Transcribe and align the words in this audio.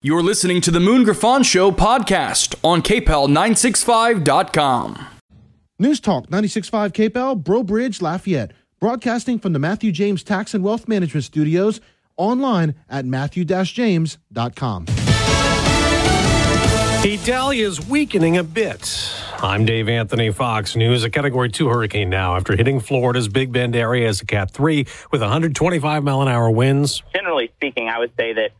You're 0.00 0.22
listening 0.22 0.60
to 0.60 0.70
the 0.70 0.78
Moon 0.78 1.02
Griffon 1.02 1.42
Show 1.42 1.72
podcast 1.72 2.54
on 2.62 2.82
KPEL965.com. 2.82 5.06
News 5.80 5.98
Talk 5.98 6.28
96.5 6.28 6.92
KPEL, 6.92 7.42
Breaux 7.42 7.64
Bridge, 7.64 8.00
Lafayette. 8.00 8.52
Broadcasting 8.78 9.40
from 9.40 9.54
the 9.54 9.58
Matthew 9.58 9.90
James 9.90 10.22
Tax 10.22 10.54
and 10.54 10.62
Wealth 10.62 10.86
Management 10.86 11.24
Studios 11.24 11.80
online 12.16 12.76
at 12.88 13.06
matthew-james.com. 13.06 14.84
Idalia 17.04 17.66
is 17.66 17.88
weakening 17.88 18.36
a 18.36 18.44
bit. 18.44 19.12
I'm 19.38 19.64
Dave 19.64 19.88
Anthony, 19.88 20.30
Fox 20.30 20.76
News. 20.76 21.02
A 21.02 21.10
Category 21.10 21.48
2 21.48 21.68
hurricane 21.68 22.08
now 22.08 22.36
after 22.36 22.54
hitting 22.54 22.78
Florida's 22.78 23.26
Big 23.26 23.50
Bend 23.50 23.74
area 23.74 24.08
as 24.08 24.20
a 24.20 24.26
Cat 24.26 24.52
3 24.52 24.86
with 25.10 25.22
125 25.22 26.04
mile 26.04 26.22
an 26.22 26.28
hour 26.28 26.48
winds. 26.52 27.02
Generally 27.12 27.50
speaking, 27.56 27.88
I 27.88 27.98
would 27.98 28.12
say 28.16 28.32
that 28.34 28.52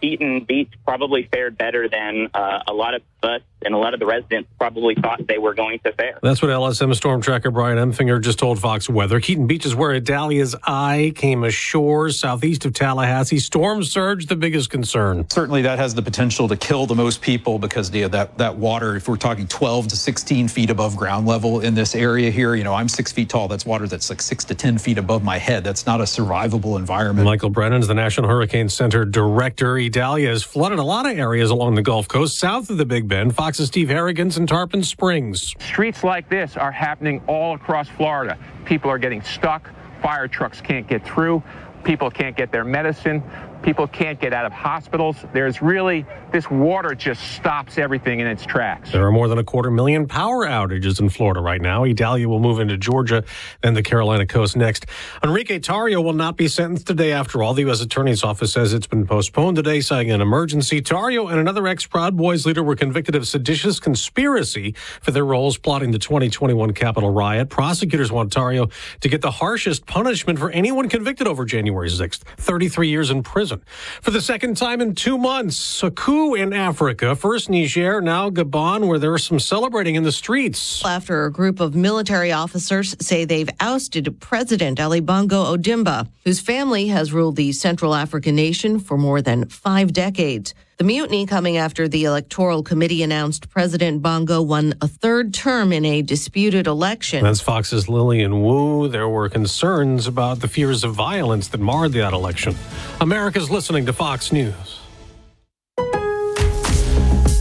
Keaton 0.00 0.44
Beach 0.44 0.72
probably 0.84 1.28
fared 1.30 1.58
better 1.58 1.88
than 1.88 2.28
uh, 2.34 2.62
a 2.66 2.72
lot 2.72 2.94
of 2.94 3.02
us 3.22 3.42
and 3.64 3.74
a 3.74 3.78
lot 3.78 3.94
of 3.94 4.00
the 4.00 4.06
residents 4.06 4.48
probably 4.58 4.94
thought 4.94 5.26
they 5.26 5.38
were 5.38 5.54
going 5.54 5.78
to 5.80 5.92
fare. 5.92 6.18
That's 6.22 6.42
what 6.42 6.50
LSM 6.50 6.94
storm 6.94 7.20
tracker 7.20 7.50
Brian 7.50 7.78
Emfinger 7.78 8.20
just 8.20 8.38
told 8.38 8.58
Fox 8.58 8.88
Weather. 8.88 9.20
Keaton 9.20 9.46
Beach 9.46 9.66
is 9.66 9.74
where 9.74 9.92
Idalia's 9.92 10.54
eye 10.64 11.12
came 11.14 11.44
ashore 11.44 12.10
southeast 12.10 12.64
of 12.64 12.74
Tallahassee. 12.74 13.38
Storm 13.38 13.82
surge, 13.82 14.26
the 14.26 14.36
biggest 14.36 14.70
concern. 14.70 15.28
Certainly 15.30 15.62
that 15.62 15.78
has 15.78 15.94
the 15.94 16.02
potential 16.02 16.48
to 16.48 16.56
kill 16.56 16.86
the 16.86 16.94
most 16.94 17.20
people 17.20 17.58
because 17.58 17.92
you 17.94 18.02
know, 18.02 18.08
that, 18.08 18.38
that 18.38 18.56
water, 18.56 18.96
if 18.96 19.08
we're 19.08 19.16
talking 19.16 19.46
12 19.46 19.88
to 19.88 19.96
16 19.96 20.48
feet 20.48 20.70
above 20.70 20.96
ground 20.96 21.26
level 21.26 21.60
in 21.60 21.74
this 21.74 21.94
area 21.94 22.30
here, 22.30 22.54
you 22.54 22.64
know, 22.64 22.74
I'm 22.74 22.88
six 22.88 23.12
feet 23.12 23.28
tall. 23.28 23.48
That's 23.48 23.66
water 23.66 23.86
that's 23.86 24.10
like 24.10 24.22
six 24.22 24.44
to 24.46 24.54
10 24.54 24.78
feet 24.78 24.98
above 24.98 25.24
my 25.24 25.38
head. 25.38 25.64
That's 25.64 25.86
not 25.86 26.00
a 26.00 26.04
survivable 26.04 26.78
environment. 26.78 27.24
Michael 27.24 27.50
Brennan's 27.50 27.88
the 27.88 27.94
National 27.94 28.28
Hurricane 28.28 28.68
Center 28.68 29.04
director. 29.04 29.76
Idalia 29.76 30.28
has 30.28 30.42
flooded 30.42 30.78
a 30.78 30.84
lot 30.84 31.06
of 31.06 31.18
areas 31.18 31.50
along 31.50 31.74
the 31.74 31.82
Gulf 31.82 32.08
Coast 32.08 32.38
south 32.38 32.70
of 32.70 32.76
the 32.76 32.86
Big 32.86 33.08
Bend. 33.08 33.34
Fox's 33.48 33.68
Steve 33.68 33.88
Harrigan's 33.88 34.36
in 34.36 34.46
Tarpon 34.46 34.82
Springs. 34.82 35.54
Streets 35.58 36.04
like 36.04 36.28
this 36.28 36.58
are 36.58 36.70
happening 36.70 37.22
all 37.26 37.54
across 37.54 37.88
Florida. 37.88 38.36
People 38.66 38.90
are 38.90 38.98
getting 38.98 39.22
stuck. 39.22 39.70
Fire 40.02 40.28
trucks 40.28 40.60
can't 40.60 40.86
get 40.86 41.02
through. 41.02 41.42
People 41.82 42.10
can't 42.10 42.36
get 42.36 42.52
their 42.52 42.66
medicine. 42.66 43.22
People 43.68 43.86
can't 43.86 44.18
get 44.18 44.32
out 44.32 44.46
of 44.46 44.52
hospitals. 44.52 45.18
There's 45.34 45.60
really, 45.60 46.06
this 46.32 46.50
water 46.50 46.94
just 46.94 47.20
stops 47.32 47.76
everything 47.76 48.18
in 48.18 48.26
its 48.26 48.46
tracks. 48.46 48.92
There 48.92 49.06
are 49.06 49.12
more 49.12 49.28
than 49.28 49.36
a 49.36 49.44
quarter 49.44 49.70
million 49.70 50.08
power 50.08 50.46
outages 50.46 51.00
in 51.00 51.10
Florida 51.10 51.42
right 51.42 51.60
now. 51.60 51.84
Idalia 51.84 52.30
will 52.30 52.40
move 52.40 52.60
into 52.60 52.78
Georgia 52.78 53.24
and 53.62 53.76
the 53.76 53.82
Carolina 53.82 54.24
coast 54.24 54.56
next. 54.56 54.86
Enrique 55.22 55.58
Tarrio 55.58 56.02
will 56.02 56.14
not 56.14 56.38
be 56.38 56.48
sentenced 56.48 56.86
today 56.86 57.12
after 57.12 57.42
all. 57.42 57.52
The 57.52 57.60
U.S. 57.64 57.82
Attorney's 57.82 58.24
Office 58.24 58.54
says 58.54 58.72
it's 58.72 58.86
been 58.86 59.06
postponed 59.06 59.56
today, 59.56 59.82
citing 59.82 60.12
an 60.12 60.22
emergency. 60.22 60.80
Tarrio 60.80 61.30
and 61.30 61.38
another 61.38 61.66
ex 61.68 61.84
Proud 61.84 62.16
Boys 62.16 62.46
leader 62.46 62.62
were 62.62 62.74
convicted 62.74 63.14
of 63.16 63.28
seditious 63.28 63.78
conspiracy 63.78 64.74
for 65.02 65.10
their 65.10 65.26
roles 65.26 65.58
plotting 65.58 65.90
the 65.90 65.98
2021 65.98 66.72
Capitol 66.72 67.10
riot. 67.10 67.50
Prosecutors 67.50 68.10
want 68.10 68.32
Tarrio 68.32 68.72
to 69.00 69.10
get 69.10 69.20
the 69.20 69.30
harshest 69.30 69.84
punishment 69.84 70.38
for 70.38 70.48
anyone 70.52 70.88
convicted 70.88 71.26
over 71.26 71.44
January 71.44 71.90
6th 71.90 72.20
33 72.38 72.88
years 72.88 73.10
in 73.10 73.22
prison. 73.22 73.57
For 74.00 74.10
the 74.10 74.20
second 74.20 74.56
time 74.56 74.80
in 74.80 74.94
two 74.94 75.18
months, 75.18 75.82
a 75.82 75.90
coup 75.90 76.34
in 76.34 76.52
Africa. 76.52 77.14
First 77.14 77.50
Niger, 77.50 78.00
now 78.00 78.30
Gabon, 78.30 78.86
where 78.86 78.98
there 78.98 79.12
was 79.12 79.24
some 79.24 79.40
celebrating 79.40 79.94
in 79.94 80.02
the 80.02 80.12
streets. 80.12 80.84
After 80.84 81.24
a 81.24 81.32
group 81.32 81.60
of 81.60 81.74
military 81.74 82.32
officers 82.32 82.96
say 83.00 83.24
they've 83.24 83.50
ousted 83.60 84.20
President 84.20 84.80
Ali 84.80 85.00
Bongo 85.00 85.56
Ondimba, 85.56 86.08
whose 86.24 86.40
family 86.40 86.88
has 86.88 87.12
ruled 87.12 87.36
the 87.36 87.52
Central 87.52 87.94
African 87.94 88.34
nation 88.34 88.78
for 88.78 88.96
more 88.96 89.22
than 89.22 89.48
five 89.48 89.92
decades. 89.92 90.54
The 90.78 90.84
mutiny 90.84 91.26
coming 91.26 91.56
after 91.56 91.88
the 91.88 92.04
Electoral 92.04 92.62
Committee 92.62 93.02
announced 93.02 93.50
President 93.50 94.00
Bongo 94.00 94.40
won 94.40 94.74
a 94.80 94.86
third 94.86 95.34
term 95.34 95.72
in 95.72 95.84
a 95.84 96.02
disputed 96.02 96.68
election. 96.68 97.24
That's 97.24 97.40
Fox's 97.40 97.88
Lillian 97.88 98.44
Wu. 98.44 98.86
There 98.86 99.08
were 99.08 99.28
concerns 99.28 100.06
about 100.06 100.38
the 100.38 100.46
fears 100.46 100.84
of 100.84 100.94
violence 100.94 101.48
that 101.48 101.58
marred 101.58 101.94
that 101.94 102.12
election. 102.12 102.54
America's 103.00 103.50
listening 103.50 103.86
to 103.86 103.92
Fox 103.92 104.30
News. 104.30 104.78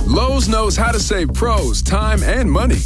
Lowe's 0.08 0.50
knows 0.50 0.76
how 0.76 0.92
to 0.92 1.00
save 1.00 1.32
pros 1.36 1.84
time 1.84 2.24
and 2.24 2.52
money. 2.52 2.80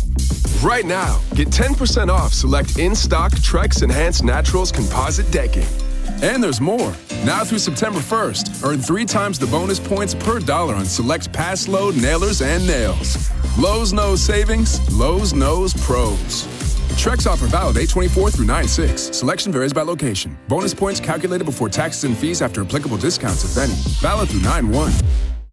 Right 0.61 0.85
now, 0.85 1.21
get 1.33 1.47
10% 1.47 2.09
off 2.09 2.33
select 2.33 2.77
in 2.77 2.93
stock 2.93 3.31
Trex 3.31 3.83
Enhanced 3.83 4.25
Naturals 4.25 4.73
composite 4.73 5.31
decking. 5.31 5.63
And 6.21 6.43
there's 6.43 6.61
more. 6.61 6.93
Now 7.25 7.43
through 7.43 7.59
September 7.59 7.99
1st, 7.99 8.63
earn 8.63 8.79
three 8.79 9.05
times 9.05 9.39
the 9.39 9.47
bonus 9.47 9.79
points 9.79 10.13
per 10.13 10.39
dollar 10.39 10.75
on 10.75 10.85
select 10.85 11.31
Paslode 11.31 11.99
nailers 11.99 12.41
and 12.41 12.65
nails. 12.67 13.29
Lowe's 13.57 13.91
knows 13.91 14.21
savings, 14.21 14.79
Lowe's 14.91 15.33
knows 15.33 15.73
pros. 15.73 16.45
Trex 16.91 17.25
offer 17.25 17.47
valid 17.47 17.77
824 17.77 18.31
through 18.31 18.45
96. 18.45 19.17
Selection 19.17 19.51
varies 19.51 19.73
by 19.73 19.81
location. 19.81 20.37
Bonus 20.47 20.73
points 20.73 20.99
calculated 20.99 21.45
before 21.45 21.69
taxes 21.69 22.03
and 22.03 22.15
fees 22.15 22.43
after 22.43 22.61
applicable 22.61 22.97
discounts, 22.97 23.43
if 23.43 23.57
any. 23.57 23.73
Valid 24.01 24.29
through 24.29 24.41
9 24.41 24.69
1. 24.69 24.91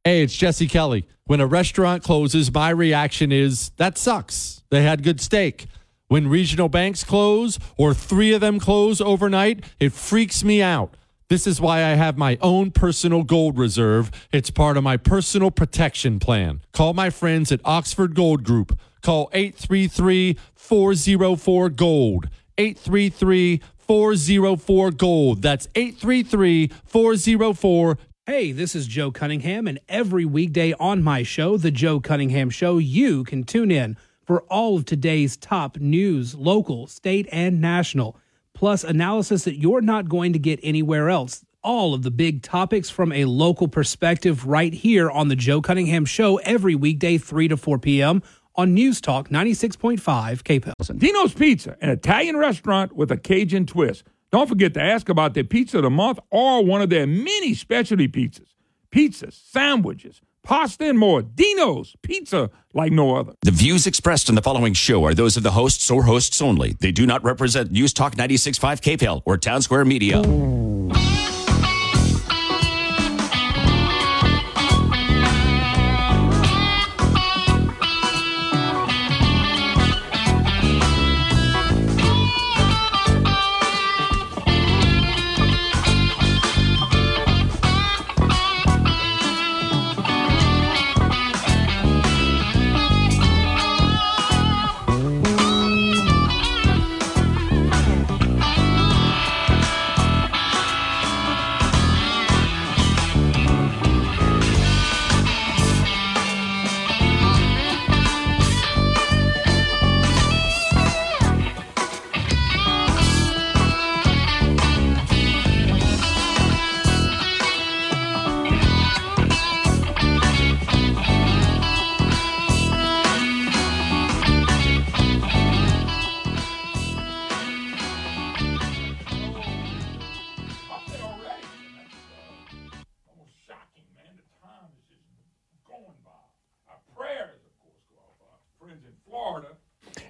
Hey, 0.04 0.22
it's 0.22 0.36
Jesse 0.36 0.66
Kelly. 0.66 1.06
When 1.24 1.40
a 1.40 1.46
restaurant 1.46 2.02
closes, 2.02 2.52
my 2.52 2.70
reaction 2.70 3.32
is 3.32 3.70
that 3.76 3.96
sucks. 3.96 4.62
They 4.70 4.82
had 4.82 5.02
good 5.02 5.20
steak. 5.20 5.66
When 6.08 6.26
regional 6.26 6.70
banks 6.70 7.04
close 7.04 7.58
or 7.76 7.92
three 7.92 8.32
of 8.32 8.40
them 8.40 8.58
close 8.58 8.98
overnight, 8.98 9.62
it 9.78 9.92
freaks 9.92 10.42
me 10.42 10.62
out. 10.62 10.94
This 11.28 11.46
is 11.46 11.60
why 11.60 11.84
I 11.84 11.90
have 11.90 12.16
my 12.16 12.38
own 12.40 12.70
personal 12.70 13.22
gold 13.22 13.58
reserve. 13.58 14.10
It's 14.32 14.50
part 14.50 14.78
of 14.78 14.82
my 14.82 14.96
personal 14.96 15.50
protection 15.50 16.18
plan. 16.18 16.62
Call 16.72 16.94
my 16.94 17.10
friends 17.10 17.52
at 17.52 17.60
Oxford 17.62 18.14
Gold 18.14 18.42
Group. 18.42 18.78
Call 19.02 19.28
833 19.34 20.38
404 20.54 21.68
Gold. 21.68 22.30
833 22.56 23.60
404 23.76 24.90
Gold. 24.92 25.42
That's 25.42 25.68
833 25.74 26.70
404 26.86 27.98
Hey, 28.28 28.52
this 28.52 28.74
is 28.74 28.86
Joe 28.86 29.10
Cunningham, 29.10 29.66
and 29.66 29.80
every 29.88 30.26
weekday 30.26 30.74
on 30.74 31.02
my 31.02 31.22
show, 31.22 31.56
The 31.56 31.70
Joe 31.70 31.98
Cunningham 31.98 32.50
Show, 32.50 32.76
you 32.76 33.24
can 33.24 33.42
tune 33.42 33.70
in 33.70 33.96
for 34.28 34.42
all 34.50 34.76
of 34.76 34.84
today's 34.84 35.38
top 35.38 35.78
news, 35.78 36.34
local, 36.34 36.86
state, 36.86 37.26
and 37.32 37.62
national, 37.62 38.14
plus 38.52 38.84
analysis 38.84 39.44
that 39.44 39.58
you're 39.58 39.80
not 39.80 40.06
going 40.06 40.34
to 40.34 40.38
get 40.38 40.60
anywhere 40.62 41.08
else. 41.08 41.46
All 41.62 41.94
of 41.94 42.02
the 42.02 42.10
big 42.10 42.42
topics 42.42 42.90
from 42.90 43.10
a 43.10 43.24
local 43.24 43.68
perspective 43.68 44.46
right 44.46 44.74
here 44.74 45.10
on 45.10 45.28
The 45.28 45.34
Joe 45.34 45.62
Cunningham 45.62 46.04
Show 46.04 46.36
every 46.40 46.74
weekday, 46.74 47.16
3 47.16 47.48
to 47.48 47.56
4 47.56 47.78
p.m. 47.78 48.22
on 48.54 48.74
News 48.74 49.00
Talk 49.00 49.30
96.5 49.30 49.98
KPEL. 50.42 50.98
Dino's 50.98 51.32
Pizza, 51.32 51.78
an 51.80 51.88
Italian 51.88 52.36
restaurant 52.36 52.94
with 52.94 53.10
a 53.10 53.16
Cajun 53.16 53.64
twist. 53.64 54.04
Don't 54.30 54.46
forget 54.46 54.74
to 54.74 54.82
ask 54.82 55.08
about 55.08 55.32
their 55.32 55.44
pizza 55.44 55.78
of 55.78 55.84
the 55.84 55.90
month 55.90 56.18
or 56.30 56.62
one 56.62 56.82
of 56.82 56.90
their 56.90 57.06
many 57.06 57.54
specialty 57.54 58.08
pizzas. 58.08 58.52
Pizzas, 58.92 59.32
sandwiches, 59.32 60.20
pasta, 60.42 60.88
and 60.88 60.98
more. 60.98 61.22
Dino's 61.22 61.94
Pizza 62.02 62.50
like 62.74 62.92
no 62.92 63.16
other. 63.16 63.32
The 63.42 63.50
views 63.50 63.86
expressed 63.86 64.28
in 64.28 64.34
the 64.34 64.42
following 64.42 64.74
show 64.74 65.04
are 65.04 65.14
those 65.14 65.36
of 65.36 65.42
the 65.42 65.52
hosts 65.52 65.90
or 65.90 66.04
hosts 66.04 66.40
only. 66.40 66.76
They 66.80 66.92
do 66.92 67.06
not 67.06 67.22
represent 67.24 67.70
News 67.70 67.92
Talk 67.92 68.14
96.5 68.16 68.80
KPEL 68.80 69.22
or 69.24 69.36
Town 69.38 69.62
Square 69.62 69.86
Media. 69.86 70.22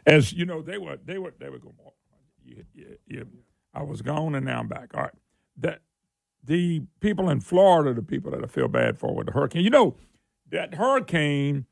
As 0.09 0.35
you 0.35 0.47
know, 0.47 0.63
they 0.63 0.79
were 0.79 0.99
they 1.05 1.19
were 1.19 1.35
they 1.41 1.51
were 1.51 1.61
going. 1.61 1.77
Yeah, 2.45 2.65
yeah, 2.75 2.87
yeah. 3.09 3.25
I 3.75 3.85
was 3.85 4.03
gone 4.03 4.37
and 4.37 4.47
now 4.47 4.61
I'm 4.61 4.69
back. 4.69 4.93
All 4.95 5.03
right. 5.03 5.13
That 5.59 5.81
the 6.45 6.83
people 7.01 7.31
in 7.31 7.41
Florida, 7.41 7.95
the 7.95 8.03
people 8.03 8.33
that 8.33 8.45
I 8.45 8.49
feel 8.49 8.69
bad 8.69 8.99
for 8.99 9.15
with 9.15 9.27
the 9.29 9.33
hurricane. 9.35 9.65
You 9.65 9.71
know, 9.71 9.97
that 10.51 10.75
hurricane, 10.75 11.67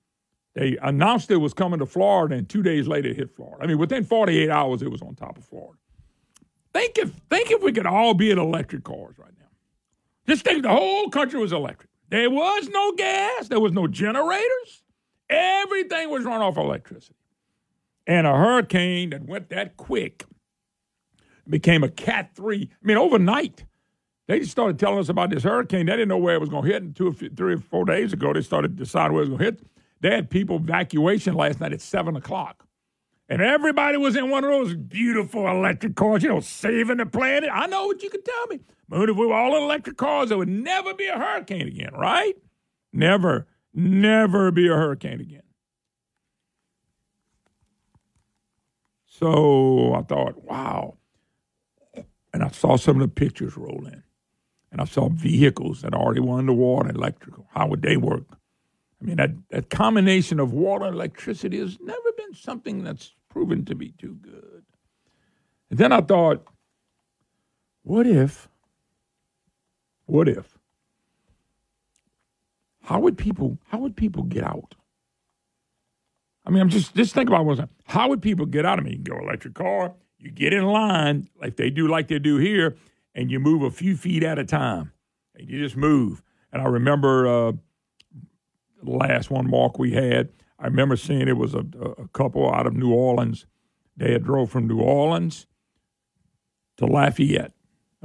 they 0.55 0.79
announced 0.83 1.31
it 1.31 1.39
was 1.39 1.55
coming 1.55 1.81
to 1.81 1.87
Florida, 1.87 2.37
and 2.37 2.49
two 2.49 2.63
days 2.63 2.89
later 2.89 3.11
it 3.11 3.17
hit 3.17 3.31
Florida. 3.37 3.65
I 3.65 3.69
mean, 3.69 3.79
within 3.79 4.05
48 4.05 4.51
hours, 4.51 4.83
it 4.83 4.91
was 4.91 5.03
on 5.03 5.15
top 5.17 5.39
of 5.39 5.45
Florida. 5.45 5.79
Think 6.75 6.99
if 6.99 7.13
think 7.31 7.51
if 7.53 7.63
we 7.63 7.73
could 7.73 7.87
all 7.87 8.15
be 8.15 8.31
in 8.31 8.39
electric 8.39 8.85
cars 8.85 9.17
right 9.19 9.33
now. 9.41 9.47
Just 10.29 10.45
think 10.45 10.65
the 10.65 10.71
whole 10.71 11.11
country 11.11 11.41
was 11.41 11.53
electric. 11.53 11.91
There 12.11 12.31
was 12.31 12.69
no 12.71 12.93
gas, 12.95 13.49
there 13.49 13.61
was 13.61 13.73
no 13.73 13.89
generators. 13.89 14.85
Everything 15.31 16.11
was 16.11 16.25
run 16.25 16.43
off 16.43 16.59
electricity. 16.59 17.16
And 18.07 18.27
a 18.27 18.37
hurricane 18.37 19.11
that 19.11 19.27
went 19.27 19.49
that 19.51 19.77
quick 19.77 20.25
became 21.49 21.83
a 21.83 21.89
Cat 21.89 22.31
3. 22.35 22.71
I 22.71 22.87
mean, 22.87 22.97
overnight, 22.97 23.65
they 24.29 24.41
just 24.41 24.53
started 24.53 24.79
telling 24.79 24.99
us 24.99 25.09
about 25.09 25.31
this 25.31 25.43
hurricane. 25.43 25.87
They 25.87 25.93
didn't 25.93 26.09
know 26.09 26.19
where 26.19 26.35
it 26.35 26.41
was 26.41 26.49
going 26.49 26.65
to 26.65 26.73
hit. 26.73 26.83
And 26.83 26.95
two, 26.95 27.13
three 27.13 27.55
or 27.55 27.59
four 27.59 27.85
days 27.85 28.13
ago, 28.13 28.33
they 28.33 28.43
started 28.43 28.77
deciding 28.77 29.13
where 29.13 29.25
it 29.25 29.31
was 29.31 29.39
going 29.39 29.39
to 29.39 29.45
hit. 29.45 29.67
They 30.01 30.11
had 30.11 30.31
people 30.31 30.57
evacuation 30.57 31.35
last 31.35 31.61
night 31.61 31.73
at 31.73 31.81
7 31.81 32.17
o'clock. 32.17 32.67
And 33.29 33.43
everybody 33.43 33.97
was 33.97 34.15
in 34.15 34.31
one 34.31 34.45
of 34.45 34.51
those 34.51 34.75
beautiful 34.75 35.49
electric 35.49 35.97
cars, 35.97 36.23
you 36.23 36.29
know, 36.29 36.41
saving 36.41 36.99
the 36.99 37.07
planet. 37.07 37.51
I 37.53 37.67
know 37.67 37.87
what 37.87 38.03
you 38.03 38.11
can 38.11 38.23
tell 38.23 38.47
me. 38.49 38.61
But 38.89 39.11
if 39.11 39.17
we 39.17 39.27
were 39.27 39.35
all 39.35 39.57
in 39.57 39.65
electric 39.65 39.97
cars, 39.97 40.29
there 40.29 40.39
would 40.39 40.49
never 40.49 40.95
be 40.95 41.07
a 41.07 41.19
hurricane 41.19 41.67
again, 41.67 41.93
right? 41.93 42.35
Never, 42.93 43.49
never 43.75 44.53
be 44.53 44.69
a 44.69 44.75
hurricane 44.75 45.21
again. 45.21 45.43
So 49.19 49.95
I 49.95 50.03
thought, 50.03 50.45
wow. 50.45 50.97
And 52.33 52.43
I 52.43 52.49
saw 52.49 52.77
some 52.77 52.97
of 52.97 53.03
the 53.03 53.15
pictures 53.15 53.57
roll 53.57 53.87
in. 53.87 54.03
And 54.71 54.81
I 54.81 54.85
saw 54.85 55.09
vehicles 55.09 55.83
that 55.83 55.95
already 55.95 56.21
were 56.21 56.39
underwater, 56.39 56.89
and 56.89 56.97
electrical. 56.99 57.47
How 57.51 57.67
would 57.69 57.83
they 57.83 57.97
work? 57.97 58.27
I 59.01 59.05
mean, 59.05 59.17
that, 59.17 59.31
that 59.51 59.71
combination 59.71 60.39
of 60.41 60.53
water 60.53 60.87
and 60.87 60.95
electricity 60.95 61.59
has 61.61 61.79
never 61.81 62.13
been 62.17 62.35
something 62.35 62.85
that's 62.85 63.15
proven 63.31 63.65
to 63.67 63.75
be 63.75 63.93
too 63.99 64.17
good. 64.21 64.65
And 65.71 65.79
then 65.79 65.93
I 65.93 66.01
thought, 66.01 66.47
what 67.83 68.07
if, 68.07 68.49
what 70.07 70.29
if, 70.29 70.59
how 72.83 73.01
would 73.01 73.19
people, 73.19 73.59
how 73.69 73.79
would 73.79 73.97
people 73.97 74.23
get 74.23 74.45
out? 74.45 74.76
I 76.47 76.51
mean, 76.51 76.63
I'm 76.63 76.69
just 76.69 76.95
just 76.95 77.13
think 77.13 77.29
about 77.29 77.45
what's 77.45 77.61
how 77.87 78.09
would 78.09 78.23
people 78.23 78.47
get 78.47 78.65
out 78.65 78.79
of 78.79 78.85
me? 78.85 78.93
You 78.93 78.99
go 78.99 79.19
electric 79.19 79.55
car, 79.55 79.95
you 80.19 80.31
get 80.31 80.53
in 80.53 80.65
line 80.65 81.29
like 81.41 81.57
they 81.57 81.71
do, 81.71 81.89
like 81.89 82.09
they 82.09 82.21
do 82.21 82.37
here, 82.37 82.77
and 83.15 83.31
you 83.31 83.41
move 83.41 83.63
a 83.63 83.71
few 83.71 83.97
feet 83.97 84.23
at 84.23 84.39
a 84.39 84.45
time, 84.45 84.93
and 85.35 85.49
you 85.49 85.59
just 85.59 85.77
move. 85.77 86.23
And 86.53 86.63
I 86.63 86.67
remember 86.67 87.27
uh, 87.27 87.53
the 88.83 88.91
last 88.91 89.31
one 89.31 89.51
walk 89.51 89.79
we 89.79 89.93
had. 89.93 90.29
I 90.59 90.67
remember 90.67 90.97
seeing 90.97 91.29
it 91.29 91.37
was 91.37 91.53
a, 91.53 91.67
a 91.99 92.09
couple 92.09 92.51
out 92.51 92.67
of 92.67 92.75
New 92.75 92.93
Orleans. 92.93 93.47
They 93.97 94.13
had 94.13 94.25
drove 94.25 94.51
from 94.51 94.69
New 94.69 94.81
Orleans 94.81 95.47
to 96.77 96.87
Lafayette. 96.87 97.53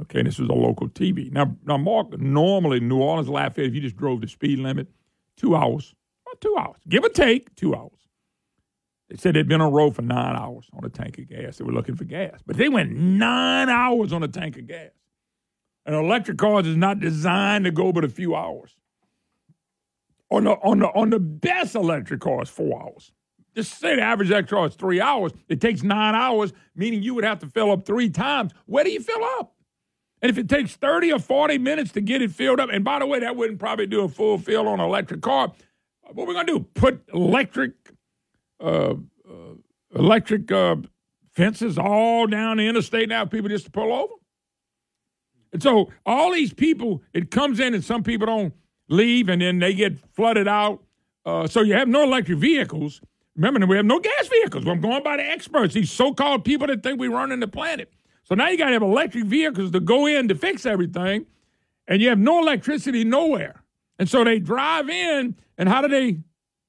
Okay, 0.00 0.22
this 0.22 0.38
was 0.38 0.48
a 0.48 0.52
local 0.52 0.88
TV. 0.88 1.30
Now, 1.30 1.54
now, 1.64 1.76
Mark, 1.76 2.18
normally 2.18 2.80
New 2.80 2.98
Orleans, 2.98 3.28
Lafayette, 3.28 3.68
if 3.68 3.74
you 3.74 3.80
just 3.80 3.96
drove 3.96 4.20
the 4.20 4.26
speed 4.26 4.58
limit, 4.58 4.88
two 5.36 5.54
hours, 5.54 5.94
about 6.26 6.40
two 6.40 6.56
hours, 6.58 6.78
give 6.88 7.04
or 7.04 7.08
take, 7.10 7.54
two 7.54 7.74
hours. 7.74 8.01
They 9.12 9.18
said 9.18 9.34
they'd 9.34 9.46
been 9.46 9.60
on 9.60 9.70
the 9.70 9.76
road 9.76 9.94
for 9.94 10.00
nine 10.00 10.36
hours 10.36 10.70
on 10.72 10.86
a 10.86 10.88
tank 10.88 11.18
of 11.18 11.28
gas. 11.28 11.58
They 11.58 11.64
were 11.64 11.72
looking 11.72 11.96
for 11.96 12.04
gas. 12.04 12.40
But 12.46 12.56
they 12.56 12.70
went 12.70 12.92
nine 12.92 13.68
hours 13.68 14.10
on 14.10 14.22
a 14.22 14.28
tank 14.28 14.56
of 14.56 14.66
gas. 14.66 14.88
An 15.84 15.92
electric 15.92 16.38
car 16.38 16.60
is 16.60 16.76
not 16.78 16.98
designed 16.98 17.66
to 17.66 17.70
go 17.70 17.92
but 17.92 18.04
a 18.04 18.08
few 18.08 18.34
hours. 18.34 18.74
On 20.30 20.44
the, 20.44 20.52
on 20.52 20.78
the, 20.78 20.86
on 20.86 21.10
the 21.10 21.18
best 21.18 21.74
electric 21.74 22.22
cars, 22.22 22.48
four 22.48 22.80
hours. 22.80 23.12
Just 23.54 23.78
say 23.78 23.96
the 23.96 24.00
average 24.00 24.30
electric 24.30 24.48
car 24.48 24.66
is 24.66 24.76
three 24.76 24.98
hours. 24.98 25.32
It 25.46 25.60
takes 25.60 25.82
nine 25.82 26.14
hours, 26.14 26.54
meaning 26.74 27.02
you 27.02 27.12
would 27.14 27.24
have 27.24 27.40
to 27.40 27.46
fill 27.48 27.70
up 27.70 27.84
three 27.84 28.08
times. 28.08 28.52
Where 28.64 28.82
do 28.82 28.90
you 28.90 29.00
fill 29.00 29.22
up? 29.38 29.54
And 30.22 30.30
if 30.30 30.38
it 30.38 30.48
takes 30.48 30.74
30 30.74 31.12
or 31.12 31.18
40 31.18 31.58
minutes 31.58 31.92
to 31.92 32.00
get 32.00 32.22
it 32.22 32.30
filled 32.30 32.60
up, 32.60 32.70
and 32.72 32.82
by 32.82 32.98
the 33.00 33.06
way, 33.06 33.20
that 33.20 33.36
wouldn't 33.36 33.58
probably 33.58 33.86
do 33.86 34.04
a 34.04 34.08
full 34.08 34.38
fill 34.38 34.68
on 34.68 34.80
an 34.80 34.86
electric 34.86 35.20
car. 35.20 35.52
What 36.00 36.26
we're 36.26 36.32
going 36.32 36.46
to 36.46 36.58
do, 36.60 36.66
put 36.74 37.02
electric 37.12 37.74
uh, 38.62 38.94
uh, 39.28 39.54
electric 39.94 40.50
uh, 40.52 40.76
fences 41.32 41.78
all 41.78 42.26
down 42.26 42.58
the 42.58 42.66
interstate 42.66 43.08
now, 43.08 43.24
people 43.24 43.48
just 43.48 43.66
to 43.66 43.70
pull 43.70 43.92
over. 43.92 44.14
And 45.52 45.62
so 45.62 45.90
all 46.06 46.32
these 46.32 46.52
people, 46.52 47.02
it 47.12 47.30
comes 47.30 47.60
in 47.60 47.74
and 47.74 47.84
some 47.84 48.02
people 48.02 48.26
don't 48.26 48.54
leave 48.88 49.28
and 49.28 49.42
then 49.42 49.58
they 49.58 49.74
get 49.74 49.98
flooded 50.14 50.48
out. 50.48 50.82
Uh, 51.24 51.46
so 51.46 51.60
you 51.62 51.74
have 51.74 51.88
no 51.88 52.02
electric 52.02 52.38
vehicles. 52.38 53.00
Remember, 53.36 53.64
we 53.66 53.76
have 53.76 53.86
no 53.86 53.98
gas 53.98 54.28
vehicles. 54.28 54.66
I'm 54.66 54.80
going 54.80 55.02
by 55.02 55.16
the 55.16 55.24
experts, 55.24 55.74
these 55.74 55.90
so 55.90 56.12
called 56.12 56.44
people 56.44 56.66
that 56.66 56.82
think 56.82 57.00
we're 57.00 57.12
running 57.12 57.40
the 57.40 57.48
planet. 57.48 57.92
So 58.24 58.34
now 58.34 58.48
you 58.48 58.58
got 58.58 58.66
to 58.66 58.72
have 58.72 58.82
electric 58.82 59.24
vehicles 59.24 59.70
to 59.72 59.80
go 59.80 60.06
in 60.06 60.28
to 60.28 60.34
fix 60.34 60.66
everything, 60.66 61.26
and 61.88 62.00
you 62.00 62.08
have 62.08 62.18
no 62.18 62.40
electricity 62.40 63.04
nowhere. 63.04 63.62
And 63.98 64.08
so 64.08 64.22
they 64.24 64.38
drive 64.38 64.88
in, 64.88 65.36
and 65.56 65.68
how 65.68 65.80
do 65.80 65.88
they 65.88 66.18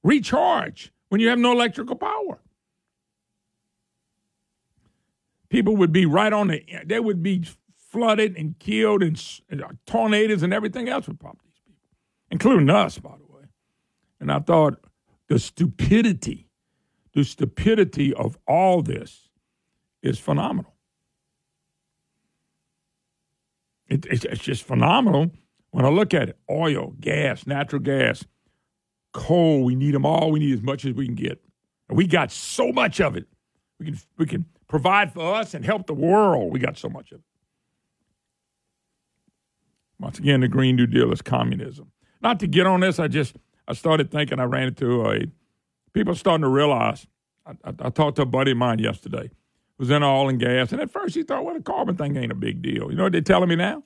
recharge? 0.03 0.92
When 1.13 1.19
you 1.19 1.29
have 1.29 1.37
no 1.37 1.51
electrical 1.51 1.95
power. 1.95 2.39
People 5.47 5.77
would 5.77 5.91
be 5.91 6.07
right 6.07 6.33
on 6.33 6.47
the, 6.47 6.65
they 6.87 6.99
would 6.99 7.21
be 7.21 7.45
flooded 7.77 8.35
and 8.35 8.57
killed, 8.57 9.03
and, 9.03 9.23
and 9.47 9.63
uh, 9.63 9.67
tornadoes 9.85 10.41
and 10.41 10.51
everything 10.51 10.89
else 10.89 11.05
would 11.07 11.19
pop 11.19 11.37
these 11.43 11.59
people, 11.63 11.83
including 12.31 12.67
us, 12.71 12.97
by 12.97 13.11
the 13.11 13.31
way. 13.31 13.43
And 14.19 14.31
I 14.31 14.39
thought 14.39 14.83
the 15.27 15.37
stupidity, 15.37 16.49
the 17.13 17.23
stupidity 17.23 18.11
of 18.11 18.39
all 18.47 18.81
this 18.81 19.29
is 20.01 20.17
phenomenal. 20.17 20.73
It, 23.87 24.07
it's, 24.07 24.25
it's 24.25 24.41
just 24.41 24.63
phenomenal 24.63 25.29
when 25.69 25.85
I 25.85 25.89
look 25.89 26.15
at 26.15 26.29
it 26.29 26.39
oil, 26.49 26.95
gas, 26.99 27.45
natural 27.45 27.83
gas 27.83 28.25
coal. 29.13 29.63
We 29.63 29.75
need 29.75 29.93
them 29.93 30.05
all. 30.05 30.31
We 30.31 30.39
need 30.39 30.53
as 30.53 30.61
much 30.61 30.85
as 30.85 30.93
we 30.93 31.05
can 31.05 31.15
get. 31.15 31.41
And 31.87 31.97
we 31.97 32.07
got 32.07 32.31
so 32.31 32.71
much 32.71 32.99
of 32.99 33.15
it. 33.15 33.27
We 33.79 33.85
can 33.85 33.99
we 34.17 34.25
can 34.25 34.45
provide 34.67 35.13
for 35.13 35.35
us 35.35 35.53
and 35.53 35.63
help 35.63 35.87
the 35.87 35.93
world. 35.93 36.51
We 36.51 36.59
got 36.59 36.77
so 36.77 36.89
much 36.89 37.11
of 37.11 37.19
it. 37.19 37.25
Once 39.99 40.19
again, 40.19 40.41
the 40.41 40.47
Green 40.47 40.75
New 40.75 40.87
Deal 40.87 41.11
is 41.11 41.21
communism. 41.21 41.91
Not 42.21 42.39
to 42.41 42.47
get 42.47 42.65
on 42.65 42.81
this, 42.81 42.99
I 42.99 43.07
just 43.07 43.35
I 43.67 43.73
started 43.73 44.11
thinking. 44.11 44.39
I 44.39 44.43
ran 44.43 44.67
into 44.67 45.05
a 45.09 45.25
people 45.93 46.15
starting 46.15 46.43
to 46.43 46.49
realize. 46.49 47.07
I, 47.45 47.51
I, 47.63 47.73
I 47.79 47.89
talked 47.89 48.17
to 48.17 48.23
a 48.23 48.25
buddy 48.25 48.51
of 48.51 48.57
mine 48.57 48.79
yesterday 48.79 49.29
was 49.77 49.89
in 49.89 50.03
oil 50.03 50.29
and 50.29 50.39
gas, 50.39 50.71
and 50.71 50.81
at 50.81 50.91
first 50.91 51.15
he 51.15 51.23
thought, 51.23 51.43
well, 51.43 51.55
the 51.55 51.61
carbon 51.61 51.97
thing 51.97 52.15
ain't 52.15 52.31
a 52.31 52.35
big 52.35 52.61
deal. 52.61 52.89
You 52.89 52.95
know 52.95 53.03
what 53.03 53.11
they're 53.11 53.21
telling 53.21 53.49
me 53.49 53.55
now? 53.55 53.83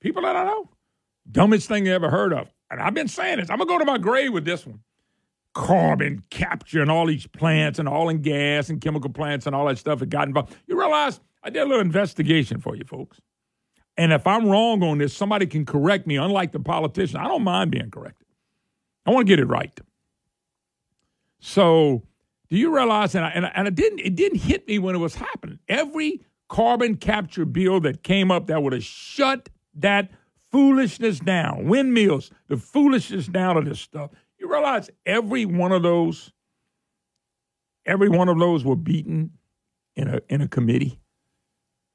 People 0.00 0.22
that 0.22 0.36
I 0.36 0.44
know, 0.44 0.70
dumbest 1.30 1.68
thing 1.68 1.84
they 1.84 1.92
ever 1.92 2.10
heard 2.10 2.32
of 2.32 2.48
and 2.70 2.80
I've 2.80 2.94
been 2.94 3.08
saying 3.08 3.38
this, 3.38 3.50
I'm 3.50 3.58
to 3.58 3.64
go 3.64 3.78
to 3.78 3.84
my 3.84 3.98
grave 3.98 4.32
with 4.32 4.44
this 4.44 4.66
one. 4.66 4.80
Carbon 5.54 6.22
capture 6.30 6.82
and 6.82 6.90
all 6.90 7.06
these 7.06 7.26
plants 7.26 7.78
and 7.78 7.88
all 7.88 8.08
and 8.08 8.22
gas 8.22 8.68
and 8.68 8.80
chemical 8.80 9.10
plants 9.10 9.46
and 9.46 9.56
all 9.56 9.66
that 9.66 9.78
stuff 9.78 10.00
that 10.00 10.10
got 10.10 10.28
involved. 10.28 10.54
You 10.66 10.78
realize 10.78 11.20
I 11.42 11.50
did 11.50 11.62
a 11.62 11.66
little 11.66 11.80
investigation 11.80 12.60
for 12.60 12.76
you 12.76 12.84
folks. 12.84 13.20
And 13.96 14.12
if 14.12 14.26
I'm 14.26 14.46
wrong 14.46 14.82
on 14.82 14.98
this, 14.98 15.16
somebody 15.16 15.46
can 15.46 15.64
correct 15.64 16.06
me, 16.06 16.16
unlike 16.16 16.52
the 16.52 16.60
politician. 16.60 17.18
I 17.18 17.24
don't 17.24 17.42
mind 17.42 17.70
being 17.70 17.90
corrected. 17.90 18.26
I 19.06 19.10
want 19.10 19.26
to 19.26 19.32
get 19.32 19.38
it 19.38 19.46
right. 19.46 19.78
So, 21.38 22.02
do 22.50 22.56
you 22.56 22.74
realize? 22.74 23.14
And, 23.14 23.24
I, 23.24 23.28
and, 23.30 23.46
I, 23.46 23.52
and 23.54 23.68
it 23.68 23.74
didn't 23.74 24.00
it 24.00 24.16
didn't 24.16 24.38
hit 24.38 24.66
me 24.68 24.78
when 24.78 24.94
it 24.94 24.98
was 24.98 25.14
happening. 25.14 25.58
Every 25.68 26.20
carbon 26.48 26.96
capture 26.96 27.44
bill 27.44 27.80
that 27.80 28.02
came 28.02 28.30
up 28.30 28.48
that 28.48 28.62
would 28.62 28.72
have 28.72 28.84
shut 28.84 29.48
that 29.74 30.10
foolishness 30.56 31.18
down, 31.18 31.66
windmills, 31.66 32.30
the 32.48 32.56
foolishness 32.56 33.26
down 33.26 33.58
of 33.58 33.66
this 33.66 33.78
stuff. 33.78 34.10
You 34.38 34.50
realize 34.50 34.88
every 35.04 35.44
one 35.44 35.70
of 35.70 35.82
those, 35.82 36.32
every 37.84 38.08
one 38.08 38.30
of 38.30 38.38
those 38.38 38.64
were 38.64 38.74
beaten 38.74 39.32
in 39.96 40.08
a 40.08 40.22
in 40.30 40.40
a 40.40 40.48
committee. 40.48 40.98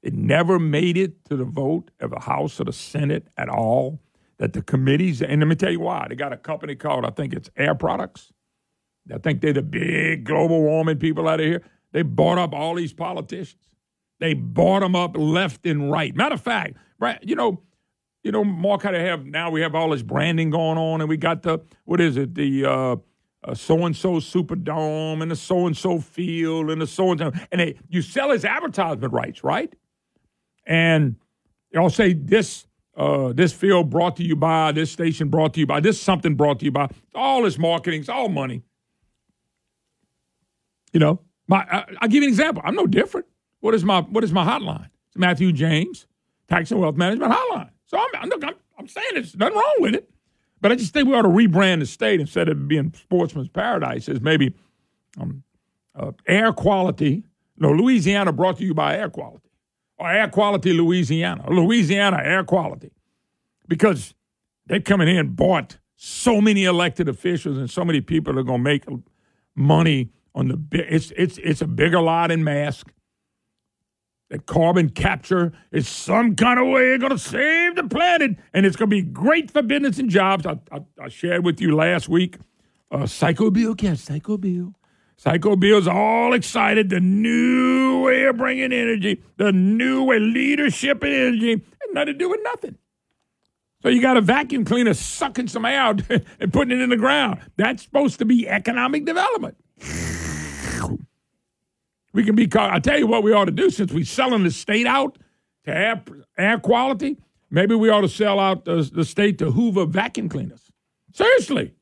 It 0.00 0.14
never 0.14 0.60
made 0.60 0.96
it 0.96 1.24
to 1.24 1.36
the 1.36 1.44
vote 1.44 1.90
of 1.98 2.10
the 2.10 2.20
House 2.20 2.60
or 2.60 2.64
the 2.64 2.72
Senate 2.72 3.26
at 3.36 3.48
all. 3.48 3.98
That 4.38 4.52
the 4.52 4.62
committees, 4.62 5.22
and 5.22 5.40
let 5.40 5.48
me 5.48 5.56
tell 5.56 5.72
you 5.72 5.80
why. 5.80 6.06
They 6.08 6.14
got 6.14 6.32
a 6.32 6.36
company 6.36 6.76
called, 6.76 7.04
I 7.04 7.10
think 7.10 7.32
it's 7.32 7.50
Air 7.56 7.74
Products. 7.74 8.32
I 9.12 9.18
think 9.18 9.40
they're 9.40 9.52
the 9.52 9.62
big 9.62 10.24
global 10.24 10.62
warming 10.62 10.98
people 10.98 11.28
out 11.28 11.40
of 11.40 11.46
here. 11.46 11.62
They 11.92 12.02
bought 12.02 12.38
up 12.38 12.52
all 12.52 12.74
these 12.74 12.92
politicians. 12.92 13.62
They 14.18 14.34
bought 14.34 14.80
them 14.80 14.96
up 14.96 15.16
left 15.16 15.66
and 15.66 15.90
right. 15.90 16.14
Matter 16.14 16.34
of 16.34 16.40
fact, 16.40 16.76
right, 16.98 17.18
you 17.22 17.36
know, 17.36 17.62
you 18.22 18.32
know, 18.32 18.44
Mark, 18.44 18.82
how 18.82 18.90
to 18.90 19.00
have 19.00 19.26
now 19.26 19.50
we 19.50 19.60
have 19.62 19.74
all 19.74 19.90
this 19.90 20.02
branding 20.02 20.50
going 20.50 20.78
on, 20.78 21.00
and 21.00 21.08
we 21.08 21.16
got 21.16 21.42
the 21.42 21.60
what 21.84 22.00
is 22.00 22.16
it, 22.16 22.34
the 22.34 23.00
so 23.54 23.84
and 23.84 23.96
so 23.96 24.14
Superdome 24.14 25.20
and 25.20 25.30
the 25.30 25.36
so 25.36 25.66
and 25.66 25.76
so 25.76 25.98
field 25.98 26.70
and 26.70 26.80
the 26.80 26.86
so 26.86 27.10
and 27.10 27.20
so, 27.20 27.32
and 27.50 27.60
they, 27.60 27.78
you 27.88 28.00
sell 28.00 28.30
his 28.30 28.44
advertisement 28.44 29.12
rights, 29.12 29.42
right? 29.42 29.74
And 30.64 31.16
I'll 31.76 31.90
say 31.90 32.12
this 32.12 32.66
uh, 32.96 33.32
this 33.32 33.52
field 33.52 33.90
brought 33.90 34.16
to 34.16 34.22
you 34.22 34.36
by 34.36 34.70
this 34.72 34.92
station 34.92 35.28
brought 35.28 35.54
to 35.54 35.60
you 35.60 35.66
by 35.66 35.80
this 35.80 36.00
something 36.00 36.34
brought 36.34 36.60
to 36.60 36.66
you 36.66 36.70
by 36.70 36.88
all 37.14 37.42
this 37.42 37.58
marketing, 37.58 38.00
it's 38.00 38.08
all 38.08 38.28
money. 38.28 38.62
You 40.92 41.00
know, 41.00 41.20
my 41.48 41.66
I, 41.70 41.84
I'll 42.00 42.08
give 42.08 42.22
you 42.22 42.28
an 42.28 42.28
example. 42.28 42.62
I'm 42.64 42.76
no 42.76 42.86
different. 42.86 43.26
What 43.60 43.74
is 43.74 43.84
my 43.84 44.02
what 44.02 44.22
is 44.22 44.32
my 44.32 44.44
hotline? 44.44 44.88
It's 45.08 45.16
Matthew 45.16 45.52
James, 45.52 46.06
Tax 46.48 46.70
and 46.70 46.80
Wealth 46.80 46.96
Management 46.96 47.32
Hotline. 47.32 47.70
So 47.92 47.98
I'm 47.98 48.28
look, 48.28 48.42
I'm, 48.42 48.54
I'm 48.78 48.88
saying 48.88 49.10
there's 49.12 49.36
nothing 49.36 49.56
wrong 49.56 49.76
with 49.80 49.94
it, 49.94 50.10
but 50.60 50.72
I 50.72 50.76
just 50.76 50.94
think 50.94 51.08
we 51.08 51.14
ought 51.14 51.22
to 51.22 51.28
rebrand 51.28 51.80
the 51.80 51.86
state 51.86 52.20
instead 52.20 52.48
of 52.48 52.66
being 52.66 52.92
Sportsman's 52.96 53.48
Paradise 53.48 54.08
as 54.08 54.20
maybe 54.20 54.54
um, 55.20 55.42
uh, 55.94 56.12
air 56.26 56.52
quality. 56.52 57.22
No, 57.58 57.70
Louisiana 57.70 58.32
brought 58.32 58.56
to 58.58 58.64
you 58.64 58.72
by 58.72 58.96
air 58.96 59.10
quality 59.10 59.50
or 59.98 60.10
air 60.10 60.28
quality 60.28 60.72
Louisiana, 60.72 61.50
Louisiana 61.50 62.20
air 62.22 62.44
quality, 62.44 62.92
because 63.68 64.14
they 64.66 64.80
come 64.80 65.02
in 65.02 65.08
here 65.08 65.20
and 65.20 65.36
bought 65.36 65.76
so 65.96 66.40
many 66.40 66.64
elected 66.64 67.08
officials 67.10 67.58
and 67.58 67.70
so 67.70 67.84
many 67.84 68.00
people 68.00 68.38
are 68.38 68.42
going 68.42 68.60
to 68.60 68.64
make 68.64 68.84
money 69.54 70.10
on 70.34 70.48
the 70.48 70.56
big. 70.56 70.86
It's 70.88 71.12
it's 71.16 71.36
it's 71.38 71.60
a 71.60 71.66
bigger 71.66 72.00
lot 72.00 72.30
in 72.30 72.42
mask. 72.42 72.90
That 74.32 74.46
carbon 74.46 74.88
capture 74.88 75.52
is 75.72 75.86
some 75.86 76.36
kind 76.36 76.58
of 76.58 76.66
way 76.68 76.96
going 76.96 77.12
to 77.12 77.18
save 77.18 77.76
the 77.76 77.84
planet, 77.84 78.38
and 78.54 78.64
it's 78.64 78.76
going 78.76 78.88
to 78.88 78.96
be 78.96 79.02
great 79.02 79.50
for 79.50 79.60
business 79.60 79.98
and 79.98 80.08
jobs. 80.08 80.46
I, 80.46 80.58
I, 80.72 80.80
I 80.98 81.08
shared 81.10 81.44
with 81.44 81.60
you 81.60 81.76
last 81.76 82.08
week. 82.08 82.38
Uh, 82.90 83.06
Psycho 83.06 83.50
Bill, 83.50 83.74
yeah, 83.78 83.92
Psycho 83.92 84.38
Bill. 84.38 84.74
Psycho 85.18 85.54
Bill's 85.54 85.86
all 85.86 86.32
excited. 86.32 86.88
The 86.88 86.98
new 86.98 88.04
way 88.06 88.24
of 88.24 88.38
bringing 88.38 88.72
energy, 88.72 89.22
the 89.36 89.52
new 89.52 90.04
way 90.04 90.18
leadership 90.18 91.02
and 91.02 91.12
energy, 91.12 91.52
has 91.52 91.92
nothing 91.92 92.14
to 92.14 92.18
do 92.18 92.30
with 92.30 92.40
nothing. 92.42 92.78
So 93.82 93.90
you 93.90 94.00
got 94.00 94.16
a 94.16 94.22
vacuum 94.22 94.64
cleaner 94.64 94.94
sucking 94.94 95.48
some 95.48 95.66
air 95.66 95.78
out 95.78 96.00
and 96.40 96.50
putting 96.50 96.78
it 96.78 96.82
in 96.82 96.88
the 96.88 96.96
ground. 96.96 97.40
That's 97.58 97.82
supposed 97.82 98.18
to 98.20 98.24
be 98.24 98.48
economic 98.48 99.04
development. 99.04 99.58
We 102.12 102.24
can 102.24 102.34
be 102.34 102.46
called. 102.46 102.72
I 102.72 102.78
tell 102.78 102.98
you 102.98 103.06
what, 103.06 103.22
we 103.22 103.32
ought 103.32 103.46
to 103.46 103.52
do 103.52 103.70
since 103.70 103.92
we're 103.92 104.04
selling 104.04 104.44
the 104.44 104.50
state 104.50 104.86
out 104.86 105.18
to 105.64 105.74
air, 105.74 106.02
air 106.36 106.58
quality. 106.58 107.18
Maybe 107.50 107.74
we 107.74 107.90
ought 107.90 108.02
to 108.02 108.08
sell 108.08 108.38
out 108.38 108.64
the, 108.64 108.88
the 108.92 109.04
state 109.04 109.38
to 109.38 109.50
Hoover 109.50 109.86
vacuum 109.86 110.28
cleaners. 110.28 110.70
Seriously, 111.12 111.74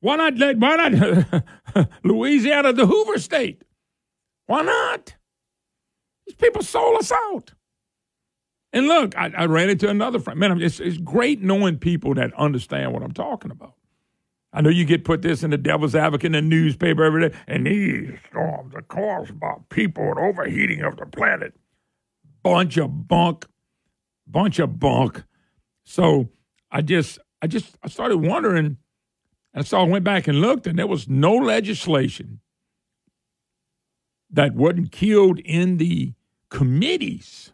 why 0.00 0.16
not 0.16 0.36
let 0.36 0.58
why 0.58 0.76
not 0.76 1.88
Louisiana 2.04 2.72
the 2.72 2.86
Hoover 2.86 3.18
state? 3.18 3.62
Why 4.46 4.62
not? 4.62 5.14
These 6.26 6.36
people 6.36 6.62
sold 6.62 6.98
us 6.98 7.12
out. 7.12 7.54
And 8.72 8.86
look, 8.86 9.16
I, 9.16 9.32
I 9.36 9.46
ran 9.46 9.68
into 9.68 9.88
another 9.88 10.20
friend. 10.20 10.38
Man, 10.38 10.60
it's, 10.62 10.78
it's 10.78 10.96
great 10.96 11.42
knowing 11.42 11.78
people 11.78 12.14
that 12.14 12.32
understand 12.34 12.92
what 12.92 13.02
I'm 13.02 13.12
talking 13.12 13.50
about. 13.50 13.74
I 14.52 14.60
know 14.60 14.70
you 14.70 14.84
get 14.84 15.04
put 15.04 15.22
this 15.22 15.42
in 15.44 15.50
the 15.50 15.58
devil's 15.58 15.94
advocate 15.94 16.26
in 16.26 16.32
the 16.32 16.42
newspaper 16.42 17.04
every 17.04 17.28
day, 17.28 17.36
and 17.46 17.66
these 17.66 18.18
storms 18.28 18.74
are 18.74 18.82
caused 18.82 19.38
by 19.38 19.54
people 19.68 20.02
and 20.10 20.18
overheating 20.18 20.82
of 20.82 20.96
the 20.96 21.06
planet. 21.06 21.54
Bunch 22.42 22.76
of 22.76 23.06
bunk, 23.06 23.46
bunch 24.26 24.58
of 24.58 24.80
bunk. 24.80 25.22
So 25.84 26.30
I 26.70 26.82
just, 26.82 27.18
I 27.40 27.46
just, 27.46 27.76
I 27.82 27.88
started 27.88 28.18
wondering, 28.18 28.78
and 29.54 29.66
so 29.66 29.78
I 29.78 29.84
went 29.84 30.04
back 30.04 30.26
and 30.26 30.40
looked, 30.40 30.66
and 30.66 30.78
there 30.78 30.86
was 30.86 31.08
no 31.08 31.34
legislation 31.34 32.40
that 34.30 34.54
wasn't 34.54 34.90
killed 34.90 35.38
in 35.40 35.76
the 35.76 36.14
committees 36.48 37.52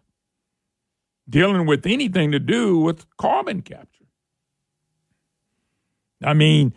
dealing 1.29 1.67
with 1.67 1.85
anything 1.87 2.33
to 2.33 2.39
do 2.39 2.79
with 2.79 3.05
carbon 3.17 3.61
capture. 3.61 4.05
I 6.23 6.33
mean, 6.33 6.73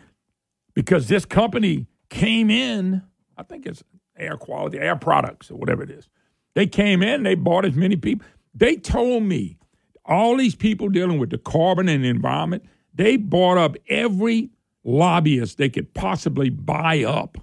because 0.80 1.08
this 1.08 1.26
company 1.26 1.86
came 2.08 2.48
in, 2.48 3.02
I 3.36 3.42
think 3.42 3.66
it's 3.66 3.84
air 4.16 4.38
quality, 4.38 4.78
air 4.78 4.96
products, 4.96 5.50
or 5.50 5.56
whatever 5.56 5.82
it 5.82 5.90
is. 5.90 6.08
They 6.54 6.66
came 6.66 7.02
in, 7.02 7.22
they 7.22 7.34
bought 7.34 7.66
as 7.66 7.74
many 7.74 7.96
people. 7.96 8.26
They 8.54 8.76
told 8.76 9.24
me 9.24 9.58
all 10.06 10.38
these 10.38 10.54
people 10.54 10.88
dealing 10.88 11.18
with 11.18 11.28
the 11.28 11.36
carbon 11.36 11.86
and 11.86 12.02
the 12.02 12.08
environment, 12.08 12.64
they 12.94 13.18
bought 13.18 13.58
up 13.58 13.76
every 13.90 14.48
lobbyist 14.82 15.58
they 15.58 15.68
could 15.68 15.92
possibly 15.92 16.48
buy 16.48 17.04
up 17.04 17.36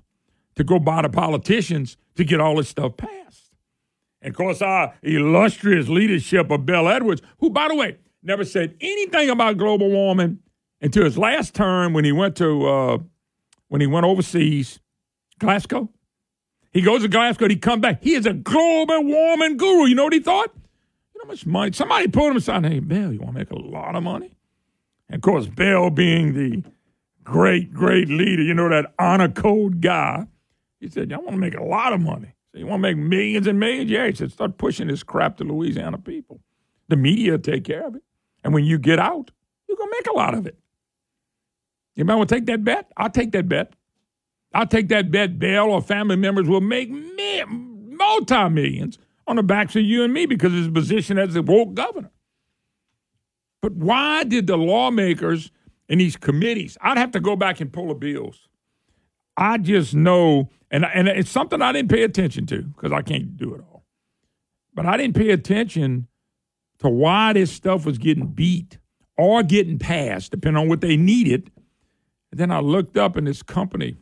to 0.56 0.64
go 0.64 0.80
buy 0.80 1.04
the 1.04 1.10
politicians 1.10 1.96
to 2.16 2.24
get 2.24 2.42
all 2.42 2.56
this 2.56 2.70
stuff 2.70 2.98
passed. 2.98 3.52
And 4.20 4.32
of 4.32 4.36
course, 4.36 4.64
our 4.64 4.96
illustrious 5.04 5.88
leadership 5.90 6.50
of 6.50 6.66
Bill 6.66 6.90
Edwards, 6.90 7.22
who, 7.38 7.52
by 7.52 7.68
the 7.68 7.76
way, 7.76 7.98
never 8.24 8.44
said 8.44 8.76
anything 8.82 9.30
about 9.30 9.58
global 9.58 9.92
warming 9.92 10.40
until 10.82 11.04
his 11.04 11.20
last 11.20 11.54
term 11.54 11.94
when 11.94 12.04
he 12.04 12.12
went 12.12 12.36
to 12.38 12.66
uh, 12.66 12.98
when 13.70 13.82
he 13.82 13.88
went 13.88 14.06
overseas, 14.06 14.80
Glasgow. 15.40 15.90
He 16.72 16.82
goes 16.82 17.02
to 17.02 17.08
Glasgow, 17.08 17.48
he 17.48 17.56
come 17.56 17.82
back. 17.82 18.04
He 18.04 18.14
is 18.14 18.26
a 18.26 18.34
global 18.34 19.04
warming 19.04 19.58
guru. 19.58 19.88
You 19.88 19.96
know 19.96 20.04
what 20.04 20.14
he 20.14 20.20
thought? 20.20 20.52
You 20.56 21.20
know 21.20 21.26
how 21.26 21.28
much 21.30 21.46
money? 21.46 21.72
Somebody 21.72 22.08
pulled 22.08 22.32
him 22.32 22.38
aside. 22.38 22.66
Hey, 22.66 22.80
Bill, 22.80 23.12
you 23.14 23.20
want 23.20 23.34
to 23.34 23.40
make 23.40 23.52
a 23.52 23.60
lot 23.60 23.96
of 23.96 24.04
money? 24.04 24.32
And 25.10 25.16
of 25.18 25.22
course, 25.22 25.48
Bill 25.48 25.90
being 25.90 26.34
the 26.34 26.64
great, 27.24 27.74
great 27.74 28.10
leader, 28.10 28.44
you 28.44 28.54
know, 28.54 28.70
that 28.70 28.94
honor 29.00 29.30
code 29.30 29.82
guy, 29.82 30.28
he 30.80 30.90
said, 30.90 31.12
I 31.12 31.18
want 31.18 31.32
to 31.32 31.38
make 31.38 31.56
a 31.56 31.64
lot 31.64 31.94
of 31.94 32.02
money. 32.02 32.34
So 32.52 32.60
you 32.60 32.68
want 32.68 32.84
to 32.84 32.94
make 32.94 32.98
millions 32.98 33.48
and 33.48 33.60
millions? 33.60 33.90
Yeah, 33.90 34.08
he 34.08 34.14
said, 34.14 34.32
start 34.32 34.58
pushing 34.58 34.88
this 34.88 35.04
crap 35.04 35.38
to 35.38 35.44
Louisiana 35.44 35.98
people. 35.98 36.40
The 36.90 36.96
media 36.96 37.38
take 37.38 37.64
care 37.64 37.86
of 37.86 37.96
it. 37.96 38.04
And 38.44 38.54
when 38.54 38.64
you 38.64 38.78
get 38.78 39.00
out, 39.00 39.32
you're 39.68 39.78
going 39.78 39.90
to 39.90 39.96
make 39.98 40.08
a 40.08 40.18
lot 40.18 40.34
of 40.34 40.48
it. 40.48 40.58
Anybody 41.98 42.18
want 42.18 42.30
to 42.30 42.36
take 42.36 42.46
that 42.46 42.64
bet? 42.64 42.92
I'll 42.96 43.10
take 43.10 43.32
that 43.32 43.50
bet. 43.50 43.74
I'll 44.54 44.68
take 44.68 44.88
that 44.90 45.12
bet. 45.12 45.40
Bill 45.40 45.72
or 45.72 45.82
family 45.82 46.16
members 46.16 46.48
will 46.48 46.62
make 46.62 46.90
multi 46.90 48.50
millions 48.50 49.00
on 49.26 49.36
the 49.36 49.44
backs 49.44 49.76
of 49.76 49.82
you 49.82 50.04
and 50.04 50.14
me 50.14 50.26
because 50.26 50.54
of 50.54 50.60
his 50.60 50.70
position 50.70 51.18
as 51.18 51.34
the 51.34 51.42
woke 51.42 51.74
governor. 51.74 52.12
But 53.62 53.74
why 53.74 54.24
did 54.24 54.48
the 54.48 54.58
lawmakers 54.58 55.52
in 55.90 55.98
these 55.98 56.16
committees? 56.16 56.78
I'd 56.82 56.98
have 56.98 57.12
to 57.12 57.20
go 57.20 57.36
back 57.36 57.60
and 57.60 57.74
pull 57.74 57.88
the 57.88 57.96
bills. 57.96 58.48
I 59.36 59.58
just 59.58 59.94
know, 59.94 60.50
and 60.72 60.86
and 60.86 61.08
it's 61.08 61.30
something 61.30 61.62
I 61.62 61.72
didn't 61.72 61.92
pay 61.92 62.04
attention 62.04 62.46
to 62.48 62.62
because 62.62 62.92
I 62.92 63.02
can't 63.02 63.38
do 63.38 63.56
it 63.56 63.62
all. 63.62 63.86
But 64.74 64.86
I 64.86 64.98
didn't 64.98 65.16
pay 65.16 65.32
attention 65.32 66.08
to 66.80 66.90
why 66.90 67.34
this 67.34 67.52
stuff 67.52 67.86
was 67.86 67.98
getting 67.98 68.28
beat 68.28 68.78
or 69.18 69.42
getting 69.42 69.80
passed, 69.80 70.32
depending 70.32 70.62
on 70.62 70.70
what 70.70 70.82
they 70.82 70.96
needed 70.96 71.52
and 72.32 72.40
then 72.40 72.52
I 72.52 72.60
looked 72.60 72.98
up 72.98 73.18
in 73.18 73.26
this 73.26 73.42
company, 73.42 73.98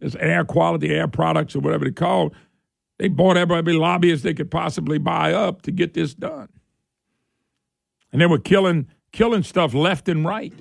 this 0.00 0.16
air 0.16 0.44
quality 0.44 0.94
air 0.94 1.08
products 1.08 1.54
or 1.54 1.60
whatever 1.60 1.84
they 1.84 1.92
called, 1.92 2.34
they 2.98 3.08
bought 3.08 3.36
every 3.36 3.72
lobbyist 3.74 4.24
they 4.24 4.34
could 4.34 4.50
possibly 4.50 4.98
buy 4.98 5.32
up 5.32 5.62
to 5.62 5.70
get 5.70 5.94
this 5.94 6.14
done. 6.14 6.48
And 8.12 8.20
they 8.20 8.26
were 8.26 8.38
killing 8.38 8.88
killing 9.12 9.42
stuff 9.42 9.74
left 9.74 10.08
and 10.08 10.24
right. 10.24 10.54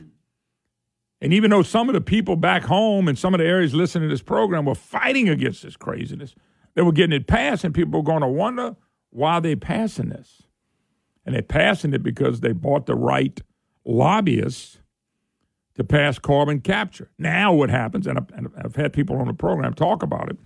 And 1.20 1.34
even 1.34 1.50
though 1.50 1.63
some 1.63 1.89
of 1.89 1.94
the 1.94 2.01
people 2.01 2.36
back 2.36 2.63
home 2.63 3.08
and 3.08 3.18
some 3.18 3.34
of 3.34 3.39
the 3.39 3.46
areas 3.46 3.74
listening 3.74 4.10
to 4.10 4.13
this 4.13 4.22
program 4.22 4.66
were 4.66 4.75
fighting 4.75 5.27
against 5.27 5.63
this 5.63 5.75
craziness, 5.75 6.36
they 6.75 6.84
were 6.84 6.92
getting 6.92 7.16
it 7.16 7.27
passed, 7.27 7.63
and 7.63 7.74
people 7.74 8.00
were 8.00 8.06
going 8.06 8.22
to 8.22 8.27
wonder 8.27 8.75
why 9.10 9.39
they're 9.39 9.56
passing 9.56 10.10
this. 10.10 10.44
And 11.25 11.34
they're 11.34 11.42
passing 11.42 11.94
it 11.94 12.04
because 12.04 12.39
they 12.39 12.54
bought 12.54 12.86
the 12.86 12.96
right 12.96 13.42
lobbyists 13.84 14.80
to 15.77 15.84
pass 15.84 16.19
carbon 16.19 16.60
capture. 16.60 17.10
Now, 17.17 17.53
what 17.53 17.69
happens, 17.69 18.07
and 18.07 18.17
I've, 18.17 18.29
and 18.36 18.50
I've 18.63 18.75
had 18.75 18.93
people 18.93 19.15
on 19.17 19.27
the 19.27 19.34
program 19.34 19.74
talk 19.74 20.03
about 20.03 20.29
it, 20.29 20.38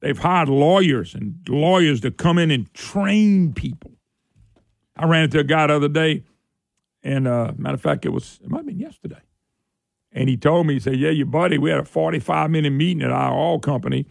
they've 0.00 0.18
hired 0.18 0.48
lawyers 0.48 1.14
and 1.14 1.36
lawyers 1.48 2.00
to 2.00 2.10
come 2.10 2.38
in 2.38 2.50
and 2.50 2.72
train 2.74 3.52
people. 3.52 3.92
I 4.96 5.06
ran 5.06 5.24
into 5.24 5.38
a 5.38 5.44
guy 5.44 5.68
the 5.68 5.76
other 5.76 5.88
day, 5.88 6.24
and 7.02 7.26
uh, 7.26 7.52
matter 7.56 7.74
of 7.74 7.80
fact, 7.80 8.04
it 8.04 8.10
was 8.10 8.40
it 8.42 8.50
might 8.50 8.58
have 8.58 8.66
been 8.66 8.80
yesterday, 8.80 9.22
and 10.12 10.28
he 10.28 10.36
told 10.36 10.66
me, 10.66 10.74
he 10.74 10.80
said, 10.80 10.96
"Yeah, 10.96 11.10
your 11.10 11.26
buddy, 11.26 11.56
we 11.56 11.70
had 11.70 11.78
a 11.78 11.84
forty-five 11.84 12.50
minute 12.50 12.72
meeting 12.72 13.02
at 13.02 13.10
our 13.12 13.32
oil 13.32 13.60
company, 13.60 14.06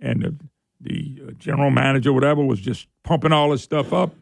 and 0.00 0.22
the, 0.22 0.36
the 0.80 1.22
uh, 1.28 1.30
general 1.38 1.70
manager, 1.70 2.12
whatever, 2.12 2.44
was 2.44 2.60
just 2.60 2.88
pumping 3.04 3.32
all 3.32 3.50
this 3.50 3.62
stuff 3.62 3.92
up, 3.92 4.14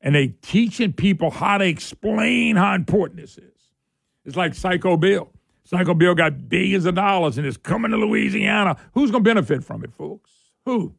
and 0.00 0.14
they 0.14 0.28
teaching 0.42 0.92
people 0.92 1.30
how 1.30 1.58
to 1.58 1.64
explain 1.64 2.56
how 2.56 2.74
important 2.74 3.20
this 3.20 3.38
is. 3.38 3.72
It's 4.24 4.36
like 4.36 4.54
Psycho 4.54 4.96
Bill." 4.96 5.30
Psycho 5.70 5.94
Bill 5.94 6.16
got 6.16 6.48
billions 6.48 6.84
of 6.84 6.96
dollars 6.96 7.38
and 7.38 7.46
is 7.46 7.56
coming 7.56 7.92
to 7.92 7.96
Louisiana. 7.96 8.76
Who's 8.92 9.12
going 9.12 9.22
to 9.22 9.30
benefit 9.30 9.62
from 9.62 9.84
it, 9.84 9.94
folks? 9.94 10.32
Who? 10.66 10.96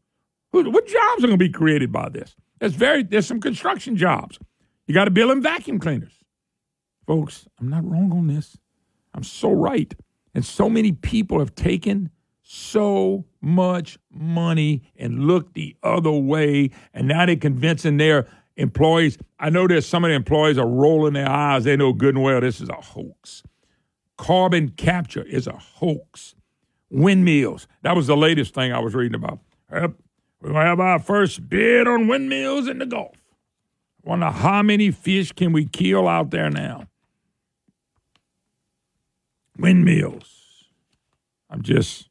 Who? 0.54 0.72
What 0.72 0.88
jobs 0.88 1.26
are 1.26 1.28
going 1.28 1.38
to 1.38 1.46
be 1.46 1.50
created 1.50 1.92
by 1.92 2.08
this? 2.08 2.38
There's 2.58 2.74
very 2.74 3.04
there's 3.04 3.28
some 3.28 3.42
construction 3.42 3.98
jobs. 3.98 4.40
You 4.88 4.94
got 4.94 5.06
to 5.06 5.12
build 5.12 5.32
in 5.32 5.42
vacuum 5.42 5.78
cleaners, 5.78 6.14
folks. 7.06 7.50
I'm 7.60 7.68
not 7.68 7.84
wrong 7.84 8.14
on 8.14 8.28
this. 8.28 8.58
I'm 9.14 9.26
so 9.26 9.52
right. 9.52 9.94
And 10.34 10.46
so 10.46 10.70
many 10.70 10.94
people 10.94 11.40
have 11.40 11.54
taken 11.54 12.10
so 12.42 13.26
much 13.42 14.00
money 14.10 14.84
and 14.96 15.28
looked 15.28 15.54
the 15.54 15.76
other 15.84 16.12
way, 16.12 16.70
and 16.94 17.10
now 17.10 17.26
they're 17.26 17.36
convincing 17.36 17.98
their 17.98 18.26
employees. 18.56 19.18
I 19.38 19.50
know 19.50 19.68
there's 19.68 19.86
some 19.86 20.06
of 20.06 20.12
the 20.12 20.16
employees 20.16 20.58
are 20.58 20.66
rolling 20.66 21.12
their 21.12 21.30
eyes. 21.30 21.66
They 21.66 21.76
know 21.76 21.92
good 21.92 22.16
and 22.16 22.24
well 22.24 22.40
this 22.40 22.62
is 22.62 22.70
a 22.70 22.76
hoax. 22.76 23.44
Carbon 24.22 24.70
capture 24.70 25.24
is 25.24 25.48
a 25.48 25.54
hoax. 25.54 26.36
Windmills. 26.92 27.68
That 27.82 27.96
was 27.96 28.06
the 28.06 28.16
latest 28.16 28.54
thing 28.54 28.72
I 28.72 28.78
was 28.78 28.94
reading 28.94 29.16
about. 29.16 29.40
Yep. 29.74 29.94
We're 30.40 30.50
going 30.52 30.62
to 30.62 30.70
have 30.70 30.80
our 30.80 31.00
first 31.00 31.50
bid 31.50 31.88
on 31.88 32.08
windmills 32.08 32.68
in 32.68 32.78
the 32.78 32.86
Gulf. 32.86 33.16
Wonder 34.04 34.30
how 34.30 34.62
many 34.62 34.92
fish 34.92 35.32
can 35.32 35.54
we 35.54 35.66
kill 35.66 36.08
out 36.08 36.30
there 36.30 36.52
now? 36.52 36.86
Windmills. 39.58 40.68
I'm 41.50 41.64
just 41.64 42.08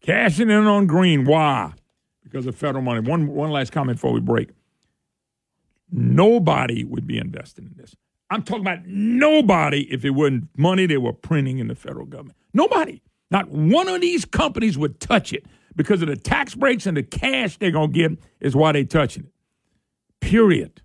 cashing 0.00 0.48
in 0.48 0.66
on 0.66 0.86
green. 0.86 1.26
Why? 1.26 1.74
Because 2.24 2.46
of 2.46 2.56
federal 2.56 2.82
money. 2.82 3.00
One 3.00 3.26
one 3.26 3.50
last 3.50 3.72
comment 3.72 3.98
before 3.98 4.12
we 4.12 4.20
break. 4.20 4.48
Nobody 5.92 6.82
would 6.82 7.06
be 7.06 7.18
investing 7.18 7.66
in 7.66 7.74
this. 7.76 7.94
I'm 8.30 8.42
talking 8.42 8.62
about 8.62 8.86
nobody 8.86 9.82
if 9.92 10.04
it 10.04 10.10
wasn't 10.10 10.48
money 10.56 10.86
they 10.86 10.98
were 10.98 11.12
printing 11.12 11.58
in 11.58 11.68
the 11.68 11.74
federal 11.74 12.06
government. 12.06 12.36
Nobody. 12.54 13.02
Not 13.30 13.48
one 13.50 13.88
of 13.88 14.00
these 14.00 14.24
companies 14.24 14.78
would 14.78 15.00
touch 15.00 15.32
it 15.32 15.46
because 15.76 16.02
of 16.02 16.08
the 16.08 16.16
tax 16.16 16.54
breaks 16.54 16.86
and 16.86 16.96
the 16.96 17.02
cash 17.02 17.56
they're 17.58 17.70
going 17.70 17.92
to 17.92 17.98
get 18.08 18.18
is 18.40 18.56
why 18.56 18.72
they're 18.72 18.84
touching 18.84 19.24
it. 19.24 19.32
Period. 20.20 20.82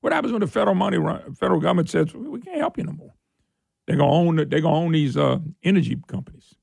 What 0.00 0.12
happens 0.12 0.32
when 0.32 0.40
the 0.40 0.46
federal 0.46 0.74
money, 0.74 0.98
federal 1.34 1.60
government 1.60 1.90
says 1.90 2.14
we 2.14 2.40
can't 2.40 2.58
help 2.58 2.78
you 2.78 2.84
no 2.84 2.92
more? 2.92 3.14
They're 3.86 3.96
gonna 3.96 4.12
own 4.12 4.36
they're 4.36 4.60
gonna 4.60 4.68
own 4.68 4.92
these 4.92 5.16
uh, 5.16 5.38
energy 5.62 5.96
companies, 6.06 6.54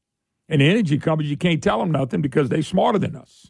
and 0.47 0.61
the 0.61 0.69
energy 0.69 0.99
companies 0.99 1.31
you 1.31 1.37
can't 1.37 1.61
tell 1.61 1.79
them 1.79 1.91
nothing 1.91 2.21
because 2.21 2.49
they're 2.49 2.61
smarter 2.61 2.99
than 2.99 3.15
us. 3.15 3.49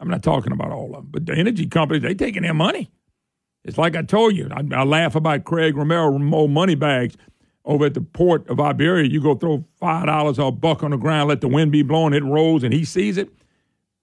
I'm 0.00 0.08
not 0.08 0.22
talking 0.22 0.52
about 0.52 0.72
all 0.72 0.88
of 0.96 1.02
them, 1.02 1.08
but 1.10 1.26
the 1.26 1.34
energy 1.34 1.66
companies 1.66 2.02
they're 2.02 2.14
taking 2.14 2.42
their 2.42 2.54
money. 2.54 2.90
It's 3.66 3.76
like 3.76 3.96
I 3.96 4.02
told 4.02 4.36
you. 4.36 4.48
I, 4.50 4.62
I 4.74 4.84
laugh 4.84 5.16
about 5.16 5.44
Craig 5.44 5.76
Romero 5.76 6.18
money 6.48 6.76
bags 6.76 7.16
over 7.64 7.86
at 7.86 7.94
the 7.94 8.00
port 8.00 8.48
of 8.48 8.60
Iberia. 8.60 9.08
You 9.08 9.20
go 9.20 9.34
throw 9.34 9.64
five 9.78 10.06
dollars 10.06 10.38
or 10.38 10.48
a 10.48 10.52
buck 10.52 10.82
on 10.84 10.92
the 10.92 10.96
ground, 10.96 11.28
let 11.28 11.40
the 11.40 11.48
wind 11.48 11.72
be 11.72 11.82
blowing, 11.82 12.14
it 12.14 12.24
rolls, 12.24 12.62
and 12.62 12.72
he 12.72 12.84
sees 12.84 13.18
it. 13.18 13.28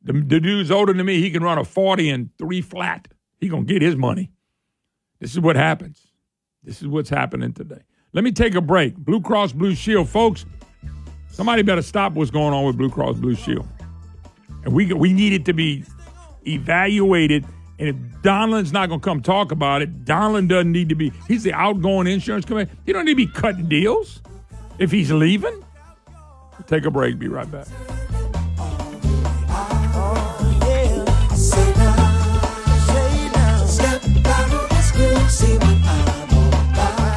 The, 0.03 0.13
the 0.13 0.41
dude's 0.41 0.69
older 0.69 0.91
than 0.91 1.05
me. 1.05 1.21
He 1.21 1.31
can 1.31 1.41
run 1.43 1.57
a 1.57 1.63
forty 1.63 2.09
and 2.09 2.29
three 2.37 2.61
flat. 2.61 3.07
He 3.39 3.47
gonna 3.47 3.63
get 3.63 3.81
his 3.81 3.95
money. 3.95 4.31
This 5.19 5.31
is 5.31 5.39
what 5.39 5.55
happens. 5.55 6.07
This 6.61 6.81
is 6.81 6.87
what's 6.87 7.09
happening 7.09 7.53
today. 7.53 7.81
Let 8.11 8.25
me 8.25 8.33
take 8.33 8.55
a 8.55 8.61
break. 8.61 8.97
Blue 8.97 9.21
Cross 9.21 9.53
Blue 9.53 9.75
Shield, 9.75 10.09
folks. 10.09 10.45
Somebody 11.31 11.63
better 11.63 11.81
stop 11.81 12.13
what's 12.13 12.29
going 12.31 12.53
on 12.53 12.65
with 12.65 12.77
Blue 12.77 12.89
Cross 12.89 13.17
Blue 13.17 13.35
Shield. 13.35 13.67
And 14.65 14.73
we 14.73 14.91
we 14.91 15.13
need 15.13 15.31
it 15.31 15.45
to 15.45 15.53
be 15.53 15.85
evaluated. 16.45 17.45
And 17.79 17.89
if 17.89 17.95
Donelon's 18.21 18.71
not 18.71 18.89
going 18.89 19.01
to 19.01 19.03
come 19.03 19.21
talk 19.21 19.51
about 19.51 19.81
it, 19.81 20.05
Donelon 20.05 20.47
doesn't 20.47 20.71
need 20.71 20.89
to 20.89 20.95
be. 20.95 21.11
He's 21.27 21.43
the 21.43 21.53
outgoing 21.53 22.07
insurance 22.07 22.45
company. 22.45 22.69
He 22.85 22.93
don't 22.93 23.05
need 23.05 23.13
to 23.13 23.27
be 23.27 23.27
cutting 23.27 23.67
deals 23.67 24.21
if 24.79 24.91
he's 24.91 25.11
leaving. 25.11 25.63
Take 26.67 26.85
a 26.85 26.91
break. 26.91 27.19
Be 27.19 27.27
right 27.27 27.49
back. 27.51 27.67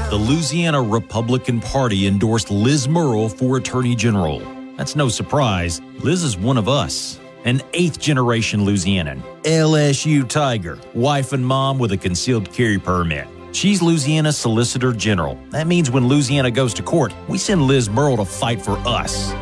The 0.09 0.17
Louisiana 0.17 0.83
Republican 0.83 1.61
Party 1.61 2.07
endorsed 2.07 2.51
Liz 2.51 2.89
Murrill 2.89 3.29
for 3.29 3.59
Attorney 3.59 3.95
General. 3.95 4.41
That's 4.77 4.97
no 4.97 5.09
surprise. 5.09 5.83
Liz 5.99 6.23
is 6.23 6.37
one 6.37 6.57
of 6.57 6.69
us, 6.69 7.21
an 7.47 7.63
eighth 7.75 8.01
generation 8.01 8.61
Louisianan, 8.61 9.23
LSU 9.45 10.29
Tiger, 10.29 10.79
wife 10.95 11.33
and 11.33 11.47
mom 11.47 11.79
with 11.79 11.93
a 11.93 11.97
concealed 11.97 12.53
carry 12.53 12.77
permit. 12.77 13.29
She's 13.53 13.81
Louisiana's 13.81 14.37
Solicitor 14.37 14.93
General. 14.93 15.39
That 15.51 15.69
means 15.69 15.89
when 15.89 16.09
Louisiana 16.09 16.51
goes 16.51 16.75
to 16.75 16.83
court, 16.83 17.15
we 17.29 17.39
send 17.39 17.63
Liz 17.63 17.89
Murrill 17.89 18.17
to 18.17 18.25
fight 18.25 18.61
for 18.61 18.77
us. 18.79 19.33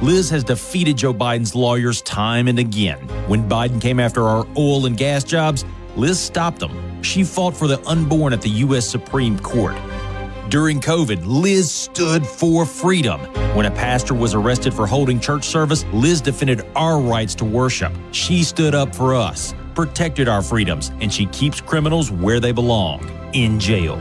Liz 0.00 0.30
has 0.30 0.44
defeated 0.44 0.96
Joe 0.96 1.12
Biden's 1.12 1.56
lawyers 1.56 2.00
time 2.02 2.46
and 2.46 2.60
again. 2.60 3.00
When 3.26 3.48
Biden 3.48 3.80
came 3.80 3.98
after 3.98 4.22
our 4.22 4.46
oil 4.56 4.86
and 4.86 4.96
gas 4.96 5.24
jobs, 5.24 5.64
Liz 5.96 6.20
stopped 6.20 6.60
them. 6.60 7.02
She 7.02 7.24
fought 7.24 7.56
for 7.56 7.66
the 7.66 7.84
unborn 7.88 8.32
at 8.32 8.40
the 8.40 8.50
U.S. 8.50 8.88
Supreme 8.88 9.36
Court. 9.40 9.74
During 10.48 10.80
COVID, 10.80 11.26
Liz 11.26 11.70
stood 11.70 12.26
for 12.26 12.64
freedom. 12.64 13.20
When 13.54 13.66
a 13.66 13.70
pastor 13.70 14.14
was 14.14 14.34
arrested 14.34 14.72
for 14.72 14.86
holding 14.86 15.20
church 15.20 15.44
service, 15.44 15.84
Liz 15.92 16.22
defended 16.22 16.64
our 16.74 16.98
rights 16.98 17.34
to 17.34 17.44
worship. 17.44 17.92
She 18.12 18.42
stood 18.42 18.74
up 18.74 18.94
for 18.94 19.14
us, 19.14 19.54
protected 19.74 20.26
our 20.26 20.40
freedoms, 20.40 20.90
and 21.02 21.12
she 21.12 21.26
keeps 21.26 21.60
criminals 21.60 22.10
where 22.10 22.40
they 22.40 22.52
belong 22.52 23.10
in 23.34 23.60
jail. 23.60 23.96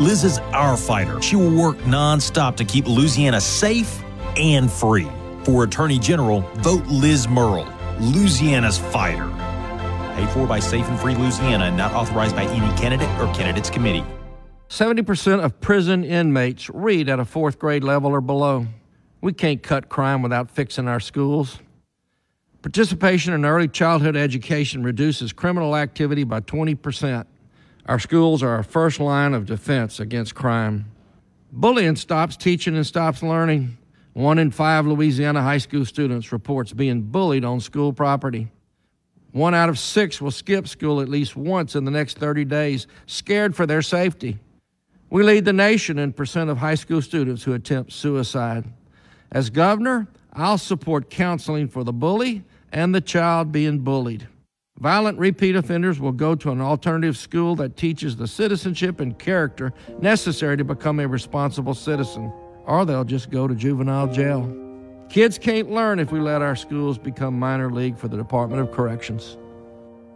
Liz 0.00 0.24
is 0.24 0.38
our 0.54 0.74
fighter. 0.74 1.20
She 1.20 1.36
will 1.36 1.54
work 1.54 1.76
nonstop 1.80 2.56
to 2.56 2.64
keep 2.64 2.86
Louisiana 2.86 3.38
safe 3.38 4.02
and 4.38 4.72
free. 4.72 5.08
For 5.42 5.64
Attorney 5.64 5.98
General, 5.98 6.40
vote 6.60 6.86
Liz 6.86 7.26
Murrill, 7.26 7.70
Louisiana's 8.00 8.78
fighter. 8.78 9.28
Paid 10.14 10.30
for 10.30 10.46
by 10.46 10.60
Safe 10.60 10.88
and 10.88 10.98
Free 10.98 11.14
Louisiana 11.14 11.64
and 11.64 11.76
not 11.76 11.92
authorized 11.92 12.34
by 12.34 12.44
any 12.44 12.74
candidate 12.78 13.10
or 13.20 13.26
candidates 13.34 13.68
committee. 13.68 14.02
70% 14.68 15.42
of 15.42 15.60
prison 15.60 16.04
inmates 16.04 16.68
read 16.68 17.08
at 17.08 17.18
a 17.18 17.24
fourth 17.24 17.58
grade 17.58 17.82
level 17.82 18.10
or 18.10 18.20
below. 18.20 18.66
We 19.20 19.32
can't 19.32 19.62
cut 19.62 19.88
crime 19.88 20.20
without 20.20 20.50
fixing 20.50 20.86
our 20.86 21.00
schools. 21.00 21.58
Participation 22.60 23.32
in 23.32 23.44
early 23.44 23.68
childhood 23.68 24.14
education 24.14 24.82
reduces 24.82 25.32
criminal 25.32 25.74
activity 25.74 26.22
by 26.24 26.40
20%. 26.40 27.24
Our 27.86 27.98
schools 27.98 28.42
are 28.42 28.50
our 28.50 28.62
first 28.62 29.00
line 29.00 29.32
of 29.32 29.46
defense 29.46 30.00
against 30.00 30.34
crime. 30.34 30.92
Bullying 31.50 31.96
stops 31.96 32.36
teaching 32.36 32.76
and 32.76 32.86
stops 32.86 33.22
learning. 33.22 33.78
One 34.12 34.38
in 34.38 34.50
five 34.50 34.86
Louisiana 34.86 35.40
high 35.40 35.58
school 35.58 35.86
students 35.86 36.30
reports 36.30 36.74
being 36.74 37.02
bullied 37.02 37.44
on 37.44 37.60
school 37.60 37.94
property. 37.94 38.48
One 39.32 39.54
out 39.54 39.70
of 39.70 39.78
six 39.78 40.20
will 40.20 40.30
skip 40.30 40.68
school 40.68 41.00
at 41.00 41.08
least 41.08 41.36
once 41.36 41.74
in 41.74 41.84
the 41.84 41.90
next 41.90 42.18
30 42.18 42.44
days, 42.44 42.86
scared 43.06 43.56
for 43.56 43.64
their 43.64 43.82
safety. 43.82 44.38
We 45.10 45.22
lead 45.22 45.44
the 45.44 45.52
nation 45.52 45.98
in 45.98 46.12
percent 46.12 46.50
of 46.50 46.58
high 46.58 46.74
school 46.74 47.00
students 47.00 47.42
who 47.42 47.54
attempt 47.54 47.92
suicide. 47.92 48.64
As 49.32 49.50
governor, 49.50 50.06
I'll 50.32 50.58
support 50.58 51.10
counseling 51.10 51.68
for 51.68 51.82
the 51.84 51.92
bully 51.92 52.44
and 52.72 52.94
the 52.94 53.00
child 53.00 53.50
being 53.50 53.78
bullied. 53.78 54.28
Violent 54.78 55.18
repeat 55.18 55.56
offenders 55.56 55.98
will 55.98 56.12
go 56.12 56.34
to 56.36 56.50
an 56.50 56.60
alternative 56.60 57.16
school 57.16 57.56
that 57.56 57.76
teaches 57.76 58.16
the 58.16 58.28
citizenship 58.28 59.00
and 59.00 59.18
character 59.18 59.72
necessary 60.00 60.56
to 60.56 60.64
become 60.64 61.00
a 61.00 61.08
responsible 61.08 61.74
citizen, 61.74 62.32
or 62.64 62.84
they'll 62.84 63.02
just 63.02 63.30
go 63.30 63.48
to 63.48 63.54
juvenile 63.54 64.06
jail. 64.06 64.54
Kids 65.08 65.38
can't 65.38 65.70
learn 65.70 65.98
if 65.98 66.12
we 66.12 66.20
let 66.20 66.42
our 66.42 66.54
schools 66.54 66.98
become 66.98 67.36
minor 67.36 67.72
league 67.72 67.98
for 67.98 68.08
the 68.08 68.16
Department 68.16 68.60
of 68.60 68.70
Corrections. 68.70 69.36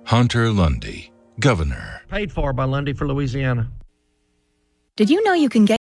Hunter 0.04 0.50
Lundy, 0.50 1.10
Governor. 1.40 2.02
Paid 2.08 2.30
for 2.30 2.52
by 2.52 2.64
Lundy 2.64 2.92
for 2.92 3.08
Louisiana. 3.08 3.68
Did 4.94 5.08
you 5.08 5.24
know 5.24 5.32
you 5.32 5.48
can 5.48 5.64
get. 5.64 5.78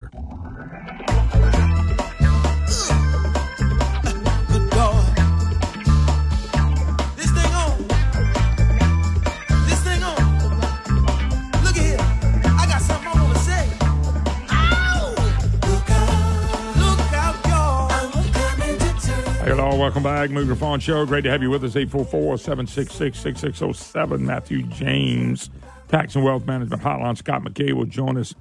Hello, 19.43 19.75
welcome 19.75 20.03
back. 20.03 20.29
Moon 20.29 20.47
Griffon 20.47 20.79
Show. 20.79 21.05
Great 21.05 21.25
to 21.25 21.31
have 21.31 21.41
you 21.41 21.49
with 21.49 21.65
us. 21.65 21.75
844 21.75 22.37
766 22.37 23.19
6607. 23.19 24.25
Matthew 24.25 24.63
James, 24.67 25.49
Tax 25.89 26.15
and 26.15 26.23
Wealth 26.23 26.45
Management 26.45 26.81
Hotline. 26.81 27.17
Scott 27.17 27.43
McKay 27.43 27.73
will 27.73 27.83
join 27.83 28.17
us 28.17 28.33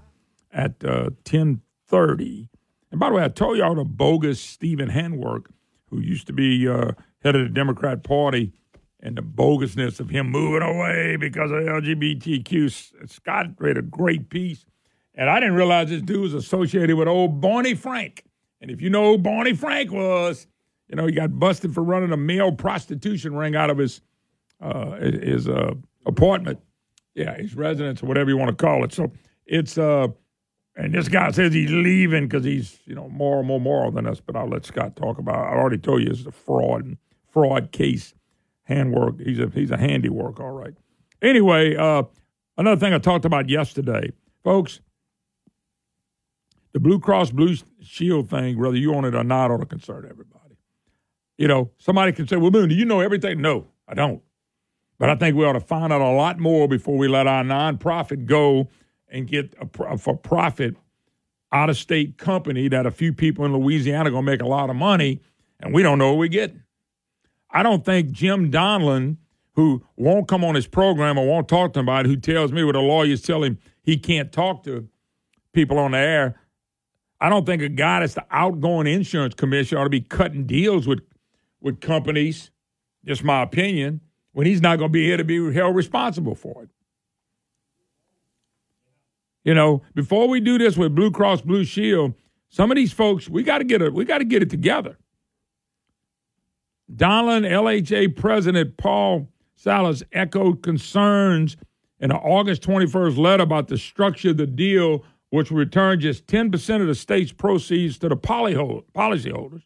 at 0.52 0.84
uh, 0.84 1.10
1030. 1.24 2.48
And 2.90 3.00
by 3.00 3.08
the 3.08 3.14
way, 3.14 3.24
I 3.24 3.28
told 3.28 3.58
y'all 3.58 3.74
the 3.74 3.84
bogus 3.84 4.40
Stephen 4.40 4.90
Handwerk, 4.90 5.46
who 5.86 6.00
used 6.00 6.26
to 6.26 6.32
be 6.32 6.68
uh, 6.68 6.92
head 7.22 7.36
of 7.36 7.42
the 7.42 7.48
Democrat 7.48 8.02
Party, 8.02 8.52
and 9.02 9.16
the 9.16 9.22
bogusness 9.22 9.98
of 9.98 10.10
him 10.10 10.30
moving 10.30 10.62
away 10.62 11.16
because 11.16 11.50
of 11.50 11.58
LGBTQ. 11.58 13.08
Scott 13.08 13.46
read 13.58 13.78
a 13.78 13.82
great 13.82 14.28
piece. 14.28 14.66
And 15.14 15.28
I 15.28 15.40
didn't 15.40 15.54
realize 15.54 15.88
this 15.88 16.02
dude 16.02 16.20
was 16.20 16.34
associated 16.34 16.96
with 16.96 17.08
old 17.08 17.40
Barney 17.40 17.74
Frank. 17.74 18.24
And 18.60 18.70
if 18.70 18.80
you 18.80 18.90
know 18.90 19.12
who 19.12 19.18
Barney 19.18 19.54
Frank 19.54 19.90
was, 19.90 20.46
you 20.88 20.96
know, 20.96 21.06
he 21.06 21.12
got 21.12 21.38
busted 21.38 21.74
for 21.74 21.82
running 21.82 22.12
a 22.12 22.16
male 22.16 22.52
prostitution 22.52 23.34
ring 23.34 23.56
out 23.56 23.70
of 23.70 23.78
his 23.78 24.00
uh, 24.60 24.96
his 24.96 25.48
uh, 25.48 25.72
apartment. 26.04 26.58
Yeah, 27.14 27.36
his 27.36 27.54
residence 27.54 28.02
or 28.02 28.06
whatever 28.06 28.30
you 28.30 28.36
want 28.36 28.56
to 28.56 28.64
call 28.64 28.84
it. 28.84 28.92
So 28.92 29.12
it's 29.46 29.78
uh, 29.78 30.08
And 30.76 30.94
this 30.94 31.09
guy 31.09 31.30
says 31.33 31.52
he's 31.52 31.70
leaving 31.70 32.28
because 32.28 32.44
he's, 32.44 32.78
you 32.85 32.94
know, 32.94 33.09
more 33.09 33.38
and 33.38 33.48
more 33.48 33.61
moral 33.61 33.90
than 33.90 34.06
us. 34.06 34.20
But 34.20 34.37
I'll 34.37 34.48
let 34.48 34.64
Scott 34.64 34.96
talk 34.96 35.18
about. 35.18 35.35
It. 35.35 35.54
I 35.54 35.59
already 35.59 35.78
told 35.78 36.02
you 36.02 36.09
it's 36.11 36.26
a 36.26 36.33
fraud 36.33 36.96
fraud 37.28 37.72
case. 37.72 38.14
Handwerk. 38.68 39.24
He's 39.24 39.40
a 39.40 39.50
he's 39.52 39.70
a 39.70 39.76
handiwork. 39.76 40.38
All 40.38 40.52
right. 40.52 40.74
Anyway, 41.20 41.74
uh, 41.76 42.04
another 42.56 42.78
thing 42.78 42.94
I 42.94 42.98
talked 42.98 43.24
about 43.24 43.48
yesterday, 43.48 44.12
folks. 44.44 44.80
The 46.72 46.78
Blue 46.78 47.00
Cross 47.00 47.33
Blue 47.33 47.56
Shield 47.83 48.30
thing, 48.30 48.59
whether 48.59 48.76
you 48.76 48.94
own 48.94 49.04
it 49.04 49.14
or 49.16 49.24
not, 49.24 49.50
ought 49.50 49.59
to 49.59 49.66
concern 49.66 50.06
everybody. 50.09 50.56
You 51.37 51.48
know, 51.48 51.72
somebody 51.78 52.12
can 52.12 52.28
say, 52.28 52.37
"Well, 52.37 52.52
Moon, 52.52 52.68
do 52.68 52.76
you 52.76 52.85
know 52.85 53.00
everything?" 53.00 53.40
No, 53.40 53.66
I 53.88 53.94
don't. 53.94 54.22
But 55.00 55.11
I 55.11 55.16
think 55.16 55.35
we 55.35 55.44
ought 55.44 55.54
to 55.54 55.61
find 55.61 55.92
out 55.92 56.02
a 56.02 56.11
lot 56.11 56.38
more 56.38 56.68
before 56.68 56.96
we 56.96 57.09
let 57.09 57.26
our 57.26 57.42
nonprofit 57.42 58.26
go 58.26 58.68
and 59.11 59.27
get 59.27 59.55
a, 59.61 59.85
a 59.85 59.99
for 59.99 60.16
profit 60.16 60.77
out 61.53 61.70
of 61.70 61.77
state 61.77 62.16
company 62.16 62.68
that 62.68 62.87
a 62.87 62.90
few 62.90 63.12
people 63.12 63.44
in 63.44 63.53
Louisiana 63.57 64.09
are 64.09 64.12
going 64.12 64.25
to 64.25 64.31
make 64.31 64.42
a 64.42 64.46
lot 64.46 64.70
of 64.70 64.77
money, 64.77 65.20
and 65.61 65.75
we 65.75 65.83
don't 65.83 65.99
know 65.99 66.11
what 66.11 66.18
we're 66.18 66.29
getting. 66.29 66.62
I 67.51 67.62
don't 67.62 67.85
think 67.85 68.12
Jim 68.12 68.51
Donelon, 68.51 69.16
who 69.55 69.85
won't 69.96 70.29
come 70.29 70.44
on 70.44 70.55
his 70.55 70.68
program 70.68 71.18
or 71.18 71.27
won't 71.27 71.49
talk 71.49 71.73
to 71.73 71.81
anybody, 71.81 72.09
who 72.09 72.16
tells 72.16 72.53
me 72.53 72.62
what 72.62 72.73
the 72.73 72.81
lawyers 72.81 73.23
tell 73.23 73.42
him 73.42 73.59
he 73.83 73.96
can't 73.96 74.31
talk 74.31 74.62
to 74.64 74.88
people 75.53 75.79
on 75.79 75.90
the 75.90 75.99
air. 75.99 76.40
I 77.20 77.29
don't 77.29 77.44
think 77.44 77.61
a 77.62 77.68
guy 77.68 78.01
that's 78.01 78.14
the 78.14 78.25
outgoing 78.31 78.87
insurance 78.87 79.35
commissioner 79.35 79.81
ought 79.81 79.85
to 79.85 79.90
be 79.90 80.01
cutting 80.01 80.46
deals 80.46 80.87
with 80.87 81.01
with 81.61 81.81
companies. 81.81 82.51
Just 83.05 83.25
my 83.25 83.42
opinion. 83.42 84.01
When 84.33 84.46
he's 84.46 84.62
not 84.62 84.79
going 84.79 84.90
to 84.90 84.92
be 84.92 85.05
here 85.05 85.16
to 85.16 85.25
be 85.25 85.53
held 85.53 85.75
responsible 85.75 86.37
for 86.37 86.62
it. 86.62 86.68
You 89.44 89.55
know, 89.55 89.83
before 89.94 90.29
we 90.29 90.40
do 90.40 90.59
this 90.59 90.76
with 90.76 90.94
Blue 90.94 91.11
Cross 91.11 91.42
Blue 91.42 91.64
Shield, 91.64 92.14
some 92.50 92.70
of 92.70 92.76
these 92.76 92.92
folks, 92.92 93.29
we 93.29 93.42
got 93.42 93.59
to 93.59 93.64
get 93.64 93.81
it. 93.81 93.94
We 93.94 94.05
got 94.05 94.18
to 94.18 94.24
get 94.24 94.42
it 94.42 94.50
together. 94.50 94.98
Donelon 96.94 97.48
LHA 97.48 98.16
President 98.16 98.76
Paul 98.76 99.29
Salles 99.55 100.03
echoed 100.12 100.62
concerns 100.62 101.57
in 102.00 102.11
an 102.11 102.16
August 102.16 102.62
21st 102.62 103.16
letter 103.18 103.42
about 103.42 103.68
the 103.68 103.79
structure 103.79 104.31
of 104.31 104.38
the 104.38 104.46
deal, 104.46 105.05
which 105.31 105.50
would 105.50 105.59
return 105.59 106.00
just 106.00 106.26
10% 106.26 106.81
of 106.81 106.87
the 106.87 106.94
state's 106.94 107.31
proceeds 107.31 107.98
to 107.98 108.09
the 108.09 108.16
policyholders 108.16 109.62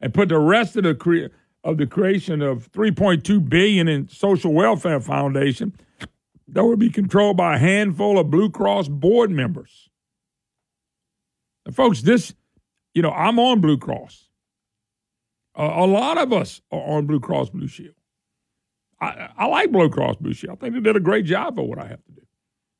and 0.00 0.14
put 0.14 0.28
the 0.28 0.38
rest 0.38 0.76
of 0.76 0.84
the 0.84 0.94
cre- 0.94 1.34
of 1.64 1.78
the 1.78 1.86
creation 1.86 2.42
of 2.42 2.70
3.2 2.72 3.48
billion 3.48 3.88
in 3.88 4.08
social 4.08 4.52
welfare 4.52 5.00
foundation 5.00 5.72
that 6.52 6.64
would 6.64 6.78
be 6.78 6.90
controlled 6.90 7.36
by 7.36 7.56
a 7.56 7.58
handful 7.58 8.18
of 8.18 8.30
Blue 8.30 8.50
Cross 8.50 8.88
board 8.88 9.30
members. 9.30 9.88
And 11.64 11.74
folks, 11.74 12.02
this, 12.02 12.34
you 12.94 13.02
know, 13.02 13.10
I'm 13.10 13.38
on 13.38 13.60
Blue 13.60 13.78
Cross. 13.78 14.28
A 15.54 15.86
lot 15.86 16.16
of 16.18 16.32
us 16.32 16.62
are 16.70 16.80
on 16.80 17.06
Blue 17.06 17.20
Cross 17.20 17.50
Blue 17.50 17.68
Shield. 17.68 17.94
I, 19.00 19.28
I 19.36 19.46
like 19.46 19.72
Blue 19.72 19.90
Cross 19.90 20.16
Blue 20.16 20.32
Shield. 20.32 20.58
I 20.58 20.60
think 20.60 20.74
they 20.74 20.80
did 20.80 20.96
a 20.96 21.00
great 21.00 21.24
job 21.24 21.56
for 21.56 21.66
what 21.66 21.78
I 21.78 21.86
have 21.86 22.04
to 22.04 22.12
do. 22.12 22.22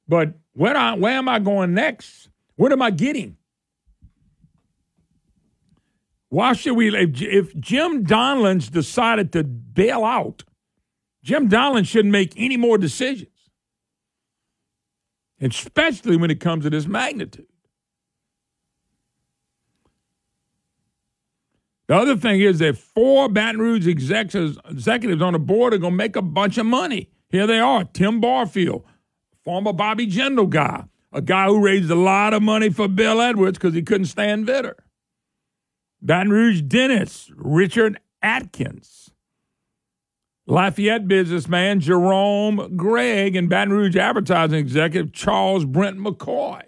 But 0.09 0.35
where, 0.53 0.77
I, 0.77 0.95
where 0.95 1.15
am 1.15 1.29
I 1.29 1.39
going 1.39 1.75
next? 1.75 2.31
What 2.57 2.73
am 2.73 2.83
I 2.83 2.91
getting? 2.91 3.37
Why 6.29 6.55
should 6.55 6.77
we? 6.77 6.95
If, 6.97 7.21
if 7.21 7.57
Jim 7.59 8.05
Donelon's 8.05 8.71
decided 8.71 9.33
to 9.33 9.45
bail 9.45 10.03
out, 10.05 10.45
Jim 11.23 11.49
Donelon 11.49 11.87
shouldn't 11.87 12.13
make 12.13 12.33
any 12.37 12.57
more 12.57 12.79
decisions 12.79 13.29
especially 15.43 16.17
when 16.17 16.31
it 16.31 16.41
comes 16.41 16.65
to 16.65 16.71
this 16.71 16.87
magnitude. 16.87 17.47
The 21.89 21.97
other 21.97 22.17
thing 22.17 22.41
is 22.41 22.61
that 22.61 22.79
four 22.79 23.29
Baton 23.29 23.61
Rouge 23.61 23.87
executives, 23.87 24.57
on 24.57 25.33
the 25.35 25.39
board 25.39 25.75
are 25.75 25.79
going 25.79 25.93
to 25.93 25.97
make 25.97 26.17
a 26.17 26.23
bunch 26.23 26.57
of 26.57 26.65
money. 26.65 27.11
Here 27.29 27.47
they 27.47 27.59
are 27.59 27.85
Tim 27.85 28.21
Barfield, 28.21 28.85
former 29.45 29.73
Bobby 29.73 30.07
Jindal 30.07 30.49
guy, 30.49 30.85
a 31.13 31.21
guy 31.21 31.47
who 31.47 31.63
raised 31.63 31.91
a 31.91 31.97
lot 31.97 32.33
of 32.33 32.43
money 32.43 32.71
for 32.71 32.89
Bill 32.89 33.21
Edwards 33.21 33.59
because 33.59 33.75
he 33.75 33.83
couldn't 33.83 34.07
stand 34.07 34.47
Vitter. 34.47 34.75
Baton 36.01 36.31
Rouge 36.31 36.63
dentist 36.63 37.31
Richard 37.37 38.01
Atkins, 38.23 39.12
Lafayette 40.47 41.07
businessman 41.07 41.81
Jerome 41.81 42.77
Gregg 42.77 43.37
and 43.37 43.49
Baton 43.49 43.73
Rouge 43.73 43.97
advertising 43.97 44.59
executive 44.59 45.13
Charles 45.13 45.65
Brent 45.65 45.99
McCoy. 45.99 46.63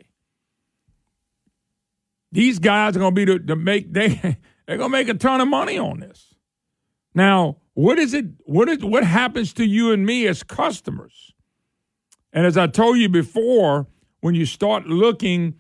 These 2.30 2.58
guys 2.58 2.96
are 2.96 3.00
going 3.00 3.14
to 3.14 3.26
be 3.26 3.26
to, 3.26 3.38
to 3.38 3.56
make 3.56 3.92
they 3.92 4.08
they're 4.66 4.78
going 4.78 4.90
to 4.90 4.96
make 4.96 5.08
a 5.08 5.14
ton 5.14 5.40
of 5.40 5.48
money 5.48 5.78
on 5.78 6.00
this. 6.00 6.34
Now, 7.14 7.58
what 7.74 7.98
is 7.98 8.14
it? 8.14 8.26
What 8.44 8.68
is 8.68 8.78
what 8.84 9.04
happens 9.04 9.52
to 9.54 9.64
you 9.64 9.92
and 9.92 10.06
me 10.06 10.26
as 10.26 10.42
customers? 10.42 11.32
And 12.32 12.46
as 12.46 12.56
I 12.56 12.66
told 12.66 12.98
you 12.98 13.08
before, 13.08 13.87
when 14.20 14.34
you 14.34 14.46
start 14.46 14.87
looking 14.87 15.54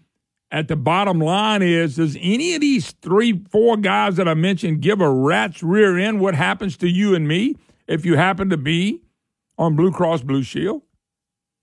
at 0.50 0.68
the 0.68 0.76
bottom 0.76 1.20
line, 1.20 1.62
is 1.62 1.96
does 1.96 2.16
any 2.20 2.54
of 2.54 2.60
these 2.60 2.92
three, 3.02 3.44
four 3.50 3.76
guys 3.76 4.16
that 4.16 4.28
I 4.28 4.34
mentioned 4.34 4.80
give 4.80 5.00
a 5.00 5.10
rat's 5.10 5.62
rear 5.62 5.98
end? 5.98 6.20
What 6.20 6.34
happens 6.34 6.76
to 6.78 6.88
you 6.88 7.14
and 7.14 7.26
me? 7.26 7.56
If 7.86 8.04
you 8.04 8.16
happen 8.16 8.50
to 8.50 8.56
be 8.56 9.02
on 9.58 9.76
Blue 9.76 9.92
Cross 9.92 10.22
Blue 10.22 10.42
Shield. 10.42 10.82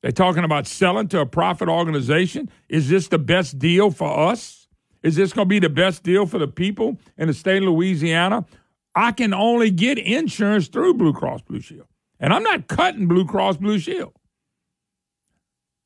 They're 0.02 0.12
talking 0.12 0.44
about 0.44 0.66
selling 0.66 1.08
to 1.10 1.20
a 1.20 1.26
profit 1.26 1.70
organization. 1.70 2.50
Is 2.70 2.90
this 2.90 3.08
the 3.08 3.20
best 3.20 3.60
deal 3.60 3.92
for 3.92 4.30
us? 4.30 4.68
Is 5.04 5.16
this 5.16 5.34
going 5.34 5.48
to 5.48 5.50
be 5.50 5.60
the 5.60 5.70
best 5.70 6.04
deal 6.04 6.26
for 6.26 6.40
the 6.40 6.48
people 6.48 6.98
in 7.18 7.28
the 7.28 7.34
state 7.34 7.62
of 7.62 7.70
Louisiana? 7.70 8.46
I 8.96 9.12
can 9.12 9.34
only 9.34 9.72
get 9.72 9.98
insurance 9.98 10.68
through 10.68 10.96
Blue 10.96 11.14
Cross 11.14 11.44
Blue 11.44 11.62
Shield. 11.62 11.88
And 12.20 12.34
I'm 12.34 12.44
not 12.44 12.68
cutting 12.68 13.08
Blue 13.08 13.26
Cross 13.26 13.58
Blue 13.58 13.80
Shield. 13.80 14.14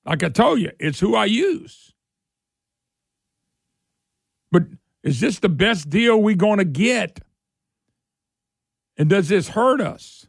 Like 0.05 0.23
I 0.23 0.29
told 0.29 0.59
you, 0.59 0.71
it's 0.79 0.99
who 0.99 1.15
I 1.15 1.25
use. 1.25 1.93
But 4.51 4.63
is 5.03 5.19
this 5.19 5.39
the 5.39 5.49
best 5.49 5.89
deal 5.89 6.21
we're 6.21 6.35
going 6.35 6.59
to 6.59 6.65
get? 6.65 7.19
And 8.97 9.09
does 9.09 9.27
this 9.27 9.49
hurt 9.49 9.81
us? 9.81 10.27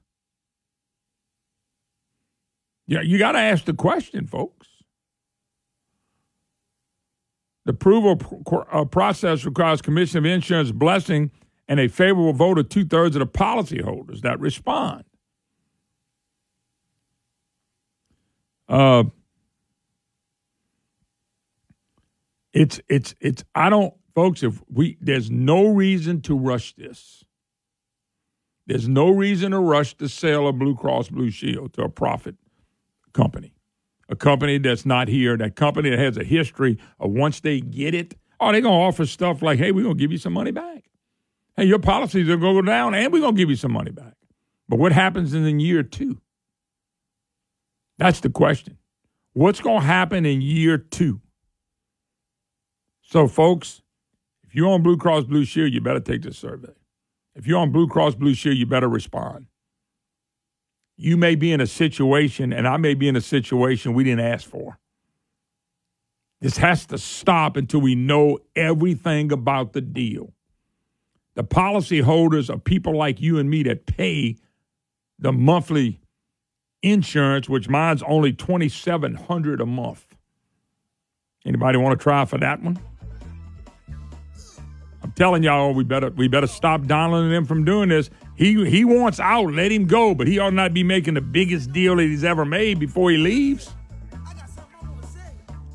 Yeah, 2.86 3.00
you 3.02 3.18
got 3.18 3.32
to 3.32 3.38
ask 3.38 3.64
the 3.64 3.74
question, 3.74 4.26
folks. 4.26 4.68
The 7.64 7.72
approval 7.72 8.20
uh, 8.70 8.84
process 8.84 9.44
requires 9.44 9.82
Commission 9.82 10.18
of 10.18 10.24
Insurance 10.24 10.70
blessing 10.70 11.32
and 11.66 11.80
a 11.80 11.88
favorable 11.88 12.32
vote 12.32 12.58
of 12.58 12.68
two 12.68 12.84
thirds 12.84 13.16
of 13.16 13.20
the 13.20 13.26
policyholders 13.26 14.20
that 14.20 14.38
respond. 14.38 15.02
Uh, 18.68 19.04
it's 22.52 22.80
it's 22.88 23.14
it's. 23.20 23.44
I 23.54 23.68
don't, 23.68 23.94
folks. 24.14 24.44
If 24.44 24.62
we 24.72 24.96
there's 25.00 25.30
no 25.30 25.66
reason 25.66 26.20
to 26.22 26.38
rush 26.38 26.74
this. 26.74 27.24
There's 28.66 28.88
no 28.88 29.10
reason 29.10 29.52
to 29.52 29.60
rush 29.60 29.94
the 29.94 30.08
sale 30.08 30.48
of 30.48 30.58
Blue 30.58 30.74
Cross 30.74 31.10
Blue 31.10 31.30
Shield 31.30 31.72
to 31.74 31.82
a 31.82 31.88
profit 31.88 32.34
company, 33.12 33.54
a 34.08 34.16
company 34.16 34.58
that's 34.58 34.84
not 34.84 35.08
here, 35.08 35.36
that 35.36 35.54
company 35.54 35.90
that 35.90 35.98
has 35.98 36.16
a 36.16 36.24
history 36.24 36.78
of 36.98 37.12
once 37.12 37.40
they 37.40 37.60
get 37.60 37.94
it, 37.94 38.16
oh, 38.40 38.50
they're 38.52 38.60
going 38.60 38.74
to 38.74 38.86
offer 38.86 39.06
stuff 39.06 39.40
like, 39.40 39.58
hey, 39.58 39.70
we're 39.70 39.84
going 39.84 39.96
to 39.96 40.00
give 40.00 40.12
you 40.12 40.18
some 40.18 40.32
money 40.32 40.50
back. 40.50 40.84
Hey, 41.56 41.64
your 41.64 41.78
policies 41.78 42.28
are 42.28 42.36
going 42.36 42.56
to 42.56 42.62
go 42.62 42.66
down 42.66 42.94
and 42.94 43.12
we're 43.12 43.20
going 43.20 43.34
to 43.34 43.38
give 43.38 43.50
you 43.50 43.56
some 43.56 43.72
money 43.72 43.92
back. 43.92 44.14
But 44.68 44.78
what 44.78 44.92
happens 44.92 45.32
in 45.32 45.60
year 45.60 45.82
two? 45.82 46.20
That's 47.98 48.20
the 48.20 48.30
question. 48.30 48.78
What's 49.32 49.60
going 49.60 49.80
to 49.80 49.86
happen 49.86 50.26
in 50.26 50.40
year 50.40 50.76
two? 50.76 51.20
So, 53.02 53.28
folks, 53.28 53.82
if 54.42 54.54
you're 54.54 54.68
on 54.68 54.82
Blue 54.82 54.96
Cross 54.96 55.24
Blue 55.24 55.44
Shield, 55.44 55.72
you 55.72 55.80
better 55.80 56.00
take 56.00 56.22
this 56.22 56.36
survey. 56.36 56.72
If 57.36 57.46
you're 57.46 57.58
on 57.58 57.70
Blue 57.70 57.86
Cross 57.86 58.14
Blue 58.14 58.34
Shield, 58.34 58.56
you 58.56 58.64
better 58.64 58.88
respond. 58.88 59.46
You 60.96 61.18
may 61.18 61.34
be 61.34 61.52
in 61.52 61.60
a 61.60 61.66
situation, 61.66 62.52
and 62.52 62.66
I 62.66 62.78
may 62.78 62.94
be 62.94 63.06
in 63.06 63.14
a 63.14 63.20
situation 63.20 63.92
we 63.92 64.04
didn't 64.04 64.24
ask 64.24 64.48
for. 64.48 64.78
This 66.40 66.56
has 66.56 66.86
to 66.86 66.98
stop 66.98 67.56
until 67.56 67.80
we 67.80 67.94
know 67.94 68.38
everything 68.56 69.30
about 69.30 69.74
the 69.74 69.82
deal. 69.82 70.32
The 71.34 71.44
policyholders 71.44 72.48
are 72.48 72.58
people 72.58 72.96
like 72.96 73.20
you 73.20 73.38
and 73.38 73.50
me 73.50 73.62
that 73.64 73.84
pay 73.84 74.36
the 75.18 75.32
monthly 75.32 76.00
insurance, 76.82 77.48
which 77.48 77.68
mine's 77.68 78.02
only 78.04 78.32
twenty 78.32 78.70
seven 78.70 79.14
hundred 79.14 79.60
a 79.60 79.66
month. 79.66 80.06
Anybody 81.44 81.76
want 81.76 81.98
to 81.98 82.02
try 82.02 82.24
for 82.24 82.38
that 82.38 82.62
one? 82.62 82.78
Telling 85.16 85.42
y'all, 85.42 85.72
we 85.72 85.82
better 85.82 86.10
we 86.10 86.28
better 86.28 86.46
stop 86.46 86.82
Donelon 86.82 87.24
and 87.24 87.32
them 87.32 87.46
from 87.46 87.64
doing 87.64 87.88
this. 87.88 88.10
He 88.36 88.68
he 88.68 88.84
wants 88.84 89.18
out, 89.18 89.50
let 89.50 89.72
him 89.72 89.86
go, 89.86 90.14
but 90.14 90.28
he 90.28 90.38
ought 90.38 90.52
not 90.52 90.74
be 90.74 90.82
making 90.82 91.14
the 91.14 91.22
biggest 91.22 91.72
deal 91.72 91.96
that 91.96 92.02
he's 92.02 92.22
ever 92.22 92.44
made 92.44 92.78
before 92.78 93.10
he 93.10 93.16
leaves. 93.16 93.72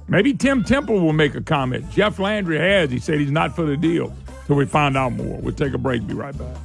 Maybe 0.08 0.36
Tim 0.36 0.64
Temple 0.64 1.00
will 1.00 1.14
make 1.14 1.34
a 1.34 1.42
comment. 1.42 1.90
Jeff 1.90 2.20
Landry 2.20 2.60
has. 2.60 2.92
He 2.92 3.00
said 3.00 3.20
he's 3.20 3.32
not 3.32 3.56
for 3.56 3.66
the 3.66 3.78
deal. 3.78 4.14
Till 4.46 4.58
we 4.58 4.66
find 4.66 4.96
out 4.96 5.14
more. 5.14 5.40
We'll 5.40 5.56
take 5.56 5.74
a 5.74 5.78
break. 5.78 6.06
Be 6.06 6.14
right 6.14 6.38
back. 6.38 6.58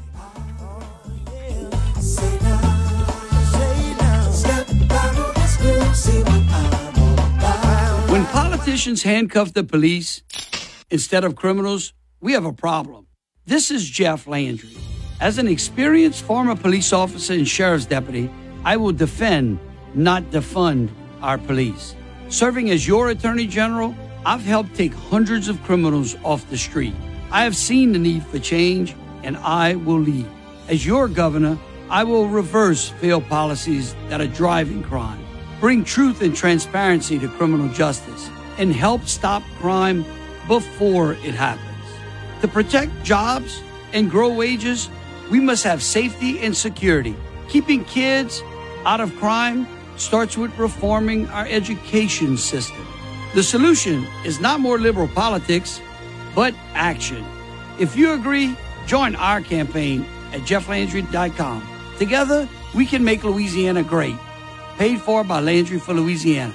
When 8.11 8.27
politicians 8.27 9.03
handcuff 9.03 9.55
the 9.55 9.65
police 9.65 10.23
instead 10.91 11.25
of 11.25 11.37
criminals, 11.37 11.95
we 12.21 12.33
have 12.33 12.45
a 12.45 12.53
problem. 12.53 13.07
This 13.45 13.71
is 13.71 13.89
Jeff 13.89 14.27
Landry. 14.27 14.77
As 15.21 15.39
an 15.39 15.49
experienced 15.49 16.25
former 16.25 16.57
police 16.57 16.93
officer 16.93 17.35
and 17.35 17.47
sheriff's 17.47 17.87
deputy, 17.87 18.31
I 18.65 18.77
will 18.77 18.93
defend, 18.93 19.59
not 19.95 20.25
defund, 20.31 20.91
our 21.23 21.39
police. 21.39 21.95
Serving 22.29 22.71
as 22.71 22.87
your 22.87 23.11
attorney 23.11 23.47
general, 23.47 23.95
I've 24.25 24.43
helped 24.43 24.75
take 24.75 24.93
hundreds 24.93 25.49
of 25.49 25.63
criminals 25.63 26.17
off 26.25 26.49
the 26.51 26.59
street. 26.59 26.95
I 27.31 27.45
have 27.45 27.57
seen 27.57 27.93
the 27.93 27.99
need 27.99 28.25
for 28.27 28.39
change, 28.39 28.95
and 29.23 29.37
I 29.39 29.77
will 29.77 30.01
lead. 30.01 30.27
As 30.69 30.85
your 30.85 31.09
governor, 31.09 31.59
I 31.89 32.03
will 32.03 32.29
reverse 32.29 32.89
failed 32.89 33.27
policies 33.29 33.95
that 34.09 34.21
are 34.21 34.27
driving 34.27 34.83
crime, 34.83 35.25
bring 35.61 35.85
truth 35.85 36.23
and 36.23 36.35
transparency 36.35 37.19
to 37.19 37.29
criminal 37.29 37.69
justice, 37.69 38.29
and 38.59 38.73
help 38.73 39.07
stop 39.07 39.43
crime 39.61 40.05
before 40.49 41.13
it 41.13 41.35
happens. 41.35 41.76
To 42.43 42.49
protect 42.49 42.93
jobs 43.03 43.63
and 43.93 44.11
grow 44.11 44.33
wages, 44.33 44.91
we 45.31 45.41
must 45.41 45.65
have 45.65 45.83
safety 45.83 46.41
and 46.41 46.57
security. 46.57 47.17
Keeping 47.49 47.85
kids 47.85 48.43
out 48.85 49.01
of 49.01 49.15
crime 49.17 49.67
starts 49.97 50.37
with 50.37 50.57
reforming 50.59 51.29
our 51.29 51.47
education 51.47 52.37
system. 52.37 52.87
The 53.35 53.43
solution 53.43 54.07
is 54.25 54.41
not 54.41 54.61
more 54.61 54.79
liberal 54.79 55.09
politics, 55.09 55.81
but 56.35 56.55
action. 56.75 57.25
If 57.79 57.97
you 57.97 58.13
agree, 58.13 58.57
join 58.87 59.17
our 59.17 59.41
campaign 59.41 60.07
at 60.33 60.43
jefflandry.com. 60.43 61.67
Together, 61.99 62.49
we 62.75 62.87
can 62.87 63.03
make 63.03 63.25
Louisiana 63.25 63.83
great. 63.83 64.17
Paid 64.77 65.01
for 65.01 65.25
by 65.25 65.41
Landry 65.41 65.79
for 65.79 65.95
Louisiana. 65.95 66.55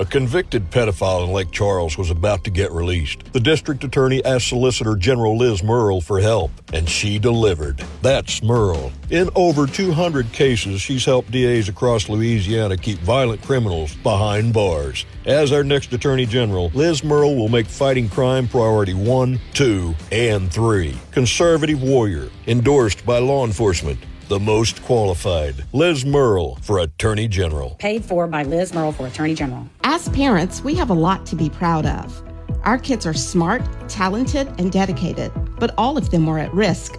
A 0.00 0.04
convicted 0.04 0.70
pedophile 0.70 1.24
in 1.24 1.32
Lake 1.32 1.50
Charles 1.50 1.98
was 1.98 2.08
about 2.08 2.44
to 2.44 2.52
get 2.52 2.70
released. 2.70 3.32
The 3.32 3.40
district 3.40 3.82
attorney 3.82 4.24
asked 4.24 4.46
Solicitor 4.46 4.94
General 4.94 5.36
Liz 5.36 5.64
Murrill 5.64 6.00
for 6.00 6.20
help, 6.20 6.52
and 6.72 6.88
she 6.88 7.18
delivered. 7.18 7.82
That's 8.00 8.40
Murrill. 8.40 8.92
In 9.10 9.28
over 9.34 9.66
200 9.66 10.30
cases, 10.30 10.80
she's 10.80 11.04
helped 11.04 11.32
DAs 11.32 11.68
across 11.68 12.08
Louisiana 12.08 12.76
keep 12.76 13.00
violent 13.00 13.42
criminals 13.42 13.96
behind 13.96 14.52
bars. 14.54 15.04
As 15.26 15.50
our 15.50 15.64
next 15.64 15.92
attorney 15.92 16.26
general, 16.26 16.70
Liz 16.74 17.02
Murrill 17.02 17.34
will 17.34 17.48
make 17.48 17.66
fighting 17.66 18.08
crime 18.08 18.46
priority 18.46 18.94
one, 18.94 19.40
two, 19.52 19.96
and 20.12 20.52
three. 20.52 20.96
Conservative 21.10 21.82
warrior, 21.82 22.28
endorsed 22.46 23.04
by 23.04 23.18
law 23.18 23.44
enforcement 23.44 23.98
the 24.28 24.38
most 24.38 24.82
qualified. 24.82 25.64
Liz 25.72 26.04
Murrill 26.04 26.58
for 26.62 26.80
Attorney 26.80 27.28
General. 27.28 27.76
Paid 27.78 28.04
for 28.04 28.26
by 28.26 28.42
Liz 28.42 28.72
Murrill 28.72 28.92
for 28.92 29.06
Attorney 29.06 29.34
General. 29.34 29.66
As 29.84 30.08
parents, 30.10 30.62
we 30.62 30.74
have 30.74 30.90
a 30.90 30.94
lot 30.94 31.24
to 31.26 31.36
be 31.36 31.48
proud 31.48 31.86
of. 31.86 32.22
Our 32.64 32.78
kids 32.78 33.06
are 33.06 33.14
smart, 33.14 33.62
talented, 33.88 34.48
and 34.58 34.70
dedicated, 34.70 35.32
but 35.58 35.74
all 35.78 35.96
of 35.96 36.10
them 36.10 36.28
are 36.28 36.38
at 36.38 36.52
risk. 36.52 36.96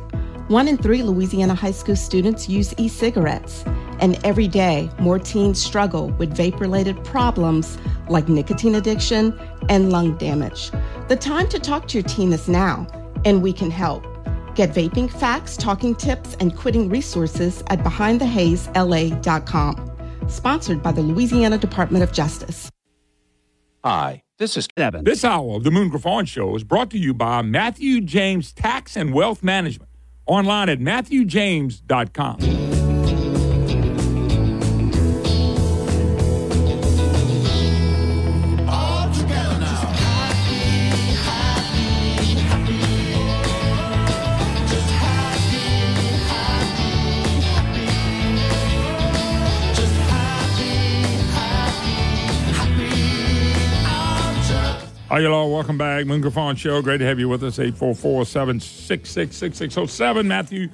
One 0.48 0.68
in 0.68 0.78
three 0.78 1.04
Louisiana 1.04 1.54
high 1.54 1.70
school 1.70 1.96
students 1.96 2.50
use 2.50 2.74
e 2.78 2.88
cigarettes, 2.88 3.64
and 4.00 4.20
every 4.26 4.48
day 4.48 4.90
more 4.98 5.20
teens 5.20 5.64
struggle 5.64 6.10
with 6.18 6.36
vape 6.36 6.60
related 6.60 7.04
problems 7.04 7.78
like 8.08 8.28
nicotine 8.28 8.74
addiction 8.74 9.40
and 9.70 9.92
lung 9.92 10.18
damage. 10.18 10.72
The 11.08 11.16
time 11.16 11.48
to 11.50 11.60
talk 11.60 11.88
to 11.90 12.00
your 12.00 12.08
teen 12.08 12.34
is 12.34 12.48
now, 12.48 12.88
and 13.26 13.44
we 13.44 13.54
can 13.54 13.70
help. 13.70 14.04
Get 14.60 14.72
vaping 14.72 15.10
facts, 15.10 15.56
talking 15.56 15.96
tips, 15.96 16.36
and 16.42 16.54
quitting 16.54 16.90
resources 16.90 17.64
at 17.68 17.80
BehindTheHazeLA.com. 17.80 19.92
Sponsored 20.28 20.84
by 20.84 20.92
the 20.92 21.02
Louisiana 21.02 21.58
Department 21.58 22.04
of 22.04 22.12
Justice. 22.12 22.70
Hi, 23.86 24.22
this 24.38 24.58
is 24.58 24.68
Kevin. 24.68 25.06
This 25.06 25.24
hour 25.24 25.56
of 25.56 25.64
the 25.64 25.72
Moon 25.72 25.88
Griffon 25.88 26.26
Show 26.26 26.58
is 26.58 26.66
brought 26.66 26.90
to 26.90 26.98
you 26.98 27.14
by 27.14 27.42
Matthew 27.42 28.02
James 28.02 28.52
Tax 28.52 28.98
and 28.98 29.14
Wealth 29.14 29.44
Management. 29.44 29.90
Online 30.26 30.68
at 30.68 30.80
MatthewJames.com. 30.80 32.69
Hi, 55.10 55.18
y'all. 55.22 55.52
Welcome 55.52 55.80
back. 55.80 56.06
Moon 56.06 56.22
Griffon 56.22 56.56
Show. 56.56 56.84
Great 56.84 57.00
to 57.00 57.06
have 57.06 57.18
you 57.18 57.28
with 57.28 57.44
us. 57.44 57.58
844 57.58 58.28
766 58.28 59.36
6607. 59.36 60.28
Matthew 60.28 60.70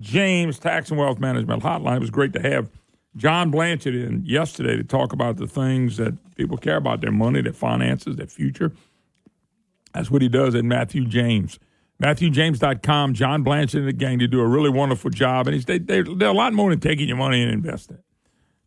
James, 0.00 0.58
Tax 0.58 0.90
and 0.90 0.98
Wealth 0.98 1.20
Management 1.20 1.62
Hotline. 1.62 1.94
It 1.94 2.00
was 2.00 2.10
great 2.10 2.32
to 2.32 2.40
have 2.40 2.68
John 3.14 3.52
Blanchard 3.52 3.94
in 3.94 4.24
yesterday 4.24 4.76
to 4.76 4.82
talk 4.82 5.12
about 5.12 5.36
the 5.36 5.46
things 5.46 5.98
that 5.98 6.14
people 6.34 6.56
care 6.56 6.74
about 6.74 7.00
their 7.00 7.12
money, 7.12 7.40
their 7.42 7.52
finances, 7.52 8.16
their 8.16 8.26
future. 8.26 8.72
That's 9.94 10.10
what 10.10 10.20
he 10.20 10.28
does 10.28 10.56
at 10.56 10.64
Matthew 10.64 11.06
James. 11.06 11.60
MatthewJames.com. 12.02 13.14
John 13.14 13.44
Blanchard 13.44 13.82
and 13.82 13.88
the 13.88 13.92
gang, 13.92 14.18
they 14.18 14.26
do 14.26 14.40
a 14.40 14.48
really 14.48 14.68
wonderful 14.68 15.10
job. 15.10 15.46
And 15.46 15.62
they, 15.62 15.78
they, 15.78 16.02
they're 16.02 16.28
a 16.30 16.32
lot 16.32 16.52
more 16.54 16.70
than 16.70 16.80
taking 16.80 17.06
your 17.06 17.18
money 17.18 17.40
and 17.40 17.52
investing. 17.52 17.98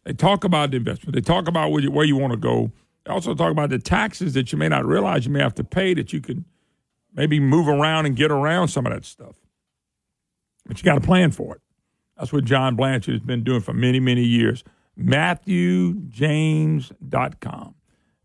They 0.05 0.13
talk 0.13 0.45
about 0.45 0.71
the 0.71 0.77
investment, 0.77 1.13
they 1.13 1.19
talk 1.19 1.49
about 1.49 1.71
where 1.71 1.81
you, 1.81 1.91
where 1.91 2.05
you 2.05 2.15
want 2.15 2.31
to 2.31 2.39
go 2.39 2.71
also 3.09 3.33
talk 3.33 3.51
about 3.51 3.69
the 3.69 3.79
taxes 3.79 4.33
that 4.33 4.51
you 4.51 4.57
may 4.57 4.69
not 4.69 4.85
realize 4.85 5.25
you 5.25 5.31
may 5.31 5.41
have 5.41 5.55
to 5.55 5.63
pay 5.63 5.93
that 5.93 6.13
you 6.13 6.21
can 6.21 6.45
maybe 7.13 7.39
move 7.39 7.67
around 7.67 8.05
and 8.05 8.15
get 8.15 8.31
around 8.31 8.69
some 8.69 8.85
of 8.85 8.93
that 8.93 9.05
stuff. 9.05 9.35
But 10.65 10.77
you 10.77 10.83
got 10.83 10.95
to 10.95 11.01
plan 11.01 11.31
for 11.31 11.55
it. 11.55 11.61
That's 12.17 12.33
what 12.33 12.45
John 12.45 12.75
Blanchard 12.75 13.13
has 13.13 13.23
been 13.23 13.43
doing 13.43 13.61
for 13.61 13.73
many, 13.73 13.99
many 13.99 14.23
years. 14.23 14.63
MatthewJames.com. 14.99 17.75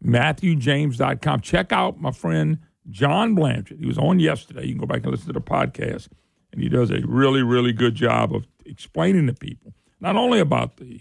MatthewJames.com. 0.05 1.41
Check 1.41 1.73
out 1.73 2.01
my 2.01 2.11
friend 2.11 2.59
John 2.91 3.35
Blanchard. 3.35 3.79
He 3.79 3.87
was 3.87 3.99
on 3.99 4.21
yesterday. 4.21 4.67
You 4.67 4.75
can 4.75 4.81
go 4.81 4.87
back 4.87 5.05
and 5.05 5.13
listen 5.13 5.29
to 5.29 5.33
the 5.33 5.41
podcast. 5.41 6.09
And 6.53 6.61
he 6.61 6.69
does 6.69 6.91
a 6.91 7.01
really, 7.07 7.43
really 7.43 7.73
good 7.73 7.95
job 7.95 8.35
of 8.35 8.47
explaining 8.67 9.29
to 9.29 9.33
people 9.33 9.73
not 10.01 10.17
only 10.17 10.41
about 10.41 10.77
the, 10.77 11.01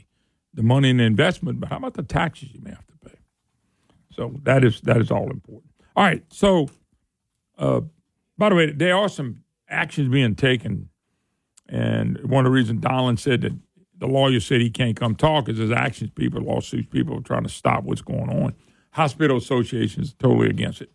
the 0.54 0.64
money 0.64 0.90
and 0.90 1.00
the 1.00 1.04
investment, 1.04 1.60
but 1.60 1.68
how 1.70 1.78
about 1.78 1.96
the 1.96 2.04
taxes 2.04 2.54
you 2.54 2.62
may 2.62 2.70
have 2.70 2.86
to 2.88 2.93
so 4.16 4.34
that 4.44 4.64
is 4.64 4.82
that 4.82 4.98
is 4.98 5.12
all 5.12 5.30
important. 5.30 5.72
All 5.96 6.04
right. 6.04 6.24
So, 6.32 6.70
uh, 7.58 7.82
by 8.38 8.50
the 8.50 8.56
way, 8.56 8.72
there 8.72 8.96
are 8.96 9.10
some 9.10 9.44
actions 9.70 10.10
being 10.10 10.36
taken, 10.36 10.90
and 11.68 12.18
one 12.24 12.46
of 12.46 12.52
the 12.52 12.56
reasons 12.56 12.82
Donelon 12.82 13.20
said 13.20 13.42
that 13.42 13.54
the 13.98 14.08
lawyer 14.08 14.40
said 14.40 14.62
he 14.62 14.70
can't 14.70 14.96
come 14.96 15.16
talk 15.16 15.50
is 15.50 15.58
his 15.58 15.72
actions. 15.72 16.12
People, 16.16 16.42
lawsuits, 16.42 16.88
people 16.90 17.18
are 17.18 17.22
trying 17.22 17.44
to 17.44 17.50
stop 17.50 17.84
what's 17.84 18.02
going 18.02 18.30
on. 18.30 18.54
Hospital 18.92 19.38
associations 19.38 20.14
totally 20.14 20.50
against 20.50 20.82
it. 20.82 20.92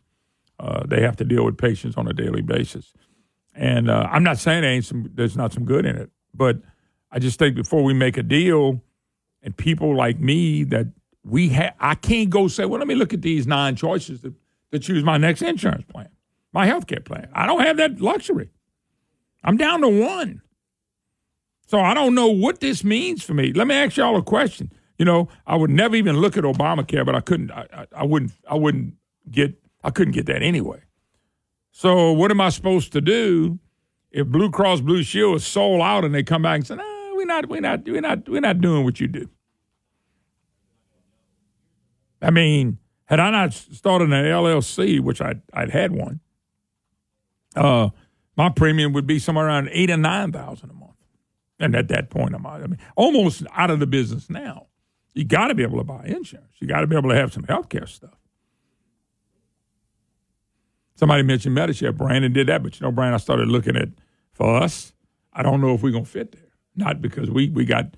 Uh, 0.60 0.84
they 0.86 1.00
have 1.00 1.16
to 1.16 1.24
deal 1.24 1.44
with 1.44 1.56
patients 1.56 1.96
on 1.96 2.08
a 2.08 2.12
daily 2.12 2.42
basis, 2.42 2.92
and 3.54 3.90
uh, 3.90 4.08
I'm 4.10 4.24
not 4.24 4.38
saying 4.38 4.62
there 4.62 4.70
ain't 4.72 4.84
some, 4.84 5.10
there's 5.14 5.36
not 5.36 5.52
some 5.52 5.64
good 5.64 5.86
in 5.86 5.96
it, 5.96 6.10
but 6.34 6.58
I 7.10 7.18
just 7.18 7.38
think 7.38 7.54
before 7.54 7.82
we 7.82 7.94
make 7.94 8.16
a 8.16 8.22
deal, 8.22 8.82
and 9.42 9.56
people 9.56 9.96
like 9.96 10.18
me 10.18 10.64
that 10.64 10.88
we 11.28 11.48
ha- 11.50 11.74
I 11.80 11.94
can't 11.94 12.30
go 12.30 12.48
say, 12.48 12.64
well, 12.64 12.78
let 12.78 12.88
me 12.88 12.94
look 12.94 13.12
at 13.14 13.22
these 13.22 13.46
nine 13.46 13.76
choices 13.76 14.22
to, 14.22 14.34
to 14.72 14.78
choose 14.78 15.04
my 15.04 15.16
next 15.18 15.42
insurance 15.42 15.84
plan, 15.84 16.08
my 16.52 16.66
health 16.66 16.86
care 16.86 17.00
plan. 17.00 17.28
I 17.32 17.46
don't 17.46 17.60
have 17.60 17.76
that 17.78 18.00
luxury. 18.00 18.50
I'm 19.44 19.56
down 19.56 19.80
to 19.82 19.88
one. 19.88 20.42
So 21.66 21.80
I 21.80 21.94
don't 21.94 22.14
know 22.14 22.28
what 22.28 22.60
this 22.60 22.82
means 22.82 23.22
for 23.22 23.34
me. 23.34 23.52
Let 23.52 23.66
me 23.66 23.74
ask 23.74 23.96
y'all 23.96 24.16
a 24.16 24.22
question. 24.22 24.72
You 24.98 25.04
know, 25.04 25.28
I 25.46 25.54
would 25.54 25.70
never 25.70 25.94
even 25.96 26.16
look 26.16 26.36
at 26.36 26.44
Obamacare, 26.44 27.04
but 27.04 27.14
I 27.14 27.20
couldn't. 27.20 27.50
I, 27.50 27.66
I, 27.72 27.86
I 27.98 28.04
wouldn't. 28.04 28.32
I 28.50 28.56
wouldn't 28.56 28.94
get. 29.30 29.54
I 29.84 29.90
couldn't 29.90 30.14
get 30.14 30.26
that 30.26 30.42
anyway. 30.42 30.82
So 31.70 32.10
what 32.12 32.30
am 32.30 32.40
I 32.40 32.48
supposed 32.48 32.92
to 32.94 33.00
do 33.00 33.60
if 34.10 34.26
Blue 34.26 34.50
Cross 34.50 34.80
Blue 34.80 35.02
Shield 35.02 35.36
is 35.36 35.46
sold 35.46 35.82
out 35.82 36.04
and 36.04 36.14
they 36.14 36.22
come 36.22 36.42
back 36.42 36.56
and 36.56 36.66
say, 36.66 36.74
"No, 36.74 37.12
we're 37.14 37.26
not. 37.26 37.48
We're 37.48 37.60
not. 37.60 37.84
We're 37.84 38.00
not. 38.00 38.28
We're 38.28 38.40
not 38.40 38.60
doing 38.60 38.84
what 38.84 38.98
you 38.98 39.06
do." 39.06 39.28
I 42.20 42.30
mean, 42.30 42.78
had 43.04 43.20
I 43.20 43.30
not 43.30 43.52
started 43.52 44.12
an 44.12 44.24
LLC, 44.24 45.00
which 45.00 45.20
I'd, 45.20 45.40
I'd 45.52 45.70
had 45.70 45.92
one, 45.92 46.20
uh, 47.56 47.90
my 48.36 48.48
premium 48.48 48.92
would 48.92 49.06
be 49.06 49.18
somewhere 49.18 49.46
around 49.46 49.68
eight 49.72 49.90
or 49.90 49.96
nine 49.96 50.32
thousand 50.32 50.70
a 50.70 50.74
month. 50.74 50.92
And 51.58 51.74
at 51.74 51.88
that 51.88 52.10
point, 52.10 52.34
I'm 52.34 52.46
I 52.46 52.58
mean, 52.60 52.78
almost 52.96 53.42
out 53.54 53.70
of 53.70 53.80
the 53.80 53.86
business 53.86 54.30
now. 54.30 54.66
You 55.14 55.24
got 55.24 55.48
to 55.48 55.54
be 55.54 55.64
able 55.64 55.78
to 55.78 55.84
buy 55.84 56.04
insurance. 56.04 56.52
You 56.60 56.68
got 56.68 56.82
to 56.82 56.86
be 56.86 56.96
able 56.96 57.08
to 57.10 57.16
have 57.16 57.32
some 57.32 57.42
health 57.42 57.68
care 57.68 57.86
stuff. 57.86 58.14
Somebody 60.94 61.24
mentioned 61.24 61.56
Medishare. 61.56 61.96
Brandon 61.96 62.32
did 62.32 62.48
that, 62.48 62.62
but 62.62 62.78
you 62.78 62.84
know, 62.86 62.92
Brandon, 62.92 63.14
I 63.14 63.18
started 63.18 63.48
looking 63.48 63.76
at 63.76 63.88
for 64.32 64.56
us. 64.62 64.92
I 65.32 65.42
don't 65.42 65.60
know 65.60 65.74
if 65.74 65.82
we're 65.82 65.92
gonna 65.92 66.04
fit 66.04 66.32
there. 66.32 66.42
Not 66.76 67.00
because 67.00 67.30
we 67.30 67.48
we 67.48 67.64
got, 67.64 67.96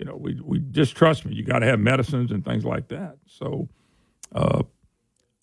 you 0.00 0.06
know, 0.06 0.16
we 0.16 0.40
we 0.42 0.60
just 0.70 0.96
trust 0.96 1.26
me. 1.26 1.34
You 1.34 1.44
got 1.44 1.58
to 1.58 1.66
have 1.66 1.78
medicines 1.78 2.32
and 2.32 2.42
things 2.42 2.64
like 2.64 2.88
that. 2.88 3.18
So, 3.26 3.68
uh, 4.34 4.62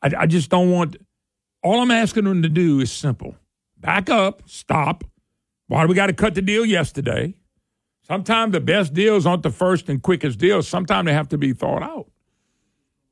I, 0.02 0.12
I 0.18 0.26
just 0.26 0.50
don't 0.50 0.72
want. 0.72 0.98
All 1.64 1.80
I'm 1.80 1.92
asking 1.92 2.24
them 2.24 2.42
to 2.42 2.50
do 2.50 2.80
is 2.80 2.92
simple: 2.92 3.36
back 3.78 4.10
up, 4.10 4.42
stop. 4.48 5.04
Why 5.68 5.84
do 5.84 5.88
we 5.88 5.96
got 5.96 6.08
to 6.08 6.14
cut 6.14 6.34
the 6.34 6.42
deal 6.42 6.66
yesterday? 6.66 7.36
Sometimes 8.02 8.54
the 8.54 8.60
best 8.60 8.96
deals 8.96 9.28
aren't 9.28 9.44
the 9.44 9.52
first 9.52 9.90
and 9.90 10.02
quickest 10.02 10.40
deals. 10.40 10.68
Sometimes 10.68 11.06
they 11.06 11.14
have 11.14 11.30
to 11.30 11.38
be 11.38 11.54
thought 11.54 11.84
out. 11.84 12.10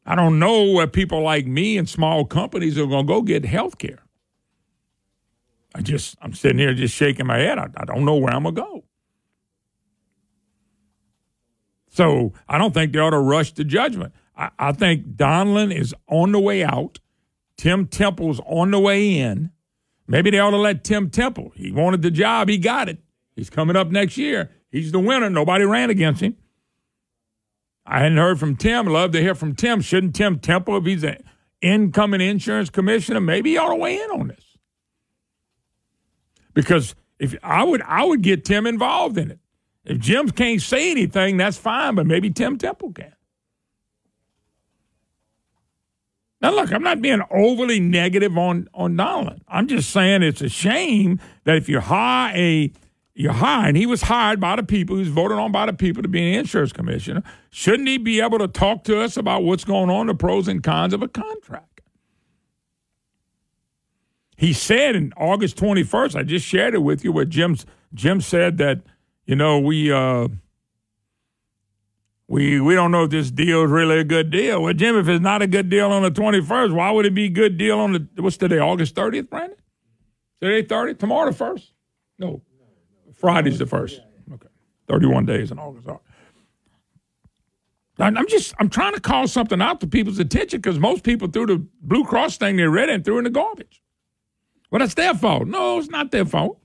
I 0.06 0.16
don't 0.16 0.40
know 0.40 0.72
where 0.72 0.88
people 0.88 1.22
like 1.22 1.46
me 1.46 1.78
and 1.78 1.88
small 1.88 2.26
companies 2.26 2.80
are 2.80 2.88
going 2.88 3.06
to 3.06 3.14
go 3.14 3.22
get 3.22 3.46
health 3.46 3.78
care. 3.78 4.04
I 5.76 5.82
just, 5.82 6.16
I'm 6.22 6.34
sitting 6.34 6.60
here 6.60 6.74
just 6.74 6.96
shaking 6.96 7.28
my 7.28 7.40
head. 7.40 7.60
I, 7.60 7.68
I 7.76 7.84
don't 7.84 8.06
know 8.06 8.16
where 8.16 8.34
I'm 8.34 8.44
going 8.44 8.56
to 8.56 8.62
go. 8.62 8.84
So 11.96 12.34
I 12.50 12.58
don't 12.58 12.74
think 12.74 12.92
they 12.92 13.00
ought 13.00 13.12
to 13.12 13.20
rush 13.20 13.54
to 13.54 13.64
judgment. 13.64 14.14
I, 14.36 14.50
I 14.60 14.72
think 14.74 15.16
Donelon 15.16 15.74
is 15.74 15.96
on 16.10 16.34
the 16.34 16.42
way 16.42 16.62
out. 16.62 17.00
Tim 17.56 17.88
Temple's 17.88 18.42
on 18.46 18.72
the 18.72 18.80
way 18.82 19.18
in. 19.18 19.52
Maybe 20.06 20.30
they 20.30 20.40
ought 20.40 20.52
to 20.52 20.58
let 20.58 20.84
Tim 20.84 21.10
Temple. 21.10 21.54
He 21.56 21.72
wanted 21.72 22.02
the 22.02 22.12
job. 22.12 22.50
He 22.50 22.58
got 22.58 22.90
it. 22.90 22.98
He's 23.34 23.50
coming 23.50 23.78
up 23.78 23.92
next 23.92 24.18
year. 24.18 24.52
He's 24.70 24.92
the 24.92 25.00
winner. 25.00 25.30
Nobody 25.30 25.64
ran 25.64 25.90
against 25.90 26.20
him. 26.20 26.36
I 27.86 28.00
hadn't 28.00 28.18
heard 28.18 28.42
from 28.42 28.58
Tim. 28.58 28.88
Love 28.88 29.12
to 29.12 29.22
hear 29.22 29.34
from 29.34 29.56
Tim. 29.56 29.80
Shouldn't 29.80 30.16
Tim 30.16 30.40
Temple, 30.40 30.76
if 30.76 30.84
he's 30.84 31.06
an 31.06 31.24
incoming 31.62 32.20
insurance 32.20 32.70
commissioner, 32.70 33.22
maybe 33.22 33.52
he 33.52 33.58
ought 33.58 33.70
to 33.70 33.76
weigh 33.76 34.02
in 34.02 34.12
on 34.12 34.28
this? 34.28 34.58
Because 36.54 36.94
if 37.20 37.38
I 37.42 37.64
would, 37.64 37.82
I 37.84 38.04
would 38.04 38.22
get 38.22 38.44
Tim 38.44 38.68
involved 38.68 39.18
in 39.18 39.32
it. 39.32 39.40
If 39.86 40.00
Jim 40.00 40.30
can't 40.30 40.62
say 40.62 40.91
anything, 40.91 41.38
that's 41.38 41.58
fine, 41.58 41.95
but 41.95 42.08
maybe 42.08 42.30
Tim 42.30 42.58
Temple 42.58 42.91
can. 42.93 43.13
Now, 46.41 46.52
look, 46.52 46.71
I'm 46.71 46.84
not 46.84 47.02
being 47.02 47.21
overly 47.32 47.80
negative 47.80 48.38
on 48.38 48.67
on 48.74 48.95
Donelon. 48.95 49.41
I'm 49.48 49.67
just 49.67 49.89
saying 49.89 50.21
it's 50.21 50.41
a 50.41 50.50
shame 50.50 51.19
that 51.43 51.56
if 51.56 51.69
you 51.69 51.80
hire 51.80 52.36
a 52.36 52.71
you're 53.15 53.32
hiring. 53.32 53.76
He 53.76 53.86
was 53.86 54.04
hired 54.04 54.41
by 54.41 54.58
the 54.58 54.63
people. 54.63 54.98
He 54.98 55.00
was 55.00 55.08
voted 55.08 55.38
on 55.38 55.52
by 55.54 55.65
the 55.65 55.74
people 55.74 56.04
to 56.04 56.10
be 56.10 56.19
an 56.19 56.39
insurance 56.39 56.74
commissioner. 56.74 57.24
Shouldn't 57.50 57.88
he 57.88 57.98
be 57.98 58.19
able 58.19 58.39
to 58.39 58.48
talk 58.48 58.84
to 58.84 59.00
us 59.02 59.15
about 59.15 59.43
what's 59.43 59.63
going 59.63 59.89
on, 59.89 60.08
the 60.08 60.13
pros 60.13 60.50
and 60.50 60.62
cons 60.62 60.93
of 60.93 61.02
a 61.02 61.08
contract? 61.08 61.82
He 64.36 64.52
said 64.52 64.98
in 64.98 65.13
August 65.15 65.56
21st, 65.56 66.15
I 66.17 66.24
just 66.24 66.45
shared 66.45 66.76
it 66.76 66.84
with 66.84 67.06
you, 67.06 67.13
where 67.13 67.24
Jim's, 67.24 67.65
Jim 67.93 68.19
said 68.19 68.58
that, 68.58 68.82
you 69.26 69.36
know, 69.36 69.60
we 69.60 69.92
uh, 69.92 70.28
we 72.28 72.60
we 72.60 72.76
don't 72.76 72.92
know 72.92 73.04
if 73.04 73.12
this 73.12 73.32
deal 73.32 73.64
is 73.64 73.72
really 73.72 74.00
a 74.00 74.04
good 74.04 74.30
deal. 74.32 74.62
Well, 74.62 74.74
Jim, 74.74 74.96
if 74.98 75.08
it's 75.08 75.22
not 75.22 75.42
a 75.42 75.48
good 75.48 75.70
deal 75.70 75.92
on 75.92 76.04
the 76.04 76.12
21st, 76.12 76.74
why 76.74 76.92
would 76.92 77.06
it 77.06 77.14
be 77.14 77.26
a 77.26 77.30
good 77.30 77.58
deal 77.58 77.80
on 77.80 77.94
the, 77.94 78.08
what's 78.22 78.38
today, 78.38 78.60
August 78.60 78.96
30th, 78.96 79.30
Brandon? 79.30 79.58
Today 80.42 80.64
30th? 80.64 81.00
Tomorrow 81.00 81.32
the 81.32 81.38
1st? 81.44 81.72
No. 82.20 82.42
Friday's 83.14 83.60
the 83.60 83.66
first. 83.66 84.02
Okay. 84.32 84.48
31 84.88 85.26
days 85.26 85.52
in 85.52 85.60
August. 85.60 85.88
I'm 87.98 88.28
just 88.28 88.54
I'm 88.60 88.70
trying 88.70 88.94
to 88.94 89.00
call 89.00 89.28
something 89.28 89.62
out 89.62 89.80
to 89.82 89.88
people's 89.88 90.20
attention 90.20 90.60
because 90.60 90.80
most 90.80 91.04
people 91.04 91.30
threw 91.30 91.46
the 91.46 91.66
Blue 91.82 92.04
Cross 92.04 92.38
thing 92.38 92.58
they 92.58 92.64
read 92.64 92.90
and 92.90 93.06
threw 93.06 93.18
in 93.18 93.24
the 93.24 93.30
garbage. 93.30 93.82
Well, 94.70 94.80
that's 94.80 94.96
their 94.96 95.14
fault. 95.14 95.48
No, 95.48 95.80
it's 95.80 95.90
not 95.90 96.12
their 96.12 96.26
fault. 96.26 96.60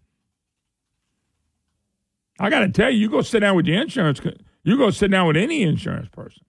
I 2.41 2.49
got 2.49 2.61
to 2.61 2.71
tell 2.71 2.91
you, 2.91 2.99
you 2.99 3.11
go 3.11 3.21
sit 3.21 3.41
down 3.41 3.55
with 3.55 3.67
your 3.67 3.83
insurance. 3.83 4.19
You 4.65 4.79
go 4.79 4.91
sit 4.91 5.11
down 5.11 5.27
with 5.27 5.37
any 5.37 5.63
insurance 5.63 6.09
person. 6.09 6.43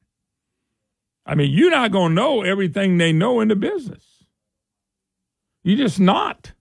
I 1.25 1.35
mean, 1.35 1.51
you're 1.51 1.69
not 1.69 1.91
going 1.91 2.11
to 2.11 2.15
know 2.15 2.43
everything 2.43 2.97
they 2.97 3.11
know 3.11 3.41
in 3.41 3.49
the 3.49 3.57
business. 3.57 4.23
You're 5.63 5.77
just 5.77 5.99
not. 5.99 6.53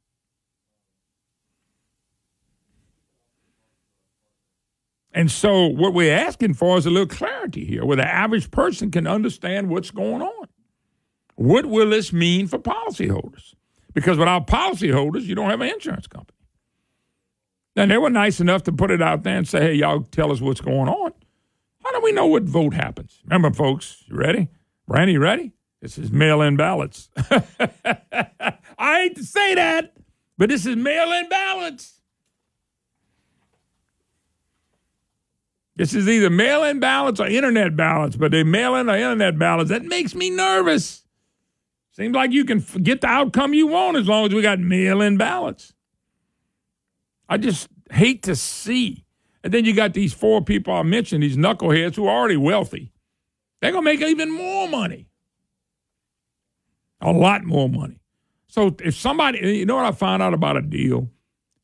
And 5.13 5.31
so, 5.31 5.67
what 5.67 5.95
we're 5.95 6.15
asking 6.15 6.55
for 6.55 6.77
is 6.77 6.87
a 6.87 6.91
little 6.91 7.07
clarity 7.07 7.65
here 7.65 7.85
where 7.85 7.97
the 7.97 8.07
average 8.07 8.51
person 8.51 8.91
can 8.91 9.07
understand 9.07 9.69
what's 9.69 9.91
going 9.91 10.23
on. 10.23 10.49
What 11.37 11.67
will 11.67 11.91
this 11.91 12.13
mean 12.13 12.49
for 12.49 12.59
policyholders? 12.59 13.55
Because 13.95 14.19
without 14.19 14.47
policyholders, 14.47 15.23
you 15.23 15.35
don't 15.35 15.51
have 15.51 15.61
an 15.61 15.69
insurance 15.69 16.07
company. 16.07 16.40
And 17.81 17.91
they 17.91 17.97
were 17.97 18.11
nice 18.11 18.41
enough 18.41 18.63
to 18.65 18.73
put 18.73 18.91
it 18.91 19.01
out 19.01 19.23
there 19.23 19.39
and 19.39 19.49
say, 19.49 19.61
hey, 19.61 19.73
y'all 19.73 20.03
tell 20.03 20.31
us 20.31 20.43
what's 20.43 20.61
going 20.61 20.91
on. 20.91 21.15
How 21.83 21.93
do 21.93 22.03
we 22.03 22.13
know 22.13 22.27
what 22.27 22.43
vote 22.43 22.75
happens? 22.75 23.23
Remember, 23.25 23.51
folks, 23.57 24.05
you 24.07 24.17
ready? 24.17 24.49
Brandy, 24.87 25.17
ready? 25.17 25.53
This 25.81 25.97
is 25.97 26.13
mail 26.13 26.43
in 26.43 26.57
ballots. 26.57 27.09
I 27.17 28.59
hate 28.79 29.17
to 29.17 29.25
say 29.25 29.55
that, 29.55 29.95
but 30.37 30.51
this 30.51 30.67
is 30.67 30.77
mail 30.77 31.11
in 31.11 31.31
ballots. 31.31 32.01
This 35.75 35.95
is 35.95 36.07
either 36.07 36.29
mail 36.29 36.65
in 36.65 36.81
ballots 36.81 37.19
or 37.19 37.29
internet 37.29 37.77
ballots, 37.77 38.15
but 38.15 38.31
they 38.31 38.43
mail 38.43 38.75
in 38.75 38.91
or 38.91 38.97
internet 38.97 39.39
ballots. 39.39 39.71
That 39.71 39.87
makes 39.87 40.15
me 40.15 40.29
nervous. 40.29 41.03
Seems 41.93 42.15
like 42.15 42.33
you 42.33 42.45
can 42.45 42.59
get 42.83 43.01
the 43.01 43.07
outcome 43.07 43.55
you 43.55 43.69
want 43.69 43.97
as 43.97 44.07
long 44.07 44.27
as 44.27 44.35
we 44.35 44.43
got 44.43 44.59
mail 44.59 45.01
in 45.01 45.17
ballots. 45.17 45.73
I 47.31 47.39
just 47.39 47.69
hate 47.91 48.25
to 48.25 48.35
see. 48.35 49.05
And 49.43 49.55
then 49.55 49.65
you 49.65 49.73
got 49.73 49.95
these 49.95 50.13
four 50.13 50.43
people 50.43 50.75
I 50.75 50.83
mentioned, 50.83 51.23
these 51.23 51.37
knuckleheads 51.37 51.95
who 51.95 52.07
are 52.07 52.15
already 52.15 52.37
wealthy. 52.37 52.93
They're 53.63 53.73
going 53.73 53.85
to 53.85 53.91
make 53.91 54.03
even 54.03 54.31
more 54.31 54.69
money. 54.69 55.07
A 57.01 57.13
lot 57.13 57.45
more 57.45 57.69
money. 57.69 58.01
So 58.49 58.77
if 58.83 58.97
somebody, 58.97 59.39
you 59.59 59.65
know 59.65 59.77
what 59.77 59.87
I 59.87 59.93
found 59.93 60.23
out 60.23 60.35
about 60.35 60.57
a 60.57 60.63
deal 60.63 61.09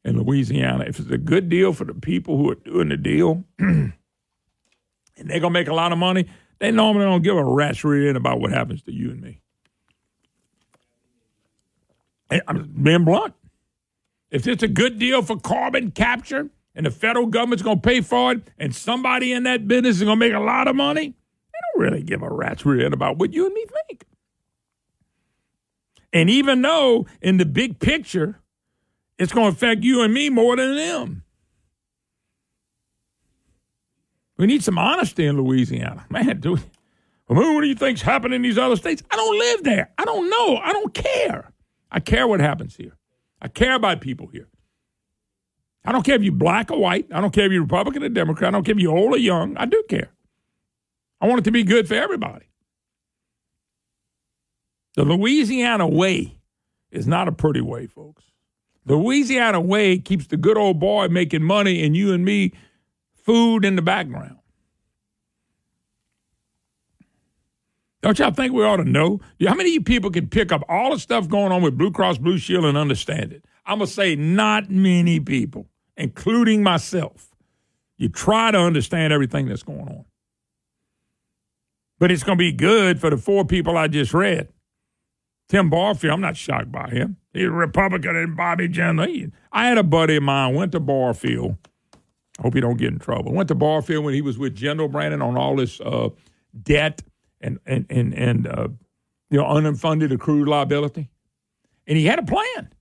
in 0.04 0.22
Louisiana? 0.22 0.84
If 0.86 1.00
it's 1.00 1.10
a 1.10 1.18
good 1.18 1.48
deal 1.48 1.72
for 1.72 1.84
the 1.84 1.94
people 1.94 2.38
who 2.38 2.50
are 2.52 2.54
doing 2.54 2.88
the 2.88 2.96
deal, 2.96 3.44
and 3.58 3.92
they're 5.16 5.40
going 5.40 5.52
to 5.52 5.58
make 5.58 5.68
a 5.68 5.74
lot 5.74 5.92
of 5.92 5.98
money, 5.98 6.26
they 6.60 6.70
normally 6.70 7.04
don't 7.04 7.22
give 7.22 7.36
a 7.36 7.44
rat's 7.44 7.84
rear 7.84 8.08
end 8.08 8.16
about 8.16 8.40
what 8.40 8.52
happens 8.52 8.82
to 8.84 8.92
you 8.92 9.10
and 9.10 9.20
me. 9.20 9.40
And 12.30 12.42
I'm 12.46 12.72
being 12.82 13.04
blunt. 13.04 13.34
If 14.30 14.46
it's 14.46 14.62
a 14.62 14.68
good 14.68 14.98
deal 14.98 15.22
for 15.22 15.38
carbon 15.38 15.90
capture 15.90 16.48
and 16.74 16.86
the 16.86 16.90
federal 16.90 17.26
government's 17.26 17.62
going 17.62 17.80
to 17.80 17.88
pay 17.88 18.00
for 18.00 18.32
it 18.32 18.50
and 18.58 18.74
somebody 18.74 19.32
in 19.32 19.44
that 19.44 19.68
business 19.68 19.96
is 19.96 20.02
going 20.02 20.18
to 20.18 20.26
make 20.26 20.34
a 20.34 20.40
lot 20.40 20.68
of 20.68 20.76
money, 20.76 21.08
they 21.08 21.58
don't 21.72 21.82
really 21.82 22.02
give 22.02 22.22
a 22.22 22.28
rat's 22.30 22.66
rear 22.66 22.86
about 22.86 23.18
what 23.18 23.32
you 23.32 23.46
and 23.46 23.54
me 23.54 23.64
think. 23.88 24.04
And 26.12 26.30
even 26.30 26.62
though 26.62 27.06
in 27.20 27.36
the 27.36 27.44
big 27.44 27.78
picture, 27.78 28.40
it's 29.18 29.32
going 29.32 29.50
to 29.50 29.56
affect 29.56 29.84
you 29.84 30.02
and 30.02 30.12
me 30.12 30.30
more 30.30 30.56
than 30.56 30.74
them. 30.74 31.22
We 34.36 34.46
need 34.46 34.62
some 34.62 34.78
honesty 34.78 35.24
in 35.26 35.36
Louisiana. 35.40 36.04
Man, 36.10 36.40
do 36.40 36.54
we? 36.54 36.60
What 37.26 37.60
do 37.60 37.66
you 37.66 37.74
think's 37.74 38.02
happening 38.02 38.36
in 38.36 38.42
these 38.42 38.58
other 38.58 38.76
states? 38.76 39.02
I 39.10 39.16
don't 39.16 39.38
live 39.38 39.64
there. 39.64 39.90
I 39.98 40.04
don't 40.04 40.30
know. 40.30 40.58
I 40.58 40.72
don't 40.72 40.94
care. 40.94 41.50
I 41.90 41.98
care 42.00 42.26
what 42.26 42.40
happens 42.40 42.76
here. 42.76 42.96
I 43.40 43.48
care 43.48 43.74
about 43.74 44.00
people 44.00 44.28
here. 44.28 44.48
I 45.84 45.92
don't 45.92 46.04
care 46.04 46.16
if 46.16 46.22
you're 46.22 46.32
black 46.32 46.70
or 46.70 46.78
white. 46.78 47.06
I 47.12 47.20
don't 47.20 47.32
care 47.32 47.46
if 47.46 47.52
you're 47.52 47.62
Republican 47.62 48.02
or 48.02 48.08
Democrat. 48.08 48.48
I 48.48 48.52
don't 48.52 48.64
care 48.64 48.74
if 48.74 48.80
you're 48.80 48.96
old 48.96 49.14
or 49.14 49.18
young. 49.18 49.56
I 49.56 49.66
do 49.66 49.82
care. 49.88 50.10
I 51.20 51.26
want 51.26 51.40
it 51.40 51.44
to 51.44 51.52
be 51.52 51.62
good 51.62 51.86
for 51.86 51.94
everybody. 51.94 52.46
The 54.96 55.04
Louisiana 55.04 55.86
way 55.86 56.38
is 56.90 57.06
not 57.06 57.28
a 57.28 57.32
pretty 57.32 57.60
way, 57.60 57.86
folks. 57.86 58.24
The 58.84 58.96
Louisiana 58.96 59.60
way 59.60 59.98
keeps 59.98 60.26
the 60.26 60.36
good 60.36 60.56
old 60.56 60.80
boy 60.80 61.08
making 61.08 61.42
money 61.42 61.84
and 61.84 61.96
you 61.96 62.12
and 62.12 62.24
me 62.24 62.52
food 63.14 63.64
in 63.64 63.76
the 63.76 63.82
background. 63.82 64.38
Don't 68.06 68.20
y'all 68.20 68.30
think 68.30 68.52
we 68.52 68.62
ought 68.62 68.76
to 68.76 68.84
know? 68.84 69.18
How 69.44 69.56
many 69.56 69.70
of 69.70 69.74
you 69.74 69.80
people 69.80 70.12
can 70.12 70.28
pick 70.28 70.52
up 70.52 70.62
all 70.68 70.92
the 70.92 71.00
stuff 71.00 71.28
going 71.28 71.50
on 71.50 71.60
with 71.60 71.76
Blue 71.76 71.90
Cross 71.90 72.18
Blue 72.18 72.38
Shield 72.38 72.64
and 72.64 72.78
understand 72.78 73.32
it? 73.32 73.44
I'm 73.66 73.78
going 73.78 73.88
to 73.88 73.92
say 73.92 74.14
not 74.14 74.70
many 74.70 75.18
people, 75.18 75.66
including 75.96 76.62
myself. 76.62 77.34
You 77.96 78.08
try 78.08 78.52
to 78.52 78.58
understand 78.58 79.12
everything 79.12 79.46
that's 79.46 79.64
going 79.64 79.88
on. 79.88 80.04
But 81.98 82.12
it's 82.12 82.22
going 82.22 82.38
to 82.38 82.44
be 82.44 82.52
good 82.52 83.00
for 83.00 83.10
the 83.10 83.16
four 83.16 83.44
people 83.44 83.76
I 83.76 83.88
just 83.88 84.14
read. 84.14 84.50
Tim 85.48 85.68
Barfield, 85.68 86.14
I'm 86.14 86.20
not 86.20 86.36
shocked 86.36 86.70
by 86.70 86.88
him. 86.90 87.16
He's 87.32 87.48
a 87.48 87.50
Republican 87.50 88.14
and 88.14 88.36
Bobby 88.36 88.68
Jindal. 88.68 89.32
I 89.50 89.66
had 89.66 89.78
a 89.78 89.82
buddy 89.82 90.14
of 90.14 90.22
mine 90.22 90.54
went 90.54 90.70
to 90.70 90.80
Barfield 90.80 91.56
I 92.38 92.42
hope 92.42 92.54
he 92.54 92.60
don't 92.60 92.76
get 92.76 92.92
in 92.92 93.00
trouble. 93.00 93.32
Went 93.32 93.48
to 93.48 93.56
Barfield 93.56 94.04
when 94.04 94.14
he 94.14 94.20
was 94.20 94.38
with 94.38 94.54
General 94.54 94.86
Brandon 94.86 95.22
on 95.22 95.36
all 95.36 95.56
this 95.56 95.80
uh, 95.80 96.10
debt 96.62 97.02
and 97.40 97.58
and 97.66 97.86
and 97.90 98.14
and 98.14 98.46
uh, 98.46 98.68
you 99.30 99.38
know 99.38 99.44
unfunded 99.44 100.12
accrued 100.12 100.48
liability, 100.48 101.10
And 101.86 101.96
he 101.96 102.06
had 102.06 102.18
a 102.18 102.22
plan. 102.22 102.72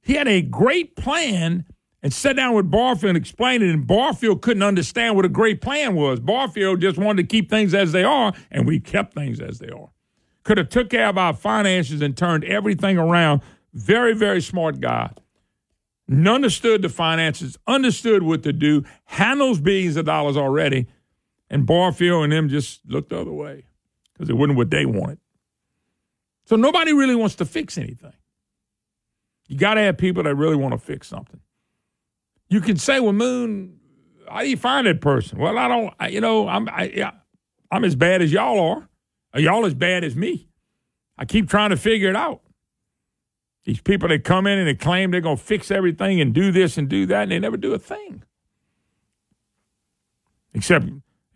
He 0.00 0.14
had 0.14 0.28
a 0.28 0.40
great 0.40 0.96
plan 0.96 1.66
and 2.02 2.12
sat 2.12 2.36
down 2.36 2.54
with 2.54 2.70
Barfield 2.70 3.10
and 3.10 3.16
explained 3.16 3.62
it. 3.62 3.70
And 3.70 3.86
Barfield 3.86 4.42
couldn't 4.42 4.62
understand 4.62 5.16
what 5.16 5.24
a 5.24 5.28
great 5.28 5.60
plan 5.60 5.94
was. 5.94 6.20
Barfield 6.20 6.80
just 6.80 6.96
wanted 6.96 7.22
to 7.22 7.28
keep 7.28 7.50
things 7.50 7.74
as 7.74 7.92
they 7.92 8.04
are, 8.04 8.32
and 8.50 8.66
we 8.66 8.80
kept 8.80 9.14
things 9.14 9.40
as 9.40 9.58
they 9.58 9.68
are. 9.68 9.90
Could 10.44 10.58
have 10.58 10.68
took 10.68 10.90
care 10.90 11.08
of 11.08 11.18
our 11.18 11.34
finances 11.34 12.00
and 12.00 12.16
turned 12.16 12.44
everything 12.44 12.96
around. 12.96 13.42
Very, 13.74 14.14
very 14.14 14.40
smart 14.40 14.80
guy. 14.80 15.12
Understood 16.10 16.80
the 16.80 16.88
finances, 16.88 17.58
understood 17.66 18.22
what 18.22 18.42
to 18.44 18.52
do, 18.52 18.82
handles 19.04 19.60
billions 19.60 19.96
of 19.96 20.06
dollars 20.06 20.38
already, 20.38 20.86
and 21.50 21.66
Barfield 21.66 22.24
and 22.24 22.32
them 22.32 22.48
just 22.48 22.80
looked 22.88 23.10
the 23.10 23.20
other 23.20 23.32
way 23.32 23.64
because 24.12 24.28
it 24.28 24.34
wasn't 24.34 24.58
what 24.58 24.70
they 24.70 24.86
wanted. 24.86 25.18
So 26.44 26.56
nobody 26.56 26.92
really 26.92 27.14
wants 27.14 27.36
to 27.36 27.44
fix 27.44 27.76
anything. 27.76 28.12
You 29.48 29.58
got 29.58 29.74
to 29.74 29.82
have 29.82 29.98
people 29.98 30.22
that 30.22 30.34
really 30.34 30.56
want 30.56 30.72
to 30.72 30.78
fix 30.78 31.08
something. 31.08 31.40
You 32.48 32.60
can 32.60 32.76
say, 32.76 33.00
"Well, 33.00 33.12
Moon, 33.12 33.78
how 34.28 34.40
do 34.40 34.48
you 34.48 34.56
find 34.56 34.86
that 34.86 35.00
person?" 35.00 35.38
Well, 35.38 35.58
I 35.58 35.68
don't. 35.68 35.94
I, 35.98 36.08
you 36.08 36.20
know, 36.20 36.48
I'm 36.48 36.68
I, 36.68 37.12
I'm 37.70 37.84
as 37.84 37.94
bad 37.94 38.22
as 38.22 38.32
y'all 38.32 38.60
are. 38.60 38.88
Are 39.34 39.40
y'all 39.40 39.66
as 39.66 39.74
bad 39.74 40.04
as 40.04 40.16
me? 40.16 40.48
I 41.18 41.24
keep 41.24 41.48
trying 41.48 41.70
to 41.70 41.76
figure 41.76 42.08
it 42.08 42.16
out. 42.16 42.42
These 43.64 43.80
people 43.82 44.08
that 44.08 44.24
come 44.24 44.46
in 44.46 44.58
and 44.58 44.66
they 44.66 44.74
claim 44.74 45.10
they're 45.10 45.20
going 45.20 45.36
to 45.36 45.42
fix 45.42 45.70
everything 45.70 46.20
and 46.20 46.32
do 46.32 46.50
this 46.50 46.78
and 46.78 46.88
do 46.88 47.04
that, 47.06 47.24
and 47.24 47.32
they 47.32 47.38
never 47.38 47.58
do 47.58 47.74
a 47.74 47.78
thing. 47.78 48.22
Except 50.54 50.86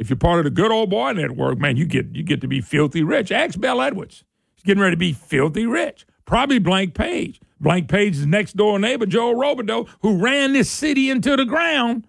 if 0.03 0.11
you're 0.11 0.17
part 0.17 0.41
of 0.41 0.45
the 0.45 0.51
good 0.51 0.73
old 0.73 0.91
boy 0.91 1.13
network, 1.13 1.59
man, 1.59 1.77
you 1.77 1.87
get 1.87 2.15
you 2.17 2.25
get 2.25 2.41
to 2.41 2.49
be 2.49 2.61
filthy 2.61 3.05
rich. 3.05 3.31
Ask 3.31 3.61
Bel 3.61 3.81
Edwards. 3.81 4.25
He's 4.57 4.65
getting 4.65 4.83
ready 4.83 4.95
to 4.95 4.99
be 4.99 5.13
filthy 5.13 5.65
rich. 5.65 6.05
Probably 6.25 6.59
Blank 6.59 6.95
Page. 6.95 7.41
Blank 7.61 7.89
Page's 7.89 8.27
next 8.27 8.57
door 8.57 8.81
neighbor, 8.81 9.07
Joe 9.07 9.33
Robideaux, 9.33 9.89
who 10.01 10.17
ran 10.17 10.55
this 10.55 10.69
city 10.69 11.09
into 11.09 11.37
the 11.37 11.45
ground. 11.45 12.09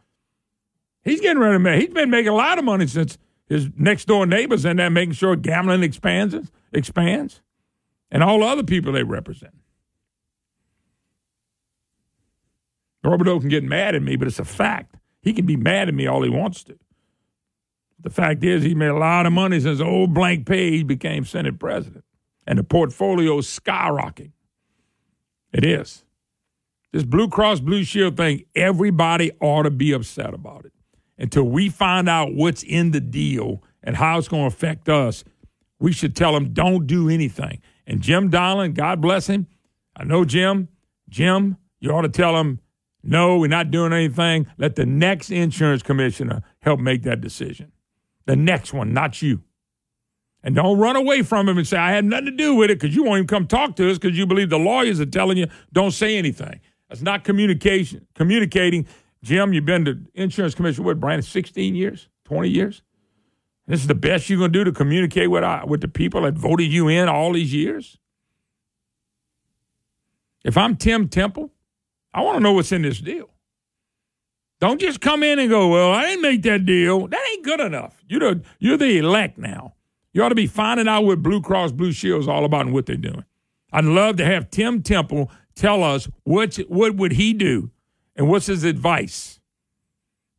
He's 1.04 1.22
getting 1.22 1.38
ready 1.38 1.54
to 1.54 1.60
make. 1.60 1.82
He's 1.82 1.94
been 1.94 2.10
making 2.10 2.30
a 2.30 2.36
lot 2.36 2.58
of 2.58 2.66
money 2.66 2.88
since 2.88 3.20
his 3.46 3.70
next 3.78 4.06
door 4.06 4.26
neighbors 4.26 4.66
in 4.66 4.78
there 4.78 4.90
making 4.90 5.14
sure 5.14 5.36
gambling 5.36 5.84
expands, 5.84 6.52
expands, 6.72 7.42
and 8.10 8.24
all 8.24 8.40
the 8.40 8.46
other 8.46 8.64
people 8.64 8.92
they 8.92 9.04
represent. 9.04 9.54
Robideaux 13.06 13.40
can 13.40 13.50
get 13.50 13.64
mad 13.64 13.94
at 13.94 14.02
me, 14.02 14.16
but 14.16 14.28
it's 14.28 14.40
a 14.40 14.46
fact. 14.46 14.96
He 15.22 15.32
can 15.34 15.46
be 15.46 15.58
mad 15.58 15.90
at 15.90 15.94
me 15.94 16.08
all 16.08 16.24
he 16.24 16.30
wants 16.30 16.64
to. 16.64 16.80
The 18.04 18.10
fact 18.10 18.44
is, 18.44 18.64
he 18.64 18.76
made 18.76 18.88
a 18.88 18.98
lot 18.98 19.26
of 19.26 19.34
money 19.34 19.60
since 19.60 19.80
old 19.80 20.14
Blank 20.14 20.46
Page 20.46 20.86
became 20.86 21.26
Senate 21.26 21.58
president, 21.58 22.04
and 22.46 22.60
the 22.60 22.64
portfolio 22.64 23.38
is 23.38 23.48
skyrocketing. 23.48 24.34
It 25.54 25.66
is. 25.66 26.04
This 26.92 27.04
Blue 27.04 27.28
Cross 27.28 27.62
Blue 27.62 27.84
Shield 27.84 28.18
thing, 28.18 28.44
everybody 28.56 29.32
ought 29.40 29.64
to 29.64 29.72
be 29.72 29.94
upset 29.94 30.34
about 30.34 30.66
it. 30.66 30.74
Until 31.18 31.44
we 31.44 31.70
find 31.70 32.10
out 32.10 32.34
what's 32.34 32.64
in 32.64 32.92
the 32.92 33.00
deal 33.00 33.64
and 33.82 33.96
how 33.96 34.18
it's 34.18 34.28
going 34.28 34.50
to 34.50 34.56
affect 34.56 34.90
us, 34.90 35.24
we 35.80 35.92
should 35.92 36.16
tell 36.16 36.34
them 36.34 36.54
don't 36.54 36.86
do 36.86 37.10
anything. 37.10 37.62
And 37.88 38.02
Jim 38.02 38.30
Donelon, 38.30 38.74
God 38.74 39.02
bless 39.02 39.28
him. 39.28 39.48
I 39.96 40.04
know 40.04 40.26
Jim. 40.26 40.70
Jim, 41.10 41.58
you 41.80 41.92
ought 41.92 42.02
to 42.02 42.10
tell 42.10 42.38
him, 42.38 42.60
no, 43.04 43.38
we're 43.38 43.48
not 43.48 43.72
doing 43.72 43.94
anything. 43.94 44.48
Let 44.58 44.76
the 44.76 44.86
next 44.86 45.30
insurance 45.30 45.84
commissioner 45.84 46.42
help 46.62 46.80
make 46.80 47.04
that 47.04 47.22
decision. 47.22 47.72
The 48.26 48.36
next 48.36 48.74
one, 48.74 48.94
not 48.94 49.22
you. 49.22 49.44
And 50.44 50.56
don't 50.56 50.78
run 50.78 50.96
away 50.96 51.22
from 51.22 51.48
him 51.48 51.58
and 51.58 51.66
say, 51.66 51.78
I 51.78 51.92
had 51.92 52.06
nothing 52.06 52.26
to 52.26 52.32
do 52.32 52.56
with 52.56 52.70
it 52.70 52.80
because 52.80 52.96
you 52.96 53.04
won't 53.04 53.18
even 53.18 53.28
come 53.28 53.48
talk 53.48 53.76
to 53.78 53.90
us 53.90 53.98
because 53.98 54.18
you 54.18 54.26
believe 54.26 54.50
the 54.50 54.60
lawyers 54.60 55.00
are 55.00 55.06
telling 55.06 55.38
you 55.38 55.48
don't 55.72 55.92
say 55.92 56.18
anything. 56.18 56.60
That's 56.90 57.02
not 57.02 57.24
communication. 57.24 58.06
Communicating. 58.14 58.86
Jim, 59.24 59.54
you've 59.54 59.66
been 59.66 59.86
to 59.86 60.00
insurance 60.14 60.54
commissioner 60.54 60.88
with 60.88 61.00
Brandon 61.00 61.24
16 61.24 61.76
years, 61.76 62.10
20 62.26 62.50
years. 62.50 62.82
This 63.68 63.80
is 63.80 63.88
the 63.88 63.96
best 63.96 64.30
you're 64.30 64.40
going 64.40 64.52
to 64.52 64.60
do 64.60 64.66
to 64.66 64.74
communicate 64.74 65.32
with, 65.32 65.44
our, 65.44 65.66
with 65.66 65.80
the 65.80 65.88
people 65.88 66.24
that 66.24 66.34
voted 66.34 66.72
you 66.72 66.90
in 66.90 67.08
all 67.08 67.32
these 67.32 67.54
years? 67.54 67.98
If 70.44 70.58
I'm 70.58 70.76
Tim 70.76 71.08
Temple, 71.08 71.52
I 72.14 72.22
want 72.22 72.36
to 72.36 72.44
know 72.44 72.52
what's 72.52 72.74
in 72.74 72.82
this 72.82 73.00
deal. 73.00 73.30
Don't 74.64 74.80
just 74.80 75.02
come 75.02 75.24
in 75.24 75.40
and 75.40 75.50
go, 75.50 75.68
well, 75.68 75.92
I 75.92 76.04
didn't 76.04 76.22
make 76.22 76.42
that 76.44 76.66
deal. 76.66 77.06
That 77.10 77.20
ain't 77.34 77.44
good 77.44 77.60
enough. 77.60 78.02
You're 78.08 78.22
the, 78.22 78.42
you're 78.60 78.78
the 78.78 78.98
elect 78.98 79.38
now. 79.38 79.74
You 80.14 80.24
ought 80.24 80.30
to 80.30 80.36
be 80.36 80.48
finding 80.48 80.88
out 80.88 81.04
what 81.04 81.22
Blue 81.22 81.42
Cross 81.42 81.74
Blue 81.74 81.92
Shield 81.92 82.22
is 82.22 82.30
all 82.30 82.46
about 82.46 82.62
and 82.62 82.74
what 82.74 82.86
they're 82.86 82.96
doing. 82.96 83.26
I'd 83.74 83.84
love 83.84 84.16
to 84.16 84.26
have 84.26 84.50
Tim 84.50 84.82
Temple 84.82 85.30
tell 85.54 85.84
us 85.84 86.08
what 86.24 86.56
what 86.70 86.96
would 86.96 87.12
he 87.12 87.34
do 87.34 87.72
and 88.16 88.30
what's 88.30 88.46
his 88.46 88.64
advice. 88.64 89.42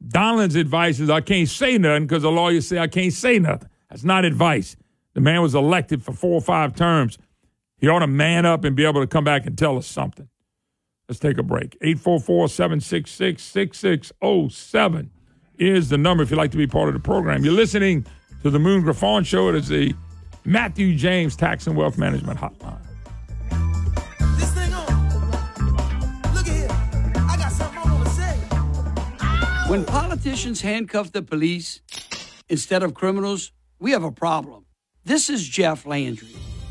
Donelon's 0.08 0.54
advice 0.54 1.00
is 1.00 1.10
I 1.10 1.20
can't 1.20 1.46
say 1.46 1.76
nothing 1.76 2.06
because 2.06 2.22
the 2.22 2.32
lawyers 2.32 2.66
say 2.66 2.78
I 2.78 2.86
can't 2.86 3.12
say 3.12 3.38
nothing. 3.38 3.68
That's 3.90 4.04
not 4.04 4.24
advice. 4.24 4.74
The 5.12 5.20
man 5.20 5.42
was 5.42 5.54
elected 5.54 6.02
for 6.02 6.14
four 6.14 6.32
or 6.32 6.40
five 6.40 6.74
terms. 6.74 7.18
He 7.76 7.88
ought 7.88 7.98
to 7.98 8.06
man 8.06 8.46
up 8.46 8.64
and 8.64 8.74
be 8.74 8.86
able 8.86 9.02
to 9.02 9.06
come 9.06 9.24
back 9.24 9.44
and 9.44 9.58
tell 9.58 9.76
us 9.76 9.86
something. 9.86 10.30
Let's 11.08 11.20
take 11.20 11.38
a 11.38 11.42
break. 11.42 11.76
844 11.82 12.48
766 12.48 13.42
6607 13.42 15.10
is 15.58 15.88
the 15.90 15.98
number 15.98 16.22
if 16.22 16.30
you'd 16.30 16.36
like 16.36 16.50
to 16.52 16.56
be 16.56 16.66
part 16.66 16.88
of 16.88 16.94
the 16.94 17.00
program. 17.00 17.44
You're 17.44 17.52
listening 17.52 18.06
to 18.42 18.50
the 18.50 18.58
Moon 18.58 18.82
Griffon 18.82 19.22
Show. 19.24 19.48
It 19.50 19.54
is 19.56 19.68
the 19.68 19.94
Matthew 20.44 20.96
James 20.96 21.36
Tax 21.36 21.66
and 21.66 21.76
Wealth 21.76 21.98
Management 21.98 22.38
Hotline. 22.38 22.80
When 29.68 29.84
politicians 29.84 30.60
handcuff 30.60 31.12
the 31.12 31.22
police 31.22 31.80
instead 32.48 32.82
of 32.82 32.94
criminals, 32.94 33.50
we 33.78 33.90
have 33.92 34.04
a 34.04 34.12
problem. 34.12 34.66
This 35.04 35.28
is 35.28 35.46
Jeff 35.46 35.86
Landry. 35.86 36.28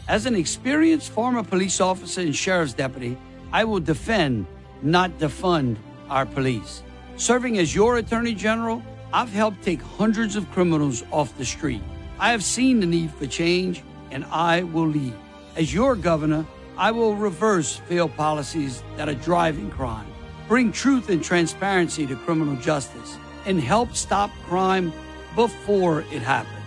As 0.08 0.26
an 0.26 0.36
experienced 0.36 1.12
former 1.12 1.44
police 1.44 1.82
officer 1.82 2.22
and 2.22 2.36
sheriff's 2.36 2.74
deputy, 2.74 3.18
I 3.54 3.66
will 3.66 3.80
defend, 3.80 4.48
not 4.82 5.20
defund, 5.20 5.78
our 6.10 6.26
police. 6.26 6.82
Serving 7.18 7.60
as 7.60 7.76
your 7.76 7.98
attorney 7.98 8.34
general, 8.34 8.82
I've 9.14 9.32
helped 9.32 9.62
take 9.62 9.80
hundreds 9.80 10.36
of 10.36 10.50
criminals 10.52 11.04
off 11.12 11.38
the 11.38 11.46
street. 11.46 11.84
I 12.18 12.32
have 12.32 12.44
seen 12.44 12.80
the 12.80 12.88
need 12.88 13.12
for 13.12 13.28
change, 13.28 13.84
and 14.10 14.26
I 14.32 14.64
will 14.64 14.88
lead. 14.88 15.14
As 15.56 15.72
your 15.72 15.96
governor, 15.96 16.48
I 16.80 16.90
will 16.90 17.16
reverse 17.16 17.76
failed 17.76 18.16
policies 18.18 18.82
that 18.98 19.08
are 19.08 19.14
driving 19.14 19.70
crime, 19.70 20.08
bring 20.48 20.72
truth 20.72 21.10
and 21.10 21.24
transparency 21.24 22.08
to 22.08 22.16
criminal 22.16 22.56
justice, 22.56 23.18
and 23.46 23.60
help 23.60 23.96
stop 23.96 24.32
crime 24.48 24.92
before 25.36 26.02
it 26.12 26.24
happens. 26.24 26.58